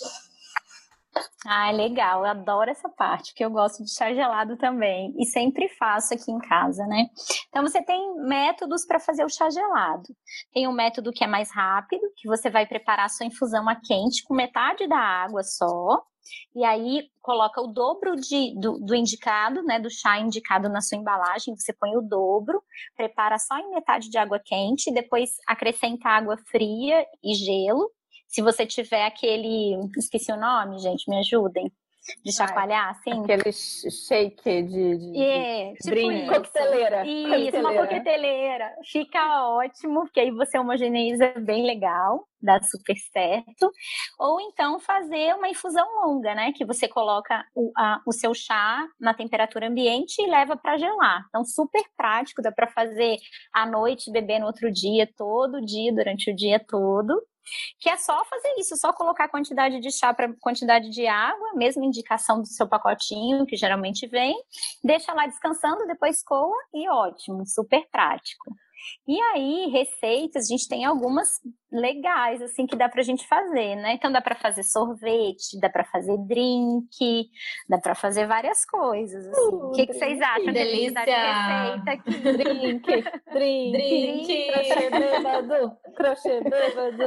Ah, 1.45 1.71
legal, 1.71 2.21
eu 2.21 2.31
adoro 2.31 2.69
essa 2.69 2.89
parte, 2.89 3.31
porque 3.31 3.43
eu 3.43 3.49
gosto 3.49 3.83
de 3.83 3.93
chá 3.93 4.13
gelado 4.13 4.57
também 4.57 5.13
e 5.17 5.25
sempre 5.25 5.69
faço 5.69 6.13
aqui 6.13 6.31
em 6.31 6.39
casa, 6.39 6.85
né? 6.85 7.07
Então 7.47 7.63
você 7.63 7.83
tem 7.83 8.15
métodos 8.23 8.85
para 8.85 8.99
fazer 8.99 9.23
o 9.23 9.29
chá 9.29 9.49
gelado. 9.49 10.07
Tem 10.53 10.67
um 10.67 10.73
método 10.73 11.11
que 11.11 11.23
é 11.23 11.27
mais 11.27 11.51
rápido, 11.51 12.01
que 12.15 12.27
você 12.27 12.49
vai 12.49 12.65
preparar 12.65 13.05
a 13.05 13.09
sua 13.09 13.25
infusão 13.25 13.67
a 13.69 13.75
quente 13.75 14.23
com 14.23 14.33
metade 14.33 14.87
da 14.87 14.99
água 14.99 15.43
só, 15.43 16.03
e 16.55 16.63
aí 16.63 17.09
coloca 17.21 17.61
o 17.61 17.67
dobro 17.67 18.15
de, 18.15 18.53
do, 18.59 18.79
do, 18.79 18.95
indicado, 18.95 19.63
né, 19.63 19.79
do 19.79 19.89
chá 19.89 20.19
indicado 20.19 20.69
na 20.69 20.81
sua 20.81 20.97
embalagem, 20.97 21.55
você 21.55 21.73
põe 21.73 21.95
o 21.95 22.01
dobro, 22.01 22.61
prepara 22.95 23.37
só 23.37 23.57
em 23.57 23.69
metade 23.71 24.09
de 24.09 24.17
água 24.17 24.39
quente, 24.43 24.93
depois 24.93 25.31
acrescenta 25.47 26.09
água 26.09 26.37
fria 26.49 27.05
e 27.23 27.33
gelo, 27.33 27.91
se 28.29 28.43
você 28.43 28.65
tiver 28.65 29.05
aquele. 29.05 29.75
Esqueci 29.97 30.31
o 30.31 30.39
nome, 30.39 30.77
gente, 30.79 31.09
me 31.09 31.17
ajudem. 31.17 31.71
De 32.23 32.31
chacoalhar, 32.33 32.89
assim? 32.89 33.11
Aquele 33.11 33.51
shake 33.51 34.63
de, 34.63 34.97
de, 34.97 35.21
é, 35.21 35.73
de 35.73 35.77
tipo 35.79 36.33
coqueteleira. 36.33 37.05
Isso, 37.05 37.27
coqueteleira. 37.27 37.59
uma 37.59 37.73
coqueteleira. 37.75 38.75
Fica 38.85 39.47
ótimo, 39.47 40.01
porque 40.01 40.19
aí 40.21 40.31
você 40.31 40.57
homogeneiza 40.57 41.33
bem 41.37 41.65
legal, 41.65 42.25
dá 42.41 42.59
super 42.63 42.95
certo. 42.95 43.71
Ou 44.17 44.39
então 44.41 44.79
fazer 44.79 45.35
uma 45.35 45.49
infusão 45.49 45.85
longa, 46.03 46.33
né? 46.33 46.51
Que 46.53 46.65
você 46.65 46.87
coloca 46.87 47.45
o, 47.53 47.71
a, 47.77 48.01
o 48.07 48.11
seu 48.11 48.33
chá 48.33 48.87
na 48.99 49.13
temperatura 49.13 49.67
ambiente 49.67 50.19
e 50.19 50.27
leva 50.27 50.55
para 50.55 50.77
gelar. 50.77 51.25
Então, 51.27 51.43
super 51.43 51.83
prático, 51.97 52.41
dá 52.41 52.51
para 52.51 52.67
fazer 52.67 53.17
à 53.53 53.65
noite, 53.67 54.11
beber 54.11 54.39
no 54.39 54.47
outro 54.47 54.71
dia, 54.71 55.07
todo 55.17 55.63
dia, 55.63 55.93
durante 55.93 56.31
o 56.31 56.35
dia 56.35 56.59
todo 56.59 57.21
que 57.79 57.89
é 57.89 57.97
só 57.97 58.23
fazer 58.25 58.55
isso, 58.57 58.75
só 58.77 58.93
colocar 58.93 59.25
a 59.25 59.29
quantidade 59.29 59.79
de 59.79 59.91
chá 59.91 60.13
para 60.13 60.33
quantidade 60.39 60.89
de 60.89 61.07
água, 61.07 61.53
mesma 61.55 61.85
indicação 61.85 62.41
do 62.41 62.47
seu 62.47 62.67
pacotinho, 62.67 63.45
que 63.45 63.55
geralmente 63.55 64.07
vem, 64.07 64.35
deixa 64.83 65.13
lá 65.13 65.25
descansando, 65.27 65.87
depois 65.87 66.23
coa 66.23 66.57
e 66.73 66.89
ótimo, 66.89 67.45
super 67.45 67.87
prático. 67.91 68.53
E 69.07 69.19
aí, 69.21 69.69
receitas, 69.71 70.45
a 70.45 70.47
gente 70.47 70.67
tem 70.67 70.85
algumas 70.85 71.27
legais, 71.71 72.41
assim, 72.41 72.65
que 72.65 72.75
dá 72.75 72.87
pra 72.89 73.01
gente 73.01 73.27
fazer, 73.27 73.75
né? 73.75 73.93
Então, 73.93 74.11
dá 74.11 74.21
pra 74.21 74.35
fazer 74.35 74.63
sorvete, 74.63 75.59
dá 75.59 75.69
pra 75.69 75.83
fazer 75.85 76.17
drink, 76.19 77.29
dá 77.67 77.77
pra 77.77 77.95
fazer 77.95 78.27
várias 78.27 78.65
coisas, 78.65 79.27
assim. 79.27 79.55
Uh, 79.55 79.67
o 79.67 79.71
que, 79.71 79.87
que 79.87 79.93
vocês 79.93 80.19
acham? 80.21 80.53
Delícia! 80.53 81.03
De 81.03 81.11
receita 81.11 81.91
aqui? 81.91 82.19
Drink, 82.39 83.03
drink, 83.33 83.71
drink, 83.71 84.51
crochê 84.51 84.89
bêbado, 84.89 85.77
crochê 85.95 86.41
bêbado. 86.41 87.03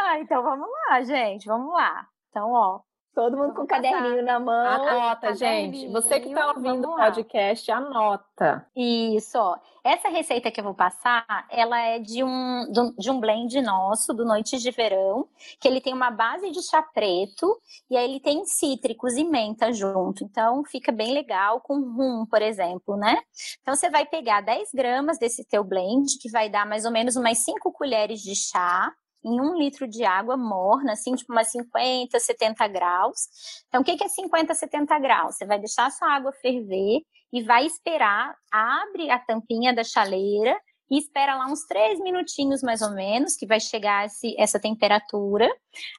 ah, 0.00 0.18
então 0.20 0.42
vamos 0.42 0.68
lá, 0.88 1.02
gente, 1.02 1.46
vamos 1.46 1.72
lá. 1.72 2.06
Então, 2.30 2.50
ó, 2.50 2.80
Todo 3.14 3.36
mundo 3.36 3.52
com 3.54 3.66
caderninho 3.66 4.24
na 4.24 4.40
mão. 4.40 4.66
Anota, 4.66 5.34
gente. 5.34 5.86
Você 5.88 6.18
que 6.18 6.28
está 6.28 6.48
ouvindo 6.48 6.88
o 6.88 6.96
podcast, 6.96 7.70
anota. 7.70 8.66
Isso, 8.74 9.38
ó. 9.38 9.58
Essa 9.84 10.08
receita 10.08 10.50
que 10.50 10.60
eu 10.60 10.64
vou 10.64 10.74
passar, 10.74 11.26
ela 11.50 11.78
é 11.78 11.98
de 11.98 12.24
um, 12.24 12.66
de 12.96 13.10
um 13.10 13.20
blend 13.20 13.60
nosso, 13.60 14.14
do 14.14 14.24
Noites 14.24 14.62
de 14.62 14.70
Verão, 14.70 15.28
que 15.60 15.68
ele 15.68 15.80
tem 15.80 15.92
uma 15.92 16.10
base 16.10 16.50
de 16.50 16.62
chá 16.62 16.80
preto 16.80 17.60
e 17.90 17.96
aí 17.96 18.08
ele 18.08 18.20
tem 18.20 18.46
cítricos 18.46 19.14
e 19.14 19.24
menta 19.24 19.72
junto. 19.72 20.24
Então, 20.24 20.64
fica 20.64 20.90
bem 20.90 21.12
legal 21.12 21.60
com 21.60 21.80
rum, 21.80 22.24
por 22.24 22.40
exemplo, 22.40 22.96
né? 22.96 23.18
Então, 23.60 23.74
você 23.74 23.90
vai 23.90 24.06
pegar 24.06 24.40
10 24.40 24.70
gramas 24.72 25.18
desse 25.18 25.44
teu 25.44 25.62
blend, 25.62 26.16
que 26.18 26.30
vai 26.30 26.48
dar 26.48 26.64
mais 26.64 26.84
ou 26.86 26.92
menos 26.92 27.16
umas 27.16 27.38
5 27.38 27.72
colheres 27.72 28.20
de 28.20 28.34
chá 28.34 28.90
em 29.24 29.40
um 29.40 29.56
litro 29.56 29.86
de 29.86 30.04
água 30.04 30.36
morna, 30.36 30.92
assim, 30.92 31.14
tipo 31.14 31.32
umas 31.32 31.48
50, 31.48 32.18
70 32.18 32.68
graus. 32.68 33.28
Então, 33.68 33.80
o 33.80 33.84
que 33.84 34.02
é 34.02 34.08
50, 34.08 34.54
70 34.54 34.98
graus? 34.98 35.36
Você 35.36 35.46
vai 35.46 35.58
deixar 35.58 35.90
sua 35.90 36.14
água 36.14 36.32
ferver 36.32 37.02
e 37.32 37.42
vai 37.42 37.64
esperar, 37.64 38.34
abre 38.50 39.10
a 39.10 39.18
tampinha 39.18 39.74
da 39.74 39.82
chaleira 39.82 40.58
e 40.92 40.98
espera 40.98 41.34
lá 41.36 41.46
uns 41.46 41.64
três 41.64 41.98
minutinhos 42.00 42.62
mais 42.62 42.82
ou 42.82 42.90
menos, 42.90 43.34
que 43.34 43.46
vai 43.46 43.58
chegar 43.58 44.04
esse, 44.04 44.38
essa 44.38 44.60
temperatura. 44.60 45.48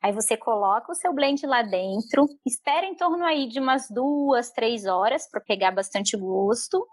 Aí 0.03 0.11
você 0.11 0.37
coloca 0.37 0.91
o 0.91 0.95
seu 0.95 1.11
blend 1.11 1.43
lá 1.47 1.63
dentro, 1.63 2.27
espera 2.45 2.85
em 2.85 2.93
torno 2.93 3.25
aí 3.25 3.47
de 3.47 3.59
umas 3.59 3.89
duas, 3.89 4.51
três 4.51 4.85
horas 4.85 5.27
para 5.27 5.41
pegar 5.41 5.71
bastante 5.71 6.15
gosto. 6.15 6.85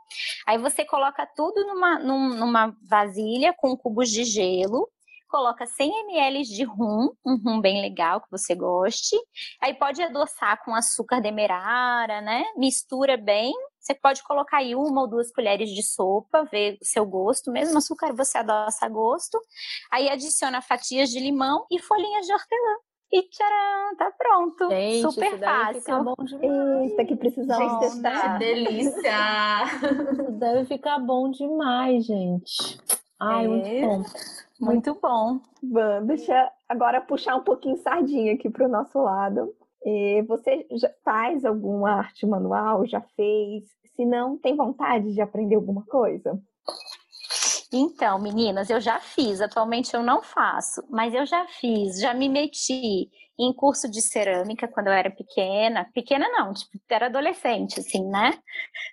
Aí 0.46 0.56
você 0.56 0.82
coloca 0.82 1.28
tudo 1.36 1.62
numa, 1.66 1.98
numa 1.98 2.74
vasilha 2.88 3.52
com 3.54 3.76
cubos 3.76 4.08
de 4.08 4.24
gelo 4.24 4.88
coloca 5.30 5.64
100 5.64 6.00
ml 6.00 6.42
de 6.42 6.64
rum, 6.64 7.10
um 7.24 7.36
rum 7.36 7.60
bem 7.60 7.80
legal 7.80 8.20
que 8.20 8.30
você 8.30 8.54
goste. 8.54 9.16
Aí 9.62 9.72
pode 9.74 10.02
adoçar 10.02 10.62
com 10.64 10.74
açúcar 10.74 11.20
demerara, 11.20 12.20
né? 12.20 12.44
Mistura 12.56 13.16
bem. 13.16 13.54
Você 13.78 13.94
pode 13.94 14.22
colocar 14.24 14.58
aí 14.58 14.74
uma 14.74 15.02
ou 15.02 15.08
duas 15.08 15.32
colheres 15.32 15.70
de 15.70 15.82
sopa, 15.82 16.44
ver 16.44 16.76
o 16.82 16.84
seu 16.84 17.06
gosto. 17.06 17.50
Mesmo 17.50 17.78
açúcar 17.78 18.12
você 18.12 18.38
adoça 18.38 18.84
a 18.84 18.88
gosto. 18.88 19.40
Aí 19.90 20.08
adiciona 20.10 20.60
fatias 20.60 21.08
de 21.08 21.20
limão 21.20 21.64
e 21.70 21.78
folhinhas 21.78 22.26
de 22.26 22.32
hortelã. 22.32 22.76
E 23.12 23.22
tcharam, 23.22 23.96
tá 23.96 24.12
pronto. 24.16 24.68
Gente, 24.68 25.02
Super 25.02 25.34
isso 25.34 25.38
fácil. 25.38 25.80
Ficar 25.80 26.04
bom 26.04 26.14
demais. 26.24 26.90
Eita, 26.90 27.04
que 27.04 27.16
precisamos 27.16 27.72
Gente, 27.72 27.80
testar. 27.80 28.38
Que 28.38 28.38
delícia! 28.38 29.12
Isso 30.22 30.32
deve 30.32 30.64
ficar 30.66 30.98
bom 31.00 31.28
demais, 31.28 32.04
gente. 32.04 32.78
Ai, 33.20 33.44
É. 33.44 33.48
muito 33.48 33.86
bom. 33.86 34.04
Muito 34.60 34.98
bom. 35.00 35.40
Van, 35.62 36.04
deixa 36.04 36.52
agora 36.68 37.00
puxar 37.00 37.36
um 37.36 37.42
pouquinho 37.44 37.76
sardinha 37.76 38.34
aqui 38.34 38.48
para 38.50 38.66
o 38.66 38.70
nosso 38.70 38.98
lado. 39.00 39.54
E 39.84 40.22
você 40.22 40.66
já 40.72 40.90
faz 41.04 41.44
alguma 41.44 41.90
arte 41.92 42.26
manual? 42.26 42.86
Já 42.86 43.00
fez? 43.00 43.64
Se 43.96 44.04
não, 44.04 44.36
tem 44.36 44.54
vontade 44.56 45.12
de 45.12 45.20
aprender 45.20 45.54
alguma 45.54 45.82
coisa? 45.82 46.40
Então, 47.72 48.18
meninas, 48.18 48.68
eu 48.68 48.80
já 48.80 48.98
fiz. 48.98 49.40
Atualmente 49.40 49.94
eu 49.94 50.02
não 50.02 50.22
faço, 50.22 50.82
mas 50.90 51.14
eu 51.14 51.24
já 51.24 51.46
fiz. 51.46 52.00
Já 52.00 52.12
me 52.12 52.28
meti 52.28 53.08
em 53.38 53.52
curso 53.54 53.88
de 53.88 54.02
cerâmica 54.02 54.66
quando 54.66 54.88
eu 54.88 54.92
era 54.92 55.10
pequena. 55.10 55.88
Pequena 55.94 56.28
não, 56.30 56.52
tipo, 56.52 56.78
era 56.90 57.06
adolescente, 57.06 57.78
assim, 57.78 58.04
né? 58.08 58.38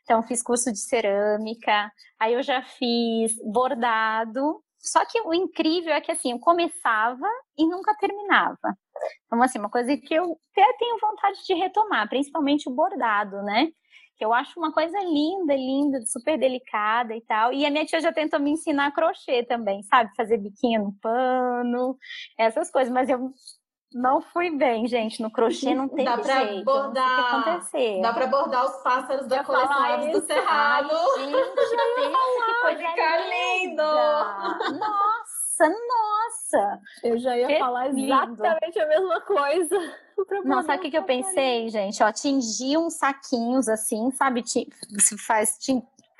Então, 0.04 0.22
fiz 0.24 0.44
curso 0.44 0.72
de 0.72 0.80
cerâmica. 0.80 1.92
Aí 2.20 2.34
eu 2.34 2.44
já 2.44 2.62
fiz 2.64 3.34
bordado. 3.52 4.64
Só 4.80 5.04
que 5.06 5.20
o 5.22 5.34
incrível 5.34 5.94
é 5.94 6.02
que, 6.02 6.12
assim, 6.12 6.32
eu 6.32 6.40
começava 6.40 7.28
e 7.58 7.68
nunca 7.68 7.96
terminava. 7.98 8.78
Então, 9.26 9.42
assim, 9.42 9.60
uma 9.60 9.70
coisa 9.70 9.98
que 9.98 10.14
eu 10.14 10.38
até 10.52 10.74
tenho 10.78 10.98
vontade 11.00 11.44
de 11.46 11.54
retomar, 11.56 12.08
principalmente 12.08 12.70
o 12.70 12.74
bordado, 12.74 13.42
né? 13.44 13.70
Que 14.18 14.26
eu 14.26 14.34
acho 14.34 14.60
uma 14.60 14.72
coisa 14.74 14.98
linda, 15.00 15.54
linda, 15.56 16.02
super 16.06 16.38
delicada 16.40 17.16
e 17.16 17.22
tal. 17.22 17.54
E 17.54 17.66
a 17.66 17.70
minha 17.70 17.86
tia 17.86 18.00
já 18.02 18.12
tentou 18.12 18.40
me 18.40 18.52
ensinar 18.52 18.92
crochê 18.92 19.44
também, 19.44 19.84
sabe? 19.84 20.10
Fazer 20.16 20.38
biquinho 20.38 20.84
no 20.86 20.94
pano, 21.02 21.98
essas 22.38 22.72
coisas. 22.72 22.92
Mas 22.92 23.08
eu 23.10 23.32
não 23.94 24.22
fui 24.22 24.50
bem, 24.58 24.86
gente. 24.88 25.22
No 25.22 25.32
crochê 25.32 25.74
não 25.74 25.88
teve 25.88 26.04
Dá 26.04 26.18
pra 26.18 26.46
jeito. 26.46 26.66
bordar- 26.66 27.06
o 27.06 27.16
que 27.16 27.50
aconteceu. 27.50 28.02
Dá 28.02 28.14
pra 28.14 28.28
bordar 28.28 28.66
os 28.66 28.84
pássaros 28.84 29.28
da 29.28 29.44
coleção 29.44 30.12
do. 30.12 30.22
Cerrado. 30.26 30.90
Ai, 30.92 31.26
gente, 31.26 31.54
pensa 31.56 31.76
que 32.46 32.62
coisa 32.62 32.78
ficar 32.90 33.18
linda. 33.30 33.84
Nossa, 34.78 35.37
nossa. 35.70 36.82
Eu 37.04 37.18
já 37.18 37.38
ia 37.38 37.48
Que 37.48 37.60
falar 37.60 37.88
lindo. 37.88 38.06
exatamente 38.06 38.80
a 38.80 38.88
mesma 38.88 39.22
coisa. 39.22 39.78
Não, 40.46 40.64
sabe 40.64 40.80
o 40.80 40.82
que, 40.82 40.92
que 40.92 40.98
eu 40.98 41.02
fazer. 41.02 41.24
pensei, 41.24 41.70
gente? 41.70 42.02
Ó, 42.04 42.12
tingir 42.12 42.78
uns 42.78 42.96
saquinhos 42.96 43.68
assim, 43.68 44.10
sabe? 44.12 44.44
Se 44.46 45.18
faz 45.26 45.58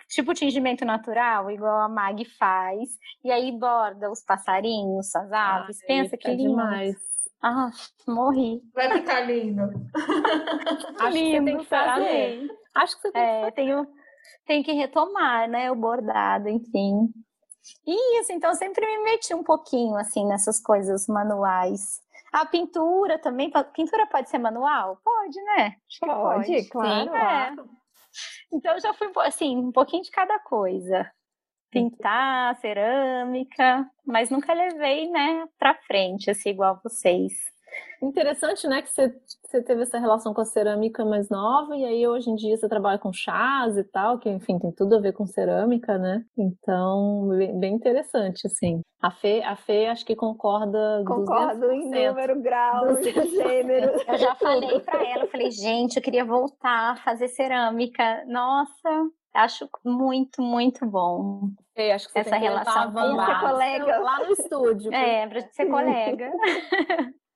tipo 0.10 0.34
tingimento 0.34 0.86
natural, 0.86 1.50
igual 1.52 1.82
a 1.82 1.90
Mag 1.90 2.24
faz. 2.38 2.90
E 3.24 3.32
aí 3.32 3.52
borda 3.52 4.10
os 4.12 4.24
passarinhos, 4.24 5.16
as 5.16 5.32
aves. 5.32 5.80
Ai, 5.82 5.88
Pensa 5.88 6.12
que 6.18 6.24
ficar 6.24 6.32
lindo. 6.34 6.50
demais. 6.50 6.96
Ah, 7.42 7.70
morri. 8.08 8.62
Vai 8.74 8.92
ficar 8.92 9.22
lindo. 9.22 9.62
Acho 11.00 11.14
que 11.18 11.32
você 11.32 11.44
tem 11.44 11.58
que 11.58 11.66
fazer. 11.66 12.48
Acho 12.76 12.96
que 12.96 13.02
você 13.02 13.12
tem 13.12 13.24
que 13.24 13.48
É, 13.48 13.52
tenho, 13.52 13.88
tenho 14.46 14.64
que 14.64 14.72
retomar, 14.74 15.48
né? 15.50 15.72
O 15.72 15.76
bordado, 15.76 16.50
enfim. 16.50 17.10
E 17.86 18.20
isso, 18.20 18.32
então 18.32 18.50
eu 18.52 18.56
sempre 18.56 18.86
me 18.86 19.04
meti 19.04 19.34
um 19.34 19.44
pouquinho 19.44 19.96
assim 19.96 20.26
nessas 20.26 20.60
coisas 20.60 21.08
manuais. 21.08 22.02
A 22.32 22.46
pintura 22.46 23.18
também, 23.20 23.52
pintura 23.74 24.06
pode 24.08 24.30
ser 24.30 24.38
manual? 24.38 25.00
Pode, 25.04 25.42
né? 25.42 25.76
Que 25.88 26.06
Pode, 26.06 26.70
claro. 26.70 27.16
É. 27.16 27.56
Então 28.52 28.80
já 28.80 28.94
fui 28.94 29.10
assim, 29.18 29.58
um 29.58 29.72
pouquinho 29.72 30.04
de 30.04 30.12
cada 30.12 30.40
coisa. 30.40 31.10
Pintar, 31.70 32.56
cerâmica, 32.62 33.90
mas 34.06 34.30
nunca 34.30 34.54
levei, 34.54 35.10
né, 35.10 35.46
pra 35.60 35.76
frente, 35.76 36.32
assim, 36.32 36.50
igual 36.50 36.80
vocês. 36.82 37.34
Interessante, 38.02 38.68
né, 38.68 38.82
que 38.84 38.90
você, 38.92 39.12
você 39.44 39.62
teve 39.62 39.82
essa 39.82 39.98
relação 39.98 40.32
com 40.32 40.42
a 40.42 40.46
cerâmica 40.46 41.04
mais 41.04 41.30
nova 41.30 41.76
e 41.76 41.84
aí 41.84 42.08
hoje 42.08 42.30
em 42.30 42.36
dia 42.36 42.56
você 42.56 42.70
trabalha 42.70 43.00
com 43.00 43.12
chás 43.12 43.76
e 43.76 43.84
tal, 43.84 44.20
que 44.20 44.30
enfim 44.30 44.60
tem 44.60 44.72
tudo 44.72 44.96
a 44.96 45.00
ver 45.00 45.14
com 45.14 45.26
cerâmica, 45.26 45.98
né? 45.98 46.24
Então, 46.38 47.28
bem, 47.30 47.60
bem 47.60 47.74
interessante, 47.74 48.46
assim. 48.46 48.82
A 49.02 49.10
Fê, 49.10 49.42
a 49.44 49.56
Fê 49.56 49.88
acho 49.88 50.06
que 50.06 50.16
concorda 50.16 51.04
Concordo 51.08 51.72
em 51.72 51.90
200%. 51.90 52.08
número, 52.10 52.42
grau, 52.42 52.86
gênero. 53.02 53.92
Eu 54.08 54.18
já 54.18 54.36
falei 54.36 54.80
pra 54.82 55.04
ela, 55.04 55.24
eu 55.24 55.30
falei, 55.30 55.50
gente, 55.50 55.98
eu 55.98 56.04
queria 56.04 56.24
voltar 56.26 56.92
a 56.92 56.96
fazer 56.98 57.28
cerâmica. 57.30 58.24
Nossa, 58.28 59.08
acho 59.34 59.68
muito, 59.84 60.42
muito 60.42 60.86
bom. 60.86 61.50
Fê, 61.76 61.92
acho 61.92 62.06
que 62.08 62.14
você 62.14 62.20
Essa 62.20 62.30
tem 62.32 62.42
que 62.42 62.48
relação 62.48 62.92
com 62.92 63.00
lá, 63.16 63.26
ser 63.40 63.48
colega. 63.48 64.00
lá 64.00 64.20
no 64.26 64.32
estúdio. 64.34 64.94
É, 64.94 65.28
pra 65.28 65.42
ser 65.52 65.66
colega. 65.66 66.32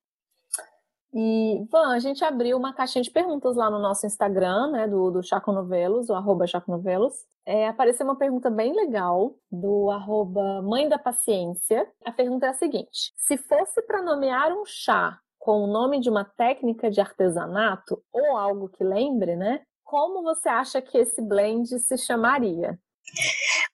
E, 1.13 1.65
Van, 1.69 1.93
a 1.93 1.99
gente 1.99 2.23
abriu 2.23 2.57
uma 2.57 2.73
caixinha 2.73 3.03
de 3.03 3.11
perguntas 3.11 3.55
lá 3.55 3.69
no 3.69 3.79
nosso 3.79 4.05
Instagram, 4.05 4.71
né, 4.71 4.87
do, 4.87 5.11
do 5.11 5.21
Chaco 5.21 5.51
Novelos, 5.51 6.09
o 6.09 6.13
arroba 6.13 6.47
Chaco 6.47 6.71
Novelos. 6.71 7.13
É, 7.45 7.67
apareceu 7.67 8.05
uma 8.05 8.17
pergunta 8.17 8.49
bem 8.49 8.73
legal 8.73 9.35
do 9.51 9.89
arroba 9.91 10.61
Mãe 10.61 10.87
da 10.87 10.97
Paciência. 10.97 11.85
A 12.05 12.11
pergunta 12.11 12.45
é 12.45 12.49
a 12.49 12.53
seguinte: 12.53 13.11
se 13.17 13.37
fosse 13.37 13.81
para 13.81 14.01
nomear 14.01 14.53
um 14.53 14.63
chá 14.65 15.19
com 15.37 15.63
o 15.63 15.67
nome 15.67 15.99
de 15.99 16.09
uma 16.09 16.23
técnica 16.23 16.89
de 16.89 17.01
artesanato 17.01 18.01
ou 18.13 18.37
algo 18.37 18.69
que 18.69 18.83
lembre, 18.83 19.35
né? 19.35 19.61
Como 19.83 20.21
você 20.21 20.47
acha 20.47 20.81
que 20.81 20.97
esse 20.97 21.21
blend 21.21 21.67
se 21.79 21.97
chamaria? 21.97 22.79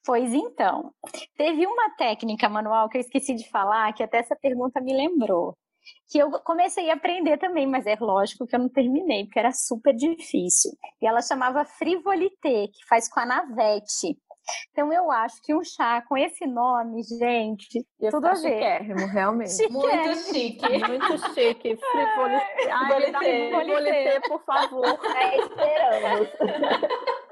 Pois 0.06 0.34
então, 0.34 0.94
teve 1.36 1.68
uma 1.68 1.90
técnica 1.98 2.48
manual 2.48 2.88
que 2.90 2.98
eu 2.98 3.02
esqueci 3.02 3.36
de 3.36 3.48
falar, 3.50 3.94
que 3.94 4.02
até 4.02 4.20
essa 4.20 4.36
pergunta 4.36 4.80
me 4.80 4.96
lembrou. 4.96 5.54
Que 6.10 6.20
eu 6.20 6.32
comecei 6.42 6.90
a 6.90 6.94
aprender 6.94 7.38
também, 7.38 7.68
mas 7.68 7.86
é 7.86 7.96
lógico 8.00 8.48
que 8.48 8.56
eu 8.56 8.60
não 8.60 8.70
terminei, 8.70 9.26
porque 9.26 9.40
era 9.40 9.52
super 9.52 9.94
difícil. 9.96 10.72
E 11.02 11.08
ela 11.08 11.22
chamava 11.22 11.66
frivolité, 11.66 12.68
que 12.68 12.86
faz 12.88 13.10
com 13.10 13.20
a 13.20 13.26
navete. 13.26 14.18
Então 14.72 14.94
eu 14.94 15.12
acho 15.12 15.42
que 15.44 15.54
um 15.54 15.62
chá 15.62 16.02
com 16.08 16.18
esse 16.18 16.48
nome, 16.48 17.04
gente, 17.04 17.86
Ia 18.00 18.10
tudo 18.10 18.28
a 18.28 18.32
ver. 18.32 18.38
chiquérrimo, 18.38 19.06
realmente. 19.08 19.70
Muito 19.70 20.16
chique. 20.32 20.88
Muito 20.88 21.34
chique. 21.34 21.78
Ai, 22.72 23.02
Frivolité. 23.12 23.50
frivolité, 23.52 24.20
por 24.22 24.42
favor. 24.46 24.86
É, 25.18 25.38
esperamos. 25.38 26.30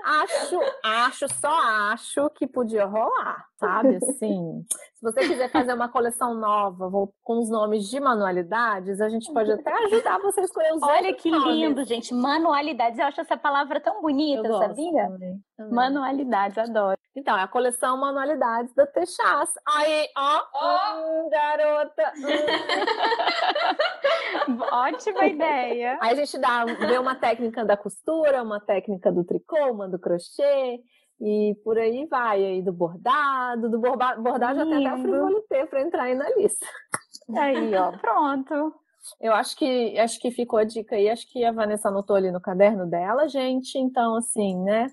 Acho, 0.04 0.60
acho, 0.84 1.28
só 1.40 1.58
acho 1.92 2.30
que 2.32 2.46
podia 2.46 2.86
rolar, 2.86 3.46
sabe? 3.58 3.98
Assim, 3.98 4.66
se 4.94 5.02
você 5.02 5.22
quiser 5.28 5.50
fazer 5.50 5.74
uma 5.74 5.90
coleção 5.90 6.34
nova 6.36 6.90
com 7.24 7.40
os 7.40 7.50
nomes 7.50 7.90
de 7.90 8.00
manualidades, 8.00 9.02
a 9.02 9.10
gente 9.10 9.32
pode 9.34 9.52
até 9.52 9.72
ajudar 9.86 10.20
você 10.20 10.42
a 10.42 10.44
escolher 10.44 10.74
os 10.74 10.84
Olha 10.84 11.14
que 11.14 11.30
lindo, 11.30 11.84
gente. 11.86 12.14
Manualidades. 12.14 13.00
Eu 13.00 13.06
acho 13.06 13.22
essa 13.22 13.38
palavra 13.38 13.80
tão 13.80 14.02
bonita, 14.02 14.48
sabia? 14.58 15.08
Também, 15.08 15.40
também. 15.58 15.74
Manualidades, 15.74 16.58
adoro. 16.58 16.98
Então, 17.16 17.38
é 17.38 17.44
a 17.44 17.48
coleção 17.48 17.98
Manualidades 17.98 18.74
da 18.76 18.86
Texas. 18.86 19.54
Aí, 19.66 20.10
ó, 20.18 20.42
oh. 20.54 21.00
hum, 21.00 21.30
garota. 21.30 22.14
Hum. 24.48 24.60
Ótima 24.70 25.26
ideia. 25.26 25.98
Aí 26.02 26.12
a 26.12 26.16
gente 26.16 26.38
dá, 26.38 26.66
vê 26.66 26.98
uma 26.98 27.16
técnica 27.16 27.64
da 27.64 27.78
costura, 27.78 28.44
uma 28.44 28.60
técnica 28.60 29.14
do 29.14 29.24
tricô, 29.24 29.72
uma 29.72 29.88
do 29.88 29.98
crochê. 29.98 30.82
E 31.20 31.56
por 31.64 31.78
aí 31.78 32.06
vai, 32.06 32.44
aí 32.44 32.62
do 32.62 32.74
bordado, 32.74 33.70
do 33.70 33.80
borba, 33.80 34.16
bordado 34.16 34.60
já 34.60 34.66
tem 34.66 34.86
até 34.86 34.96
a 34.96 35.02
frivolité 35.02 35.66
para 35.66 35.82
entrar 35.82 36.04
aí 36.04 36.16
na 36.16 36.30
lista. 36.32 36.66
Aí, 37.36 37.74
ó, 37.76 37.92
pronto. 37.98 38.74
Eu 39.22 39.34
acho 39.34 39.56
que 39.56 39.98
acho 39.98 40.20
que 40.20 40.32
ficou 40.32 40.60
a 40.60 40.64
dica 40.64 40.96
aí, 40.96 41.10
acho 41.10 41.32
que 41.32 41.46
a 41.46 41.52
Vanessa 41.52 41.90
anotou 41.90 42.16
ali 42.16 42.32
no 42.32 42.42
caderno 42.42 42.86
dela, 42.86 43.28
gente. 43.28 43.78
Então, 43.78 44.16
assim, 44.16 44.62
né? 44.64 44.88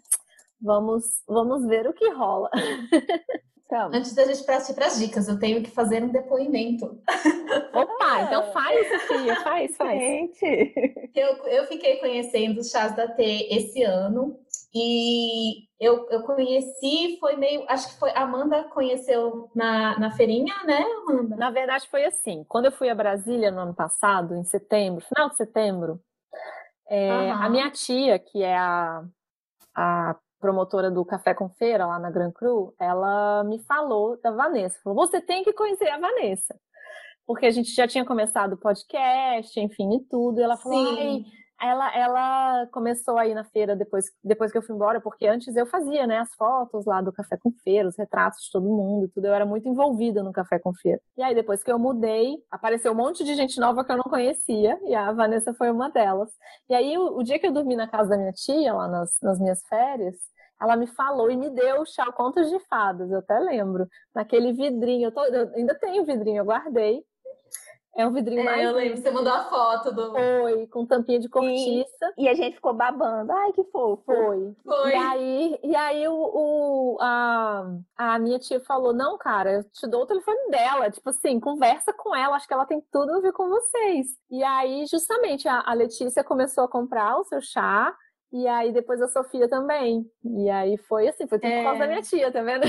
Vamos, 0.61 1.23
vamos 1.27 1.67
ver 1.67 1.89
o 1.89 1.93
que 1.93 2.09
rola. 2.11 2.51
Então. 3.73 3.89
Antes 3.91 4.13
da 4.13 4.27
gente 4.27 4.45
partir 4.45 4.75
para 4.75 4.85
as 4.85 4.99
dicas, 4.99 5.29
eu 5.29 5.39
tenho 5.39 5.63
que 5.63 5.71
fazer 5.71 6.05
um 6.05 6.09
depoimento. 6.09 6.85
Opa, 7.73 8.23
então 8.25 8.53
faz, 8.53 8.87
Sofia, 8.87 9.37
faz, 9.37 9.77
faz. 9.79 9.99
Gente. 9.99 11.11
Eu, 11.15 11.37
eu 11.47 11.65
fiquei 11.65 11.97
conhecendo 11.97 12.61
os 12.61 12.71
chás 12.71 12.95
da 12.95 13.09
T 13.09 13.23
esse 13.51 13.83
ano 13.83 14.39
e 14.75 15.67
eu, 15.79 16.09
eu 16.09 16.23
conheci, 16.23 17.19
foi 17.21 17.37
meio. 17.37 17.65
Acho 17.69 17.89
que 17.89 17.99
foi. 17.99 18.11
Amanda 18.15 18.65
conheceu 18.65 19.51
na, 19.55 19.99
na 19.99 20.11
feirinha, 20.13 20.55
né, 20.65 20.83
Amanda? 20.83 21.37
Na 21.37 21.51
verdade, 21.51 21.89
foi 21.89 22.05
assim. 22.05 22.45
Quando 22.49 22.67
eu 22.67 22.73
fui 22.73 22.89
a 22.89 22.95
Brasília 22.95 23.51
no 23.51 23.61
ano 23.61 23.75
passado, 23.75 24.35
em 24.35 24.45
setembro, 24.45 25.05
final 25.05 25.29
de 25.29 25.37
setembro, 25.37 26.01
é, 26.89 27.11
uhum. 27.11 27.33
a 27.33 27.49
minha 27.51 27.71
tia, 27.71 28.19
que 28.19 28.43
é 28.43 28.57
a, 28.57 29.05
a 29.75 30.17
promotora 30.41 30.91
do 30.91 31.05
Café 31.05 31.35
com 31.35 31.51
Feira 31.51 31.87
lá 31.87 31.99
na 31.99 32.11
Gran 32.11 32.33
Cru, 32.33 32.75
ela 32.81 33.45
me 33.45 33.59
falou 33.65 34.19
da 34.23 34.31
Vanessa. 34.31 34.81
Falou: 34.83 35.07
você 35.07 35.21
tem 35.21 35.45
que 35.45 35.53
conhecer 35.53 35.89
a 35.89 35.99
Vanessa. 35.99 36.59
Porque 37.27 37.45
a 37.45 37.51
gente 37.51 37.73
já 37.75 37.87
tinha 37.87 38.05
começado 38.07 38.55
o 38.55 38.59
podcast, 38.59 39.61
enfim, 39.61 39.97
e 39.97 40.01
tudo. 40.09 40.41
E 40.41 40.43
ela 40.43 40.57
falou: 40.57 40.83
ela, 41.63 41.97
ela 41.97 42.67
começou 42.73 43.17
aí 43.17 43.33
na 43.35 43.45
feira 43.45 43.77
depois, 43.77 44.07
depois 44.23 44.51
que 44.51 44.59
eu 44.59 44.63
fui 44.63 44.75
embora, 44.75 45.01
porque 45.01 45.27
antes 45.27 45.55
eu 45.55 45.65
fazia, 45.65 46.07
né, 46.07 46.19
as 46.19 46.35
fotos 46.35 46.85
lá 46.85 47.01
do 47.01 47.13
Café 47.13 47.37
com 47.37 47.53
Feira, 47.63 47.89
os 47.89 47.97
retratos 47.97 48.45
de 48.45 48.51
todo 48.51 48.67
mundo, 48.67 49.09
tudo. 49.15 49.27
Eu 49.27 49.35
era 49.35 49.47
muito 49.47 49.69
envolvida 49.69 50.23
no 50.23 50.33
Café 50.33 50.59
com 50.59 50.75
Feira. 50.75 51.01
E 51.17 51.23
aí, 51.23 51.35
depois 51.35 51.63
que 51.63 51.71
eu 51.71 51.79
mudei, 51.79 52.37
apareceu 52.51 52.93
um 52.93 52.97
monte 52.97 53.23
de 53.25 53.35
gente 53.35 53.61
nova 53.61 53.85
que 53.85 53.93
eu 53.93 53.97
não 53.97 54.05
conhecia, 54.05 54.79
e 54.85 54.95
a 54.95 55.13
Vanessa 55.13 55.55
foi 55.55 55.71
uma 55.71 55.89
delas. 55.89 56.31
E 56.69 56.75
aí, 56.75 56.99
o, 56.99 57.19
o 57.19 57.23
dia 57.23 57.39
que 57.39 57.47
eu 57.47 57.53
dormi 57.53 57.77
na 57.77 57.89
casa 57.89 58.11
da 58.11 58.17
minha 58.17 58.33
tia, 58.33 58.75
lá 58.75 58.89
nas, 58.89 59.17
nas 59.23 59.39
minhas 59.39 59.63
férias, 59.69 60.17
ela 60.61 60.77
me 60.77 60.87
falou 60.87 61.31
e 61.31 61.37
me 61.37 61.51
deu 61.51 61.81
o 61.81 61.87
chá 61.87 62.11
Contos 62.13 62.49
de 62.49 62.59
Fadas, 62.67 63.11
eu 63.11 63.19
até 63.19 63.39
lembro, 63.39 63.89
naquele 64.15 64.53
vidrinho, 64.53 65.07
eu, 65.09 65.13
tô, 65.13 65.25
eu 65.25 65.53
ainda 65.55 65.75
tenho 65.75 66.05
vidrinho, 66.05 66.39
eu 66.39 66.45
guardei, 66.45 67.05
é 67.95 68.07
um 68.07 68.13
vidrinho 68.13 68.41
é, 68.41 68.45
mais. 68.45 68.65
Eu 68.65 68.73
lembro, 68.75 68.97
você 68.97 69.11
mandou 69.11 69.33
a 69.33 69.45
foto 69.45 69.93
do. 69.93 70.13
Foi, 70.13 70.67
com 70.69 70.87
tampinha 70.87 71.21
de 71.21 71.29
cortiça. 71.29 72.13
E, 72.17 72.25
e 72.25 72.29
a 72.29 72.35
gente 72.35 72.55
ficou 72.55 72.73
babando. 72.73 73.31
Ai, 73.31 73.53
que 73.53 73.63
fofo. 73.65 74.03
Foi. 74.07 74.57
Foi. 74.65 74.91
E 74.91 74.95
aí, 74.95 75.59
e 75.63 75.77
aí 75.77 76.09
o, 76.09 76.15
o, 76.15 76.99
a, 77.01 77.67
a 77.97 78.19
minha 78.19 78.39
tia 78.39 78.61
falou: 78.61 78.95
Não, 78.95 79.19
cara, 79.19 79.53
eu 79.53 79.65
te 79.65 79.87
dou 79.87 80.03
o 80.03 80.07
telefone 80.07 80.51
dela. 80.51 80.91
Tipo 80.91 81.11
assim, 81.11 81.39
conversa 81.39 81.93
com 81.93 82.15
ela, 82.17 82.37
acho 82.37 82.49
que 82.49 82.55
ela 82.55 82.65
tem 82.65 82.83
tudo 82.91 83.13
a 83.13 83.21
ver 83.21 83.33
com 83.33 83.49
vocês. 83.49 84.07
E 84.31 84.43
aí, 84.43 84.87
justamente, 84.87 85.47
a, 85.47 85.63
a 85.67 85.75
Letícia 85.75 86.25
começou 86.25 86.65
a 86.65 86.69
comprar 86.69 87.19
o 87.19 87.25
seu 87.25 87.43
chá. 87.43 87.95
E 88.33 88.49
aí 88.49 88.73
depois 88.73 89.01
a 89.03 89.09
Sofia 89.09 89.49
também. 89.49 90.11
E 90.25 90.49
aí 90.49 90.79
foi 90.79 91.07
assim, 91.09 91.27
foi 91.29 91.39
tudo 91.39 91.51
é... 91.51 91.59
por 91.59 91.65
causa 91.65 91.79
da 91.81 91.87
minha 91.87 92.03
tia, 92.03 92.33
tá 92.33 92.43
vendo? 92.43 92.67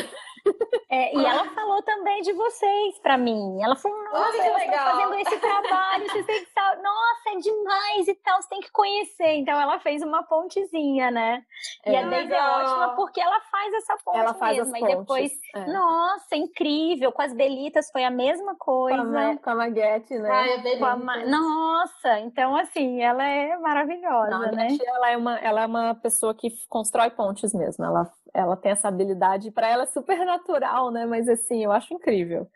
É, 0.90 1.16
e 1.16 1.26
ela 1.26 1.46
falou 1.56 1.82
também 1.84 2.22
de 2.22 2.34
vocês 2.34 3.00
para 3.00 3.18
mim. 3.18 3.64
Ela 3.64 3.76
falou, 3.76 3.98
nossa, 4.04 4.38
elas 4.38 4.62
estão 4.62 4.78
fazendo 4.78 5.14
esse 5.16 5.40
trabalho, 5.40 6.10
vocês 6.10 6.26
têm 6.26 6.46
que 6.46 6.54
nossa, 6.84 7.30
é 7.30 7.38
demais 7.38 7.73
e 8.08 8.16
tal, 8.16 8.42
você 8.42 8.50
tem 8.50 8.62
que 8.62 8.72
conhecer. 8.72 9.34
Então 9.36 9.60
ela 9.60 9.80
fez 9.80 10.02
uma 10.02 10.24
pontezinha, 10.24 11.12
né? 11.12 11.44
E 11.86 11.94
é, 11.94 12.04
a 12.04 12.08
Deise 12.08 12.34
é 12.34 12.42
ótima 12.42 12.96
porque 12.96 13.22
ela 13.22 13.40
faz 13.42 13.74
essa 13.74 13.98
ponte 14.04 14.18
ela 14.18 14.34
faz 14.34 14.58
mesmo. 14.58 14.76
As 14.76 14.82
e 14.82 14.96
depois, 14.98 15.32
é. 15.56 15.66
nossa, 15.72 16.36
incrível, 16.36 17.12
com 17.12 17.22
as 17.22 17.34
Belitas 17.34 17.90
foi 17.92 18.04
a 18.04 18.12
mesma 18.12 18.56
coisa. 18.56 19.04
Com 19.04 19.18
a, 19.18 19.38
com 19.38 19.50
a 19.50 19.56
Maguete, 19.56 20.18
né? 20.18 20.30
Ah, 20.32 20.48
é 20.48 20.78
com 20.78 20.86
a 20.86 20.96
Ma... 20.96 21.26
Nossa, 21.26 22.20
então 22.20 22.56
assim, 22.56 23.02
ela 23.02 23.24
é 23.24 23.58
maravilhosa, 23.58 24.30
Não, 24.30 24.52
né? 24.52 24.78
Ela 24.86 25.12
é 25.12 25.18
uma 25.18 25.38
ela 25.38 25.62
é 25.62 25.66
uma 25.66 25.96
pessoa 25.96 26.34
que 26.34 26.50
constrói 26.70 27.10
pontes 27.10 27.54
mesmo. 27.54 27.84
Ela, 27.86 28.12
ela 28.34 28.56
tem 28.56 28.72
essa 28.72 28.88
habilidade, 28.88 29.52
para 29.52 29.70
ela 29.70 29.84
é 29.84 29.88
super 29.88 30.26
natural, 30.26 30.92
né? 30.92 31.06
Mas 31.06 31.28
assim, 31.28 31.64
eu 31.64 31.72
acho 31.72 31.94
incrível. 31.94 32.48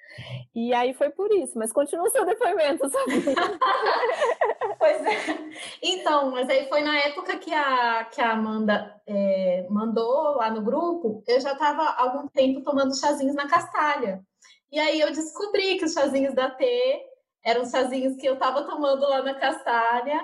E 0.56 0.74
aí 0.74 0.94
foi 0.94 1.10
por 1.10 1.32
isso, 1.32 1.58
mas 1.58 1.72
continua 1.72 2.08
o 2.08 2.10
seu 2.10 2.26
depoimento, 2.26 2.90
sabe? 2.90 3.24
pois 4.80 5.06
é. 5.06 5.37
Então, 5.82 6.32
mas 6.32 6.50
aí 6.50 6.68
foi 6.70 6.82
na 6.82 6.98
época 7.00 7.38
que 7.38 7.54
a, 7.54 8.06
que 8.06 8.22
a 8.22 8.32
Amanda 8.32 9.02
é, 9.08 9.68
mandou 9.70 10.36
lá 10.36 10.50
no 10.50 10.62
grupo, 10.62 11.24
eu 11.28 11.40
já 11.40 11.54
estava 11.54 11.84
algum 11.84 12.28
tempo 12.28 12.62
tomando 12.62 12.98
chazinhos 12.98 13.36
na 13.36 13.48
castalha. 13.48 14.22
E 14.72 14.80
aí 14.80 15.00
eu 15.00 15.12
descobri 15.12 15.78
que 15.78 15.86
os 15.86 15.94
chazinhos 15.94 16.34
da 16.34 16.50
T 16.50 17.02
eram 17.44 17.66
chazinhos 17.66 18.18
que 18.18 18.28
eu 18.28 18.34
estava 18.34 18.64
tomando 18.64 19.08
lá 19.08 19.22
na 19.22 19.34
castalha 19.34 20.20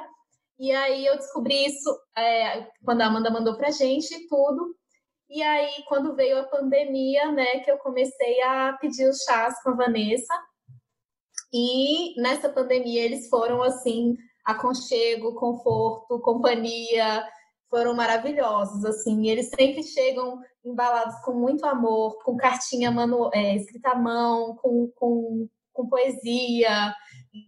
e 0.59 0.71
aí 0.71 1.05
eu 1.05 1.17
descobri 1.17 1.65
isso 1.65 1.89
é, 2.15 2.67
quando 2.83 3.01
a 3.01 3.07
Amanda 3.07 3.29
mandou 3.29 3.57
pra 3.57 3.71
gente 3.71 4.13
e 4.13 4.27
tudo. 4.27 4.75
E 5.29 5.41
aí, 5.41 5.83
quando 5.87 6.15
veio 6.15 6.39
a 6.39 6.47
pandemia, 6.47 7.31
né, 7.31 7.59
que 7.59 7.71
eu 7.71 7.77
comecei 7.79 8.41
a 8.41 8.73
pedir 8.79 9.09
os 9.09 9.23
chás 9.23 9.61
com 9.63 9.71
a 9.71 9.75
Vanessa. 9.75 10.33
E 11.51 12.19
nessa 12.21 12.49
pandemia 12.49 13.03
eles 13.03 13.29
foram 13.29 13.61
assim, 13.61 14.15
aconchego, 14.45 15.35
conforto, 15.35 16.19
companhia, 16.19 17.25
foram 17.69 17.95
maravilhosos, 17.95 18.85
assim. 18.85 19.27
Eles 19.27 19.49
sempre 19.49 19.81
chegam 19.83 20.39
embalados 20.63 21.15
com 21.23 21.33
muito 21.33 21.65
amor, 21.65 22.21
com 22.23 22.37
cartinha 22.37 22.91
manu 22.91 23.29
é, 23.33 23.55
escrita 23.55 23.91
à 23.91 23.95
mão, 23.95 24.55
com, 24.57 24.91
com, 24.95 25.47
com 25.71 25.87
poesia. 25.87 26.93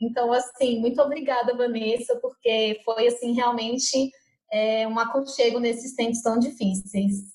Então, 0.02 0.34
assim, 0.34 0.80
muito 0.80 1.00
obrigada, 1.02 1.56
Vanessa, 1.56 2.18
porque 2.20 2.82
foi, 2.84 3.08
assim, 3.08 3.34
realmente 3.34 4.10
é, 4.52 4.88
um 4.88 4.98
aconchego 4.98 5.60
nesses 5.60 5.94
tempos 5.96 6.22
tão 6.22 6.40
difíceis. 6.40 7.35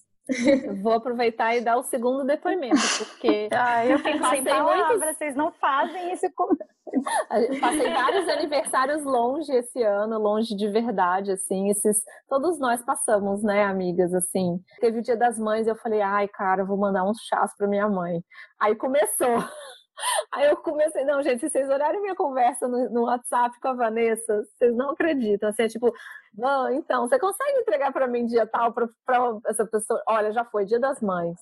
Eu 0.64 0.76
vou 0.76 0.92
aproveitar 0.92 1.56
e 1.56 1.60
dar 1.60 1.76
o 1.76 1.82
segundo 1.82 2.24
depoimento, 2.24 2.80
porque 2.98 3.48
ah, 3.52 3.86
eu 3.86 3.98
fico 3.98 4.26
sem 4.28 4.44
palavras, 4.44 4.98
muitos... 4.98 5.16
vocês 5.16 5.34
não 5.34 5.50
fazem 5.52 6.12
isso 6.12 6.26
com... 6.34 6.48
Passei 7.60 7.92
vários 7.92 8.28
aniversários 8.28 9.04
longe 9.04 9.52
esse 9.52 9.82
ano, 9.82 10.18
longe 10.18 10.56
de 10.56 10.68
verdade, 10.68 11.32
assim, 11.32 11.68
esses, 11.68 12.02
todos 12.28 12.58
nós 12.58 12.82
passamos, 12.82 13.42
né, 13.42 13.64
amigas, 13.64 14.12
assim. 14.12 14.60
Teve 14.80 14.98
o 14.98 15.02
Dia 15.02 15.16
das 15.16 15.38
Mães, 15.38 15.66
eu 15.66 15.76
falei, 15.76 16.00
ai, 16.00 16.26
cara, 16.28 16.64
vou 16.64 16.76
mandar 16.76 17.04
uns 17.04 17.18
chás 17.28 17.56
para 17.56 17.68
minha 17.68 17.88
mãe. 17.88 18.22
Aí 18.58 18.74
começou 18.74 19.44
Aí 20.32 20.46
eu 20.46 20.56
comecei, 20.56 21.04
não, 21.04 21.22
gente, 21.22 21.40
se 21.40 21.50
vocês 21.50 21.68
olharem 21.68 22.00
minha 22.00 22.14
conversa 22.14 22.68
no, 22.68 22.88
no 22.90 23.02
WhatsApp 23.04 23.58
com 23.60 23.68
a 23.68 23.74
Vanessa, 23.74 24.42
vocês 24.56 24.74
não 24.74 24.90
acreditam. 24.90 25.48
Assim, 25.48 25.62
é 25.62 25.68
tipo, 25.68 25.92
não, 26.36 26.72
então, 26.72 27.08
você 27.08 27.18
consegue 27.18 27.58
entregar 27.58 27.92
para 27.92 28.06
mim 28.06 28.26
dia 28.26 28.46
tal 28.46 28.72
para 28.72 28.88
essa 29.46 29.66
pessoa? 29.66 30.02
Olha, 30.08 30.32
já 30.32 30.44
foi, 30.44 30.64
dia 30.64 30.78
das 30.78 31.00
mães. 31.00 31.38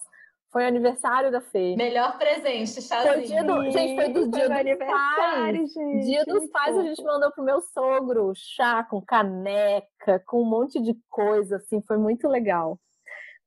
Foi 0.50 0.66
aniversário 0.66 1.30
da 1.30 1.42
Fê. 1.42 1.76
Melhor 1.76 2.16
presente, 2.16 2.80
chazinho. 2.80 3.12
Foi 3.12 3.22
dia 3.22 3.44
do, 3.44 3.70
gente, 3.70 3.94
foi 3.94 4.09
do 4.09 4.30
dia 4.30 4.46
foi 4.46 4.64
dos 4.64 4.78
pais. 4.78 5.74
Gente, 5.74 6.06
dia 6.06 6.24
dos 6.24 6.46
pais 6.50 6.78
a 6.78 6.82
gente 6.82 7.04
mandou 7.04 7.30
pro 7.32 7.44
meu 7.44 7.61
sogro 7.61 8.32
chá 8.34 8.82
com 8.82 9.02
caneca, 9.02 10.22
com 10.26 10.42
um 10.42 10.46
monte 10.48 10.80
de 10.80 10.96
coisa, 11.11 11.56
assim, 11.56 11.82
foi 11.82 11.98
muito 11.98 12.26
legal. 12.26 12.78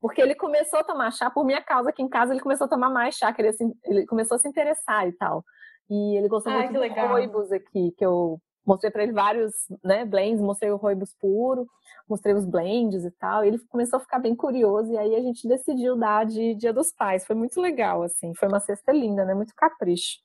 Porque 0.02 0.20
ele 0.20 0.34
começou 0.34 0.80
a 0.80 0.84
tomar 0.84 1.12
chá 1.12 1.30
por 1.30 1.44
minha 1.44 1.62
causa 1.62 1.90
aqui 1.90 2.02
em 2.02 2.08
casa, 2.08 2.32
ele 2.32 2.40
começou 2.40 2.64
a 2.64 2.68
tomar 2.68 2.90
mais 2.90 3.14
chá, 3.14 3.32
ele, 3.38 3.48
assim, 3.48 3.72
ele 3.84 4.04
começou 4.04 4.34
a 4.34 4.38
se 4.38 4.48
interessar 4.48 5.06
e 5.06 5.12
tal. 5.12 5.44
E 5.88 6.16
ele 6.18 6.26
gostou 6.26 6.52
ah, 6.52 6.58
muito 6.58 6.72
de 6.72 7.00
roibos 7.00 7.52
aqui, 7.52 7.94
que 7.96 8.04
eu 8.04 8.40
mostrei 8.66 8.90
para 8.90 9.04
ele 9.04 9.12
vários 9.12 9.52
né, 9.82 10.04
blends, 10.04 10.40
mostrei 10.40 10.72
o 10.72 10.76
roibos 10.76 11.14
puro, 11.20 11.68
mostrei 12.08 12.34
os 12.34 12.44
blends 12.44 13.04
e 13.04 13.12
tal. 13.12 13.44
E 13.44 13.48
ele 13.48 13.58
começou 13.68 13.98
a 13.98 14.00
ficar 14.00 14.18
bem 14.18 14.34
curioso 14.34 14.92
e 14.92 14.98
aí 14.98 15.14
a 15.14 15.20
gente 15.20 15.46
decidiu 15.46 15.96
dar 15.96 16.26
de 16.26 16.56
Dia 16.56 16.72
dos 16.72 16.92
Pais. 16.92 17.24
Foi 17.24 17.36
muito 17.36 17.60
legal, 17.60 18.02
assim, 18.02 18.34
foi 18.34 18.48
uma 18.48 18.58
cesta 18.58 18.90
linda, 18.90 19.24
né? 19.24 19.34
Muito 19.34 19.54
capricho. 19.54 20.18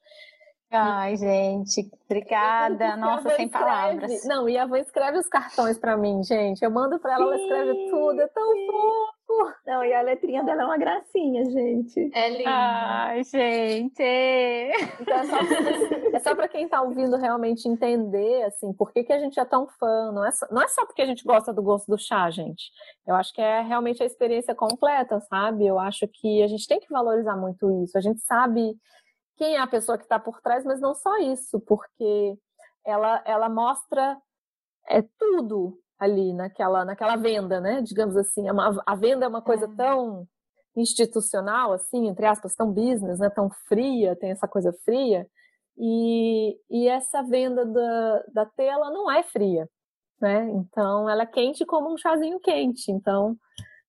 Ai, 0.70 1.15
gente, 1.15 1.89
obrigada. 2.05 2.97
Nossa, 2.97 3.30
sem 3.30 3.45
escreve, 3.45 3.65
palavras. 3.65 4.26
Não, 4.26 4.49
e 4.49 4.57
a 4.57 4.63
avó 4.63 4.76
escreve 4.76 5.18
os 5.18 5.28
cartões 5.28 5.78
para 5.78 5.95
mim, 5.95 6.22
gente. 6.24 6.61
Eu 6.61 6.70
mando 6.70 6.99
para 6.99 7.13
ela, 7.13 7.24
ela 7.24 7.38
escreve 7.38 7.89
tudo. 7.89 8.22
É 8.22 8.28
tão 8.28 8.53
fofo. 8.65 9.17
Não, 9.66 9.83
e 9.83 9.93
a 9.93 10.01
letrinha 10.01 10.43
dela 10.43 10.63
é 10.63 10.66
uma 10.66 10.78
gracinha, 10.78 11.46
gente. 11.46 12.09
É 12.13 12.29
linda. 12.29 12.50
Ai, 12.50 13.24
gente. 13.24 14.04
Então 15.00 15.17
é 15.17 16.20
só, 16.20 16.32
é 16.32 16.36
para 16.36 16.47
quem 16.50 16.66
está 16.66 16.82
ouvindo 16.82 17.16
realmente 17.16 17.67
entender, 17.67 18.43
assim, 18.43 18.74
por 18.74 18.91
que, 18.91 19.04
que 19.04 19.13
a 19.13 19.20
gente 19.20 19.39
é 19.39 19.46
tão 19.46 19.67
fã. 19.79 20.12
Não 20.12 20.25
é, 20.25 20.32
só, 20.32 20.47
não 20.51 20.62
é 20.62 20.67
só 20.67 20.86
porque 20.86 21.01
a 21.01 21.05
gente 21.05 21.24
gosta 21.24 21.54
do 21.54 21.63
gosto 21.63 21.87
do 21.87 21.97
chá, 21.97 22.29
gente. 22.29 22.71
Eu 23.05 23.16
acho 23.16 23.33
que 23.33 23.41
é 23.41 23.62
realmente 23.62 24.04
a 24.04 24.05
experiência 24.05 24.54
completa, 24.54 25.21
sabe? 25.21 25.66
Eu 25.66 25.79
acho 25.79 26.05
que 26.08 26.43
a 26.43 26.47
gente 26.47 26.67
tem 26.67 26.79
que 26.79 26.91
valorizar 26.91 27.37
muito 27.37 27.83
isso. 27.83 27.97
A 27.97 28.01
gente 28.01 28.20
sabe 28.21 28.75
quem 29.38 29.55
é 29.55 29.59
a 29.59 29.68
pessoa 29.68 29.97
que 29.97 30.04
está 30.04 30.20
por 30.20 30.42
trás, 30.42 30.66
mas 30.66 30.82
não 30.82 30.93
só 30.93 31.18
isso, 31.18 31.59
porque 31.62 32.38
ela, 32.86 33.22
ela 33.26 33.47
mostra 33.47 34.18
é, 34.89 35.01
tudo 35.18 35.80
ali 36.00 36.34
naquela, 36.34 36.84
naquela 36.84 37.16
venda, 37.16 37.59
né? 37.62 37.82
Digamos 37.82 38.16
assim, 38.18 38.47
é 38.47 38.51
uma, 38.51 38.82
a 38.86 38.96
venda 38.96 39.26
é 39.26 39.28
uma 39.28 39.42
coisa 39.42 39.66
é. 39.66 39.76
tão 39.76 40.28
institucional, 40.76 41.74
assim, 41.74 42.08
entre 42.08 42.26
aspas, 42.26 42.55
tão 42.55 42.72
business, 42.72 43.20
né? 43.20 43.30
Tão 43.30 43.50
fria, 43.68 44.16
tem 44.16 44.32
essa 44.32 44.47
coisa 44.47 44.74
fria. 44.84 45.28
E, 45.78 46.58
e 46.70 46.88
essa 46.88 47.22
venda 47.22 47.66
da, 47.66 48.24
da 48.34 48.46
tela 48.46 48.89
não 48.89 49.12
é 49.12 49.22
fria, 49.24 49.70
né? 50.20 50.50
Então, 50.51 51.09
ela 51.09 51.24
é 51.24 51.28
quente 51.28 51.66
como 51.66 51.93
um 51.93 51.97
chazinho 51.97 52.39
quente. 52.39 52.92
Então, 52.92 53.36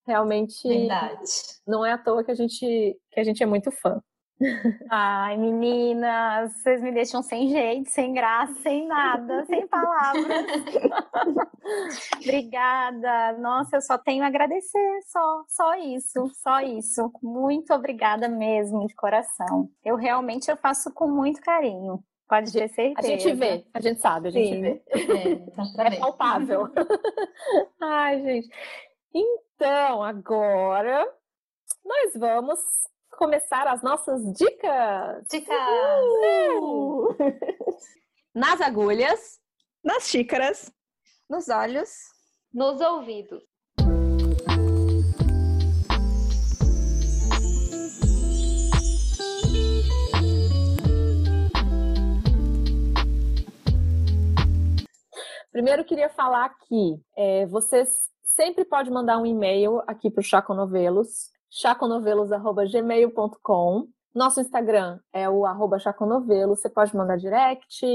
realmente, 0.07 0.66
Verdade. 0.66 1.31
não 1.66 1.85
é 1.85 1.93
à 1.93 1.99
toa 1.99 2.25
que 2.25 2.31
a 2.31 2.35
gente, 2.35 2.99
que 3.11 3.20
a 3.20 3.25
gente 3.25 3.43
é 3.43 3.47
muito 3.47 3.70
fã. 3.70 4.03
Ai, 4.90 5.36
meninas, 5.36 6.52
vocês 6.52 6.81
me 6.81 6.93
deixam 6.93 7.23
sem 7.23 7.48
jeito, 7.48 7.90
sem 7.90 8.12
graça, 8.12 8.55
sem 8.62 8.86
nada, 8.86 9.44
sem 9.47 9.66
palavras. 9.66 10.47
obrigada. 12.23 13.32
Nossa, 13.39 13.77
eu 13.77 13.81
só 13.81 13.98
tenho 13.98 14.23
a 14.23 14.28
agradecer, 14.28 15.01
só, 15.06 15.44
só 15.48 15.74
isso, 15.74 16.31
só 16.35 16.60
isso. 16.60 17.12
Muito 17.23 17.74
obrigada 17.74 18.28
mesmo, 18.28 18.86
de 18.86 18.94
coração. 18.94 19.69
Eu 19.85 19.97
realmente 19.97 20.51
eu 20.51 20.56
faço 20.56 20.93
com 20.93 21.09
muito 21.09 21.40
carinho. 21.40 22.02
Pode 22.28 22.52
ter 22.52 22.69
certeza. 22.69 23.09
A 23.09 23.10
gente 23.10 23.32
vê, 23.32 23.65
a 23.73 23.81
gente 23.81 24.01
sabe, 24.01 24.28
a 24.28 24.31
gente 24.31 24.55
Sim. 24.55 24.60
vê. 24.60 24.82
É, 25.78 25.94
é 25.94 25.98
palpável. 25.98 26.69
Ai, 27.81 28.23
gente. 28.23 28.48
Então, 29.15 30.02
agora 30.02 31.10
nós 31.85 32.12
vamos 32.15 32.60
começar 33.19 33.66
as 33.66 33.82
nossas 33.82 34.23
dicas. 34.32 35.27
Dicas! 35.28 35.57
Uh! 36.62 37.16
Nas 38.32 38.61
agulhas, 38.61 39.40
nas 39.82 40.05
xícaras, 40.05 40.73
nos 41.28 41.49
olhos, 41.49 41.90
nos 42.55 42.81
ouvidos. 42.81 43.43
Primeiro, 55.51 55.85
queria 55.85 56.09
falar 56.09 56.51
que 56.69 57.01
é, 57.16 57.47
vocês 57.47 57.89
sempre 58.23 58.65
podem 58.65 58.93
mandar 58.93 59.19
um 59.19 59.27
e-mail 59.27 59.82
aqui 59.89 60.09
para 60.09 60.20
o 60.20 60.24
Chaco 60.24 60.55
Novelos 60.55 61.36
chaconovelos.gmail.com. 61.51 63.89
Nosso 64.15 64.41
Instagram 64.41 64.99
é 65.12 65.29
o 65.29 65.45
arroba 65.47 65.79
chaconovelos. 65.79 66.61
Você 66.61 66.70
pode 66.70 66.97
mandar 66.97 67.16
direct, 67.16 67.87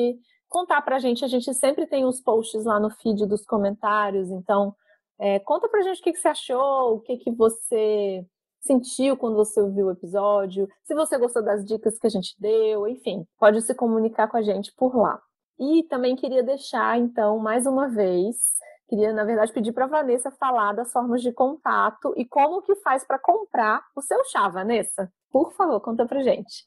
contar 0.48 0.82
pra 0.82 1.00
gente. 1.00 1.26
A 1.26 1.28
gente 1.28 1.54
sempre 1.54 1.88
tem 1.88 2.06
os 2.06 2.22
posts 2.22 2.66
lá 2.66 2.80
no 2.80 2.90
feed 2.90 3.26
dos 3.26 3.46
comentários. 3.46 4.30
Então, 4.30 4.76
é, 5.20 5.40
conta 5.40 5.68
pra 5.70 5.82
gente 5.82 6.00
o 6.00 6.04
que, 6.04 6.14
que 6.14 6.20
você 6.20 6.28
achou, 6.28 6.96
o 6.96 7.00
que, 7.02 7.18
que 7.18 7.32
você 7.32 8.26
sentiu 8.64 9.18
quando 9.18 9.36
você 9.36 9.62
ouviu 9.62 9.88
o 9.88 9.92
episódio, 9.92 10.68
se 10.84 10.96
você 10.96 11.18
gostou 11.18 11.44
das 11.44 11.66
dicas 11.66 12.00
que 12.00 12.08
a 12.08 12.10
gente 12.10 12.34
deu, 12.40 12.88
enfim, 12.88 13.28
pode 13.38 13.62
se 13.62 13.76
comunicar 13.76 14.30
com 14.30 14.38
a 14.38 14.42
gente 14.42 14.74
por 14.76 14.96
lá. 14.96 15.22
E 15.60 15.84
também 15.84 16.16
queria 16.16 16.42
deixar, 16.42 16.98
então, 16.98 17.38
mais 17.38 17.68
uma 17.68 17.90
vez, 17.90 18.38
Queria, 18.88 19.14
na 19.14 19.24
verdade, 19.24 19.54
pedir 19.54 19.72
para 19.72 19.88
Vanessa 19.88 20.30
falar 20.32 20.74
das 20.74 20.92
formas 20.92 21.22
de 21.22 21.32
contato 21.32 22.14
e 22.18 22.26
como 22.26 22.62
que 22.62 22.76
faz 22.76 23.06
para 23.06 23.18
comprar 23.20 23.82
o 23.96 24.02
seu 24.02 24.24
chá, 24.26 24.48
Vanessa. 24.50 25.12
Por 25.32 25.54
favor, 25.54 25.80
conta 25.82 26.06
para 26.06 26.22
gente. 26.22 26.66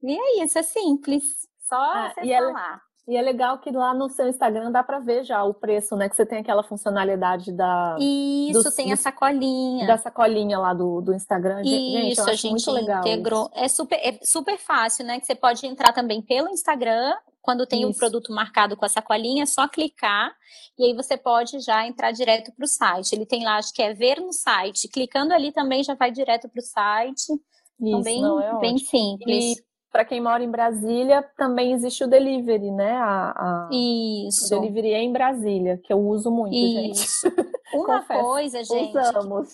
E 0.04 0.18
é 0.20 0.44
isso, 0.44 0.58
é 0.60 0.64
simples. 0.64 1.24
Só 1.68 1.76
ah, 1.76 2.14
você 2.14 2.34
falar. 2.38 2.82
É... 2.90 2.94
E 3.06 3.18
é 3.18 3.22
legal 3.22 3.58
que 3.60 3.70
lá 3.70 3.94
no 3.94 4.08
seu 4.10 4.30
Instagram 4.30 4.72
dá 4.72 4.82
para 4.82 4.98
ver 5.00 5.26
já 5.26 5.44
o 5.44 5.54
preço, 5.54 5.94
né? 5.98 6.08
Que 6.08 6.16
você 6.16 6.26
tem 6.26 6.40
aquela 6.40 6.64
funcionalidade 6.64 7.52
da. 7.52 7.98
Isso, 8.00 8.64
do, 8.64 8.72
tem 8.72 8.88
do, 8.88 8.94
a 8.94 8.96
sacolinha. 8.96 9.86
Da 9.86 9.98
sacolinha 9.98 10.58
lá 10.58 10.74
do, 10.74 11.02
do 11.02 11.14
Instagram. 11.14 11.62
Isso, 11.64 12.22
gente, 12.22 12.30
a 12.30 12.34
gente 12.34 12.52
muito 12.52 12.72
legal 12.72 13.02
integrou. 13.02 13.50
Isso. 13.54 13.64
É 13.64 13.68
super, 13.68 13.96
é 13.96 14.20
super 14.24 14.58
fácil, 14.58 15.06
né? 15.06 15.20
Que 15.20 15.26
você 15.26 15.36
pode 15.36 15.66
entrar 15.68 15.92
também 15.92 16.22
pelo 16.22 16.48
Instagram. 16.50 17.14
Quando 17.44 17.68
tem 17.68 17.86
o 17.86 17.90
um 17.90 17.94
produto 17.94 18.34
marcado 18.34 18.78
com 18.78 18.86
a 18.86 18.90
sacolinha, 18.90 19.44
é 19.44 19.46
só 19.46 19.68
clicar 19.68 20.34
e 20.80 20.86
aí 20.86 20.94
você 20.96 21.18
pode 21.18 21.60
já 21.60 21.86
entrar 21.86 22.12
direto 22.12 22.54
para 22.54 22.64
o 22.64 22.68
site. 22.68 23.14
Ele 23.14 23.26
tem 23.26 23.44
lá, 23.44 23.58
acho 23.58 23.74
que 23.74 23.82
é 23.82 23.94
ver 23.94 24.22
no 24.22 24.32
site. 24.32 24.88
Clicando 24.88 25.34
ali 25.34 25.52
também 25.52 25.84
já 25.84 25.94
vai 25.94 26.10
direto 26.10 26.48
para 26.48 26.60
o 26.60 26.64
site. 26.64 27.34
Então, 27.80 28.00
Isso, 28.00 28.04
bem, 28.04 28.22
não, 28.22 28.40
é 28.40 28.60
bem 28.62 28.78
simples. 28.78 29.58
E 29.58 29.64
para 29.92 30.06
quem 30.06 30.22
mora 30.22 30.42
em 30.42 30.50
Brasília, 30.50 31.22
também 31.38 31.74
existe 31.74 32.06
o 32.06 32.08
delivery, 32.08 32.72
né? 32.72 32.94
A, 32.94 33.32
a... 33.32 33.70
Isso. 33.72 34.46
O 34.48 34.62
delivery 34.62 34.94
é 34.94 35.04
em 35.04 35.12
Brasília, 35.12 35.78
que 35.84 35.92
eu 35.92 36.00
uso 36.00 36.32
muito, 36.32 36.56
Isso. 36.56 37.30
gente. 37.30 37.36
Uma 37.74 38.02
Confesso, 38.02 38.22
coisa, 38.22 38.64
gente, 38.64 38.98
usamos. 38.98 39.50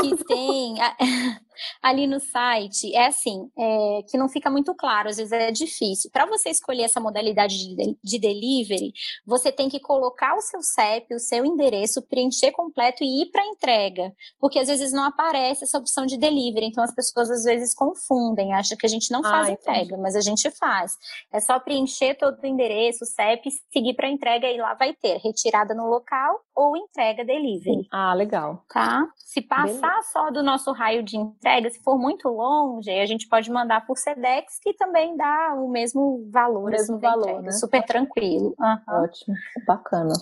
que 0.00 0.24
tem 0.24 0.74
ali 1.82 2.06
no 2.06 2.20
site 2.20 2.94
é 2.94 3.06
assim, 3.06 3.50
é, 3.56 4.02
que 4.08 4.18
não 4.18 4.28
fica 4.28 4.50
muito 4.50 4.74
claro, 4.74 5.08
às 5.08 5.16
vezes 5.16 5.32
é 5.32 5.50
difícil. 5.50 6.10
Para 6.10 6.26
você 6.26 6.50
escolher 6.50 6.82
essa 6.82 7.00
modalidade 7.00 7.56
de, 7.58 7.98
de 8.02 8.18
delivery, 8.18 8.92
você 9.26 9.50
tem 9.52 9.68
que 9.68 9.80
colocar 9.80 10.34
o 10.36 10.40
seu 10.40 10.62
CEP, 10.62 11.14
o 11.14 11.18
seu 11.18 11.44
endereço, 11.44 12.02
preencher 12.02 12.52
completo 12.52 13.02
e 13.02 13.22
ir 13.22 13.30
para 13.30 13.46
entrega, 13.46 14.12
porque 14.38 14.58
às 14.58 14.68
vezes 14.68 14.92
não 14.92 15.04
aparece 15.04 15.64
essa 15.64 15.78
opção 15.78 16.06
de 16.06 16.16
delivery, 16.16 16.66
então 16.66 16.82
as 16.82 16.94
pessoas 16.94 17.30
às 17.30 17.44
vezes 17.44 17.74
confundem, 17.74 18.52
acham 18.54 18.76
que 18.76 18.86
a 18.86 18.88
gente 18.88 19.10
não 19.10 19.22
faz 19.22 19.48
ah, 19.48 19.52
entrega, 19.52 19.96
mas 19.96 20.16
a 20.16 20.20
gente 20.20 20.50
faz. 20.50 20.96
É 21.32 21.40
só 21.40 21.58
preencher 21.58 22.14
todo 22.14 22.42
o 22.42 22.46
endereço, 22.46 23.04
o 23.04 23.06
CEP, 23.06 23.50
seguir 23.72 23.94
para 23.94 24.08
entrega 24.08 24.50
e 24.50 24.58
lá 24.58 24.74
vai 24.74 24.94
ter 24.94 25.18
retirada 25.18 25.74
no 25.74 25.88
local 25.88 26.40
ou 26.54 26.76
entrega 26.76 27.24
delivery. 27.24 27.61
Ah, 27.90 28.14
legal. 28.14 28.64
Tá? 28.68 29.06
Se 29.16 29.40
passar 29.40 29.66
Beleza. 29.66 30.08
só 30.12 30.30
do 30.30 30.42
nosso 30.42 30.72
raio 30.72 31.02
de 31.02 31.16
entrega, 31.16 31.70
se 31.70 31.82
for 31.82 31.98
muito 31.98 32.28
longe, 32.28 32.90
a 32.90 33.06
gente 33.06 33.28
pode 33.28 33.50
mandar 33.50 33.86
por 33.86 33.96
Sedex, 33.96 34.58
que 34.60 34.74
também 34.74 35.16
dá 35.16 35.54
o 35.56 35.68
mesmo 35.68 36.28
valor. 36.30 36.68
O 36.68 36.70
mesmo 36.70 36.96
assim, 36.96 37.06
valor, 37.06 37.42
né? 37.42 37.52
Super 37.52 37.82
tranquilo. 37.84 38.54
Uhum. 38.58 39.02
Ótimo, 39.02 39.36
bacana. 39.66 40.12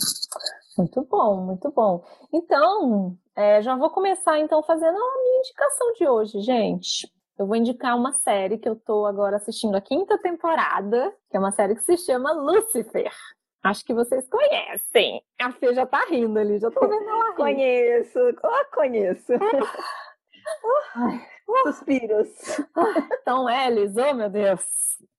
Muito 0.79 1.03
bom, 1.11 1.37
muito 1.43 1.71
bom. 1.71 2.05
Então, 2.33 3.17
é, 3.37 3.61
já 3.63 3.77
vou 3.77 3.91
começar 3.91 4.39
então 4.39 4.63
fazendo 4.63 4.97
a 4.97 5.23
minha 5.23 5.39
indicação 5.41 5.93
de 5.95 6.09
hoje, 6.09 6.41
gente. 6.41 7.11
Eu 7.39 7.47
vou 7.47 7.57
indicar 7.57 7.97
uma 7.97 8.13
série 8.13 8.59
que 8.59 8.69
eu 8.69 8.77
tô 8.77 9.07
agora 9.07 9.37
assistindo 9.37 9.75
a 9.75 9.81
quinta 9.81 10.19
temporada, 10.19 11.11
que 11.31 11.37
é 11.37 11.41
uma 11.41 11.51
série 11.51 11.75
que 11.75 11.83
se 11.83 11.97
chama 11.97 12.33
Lucifer. 12.33 13.11
Acho 13.63 13.85
que 13.85 13.93
vocês 13.93 14.27
conhecem. 14.29 15.23
A 15.41 15.53
Fê 15.53 15.75
já 15.75 15.87
tá 15.87 16.07
rindo 16.09 16.39
ali, 16.39 16.59
já 16.59 16.71
tô 16.71 16.81
vendo 16.81 17.09
ela 17.09 17.31
rir. 17.31 17.37
Conheço, 17.37 18.19
oh, 18.43 18.75
conheço. 18.75 19.33
Ai, 20.97 21.21
suspiros. 21.65 22.29
Tom 23.25 23.49
Ellis, 23.49 23.93
oh 23.97 24.15
meu 24.15 24.31
Deus. 24.31 24.65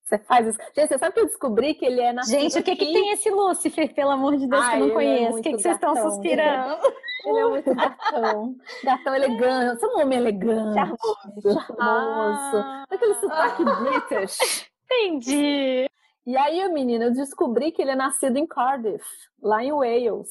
Você 0.03 0.17
faz 0.17 0.47
isso. 0.47 0.59
Gente, 0.75 0.89
você 0.89 0.97
sabe 0.97 1.13
que 1.13 1.21
eu 1.21 1.25
descobri 1.25 1.73
que 1.73 1.85
ele 1.85 2.01
é 2.01 2.11
na 2.11 2.23
Gente, 2.23 2.59
o 2.59 2.63
que, 2.63 2.75
que 2.75 2.85
tem 2.85 3.11
esse 3.11 3.29
Lúcifer, 3.29 3.93
pelo 3.93 4.11
amor 4.11 4.35
de 4.35 4.45
Deus, 4.45 4.61
Ai, 4.61 4.77
que 4.77 4.83
eu 4.83 4.87
não 4.87 4.91
é 4.91 4.93
conheço? 4.93 5.37
O 5.37 5.41
que, 5.41 5.51
que 5.53 5.61
vocês 5.61 5.75
estão 5.75 5.95
suspirando? 5.95 6.79
Ele 7.25 7.39
é 7.39 7.45
muito 7.45 7.75
gatão. 7.75 8.55
Gatão 8.83 9.15
elegante. 9.15 9.79
Você 9.79 9.85
é 9.85 9.89
um 9.89 10.01
homem 10.01 10.17
elegante. 10.19 10.73
Charmoso. 10.73 11.53
Charmoso. 11.53 12.57
Ah. 12.57 12.83
Aquele 12.89 13.13
sotaque 13.15 13.63
British. 13.63 14.69
Entendi. 14.85 15.87
E 16.25 16.37
aí, 16.37 16.67
menina, 16.71 17.05
eu 17.05 17.13
descobri 17.13 17.71
que 17.71 17.81
ele 17.81 17.91
é 17.91 17.95
nascido 17.95 18.37
em 18.37 18.45
Cardiff, 18.45 19.03
lá 19.41 19.63
em 19.63 19.71
Wales. 19.71 20.29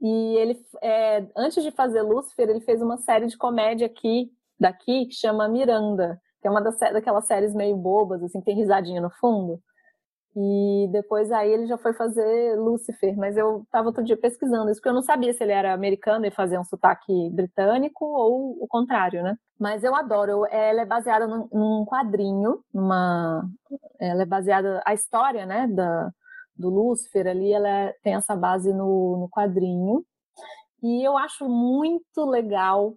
E 0.00 0.36
ele, 0.36 0.58
é, 0.82 1.26
antes 1.36 1.62
de 1.62 1.70
fazer 1.70 2.02
Lucifer, 2.02 2.48
ele 2.48 2.60
fez 2.60 2.80
uma 2.80 2.96
série 2.98 3.26
de 3.26 3.36
comédia 3.36 3.86
aqui, 3.86 4.30
daqui, 4.58 5.06
que 5.06 5.14
chama 5.14 5.48
Miranda, 5.48 6.20
que 6.40 6.48
é 6.48 6.50
uma 6.50 6.62
das, 6.62 6.78
daquelas 6.78 7.26
séries 7.26 7.54
meio 7.54 7.76
bobas, 7.76 8.22
assim, 8.22 8.40
tem 8.40 8.56
risadinha 8.56 9.00
no 9.00 9.10
fundo. 9.10 9.60
E 10.40 10.86
depois 10.92 11.32
aí 11.32 11.50
ele 11.52 11.66
já 11.66 11.76
foi 11.76 11.92
fazer 11.94 12.54
Lucifer, 12.56 13.16
mas 13.16 13.36
eu 13.36 13.66
tava 13.72 13.88
outro 13.88 14.04
dia 14.04 14.16
pesquisando 14.16 14.70
isso, 14.70 14.80
porque 14.80 14.88
eu 14.90 14.94
não 14.94 15.02
sabia 15.02 15.32
se 15.32 15.42
ele 15.42 15.50
era 15.52 15.72
americano 15.74 16.24
e 16.26 16.30
fazia 16.30 16.60
um 16.60 16.64
sotaque 16.64 17.12
britânico 17.32 18.04
ou 18.04 18.56
o 18.62 18.68
contrário, 18.68 19.20
né? 19.24 19.36
Mas 19.58 19.82
eu 19.82 19.96
adoro, 19.96 20.30
eu- 20.30 20.46
ela 20.46 20.82
é 20.82 20.86
baseada 20.86 21.26
num, 21.26 21.84
quadrinho, 21.84 22.60
numa, 22.72 23.42
ela 24.00 24.22
é 24.22 24.26
baseada, 24.26 24.80
a 24.86 24.94
história, 24.94 25.44
né, 25.44 25.66
da, 25.66 26.08
do 26.56 26.68
Lúcifer 26.70 27.26
ali, 27.26 27.52
ela 27.52 27.68
é- 27.68 27.94
tem 28.04 28.14
essa 28.14 28.36
base 28.36 28.72
no, 28.72 29.18
no 29.18 29.28
quadrinho, 29.30 30.04
e 30.82 31.02
eu 31.06 31.18
acho 31.18 31.48
muito 31.48 32.24
legal 32.24 32.94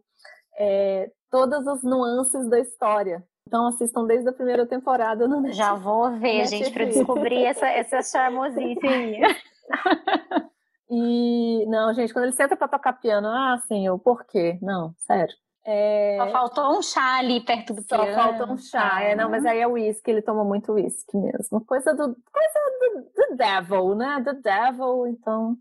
é, 0.60 1.12
todas 1.32 1.68
as 1.68 1.84
nuances 1.84 2.50
da 2.50 2.60
história. 2.60 3.24
Então 3.48 3.68
assistam 3.68 4.06
desde 4.06 4.30
a 4.30 4.34
primeira 4.34 4.66
temporada 4.66 5.28
no 5.28 5.52
Já 5.52 5.74
vou 5.74 6.12
ver, 6.12 6.38
Netflix. 6.40 6.50
gente, 6.50 6.72
para 6.74 6.86
descobrir 6.86 7.44
essa, 7.46 7.68
essa 7.68 8.02
charmosice 8.02 8.88
aí. 8.88 9.22
E 10.94 11.66
não, 11.68 11.94
gente, 11.94 12.12
quando 12.12 12.26
ele 12.26 12.34
senta 12.34 12.54
pra 12.58 12.68
tocar 12.68 12.92
piano, 12.92 13.26
ah, 13.30 13.58
senhor, 13.66 13.98
por 13.98 14.26
quê? 14.26 14.60
Não, 14.62 14.94
sério. 14.98 15.34
É, 15.66 16.18
Só 16.20 16.28
faltou 16.32 16.78
um 16.78 16.82
chá 16.82 17.18
ali 17.20 17.40
perto 17.40 17.74
do 17.74 17.82
só 17.82 18.04
piano. 18.04 18.14
falta 18.14 18.52
um 18.52 18.58
chá. 18.58 19.02
É, 19.02 19.16
não, 19.16 19.30
mas 19.30 19.46
aí 19.46 19.60
é 19.62 19.68
uísque, 19.68 20.12
ele 20.12 20.22
toma 20.22 20.44
muito 20.44 20.74
uísque 20.74 21.16
mesmo. 21.16 21.64
Coisa 21.64 21.94
do 21.94 22.14
coisa 22.14 22.60
do, 22.82 23.04
do 23.30 23.38
devil, 23.38 23.96
né? 23.96 24.20
Do 24.20 24.34
devil, 24.42 25.08
então. 25.08 25.56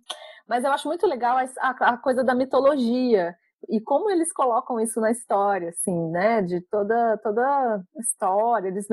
Mas 0.48 0.64
eu 0.64 0.72
acho 0.72 0.88
muito 0.88 1.06
legal 1.06 1.36
a, 1.38 1.42
a- 1.60 1.90
a 1.90 1.96
coisa 1.96 2.24
da 2.24 2.34
mitologia 2.34 3.36
e 3.68 3.80
como 3.80 4.10
eles 4.10 4.32
colocam 4.32 4.80
isso 4.80 5.00
na 5.00 5.10
história, 5.10 5.70
assim, 5.70 6.10
né? 6.10 6.42
De 6.42 6.60
toda 6.62 7.18
toda 7.18 7.82
história, 7.98 8.68
eles 8.68 8.86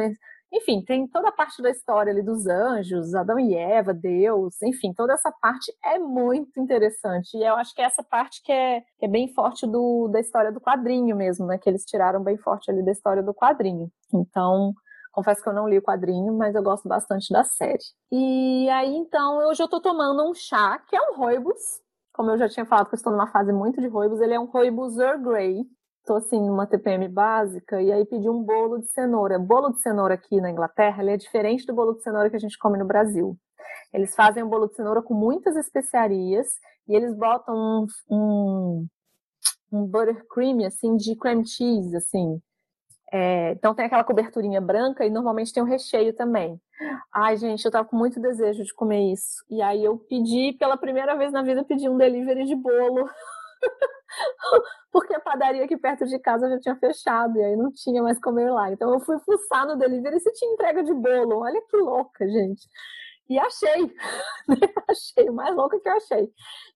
enfim, 0.52 0.82
tem 0.82 1.06
toda 1.08 1.28
a 1.30 1.32
parte 1.32 1.62
da 1.62 1.70
história 1.70 2.12
ali 2.12 2.22
dos 2.22 2.48
anjos, 2.48 3.14
Adão 3.14 3.38
e 3.38 3.54
Eva, 3.54 3.94
Deus, 3.94 4.62
enfim, 4.62 4.94
toda 4.94 5.14
essa 5.14 5.32
parte 5.42 5.74
é 5.84 6.00
muito 6.00 6.60
interessante. 6.60 7.38
E 7.38 7.44
eu 7.44 7.56
acho 7.56 7.76
que 7.76 7.82
é 7.82 7.86
essa 7.86 8.02
parte 8.02 8.42
que 8.42 8.52
é, 8.52 8.82
que 8.98 9.06
é 9.06 9.10
bem 9.10 9.28
forte 9.34 9.68
do, 9.68 10.08
da 10.08 10.20
história 10.20 10.52
do 10.52 10.62
quadrinho 10.62 11.16
mesmo, 11.16 11.46
né? 11.46 11.58
Que 11.58 11.70
eles 11.70 11.84
tiraram 11.84 12.24
bem 12.24 12.38
forte 12.38 12.72
ali 12.72 12.84
da 12.84 12.92
história 12.92 13.22
do 13.22 13.34
quadrinho. 13.34 13.92
Então, 14.14 14.74
confesso 15.12 15.44
que 15.44 15.50
eu 15.50 15.54
não 15.54 15.68
li 15.68 15.78
o 15.80 15.84
quadrinho, 15.84 16.34
mas 16.38 16.56
eu 16.56 16.64
gosto 16.64 16.88
bastante 16.88 17.32
da 17.34 17.44
série. 17.44 17.84
E 18.12 18.70
aí, 18.70 18.96
então, 18.96 19.40
hoje 19.50 19.62
eu 19.62 19.68
tô 19.68 19.82
tomando 19.82 20.30
um 20.30 20.34
chá, 20.34 20.80
que 20.88 20.96
é 20.96 21.02
um 21.02 21.16
Rooibos. 21.16 21.82
Como 22.18 22.32
eu 22.32 22.38
já 22.40 22.50
tinha 22.50 22.66
falado 22.66 22.88
que 22.88 22.96
eu 22.96 22.98
estou 22.98 23.14
numa 23.14 23.28
fase 23.28 23.54
muito 23.54 23.80
de 23.80 23.88
Rooibos, 23.88 24.20
ele 24.20 24.34
é 24.34 24.40
um 24.40 24.46
Rooibos 24.46 24.98
Earl 24.98 25.22
Grey. 25.22 25.64
Tô 26.04 26.16
assim 26.16 26.40
numa 26.40 26.66
TPM 26.66 27.08
básica 27.08 27.80
e 27.80 27.92
aí 27.92 28.06
pedi 28.08 28.28
um 28.28 28.42
bolo 28.42 28.80
de 28.80 28.88
cenoura. 28.88 29.38
Bolo 29.38 29.70
de 29.70 29.80
cenoura 29.82 30.16
aqui 30.16 30.42
na 30.42 30.50
Inglaterra, 30.50 31.04
ele 31.04 31.12
é 31.12 31.18
diferente 31.18 31.64
do 31.68 31.76
bolo 31.76 31.94
de 31.94 32.02
cenoura 32.02 32.28
que 32.28 32.36
a 32.36 32.40
gente 32.40 32.58
come 32.58 32.76
no 32.80 32.88
Brasil. 32.88 33.38
Eles 33.94 34.16
fazem 34.16 34.42
um 34.42 34.50
bolo 34.50 34.66
de 34.66 34.76
cenoura 34.76 35.00
com 35.04 35.14
muitas 35.14 35.56
especiarias 35.58 36.48
e 36.88 36.96
eles 36.96 37.16
botam 37.16 37.56
um, 37.56 37.86
um, 38.10 38.88
um 39.72 39.86
buttercream 39.86 40.66
assim 40.66 40.96
de 40.96 41.16
cream 41.16 41.46
cheese 41.46 41.96
assim. 41.96 42.42
É, 43.12 43.52
então 43.52 43.74
tem 43.74 43.86
aquela 43.86 44.04
coberturinha 44.04 44.60
branca 44.60 45.06
e 45.06 45.10
normalmente 45.10 45.54
tem 45.54 45.64
o 45.64 45.66
recheio 45.66 46.14
também. 46.14 46.60
Ai, 47.14 47.38
gente, 47.38 47.64
eu 47.66 47.72
tava 47.72 47.88
com 47.88 47.96
muito 47.96 48.20
desejo 48.20 48.64
de 48.64 48.74
comer 48.74 49.12
isso. 49.14 49.44
E 49.50 49.62
aí 49.62 49.84
eu 49.84 49.98
pedi, 49.98 50.54
pela 50.60 50.78
primeira 50.78 51.16
vez 51.16 51.32
na 51.32 51.42
vida, 51.42 51.64
pedi 51.64 51.88
um 51.90 51.98
delivery 51.98 52.46
de 52.46 52.56
bolo. 52.56 53.10
Porque 54.92 55.14
a 55.16 55.20
padaria 55.20 55.64
aqui 55.66 55.78
perto 55.78 56.06
de 56.06 56.20
casa 56.20 56.50
já 56.50 56.60
tinha 56.60 56.76
fechado 56.76 57.38
e 57.38 57.44
aí 57.44 57.56
não 57.56 57.72
tinha 57.72 58.04
mais 58.04 58.20
como 58.20 58.40
ir 58.40 58.50
lá. 58.50 58.72
Então 58.72 58.94
eu 58.94 59.00
fui 59.00 59.18
fuçar 59.20 59.66
no 59.66 59.78
delivery 59.78 60.20
se 60.20 60.32
tinha 60.34 60.54
entrega 60.54 60.84
de 60.84 60.94
bolo. 60.94 61.40
Olha 61.42 61.62
que 61.70 61.78
louca, 61.78 62.28
gente. 62.28 62.68
E 63.30 63.38
achei. 63.38 63.94
achei, 64.90 65.30
o 65.30 65.34
mais 65.34 65.56
louca 65.56 65.80
que 65.80 65.88
eu 65.88 65.94
achei. 65.94 66.30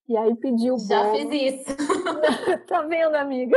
E 0.08 0.16
aí 0.16 0.34
pedi 0.36 0.70
o 0.70 0.78
Já 0.78 1.02
bolo. 1.04 1.16
fiz 1.16 1.54
isso. 1.54 1.76
tá 2.68 2.82
vendo, 2.82 3.14
amiga? 3.14 3.56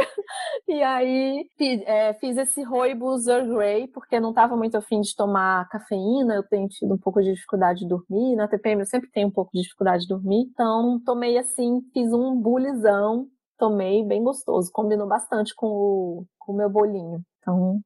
E 0.67 0.81
aí 0.81 1.45
é, 1.85 2.13
fiz 2.13 2.37
esse 2.37 2.63
Rooibos 2.63 3.27
Earl 3.27 3.53
Grey, 3.53 3.87
porque 3.87 4.19
não 4.19 4.29
estava 4.29 4.55
muito 4.55 4.75
afim 4.77 5.01
de 5.01 5.13
tomar 5.15 5.67
cafeína, 5.69 6.35
eu 6.35 6.43
tenho 6.43 6.67
tido 6.69 6.93
um 6.93 6.97
pouco 6.97 7.21
de 7.21 7.33
dificuldade 7.33 7.79
de 7.79 7.87
dormir, 7.87 8.35
na 8.35 8.47
TPM 8.47 8.81
eu 8.81 8.85
sempre 8.85 9.09
tenho 9.11 9.27
um 9.27 9.31
pouco 9.31 9.51
de 9.53 9.61
dificuldade 9.61 10.03
de 10.03 10.09
dormir, 10.09 10.47
então 10.51 10.99
tomei 11.05 11.37
assim, 11.37 11.81
fiz 11.93 12.13
um 12.13 12.39
bulizão, 12.39 13.27
tomei 13.57 14.05
bem 14.05 14.23
gostoso, 14.23 14.71
combinou 14.71 15.07
bastante 15.07 15.53
com 15.55 15.67
o, 15.67 16.25
com 16.39 16.53
o 16.53 16.55
meu 16.55 16.69
bolinho. 16.69 17.21
Então, 17.39 17.79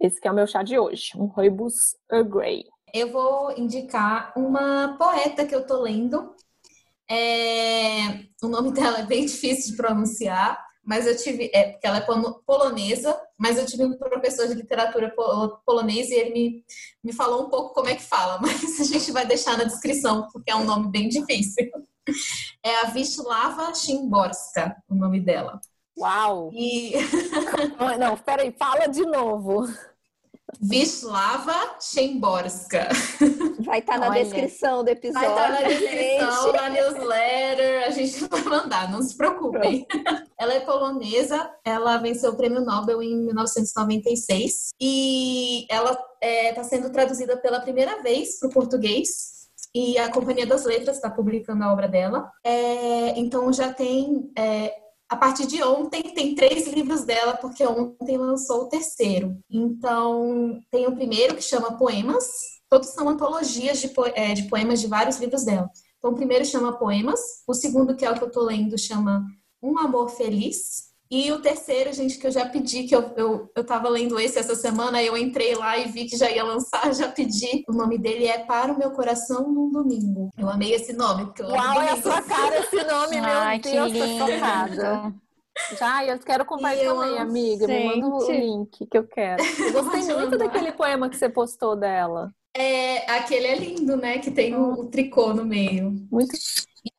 esse 0.00 0.20
que 0.20 0.26
é 0.28 0.30
o 0.30 0.34
meu 0.34 0.46
chá 0.46 0.62
de 0.62 0.78
hoje, 0.78 1.12
um 1.16 1.26
Rooibos 1.26 1.74
Earl 2.10 2.28
Grey. 2.28 2.64
Eu 2.94 3.10
vou 3.12 3.52
indicar 3.58 4.32
uma 4.36 4.96
poeta 4.98 5.46
que 5.46 5.54
eu 5.54 5.66
tô 5.66 5.80
lendo. 5.82 6.34
É, 7.10 8.24
O 8.42 8.48
nome 8.48 8.72
dela 8.72 9.00
é 9.00 9.06
bem 9.06 9.24
difícil 9.26 9.72
de 9.72 9.76
pronunciar, 9.76 10.62
mas 10.84 11.06
eu 11.06 11.16
tive. 11.16 11.50
É, 11.54 11.72
porque 11.72 11.86
ela 11.86 11.98
é 11.98 12.00
polo- 12.02 12.42
polonesa, 12.46 13.18
mas 13.38 13.58
eu 13.58 13.66
tive 13.66 13.84
um 13.84 13.96
professor 13.98 14.46
de 14.48 14.54
literatura 14.54 15.10
po- 15.14 15.58
polonês 15.66 16.10
e 16.10 16.14
ele 16.14 16.30
me, 16.32 16.64
me 17.04 17.12
falou 17.12 17.46
um 17.46 17.50
pouco 17.50 17.74
como 17.74 17.88
é 17.88 17.94
que 17.96 18.02
fala, 18.02 18.38
mas 18.42 18.80
a 18.80 18.84
gente 18.84 19.12
vai 19.12 19.26
deixar 19.26 19.56
na 19.58 19.64
descrição, 19.64 20.28
porque 20.32 20.50
é 20.50 20.56
um 20.56 20.64
nome 20.64 20.90
bem 20.90 21.08
difícil. 21.08 21.70
É 22.62 22.74
a 22.86 22.92
Wisława 22.94 23.74
Szymborska, 23.74 24.76
o 24.88 24.94
nome 24.94 25.20
dela. 25.20 25.60
Uau! 25.96 26.50
E 26.54 26.92
Não, 27.98 28.16
peraí, 28.16 28.52
fala 28.52 28.86
de 28.86 29.04
novo. 29.04 29.66
Wisława 30.62 31.76
Szymborska. 31.78 32.88
Vai 33.60 33.80
estar 33.80 33.98
na 33.98 34.08
Olha. 34.08 34.24
descrição 34.24 34.78
do 34.78 34.84
Vai 34.86 34.94
episódio. 34.94 35.28
estar 35.28 35.50
na 35.50 35.68
gente. 35.68 35.80
descrição, 35.80 36.52
na 36.52 36.68
newsletter, 36.70 37.86
a 37.86 37.90
gente 37.90 38.24
vai 38.26 38.42
mandar, 38.42 38.90
não 38.90 39.02
se 39.02 39.16
preocupem. 39.16 39.86
Ela 40.38 40.54
é 40.54 40.60
polonesa, 40.60 41.50
ela 41.64 41.98
venceu 41.98 42.30
o 42.32 42.36
prêmio 42.36 42.60
Nobel 42.60 43.02
em 43.02 43.16
1996 43.26 44.70
e 44.80 45.66
ela 45.70 45.98
está 46.22 46.64
sendo 46.64 46.90
traduzida 46.90 47.36
pela 47.36 47.60
primeira 47.60 48.02
vez 48.02 48.38
para 48.38 48.48
o 48.48 48.52
português. 48.52 49.36
E 49.74 49.98
a 49.98 50.10
Companhia 50.10 50.46
das 50.46 50.64
Letras 50.64 50.96
está 50.96 51.10
publicando 51.10 51.62
a 51.62 51.72
obra 51.72 51.86
dela. 51.86 52.32
É, 52.42 53.18
então 53.18 53.52
já 53.52 53.72
tem. 53.72 54.30
é, 54.36 54.72
a 55.08 55.16
partir 55.16 55.46
de 55.46 55.62
ontem 55.62 56.02
tem 56.14 56.34
três 56.34 56.66
livros 56.68 57.04
dela, 57.04 57.36
porque 57.36 57.64
ontem 57.66 58.16
lançou 58.18 58.62
o 58.64 58.68
terceiro. 58.68 59.38
Então 59.50 60.60
tem 60.70 60.86
o 60.86 60.94
primeiro 60.94 61.34
que 61.36 61.42
chama 61.42 61.76
Poemas, 61.78 62.26
todos 62.68 62.88
são 62.90 63.08
antologias 63.08 63.80
de, 63.80 63.88
po- 63.88 64.06
é, 64.06 64.34
de 64.34 64.44
poemas 64.48 64.80
de 64.80 64.86
vários 64.86 65.16
livros 65.18 65.44
dela. 65.44 65.70
Então, 65.98 66.12
o 66.12 66.14
primeiro 66.14 66.44
chama 66.44 66.78
Poemas, 66.78 67.20
o 67.46 67.54
segundo, 67.54 67.96
que 67.96 68.04
é 68.04 68.10
o 68.10 68.14
que 68.14 68.22
eu 68.22 68.30
tô 68.30 68.42
lendo, 68.42 68.78
chama 68.78 69.24
Um 69.62 69.78
Amor 69.78 70.10
Feliz. 70.10 70.87
E 71.10 71.32
o 71.32 71.40
terceiro, 71.40 71.90
gente, 71.92 72.18
que 72.18 72.26
eu 72.26 72.30
já 72.30 72.46
pedi, 72.46 72.84
que 72.84 72.94
eu, 72.94 73.12
eu, 73.16 73.50
eu 73.56 73.64
tava 73.64 73.88
lendo 73.88 74.20
esse 74.20 74.38
essa 74.38 74.54
semana, 74.54 75.02
eu 75.02 75.16
entrei 75.16 75.54
lá 75.54 75.78
e 75.78 75.88
vi 75.88 76.04
que 76.04 76.16
já 76.16 76.30
ia 76.30 76.44
lançar, 76.44 76.92
já 76.94 77.08
pedi. 77.08 77.64
O 77.66 77.72
nome 77.72 77.96
dele 77.98 78.26
é 78.26 78.38
Para 78.44 78.72
o 78.72 78.78
Meu 78.78 78.90
Coração 78.90 79.50
num 79.50 79.70
Domingo. 79.70 80.30
Eu 80.36 80.48
amei 80.50 80.74
esse 80.74 80.92
nome, 80.92 81.24
porque 81.26 81.42
eu 81.42 81.48
Uau, 81.48 81.80
é 81.80 81.92
a 81.92 82.02
sua 82.02 82.20
cara 82.20 82.58
esse 82.58 82.76
nome, 82.84 83.18
Ai, 83.18 83.56
meu 83.56 83.62
que 83.62 83.70
Deus, 83.70 84.18
tô 84.18 84.26
lindo. 84.26 85.20
Já, 85.78 86.04
eu 86.04 86.18
quero 86.18 86.44
comprar 86.44 86.74
isso 86.74 86.84
eu 86.84 86.94
também, 86.94 87.18
amiga. 87.18 87.66
Me 87.66 87.84
manda 87.84 88.06
o 88.06 88.20
gente. 88.20 88.40
link 88.40 88.86
que 88.86 88.98
eu 88.98 89.06
quero. 89.06 89.42
Eu 89.42 89.72
gostei 89.72 90.14
muito 90.14 90.38
daquele 90.38 90.72
poema 90.72 91.08
que 91.08 91.16
você 91.16 91.28
postou 91.28 91.74
dela. 91.74 92.32
É, 92.58 93.08
aquele 93.12 93.46
é 93.46 93.56
lindo, 93.56 93.96
né? 93.96 94.18
Que 94.18 94.32
tem 94.32 94.52
o, 94.56 94.80
o 94.80 94.86
tricô 94.86 95.32
no 95.32 95.44
meio. 95.44 95.92
Muito 96.10 96.36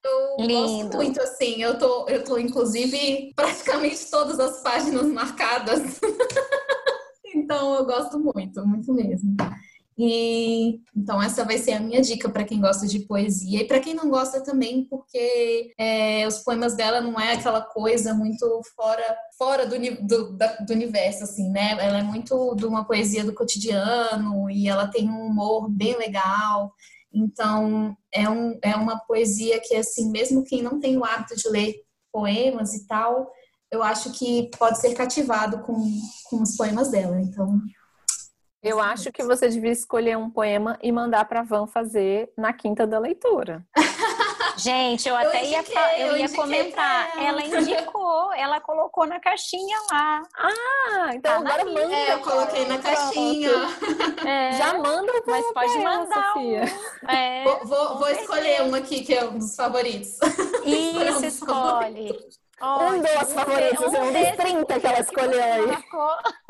Eu 0.06 0.46
Lindo. 0.46 0.54
gosto 0.54 0.96
muito, 0.96 1.22
assim. 1.22 1.62
Eu 1.62 1.78
tô, 1.78 2.08
eu 2.08 2.24
tô, 2.24 2.38
inclusive, 2.38 3.34
praticamente 3.36 4.10
todas 4.10 4.40
as 4.40 4.64
páginas 4.64 5.06
marcadas. 5.08 6.00
então, 7.36 7.76
eu 7.76 7.86
gosto 7.86 8.18
muito, 8.18 8.66
muito 8.66 8.94
mesmo. 8.94 9.36
E 10.02 10.80
então 10.96 11.22
essa 11.22 11.44
vai 11.44 11.58
ser 11.58 11.74
a 11.74 11.80
minha 11.82 12.02
dica 12.02 12.30
para 12.30 12.46
quem 12.46 12.62
gosta 12.62 12.88
de 12.88 13.02
poesia 13.02 13.62
e 13.62 13.68
para 13.68 13.82
quem 13.82 13.94
não 13.94 14.10
gosta 14.10 14.42
também, 14.42 14.86
porque 14.86 15.74
é, 15.78 16.26
os 16.26 16.40
poemas 16.40 16.74
dela 16.74 17.02
não 17.02 17.20
é 17.20 17.34
aquela 17.34 17.60
coisa 17.60 18.14
muito 18.14 18.62
fora 18.74 19.04
fora 19.38 19.66
do, 19.66 19.78
do, 19.78 20.38
do 20.66 20.74
universo 20.74 21.26
assim, 21.26 21.50
né? 21.50 21.72
Ela 21.72 22.00
é 22.00 22.04
muito 22.04 22.56
de 22.56 22.66
uma 22.66 22.86
poesia 22.86 23.26
do 23.26 23.34
cotidiano 23.34 24.50
e 24.50 24.70
ela 24.70 24.88
tem 24.88 25.10
um 25.10 25.26
humor 25.26 25.70
bem 25.70 25.98
legal. 25.98 26.72
Então 27.14 27.94
é, 28.14 28.30
um, 28.30 28.58
é 28.64 28.78
uma 28.78 29.00
poesia 29.00 29.60
que 29.60 29.76
assim, 29.76 30.10
mesmo 30.12 30.46
quem 30.46 30.62
não 30.62 30.80
tem 30.80 30.98
o 30.98 31.04
hábito 31.04 31.36
de 31.36 31.50
ler 31.50 31.76
poemas 32.10 32.74
e 32.74 32.88
tal, 32.88 33.30
eu 33.70 33.84
acho 33.84 34.14
que 34.14 34.50
pode 34.58 34.80
ser 34.80 34.94
cativado 34.94 35.60
com, 35.64 35.76
com 36.30 36.42
os 36.42 36.56
poemas 36.56 36.90
dela. 36.90 37.20
Então 37.20 37.60
Eu 38.62 38.80
acho 38.80 39.12
que 39.12 39.24
você 39.24 39.48
devia 39.48 39.72
escolher 39.72 40.18
um 40.18 40.30
poema 40.30 40.78
e 40.84 40.92
mandar 40.92 41.24
para 41.26 41.44
Van 41.44 41.66
fazer 41.66 42.30
na 42.38 42.52
quinta 42.52 42.86
da 42.86 43.00
leitura. 43.00 43.64
Gente, 44.58 45.08
eu 45.08 45.16
Eu 45.18 45.28
até 45.30 45.46
ia, 45.46 45.60
indiquei, 45.60 45.74
fa- 45.76 45.98
eu 45.98 46.08
eu 46.08 46.18
ia 46.18 46.30
comentar. 46.30 47.18
ela. 47.18 47.42
Ela 47.42 47.42
indicou, 47.62 48.34
ela 48.34 48.60
colocou 48.60 49.06
na 49.08 49.18
caixinha 49.18 49.78
lá. 49.90 50.22
Ah, 50.38 51.12
então 51.16 51.42
Tá 51.42 51.54
agora 51.54 51.64
manda. 51.64 51.96
é, 51.96 52.14
eu 52.14 52.20
coloquei 52.20 52.68
na 52.68 52.78
caixinha. 52.80 53.50
É, 54.28 54.52
Já 54.58 54.74
manda 54.74 55.10
o 55.14 55.24
mas 55.26 55.46
pode 55.54 55.78
mandar 55.80 56.34
Sofia. 56.34 56.64
um. 57.06 57.10
É, 57.10 57.44
Vou, 57.46 57.60
vou, 57.66 57.98
vou 58.00 58.10
escolher 58.10 58.64
um 58.64 58.76
aqui 58.76 59.02
que 59.06 59.14
é 59.14 59.24
um 59.24 59.38
dos 59.38 59.56
favoritos. 59.56 60.18
Isso, 60.66 61.26
escolhe. 61.26 62.12
Um 62.62 62.66
Ótimo, 62.66 63.02
dos 63.04 63.34
favoritos, 63.34 63.80
de- 63.92 63.98
um 63.98 64.04
dos 64.04 64.12
desses 64.12 64.36
30 64.36 64.80
que 64.82 64.88
ela 64.88 65.00
escolheu 65.00 65.42
aí. 65.42 65.78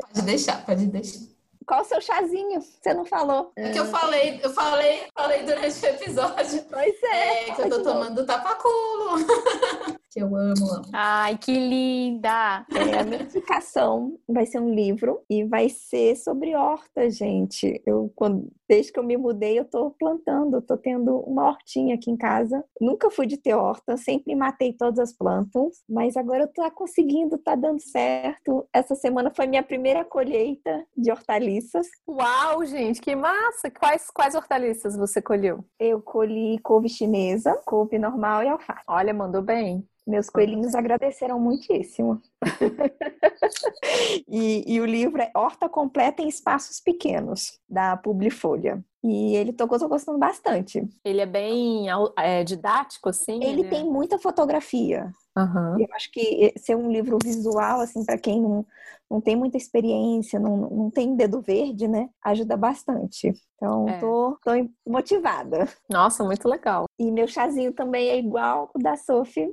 Pode 0.00 0.22
deixar, 0.22 0.66
pode 0.66 0.86
deixar. 0.86 1.29
Qual 1.70 1.82
o 1.82 1.84
seu 1.84 2.00
chazinho? 2.00 2.60
Você 2.60 2.92
não 2.92 3.04
falou. 3.04 3.52
É 3.54 3.70
que 3.70 3.78
eu 3.78 3.86
falei, 3.86 4.40
eu 4.42 4.50
falei, 4.50 5.06
falei 5.14 5.44
durante 5.44 5.86
o 5.86 5.88
episódio 5.88 6.64
Pois 6.68 7.02
é. 7.04 7.48
é, 7.48 7.54
que 7.54 7.62
eu 7.62 7.70
tô 7.70 7.80
tomando 7.84 8.26
tapaculo. 8.26 9.18
que 10.10 10.20
eu 10.20 10.34
amo, 10.34 10.70
amo. 10.70 10.84
Ai, 10.92 11.38
que 11.38 11.52
linda! 11.52 12.66
É, 12.74 12.98
a 12.98 13.04
minha 13.04 13.22
indicação 13.22 14.18
vai 14.28 14.44
ser 14.44 14.58
um 14.58 14.74
livro 14.74 15.22
e 15.30 15.44
vai 15.44 15.68
ser 15.68 16.16
sobre 16.16 16.54
horta, 16.56 17.08
gente. 17.08 17.80
Eu, 17.86 18.12
quando, 18.16 18.50
desde 18.68 18.92
que 18.92 18.98
eu 18.98 19.04
me 19.04 19.16
mudei, 19.16 19.58
eu 19.58 19.64
tô 19.64 19.92
plantando, 19.92 20.60
tô 20.60 20.76
tendo 20.76 21.16
uma 21.20 21.46
hortinha 21.46 21.94
aqui 21.94 22.10
em 22.10 22.16
casa. 22.16 22.64
Nunca 22.80 23.08
fui 23.10 23.26
de 23.26 23.36
ter 23.36 23.54
horta, 23.54 23.96
sempre 23.96 24.34
matei 24.34 24.72
todas 24.72 24.98
as 24.98 25.12
plantas, 25.12 25.82
mas 25.88 26.16
agora 26.16 26.44
eu 26.44 26.48
tô 26.48 26.68
conseguindo, 26.72 27.38
tá 27.38 27.54
dando 27.54 27.80
certo. 27.80 28.68
Essa 28.72 28.96
semana 28.96 29.30
foi 29.34 29.46
minha 29.46 29.62
primeira 29.62 30.04
colheita 30.04 30.84
de 30.96 31.10
hortaliças. 31.12 31.86
Uau, 32.08 32.64
gente, 32.66 33.00
que 33.00 33.14
massa! 33.14 33.70
Quais, 33.70 34.10
quais 34.10 34.34
hortaliças 34.34 34.96
você 34.96 35.22
colheu? 35.22 35.64
Eu 35.78 36.02
colhi 36.02 36.58
couve 36.62 36.88
chinesa, 36.88 37.60
couve 37.64 37.98
normal 37.98 38.42
e 38.42 38.48
alface. 38.48 38.82
Olha, 38.88 39.14
mandou 39.14 39.42
bem. 39.42 39.86
Meus 40.06 40.28
coelhinhos 40.30 40.74
agradeceram 40.74 41.38
muitíssimo. 41.38 42.20
e, 44.28 44.64
e 44.66 44.80
o 44.80 44.86
livro 44.86 45.20
é 45.20 45.30
Horta 45.34 45.68
Completa 45.68 46.22
em 46.22 46.28
Espaços 46.28 46.80
Pequenos, 46.80 47.58
da 47.68 47.96
Publifolha. 47.96 48.82
E 49.02 49.34
ele 49.36 49.52
tô, 49.52 49.66
tô 49.66 49.88
gostando 49.88 50.18
bastante. 50.18 50.86
Ele 51.04 51.20
é 51.20 51.26
bem 51.26 51.86
é, 52.18 52.44
didático, 52.44 53.08
assim? 53.08 53.42
Ele 53.42 53.62
é- 53.62 53.68
tem 53.68 53.84
muita 53.84 54.18
fotografia. 54.18 55.10
Aham. 55.36 55.76
Eu 55.78 55.86
acho 55.94 56.10
que 56.10 56.52
ser 56.58 56.76
um 56.76 56.90
livro 56.90 57.16
visual, 57.22 57.80
assim, 57.80 58.04
para 58.04 58.18
quem 58.18 58.40
não, 58.42 58.66
não 59.10 59.20
tem 59.20 59.36
muita 59.36 59.56
experiência, 59.56 60.38
não, 60.40 60.56
não 60.56 60.90
tem 60.90 61.14
dedo 61.14 61.40
verde, 61.40 61.86
né? 61.88 62.10
Ajuda 62.22 62.56
bastante. 62.56 63.32
Então, 63.54 63.88
É. 63.88 63.98
tô, 64.00 64.38
tô 64.42 64.50
motivada. 64.86 65.68
Nossa, 65.88 66.24
muito 66.24 66.48
legal. 66.48 66.84
E 66.98 67.10
meu 67.10 67.26
chazinho 67.26 67.72
também 67.72 68.08
é 68.08 68.18
igual 68.18 68.70
o 68.74 68.78
da 68.78 68.96
Sophie, 68.96 69.48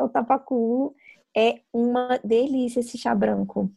é 0.00 0.02
o 0.02 0.08
tapaculo. 0.08 0.94
É 1.36 1.60
uma 1.72 2.18
delícia 2.24 2.80
esse 2.80 2.98
chá 2.98 3.14
branco. 3.14 3.70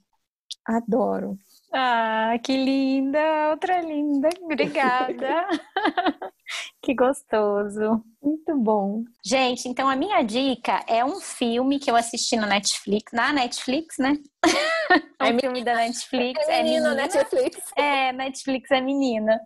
Adoro. 0.65 1.37
Ah, 1.71 2.37
que 2.43 2.55
linda! 2.55 3.49
Outra 3.51 3.81
linda. 3.81 4.29
Obrigada. 4.41 5.47
que 6.81 6.93
gostoso. 6.93 8.03
Muito 8.21 8.55
bom. 8.57 9.03
Gente, 9.25 9.67
então 9.67 9.89
a 9.89 9.95
minha 9.95 10.21
dica 10.21 10.83
é 10.87 11.03
um 11.03 11.19
filme 11.19 11.79
que 11.79 11.89
eu 11.89 11.95
assisti 11.95 12.35
na 12.35 12.45
Netflix, 12.45 13.11
na 13.11 13.33
Netflix, 13.33 13.97
né? 13.97 14.17
É 15.19 15.33
um 15.33 15.39
filme 15.39 15.63
da 15.63 15.75
Netflix. 15.75 16.47
É 16.49 16.61
menina, 16.61 16.89
menina. 16.89 17.07
Netflix. 17.07 17.71
É, 17.77 18.11
Netflix 18.11 18.69
é 18.69 18.81
menina. 18.81 19.39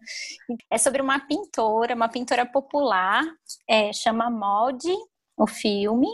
É 0.70 0.78
sobre 0.80 1.02
uma 1.02 1.20
pintora, 1.20 1.94
uma 1.94 2.10
pintora 2.10 2.45
popular, 2.45 3.24
é, 3.70 3.94
chama 3.94 4.30
Molde, 4.32 4.91
o 5.38 5.45
filme, 5.45 6.08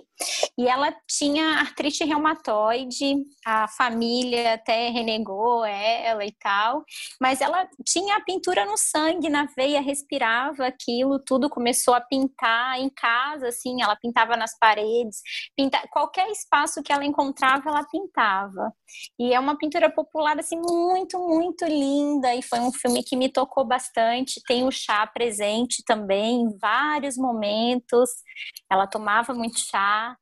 e 0.58 0.68
ela 0.68 0.94
tinha 1.08 1.60
artrite 1.60 2.04
reumatoide, 2.04 3.16
a 3.46 3.68
família 3.68 4.54
até 4.56 4.90
renegou 4.90 5.66
ela 5.66 6.26
e 6.26 6.32
tal, 6.40 6.84
mas 7.20 7.42
ela 7.42 7.68
tinha 7.86 8.18
a 8.18 8.22
pintura 8.22 8.66
no 8.66 8.78
sangue, 8.78 9.30
na 9.30 9.46
veia, 9.56 9.82
respirava 9.82 10.66
aquilo, 10.66 11.20
tudo 11.20 11.50
começou 11.50 11.94
a 11.94 12.02
pintar 12.02 12.80
em 12.80 12.90
casa, 12.90 13.48
assim, 13.48 13.82
ela 13.82 13.96
pintava 13.96 14.36
nas 14.36 14.58
paredes, 14.58 15.22
pinta... 15.56 15.80
qualquer 15.92 16.30
espaço 16.30 16.82
que 16.84 16.92
ela 16.92 17.06
encontrava, 17.06 17.70
ela 17.70 17.84
pintava. 17.86 18.74
E 19.20 19.34
é 19.34 19.40
uma 19.40 19.58
pintura 19.58 19.90
popular, 19.90 20.38
assim, 20.40 20.58
muito, 20.58 21.18
muito 21.20 21.66
linda. 21.66 22.34
E 22.36 22.42
foi 22.42 22.60
um 22.60 22.72
filme 22.72 23.04
que 23.04 23.16
me 23.16 23.30
tocou 23.30 23.66
bastante. 23.66 24.42
Tem 24.48 24.66
o 24.66 24.72
chá 24.72 25.06
presente 25.08 25.84
também, 25.86 26.42
em 26.42 26.58
vários 26.58 27.18
momentos. 27.18 28.10
Ela 28.72 28.88
tomava 28.88 29.34
muito 29.34 29.60
chá. 29.60 30.13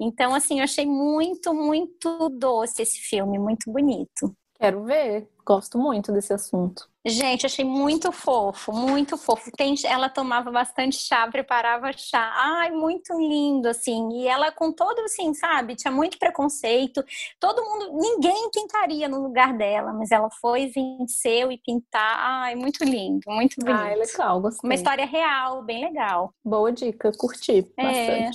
Então, 0.00 0.34
assim, 0.34 0.58
eu 0.58 0.64
achei 0.64 0.86
muito, 0.86 1.52
muito 1.52 2.30
doce 2.30 2.82
esse 2.82 2.98
filme, 2.98 3.38
muito 3.38 3.70
bonito. 3.70 4.34
Quero 4.60 4.84
ver. 4.84 5.28
Gosto 5.44 5.78
muito 5.78 6.12
desse 6.12 6.32
assunto. 6.32 6.88
Gente, 7.04 7.46
achei 7.46 7.64
muito 7.64 8.12
fofo, 8.12 8.72
muito 8.72 9.16
fofo. 9.16 9.50
Tem, 9.56 9.74
ela 9.86 10.08
tomava 10.10 10.50
bastante 10.50 10.96
chá, 10.98 11.26
preparava 11.28 11.90
chá. 11.96 12.30
Ai, 12.36 12.70
muito 12.70 13.18
lindo, 13.18 13.68
assim. 13.68 14.10
E 14.12 14.28
ela 14.28 14.52
com 14.52 14.70
todo, 14.70 15.00
assim, 15.00 15.32
sabe? 15.32 15.76
Tinha 15.76 15.90
muito 15.90 16.18
preconceito. 16.18 17.02
Todo 17.40 17.64
mundo, 17.64 17.98
ninguém 17.98 18.50
pintaria 18.50 19.08
no 19.08 19.22
lugar 19.22 19.56
dela, 19.56 19.94
mas 19.94 20.10
ela 20.10 20.28
foi, 20.30 20.66
venceu 20.66 21.50
e 21.50 21.58
pintar. 21.58 22.18
Ai, 22.18 22.54
muito 22.54 22.84
lindo, 22.84 23.22
muito 23.26 23.56
bonito. 23.58 23.80
É 23.80 23.96
legal, 23.96 24.40
gostei. 24.42 24.68
Uma 24.68 24.74
história 24.74 25.06
real, 25.06 25.62
bem 25.62 25.86
legal. 25.86 26.34
Boa 26.44 26.70
dica, 26.70 27.10
curti 27.16 27.66
É. 27.78 28.30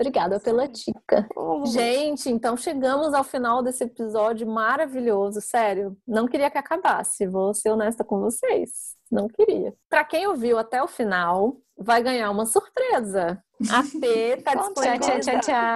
Obrigada 0.00 0.40
pela 0.40 0.66
dica. 0.66 1.28
Gente, 1.66 2.30
então 2.30 2.56
chegamos 2.56 3.12
ao 3.12 3.22
final 3.22 3.62
desse 3.62 3.84
episódio 3.84 4.46
maravilhoso, 4.46 5.42
sério. 5.42 5.94
Não 6.08 6.26
queria 6.26 6.50
que 6.50 6.56
acabasse, 6.56 7.26
vou 7.26 7.52
ser 7.52 7.68
honesta 7.68 8.02
com 8.02 8.18
vocês. 8.18 8.96
Não 9.10 9.28
queria. 9.28 9.74
Para 9.90 10.02
quem 10.04 10.26
ouviu 10.26 10.58
até 10.58 10.82
o 10.82 10.88
final, 10.88 11.58
vai 11.76 12.02
ganhar 12.02 12.30
uma 12.30 12.46
surpresa. 12.46 13.44
A 13.70 13.82
T 13.82 14.36
tá 14.42 14.54
disponibilizando. 14.54 15.70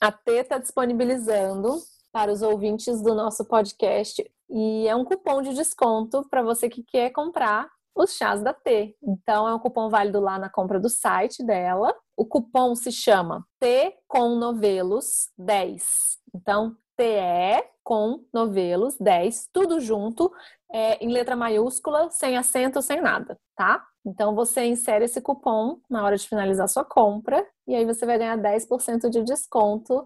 A 0.00 0.10
T 0.10 0.32
está 0.32 0.56
disponibilizando 0.56 1.76
para 2.10 2.32
os 2.32 2.40
ouvintes 2.40 3.02
do 3.02 3.14
nosso 3.14 3.44
podcast 3.44 4.24
e 4.48 4.88
é 4.88 4.96
um 4.96 5.04
cupom 5.04 5.42
de 5.42 5.52
desconto 5.52 6.26
para 6.30 6.42
você 6.42 6.70
que 6.70 6.82
quer 6.82 7.10
comprar 7.10 7.68
os 8.02 8.16
chás 8.16 8.42
da 8.42 8.52
T. 8.52 8.96
Então 9.02 9.48
é 9.48 9.54
um 9.54 9.58
cupom 9.58 9.88
válido 9.88 10.20
lá 10.20 10.38
na 10.38 10.48
compra 10.48 10.78
do 10.78 10.88
site 10.88 11.44
dela. 11.44 11.94
O 12.16 12.26
cupom 12.26 12.74
se 12.74 12.90
chama 12.90 13.44
T 13.60 13.94
com 14.06 14.36
novelos 14.36 15.30
10. 15.38 16.18
Então 16.34 16.76
TE 16.96 17.64
com 17.84 18.24
novelos 18.34 18.96
10, 18.98 19.48
tudo 19.52 19.80
junto, 19.80 20.30
é, 20.70 21.02
em 21.02 21.10
letra 21.10 21.36
maiúscula, 21.36 22.10
sem 22.10 22.36
acento, 22.36 22.82
sem 22.82 23.00
nada, 23.00 23.38
tá? 23.56 23.82
Então 24.04 24.34
você 24.34 24.66
insere 24.66 25.04
esse 25.04 25.20
cupom 25.22 25.80
na 25.88 26.04
hora 26.04 26.16
de 26.16 26.28
finalizar 26.28 26.68
sua 26.68 26.84
compra 26.84 27.46
e 27.68 27.74
aí 27.76 27.84
você 27.84 28.06
vai 28.06 28.18
ganhar 28.18 28.36
10% 28.38 29.10
de 29.10 29.22
desconto, 29.22 30.04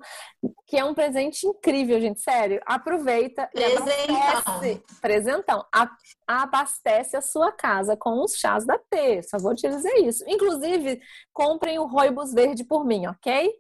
que 0.67 0.77
é 0.77 0.85
um 0.85 0.93
presente 0.95 1.47
incrível, 1.47 2.01
gente. 2.01 2.21
Sério, 2.21 2.61
aproveita 2.67 3.49
e 3.55 3.61
Presentão. 3.61 4.17
abastece. 4.17 4.83
Presentão. 5.01 5.65
A- 5.73 5.91
abastece 6.27 7.17
a 7.17 7.21
sua 7.21 7.53
casa 7.53 7.97
com 7.97 8.23
os 8.23 8.35
chás 8.37 8.65
da 8.67 8.79
T. 8.79 9.23
Só 9.23 9.39
vou 9.39 9.55
te 9.55 9.69
dizer 9.69 9.95
isso. 9.99 10.25
Inclusive, 10.27 11.01
comprem 11.33 11.79
o 11.79 11.87
Roibos 11.87 12.33
Verde 12.33 12.65
por 12.65 12.85
mim, 12.85 13.07
ok? 13.07 13.51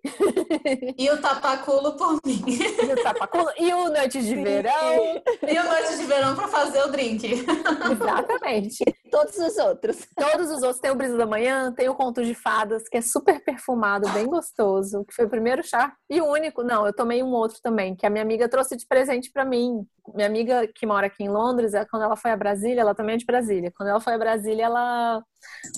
E 0.98 1.10
o 1.10 1.20
tapaculo 1.20 1.96
por 1.96 2.18
mim. 2.24 2.42
E 2.82 2.92
o 2.92 3.02
tapaculo 3.02 3.48
e 3.58 3.72
o 3.72 3.88
Noite 3.90 4.20
de 4.22 4.34
Verão. 4.34 5.22
E 5.46 5.58
o 5.58 5.64
noite 5.64 5.96
de 5.98 6.04
verão 6.04 6.34
para 6.34 6.48
fazer 6.48 6.82
o 6.82 6.88
drink. 6.90 7.44
Exatamente. 7.92 8.84
todos 9.10 9.36
os 9.36 9.56
outros. 9.58 10.08
Todos 10.16 10.50
os 10.50 10.62
outros. 10.62 10.80
Tem 10.80 10.90
o 10.90 10.94
Brisa 10.94 11.16
da 11.16 11.26
Manhã, 11.26 11.72
tem 11.72 11.88
o 11.88 11.94
Conto 11.94 12.24
de 12.24 12.34
Fadas, 12.34 12.88
que 12.88 12.96
é 12.96 13.00
super 13.02 13.42
perfumado, 13.44 13.91
bem 14.12 14.26
gostoso, 14.26 15.04
que 15.04 15.14
foi 15.14 15.24
o 15.24 15.30
primeiro 15.30 15.62
chá. 15.62 15.94
E 16.08 16.20
o 16.20 16.26
único, 16.26 16.62
não, 16.62 16.86
eu 16.86 16.92
tomei 16.92 17.22
um 17.22 17.32
outro 17.32 17.58
também, 17.62 17.94
que 17.94 18.06
a 18.06 18.10
minha 18.10 18.22
amiga 18.22 18.48
trouxe 18.48 18.76
de 18.76 18.86
presente 18.86 19.30
para 19.32 19.44
mim. 19.44 19.86
Minha 20.14 20.26
amiga 20.26 20.66
que 20.74 20.86
mora 20.86 21.06
aqui 21.06 21.24
em 21.24 21.28
Londres, 21.28 21.74
é, 21.74 21.84
quando 21.84 22.02
ela 22.02 22.16
foi 22.16 22.30
a 22.30 22.36
Brasília, 22.36 22.80
ela 22.80 22.94
também 22.94 23.14
é 23.14 23.18
de 23.18 23.26
Brasília. 23.26 23.72
Quando 23.76 23.90
ela 23.90 24.00
foi 24.00 24.14
a 24.14 24.18
Brasília, 24.18 24.64
ela 24.64 25.22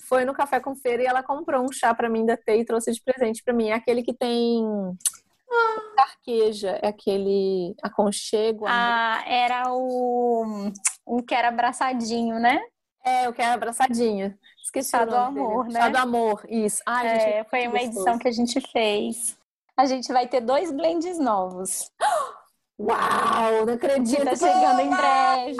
foi 0.09 0.25
no 0.25 0.35
Café 0.35 0.61
com 0.61 0.75
Feira 0.75 1.03
e 1.03 1.07
ela 1.07 1.23
comprou 1.23 1.63
um 1.63 1.73
chá 1.73 1.95
para 1.95 2.09
mim 2.09 2.25
da 2.25 2.37
T 2.37 2.57
e 2.57 2.65
trouxe 2.65 2.93
de 2.93 3.03
presente 3.03 3.43
para 3.43 3.55
mim. 3.55 3.69
É 3.69 3.75
aquele 3.75 4.03
que 4.03 4.15
tem 4.15 4.65
Carqueja, 5.97 6.79
é 6.83 6.89
aquele 6.89 7.75
aconchego. 7.83 8.65
Ah, 8.67 9.23
era 9.27 9.73
o 9.73 10.71
um 11.07 11.23
que 11.23 11.35
era 11.35 11.49
abraçadinho, 11.49 12.39
né? 12.39 12.61
É, 13.05 13.29
o 13.29 13.33
que 13.33 13.43
era 13.43 13.55
abraçadinho. 13.55 14.37
Esqueci 14.63 14.91
Chá 14.91 15.05
do 15.05 15.11
nome 15.13 15.35
dele. 15.35 15.47
amor, 15.47 15.65
né? 15.69 15.81
Chá 15.81 15.89
do 15.91 15.97
amor, 15.99 16.45
isso. 16.49 16.83
Ai, 16.87 17.09
gente, 17.09 17.23
É, 17.33 17.45
foi 17.45 17.61
uma 17.63 17.71
gostoso. 17.73 17.91
edição 17.91 18.19
que 18.19 18.29
a 18.29 18.33
gente 18.33 18.61
fez. 18.73 19.37
A 19.77 19.85
gente 19.87 20.13
vai 20.13 20.27
ter 20.27 20.41
dois 20.41 20.73
blends 20.73 21.19
novos. 21.19 21.91
Uau, 22.79 23.67
não 23.67 23.79
Que 23.79 23.87
acredito. 23.87 24.25
tá 24.25 24.35
chegando 24.37 24.81
em 24.81 24.91
breve. 24.91 25.57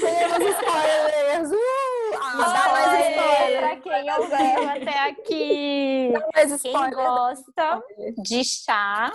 Temos 0.00 0.48
spoilers! 0.50 1.50
Uh! 1.50 2.18
Ah, 2.22 2.52
dá 2.52 2.72
mais 2.72 3.08
spoiler. 3.08 3.60
Pra 3.60 3.76
quem 3.76 4.12
ouviu 4.12 4.68
até 4.70 4.98
aqui. 5.10 6.10
Dá 6.12 6.28
mais 6.34 6.62
Quem 6.62 6.72
spoiler. 6.72 6.94
gosta 6.94 7.82
de 8.18 8.44
chá 8.44 9.12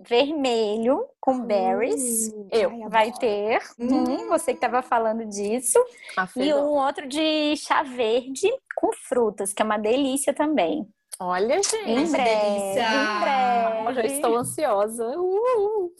vermelho 0.00 1.06
com 1.20 1.44
berries, 1.44 2.32
Eu. 2.50 2.88
vai 2.88 3.12
ter. 3.12 3.60
Hum, 3.78 4.28
você 4.28 4.52
que 4.52 4.58
estava 4.64 4.82
falando 4.82 5.24
disso. 5.26 5.78
E 6.36 6.52
um 6.54 6.70
outro 6.70 7.06
de 7.08 7.56
chá 7.56 7.82
verde 7.82 8.48
com 8.76 8.90
frutas, 8.92 9.52
que 9.52 9.62
é 9.62 9.64
uma 9.64 9.78
delícia 9.78 10.32
também. 10.34 10.86
Olha, 11.20 11.54
Em 11.58 11.62
gente. 11.62 11.76
que 12.06 12.10
breve, 12.10 12.46
em 12.48 12.68
Eu 12.70 12.74
já 12.76 13.20
breve. 13.92 14.08
estou 14.08 14.36
ansiosa. 14.36 15.06
Uh! 15.18 15.92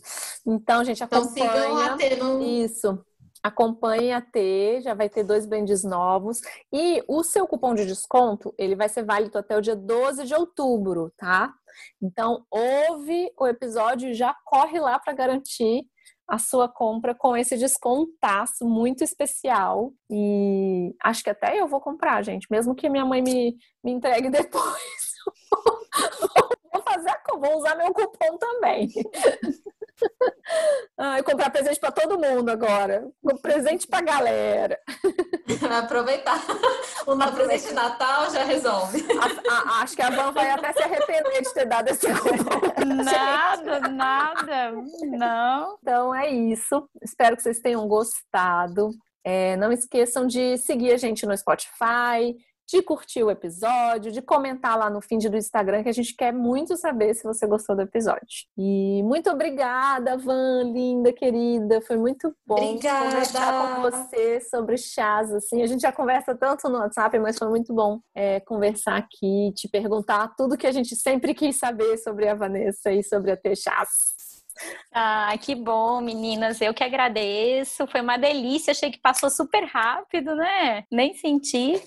Então, 0.46 0.82
gente, 0.84 1.02
Então 1.04 1.22
sigam 1.24 1.76
acompanha. 1.78 1.94
a. 2.40 2.42
Isso. 2.42 2.98
Acompanhe 3.42 4.12
a 4.12 4.20
T, 4.20 4.80
já 4.82 4.94
vai 4.94 5.08
ter 5.08 5.24
dois 5.24 5.46
blends 5.46 5.82
novos. 5.84 6.40
E 6.72 7.02
o 7.08 7.22
seu 7.24 7.46
cupom 7.46 7.74
de 7.74 7.84
desconto, 7.84 8.54
ele 8.56 8.74
vai 8.76 8.88
ser 8.88 9.04
válido 9.04 9.36
até 9.36 9.56
o 9.56 9.60
dia 9.60 9.74
12 9.76 10.24
de 10.24 10.34
outubro, 10.34 11.12
tá? 11.16 11.52
Então, 12.00 12.44
ouve 12.50 13.32
o 13.38 13.46
episódio 13.46 14.10
e 14.10 14.14
já 14.14 14.34
corre 14.44 14.78
lá 14.80 14.98
para 14.98 15.12
garantir 15.12 15.84
a 16.28 16.38
sua 16.38 16.68
compra 16.68 17.14
com 17.14 17.36
esse 17.36 17.56
descontaço 17.56 18.64
muito 18.64 19.04
especial. 19.04 19.92
E 20.10 20.94
acho 21.02 21.22
que 21.22 21.30
até 21.30 21.60
eu 21.60 21.66
vou 21.66 21.80
comprar, 21.80 22.22
gente, 22.22 22.46
mesmo 22.50 22.74
que 22.74 22.88
minha 22.88 23.04
mãe 23.04 23.20
me, 23.22 23.56
me 23.84 23.92
entregue 23.92 24.30
depois. 24.30 25.12
vou 26.72 26.82
fazer 26.82 27.10
a, 27.10 27.22
vou 27.38 27.58
usar 27.58 27.74
meu 27.76 27.92
cupom 27.92 28.38
também. 28.38 28.88
Ah, 30.98 31.18
e 31.18 31.22
comprar 31.22 31.50
presente 31.50 31.80
para 31.80 31.90
todo 31.90 32.18
mundo 32.18 32.48
agora. 32.50 33.08
Com 33.24 33.36
presente 33.38 33.86
pra 33.86 34.00
galera. 34.00 34.78
Vai 35.60 35.78
aproveitar. 35.78 36.38
O 37.06 37.16
presente 37.34 37.68
de 37.68 37.74
Natal 37.74 38.30
já 38.30 38.44
resolve. 38.44 39.04
A- 39.18 39.52
a- 39.78 39.82
acho 39.82 39.96
que 39.96 40.02
a 40.02 40.10
Van 40.10 40.30
vai 40.32 40.50
até 40.50 40.72
se 40.72 40.82
arrepender 40.82 41.42
de 41.42 41.52
ter 41.54 41.66
dado 41.66 41.88
esse 41.88 42.06
cupom. 42.06 42.84
Nada, 43.04 43.80
nada. 43.88 44.72
Não. 45.02 45.78
Então 45.82 46.14
é 46.14 46.30
isso. 46.30 46.88
Espero 47.02 47.36
que 47.36 47.42
vocês 47.42 47.58
tenham 47.60 47.86
gostado. 47.88 48.90
É, 49.24 49.56
não 49.56 49.72
esqueçam 49.72 50.26
de 50.26 50.56
seguir 50.58 50.92
a 50.92 50.96
gente 50.96 51.24
no 51.26 51.36
Spotify, 51.36 52.36
de 52.68 52.82
curtir 52.82 53.22
o 53.22 53.30
episódio, 53.30 54.12
de 54.12 54.22
comentar 54.22 54.78
lá 54.78 54.88
no 54.88 55.00
feed 55.00 55.28
do 55.28 55.36
Instagram, 55.36 55.82
que 55.82 55.88
a 55.88 55.92
gente 55.92 56.14
quer 56.14 56.32
muito 56.32 56.76
saber 56.76 57.14
se 57.14 57.24
você 57.24 57.46
gostou 57.46 57.76
do 57.76 57.82
episódio. 57.82 58.46
E 58.56 59.02
muito 59.02 59.30
obrigada, 59.30 60.16
Van, 60.16 60.64
linda, 60.72 61.12
querida. 61.12 61.80
Foi 61.80 61.96
muito 61.96 62.34
bom 62.46 62.54
Obrigada. 62.54 63.06
conversar 63.06 63.74
com 63.74 63.82
você 63.82 64.40
sobre 64.40 64.76
chás. 64.76 65.32
Assim, 65.32 65.62
a 65.62 65.66
gente 65.66 65.80
já 65.80 65.92
conversa 65.92 66.34
tanto 66.34 66.68
no 66.68 66.78
WhatsApp, 66.78 67.18
mas 67.18 67.38
foi 67.38 67.48
muito 67.48 67.74
bom 67.74 68.00
é, 68.14 68.40
conversar 68.40 68.96
aqui, 68.96 69.52
te 69.54 69.68
perguntar 69.68 70.34
tudo 70.36 70.56
que 70.56 70.66
a 70.66 70.72
gente 70.72 70.96
sempre 70.96 71.34
quis 71.34 71.56
saber 71.56 71.98
sobre 71.98 72.28
a 72.28 72.34
Vanessa 72.34 72.90
e 72.92 73.02
sobre 73.02 73.32
a 73.32 73.36
T 73.36 73.54
Chás. 73.56 74.31
Ah, 74.94 75.34
que 75.38 75.54
bom, 75.54 76.00
meninas. 76.00 76.60
Eu 76.60 76.74
que 76.74 76.84
agradeço. 76.84 77.86
Foi 77.86 78.00
uma 78.00 78.18
delícia. 78.18 78.72
Achei 78.72 78.90
que 78.90 78.98
passou 78.98 79.30
super 79.30 79.64
rápido, 79.64 80.34
né? 80.34 80.84
Nem 80.90 81.14
senti. 81.14 81.82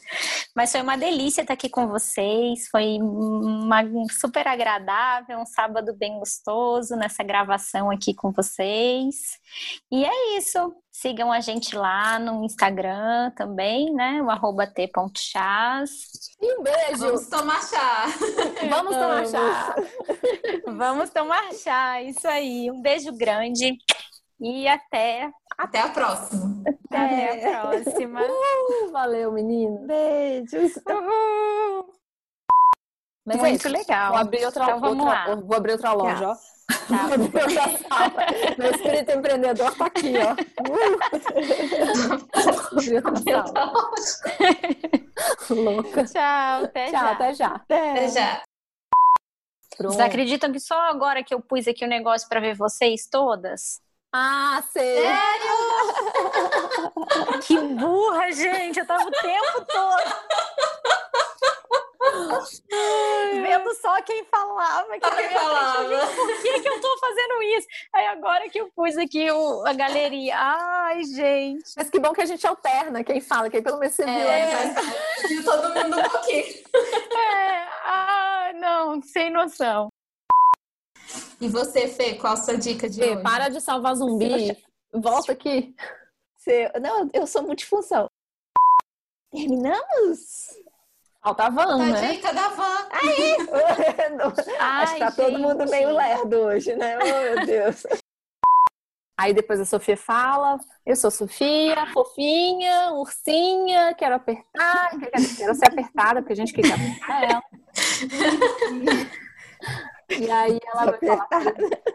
Mas 0.55 0.71
foi 0.71 0.81
uma 0.81 0.97
delícia 0.97 1.41
estar 1.41 1.53
aqui 1.53 1.69
com 1.69 1.87
vocês. 1.87 2.67
Foi 2.69 2.97
uma, 2.99 3.83
super 4.09 4.47
agradável, 4.47 5.39
um 5.39 5.45
sábado 5.45 5.93
bem 5.95 6.17
gostoso 6.17 6.95
nessa 6.95 7.23
gravação 7.23 7.91
aqui 7.91 8.13
com 8.13 8.31
vocês. 8.31 9.39
E 9.91 10.03
é 10.03 10.37
isso. 10.37 10.73
Sigam 10.97 11.29
a 11.29 11.41
gente 11.41 11.75
lá 11.75 12.17
no 12.17 12.45
Instagram 12.45 13.29
também, 13.35 13.93
né? 13.93 14.21
O 14.21 14.29
arroba 14.29 14.65
t.chás. 14.65 15.89
E 16.41 16.57
um 16.57 16.63
beijo! 16.63 16.99
Vamos 16.99 17.27
tomar 17.27 17.61
chá. 17.61 18.05
Vamos 18.69 18.95
tomar 18.95 19.27
chá! 19.27 19.75
Vamos 20.65 21.09
tomar 21.09 21.53
chá, 21.53 22.01
isso 22.01 22.25
aí. 22.25 22.71
Um 22.71 22.81
beijo 22.81 23.11
grande 23.11 23.77
e 24.39 24.69
até, 24.69 25.29
Até 25.57 25.81
a 25.81 25.89
próxima. 25.89 26.63
até 26.89 27.51
a 27.51 27.59
próxima. 27.59 28.21
Uh, 28.21 28.91
valeu, 28.93 29.33
menino! 29.33 29.85
Beijos. 29.85 30.79
Uhul. 30.87 31.94
Mas 33.25 33.37
é 33.37 33.39
Muito 33.41 33.55
isso. 33.67 33.69
legal. 33.69 34.11
Vou 34.11 34.17
abrir 34.21 34.45
outra, 34.45 34.63
Então 34.63 34.79
vamos 34.79 35.05
outra- 35.05 35.25
lá. 35.29 35.35
vou 35.35 35.57
abrir 35.57 35.71
outra 35.73 35.93
loja, 35.93 36.29
ó. 36.29 36.35
Tá. 36.35 36.97
Vou 37.07 37.13
abrir 37.13 37.41
outra 37.43 37.77
sala. 37.77 38.13
Meu 38.57 38.71
espírito 38.71 39.11
empreendedor 39.11 39.75
tá 39.75 39.85
aqui, 39.87 40.13
ó. 40.17 40.33
Uh. 40.69 40.97
Louca. 45.53 46.03
Tchau, 46.05 46.63
até 46.65 46.91
Tchau, 46.91 47.01
já. 47.01 47.11
até 47.11 47.33
já. 47.33 47.47
Até 47.55 48.07
já. 48.09 48.41
Pronto. 49.77 49.93
Vocês 49.93 50.05
acreditam 50.07 50.51
que 50.51 50.59
só 50.59 50.79
agora 50.89 51.23
que 51.23 51.33
eu 51.33 51.41
pus 51.41 51.67
aqui 51.67 51.83
o 51.83 51.87
negócio 51.87 52.27
pra 52.29 52.39
ver 52.39 52.55
vocês 52.55 53.07
todas? 53.09 53.81
Ah, 54.13 54.63
sei. 54.71 55.03
Que 57.45 57.57
burra, 57.59 58.31
gente! 58.31 58.79
Eu 58.79 58.87
tava 58.87 59.03
o 59.03 59.11
tempo 59.11 59.65
todo. 59.67 60.15
Vendo 63.41 63.73
só 63.75 64.01
quem 64.01 64.23
falava. 64.25 64.91
Que 64.93 64.99
quem 64.99 65.29
falava. 65.29 66.07
Por 66.15 66.41
que, 66.41 66.59
que 66.61 66.69
eu 66.69 66.81
tô 66.81 66.97
fazendo 66.99 67.43
isso? 67.43 67.67
Aí 67.93 68.07
agora 68.07 68.49
que 68.49 68.59
eu 68.59 68.69
pus 68.75 68.97
aqui 68.97 69.29
o- 69.31 69.65
a 69.65 69.73
galeria. 69.73 70.35
Ai, 70.37 71.03
gente. 71.03 71.63
Mas 71.75 71.89
que 71.89 71.99
bom 71.99 72.13
que 72.13 72.21
a 72.21 72.25
gente 72.25 72.45
alterna 72.45 73.03
quem 73.03 73.19
fala, 73.21 73.49
que 73.49 73.57
aí 73.57 73.63
pelo 73.63 73.79
menos 73.79 73.95
você 73.95 74.05
viu. 74.05 74.13
É, 74.13 74.65
né? 74.65 74.75
viu 75.27 75.43
todo 75.43 75.73
mundo 75.73 75.99
um 75.99 76.09
pouquinho. 76.09 76.45
É, 77.15 77.67
ai, 77.85 78.53
não, 78.53 79.01
sem 79.01 79.29
noção. 79.31 79.87
E 81.39 81.47
você, 81.47 81.87
Fê, 81.87 82.15
qual 82.15 82.33
a 82.33 82.37
sua 82.37 82.57
dica 82.57 82.89
de 82.89 82.99
Fê, 82.99 83.11
hoje? 83.13 83.23
para 83.23 83.49
de 83.49 83.61
salvar 83.61 83.95
zumbi. 83.95 84.55
Volta 84.93 85.31
aqui. 85.31 85.73
Você- 86.37 86.71
Não, 86.81 87.09
eu 87.13 87.25
sou 87.27 87.43
multifunção. 87.43 88.07
Terminamos? 89.31 90.47
Falta 91.25 91.45
a 91.45 91.49
van, 91.49 91.65
Tá 91.65 91.73
a 91.73 91.77
né? 91.77 92.13
dica 92.13 92.31
da 92.33 92.49
van. 92.49 92.87
Acho 94.59 94.93
que 94.93 94.99
tá 94.99 95.05
Ai, 95.07 95.11
todo 95.15 95.39
mundo 95.39 95.61
gente. 95.61 95.71
meio 95.71 95.89
lerdo 95.95 96.37
hoje, 96.37 96.75
né? 96.75 96.99
Oh, 96.99 97.35
meu 97.35 97.45
Deus. 97.47 97.83
Aí 99.19 99.33
depois 99.33 99.59
a 99.59 99.65
Sofia 99.65 99.97
fala: 99.97 100.59
Eu 100.85 100.95
sou 100.95 101.09
Sofia, 101.09 101.87
fofinha, 101.93 102.91
ursinha, 102.91 103.95
quero 103.95 104.13
apertar, 104.13 104.91
quero, 104.99 105.35
quero 105.35 105.55
ser 105.55 105.65
apertada, 105.65 106.21
porque 106.21 106.33
a 106.33 106.35
gente 106.35 106.53
quer 106.53 106.71
apertar 106.71 107.23
ela. 107.23 107.43
E 110.09 110.29
aí 110.29 110.59
ela 110.67 110.91
vai 110.91 110.99
falar 110.99 111.27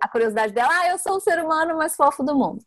a 0.01 0.09
curiosidade 0.09 0.53
dela: 0.53 0.71
Ah, 0.73 0.89
eu 0.89 0.99
sou 0.99 1.19
o 1.19 1.21
ser 1.21 1.39
humano 1.39 1.77
mais 1.77 1.95
fofo 1.95 2.25
do 2.25 2.35
mundo. 2.35 2.65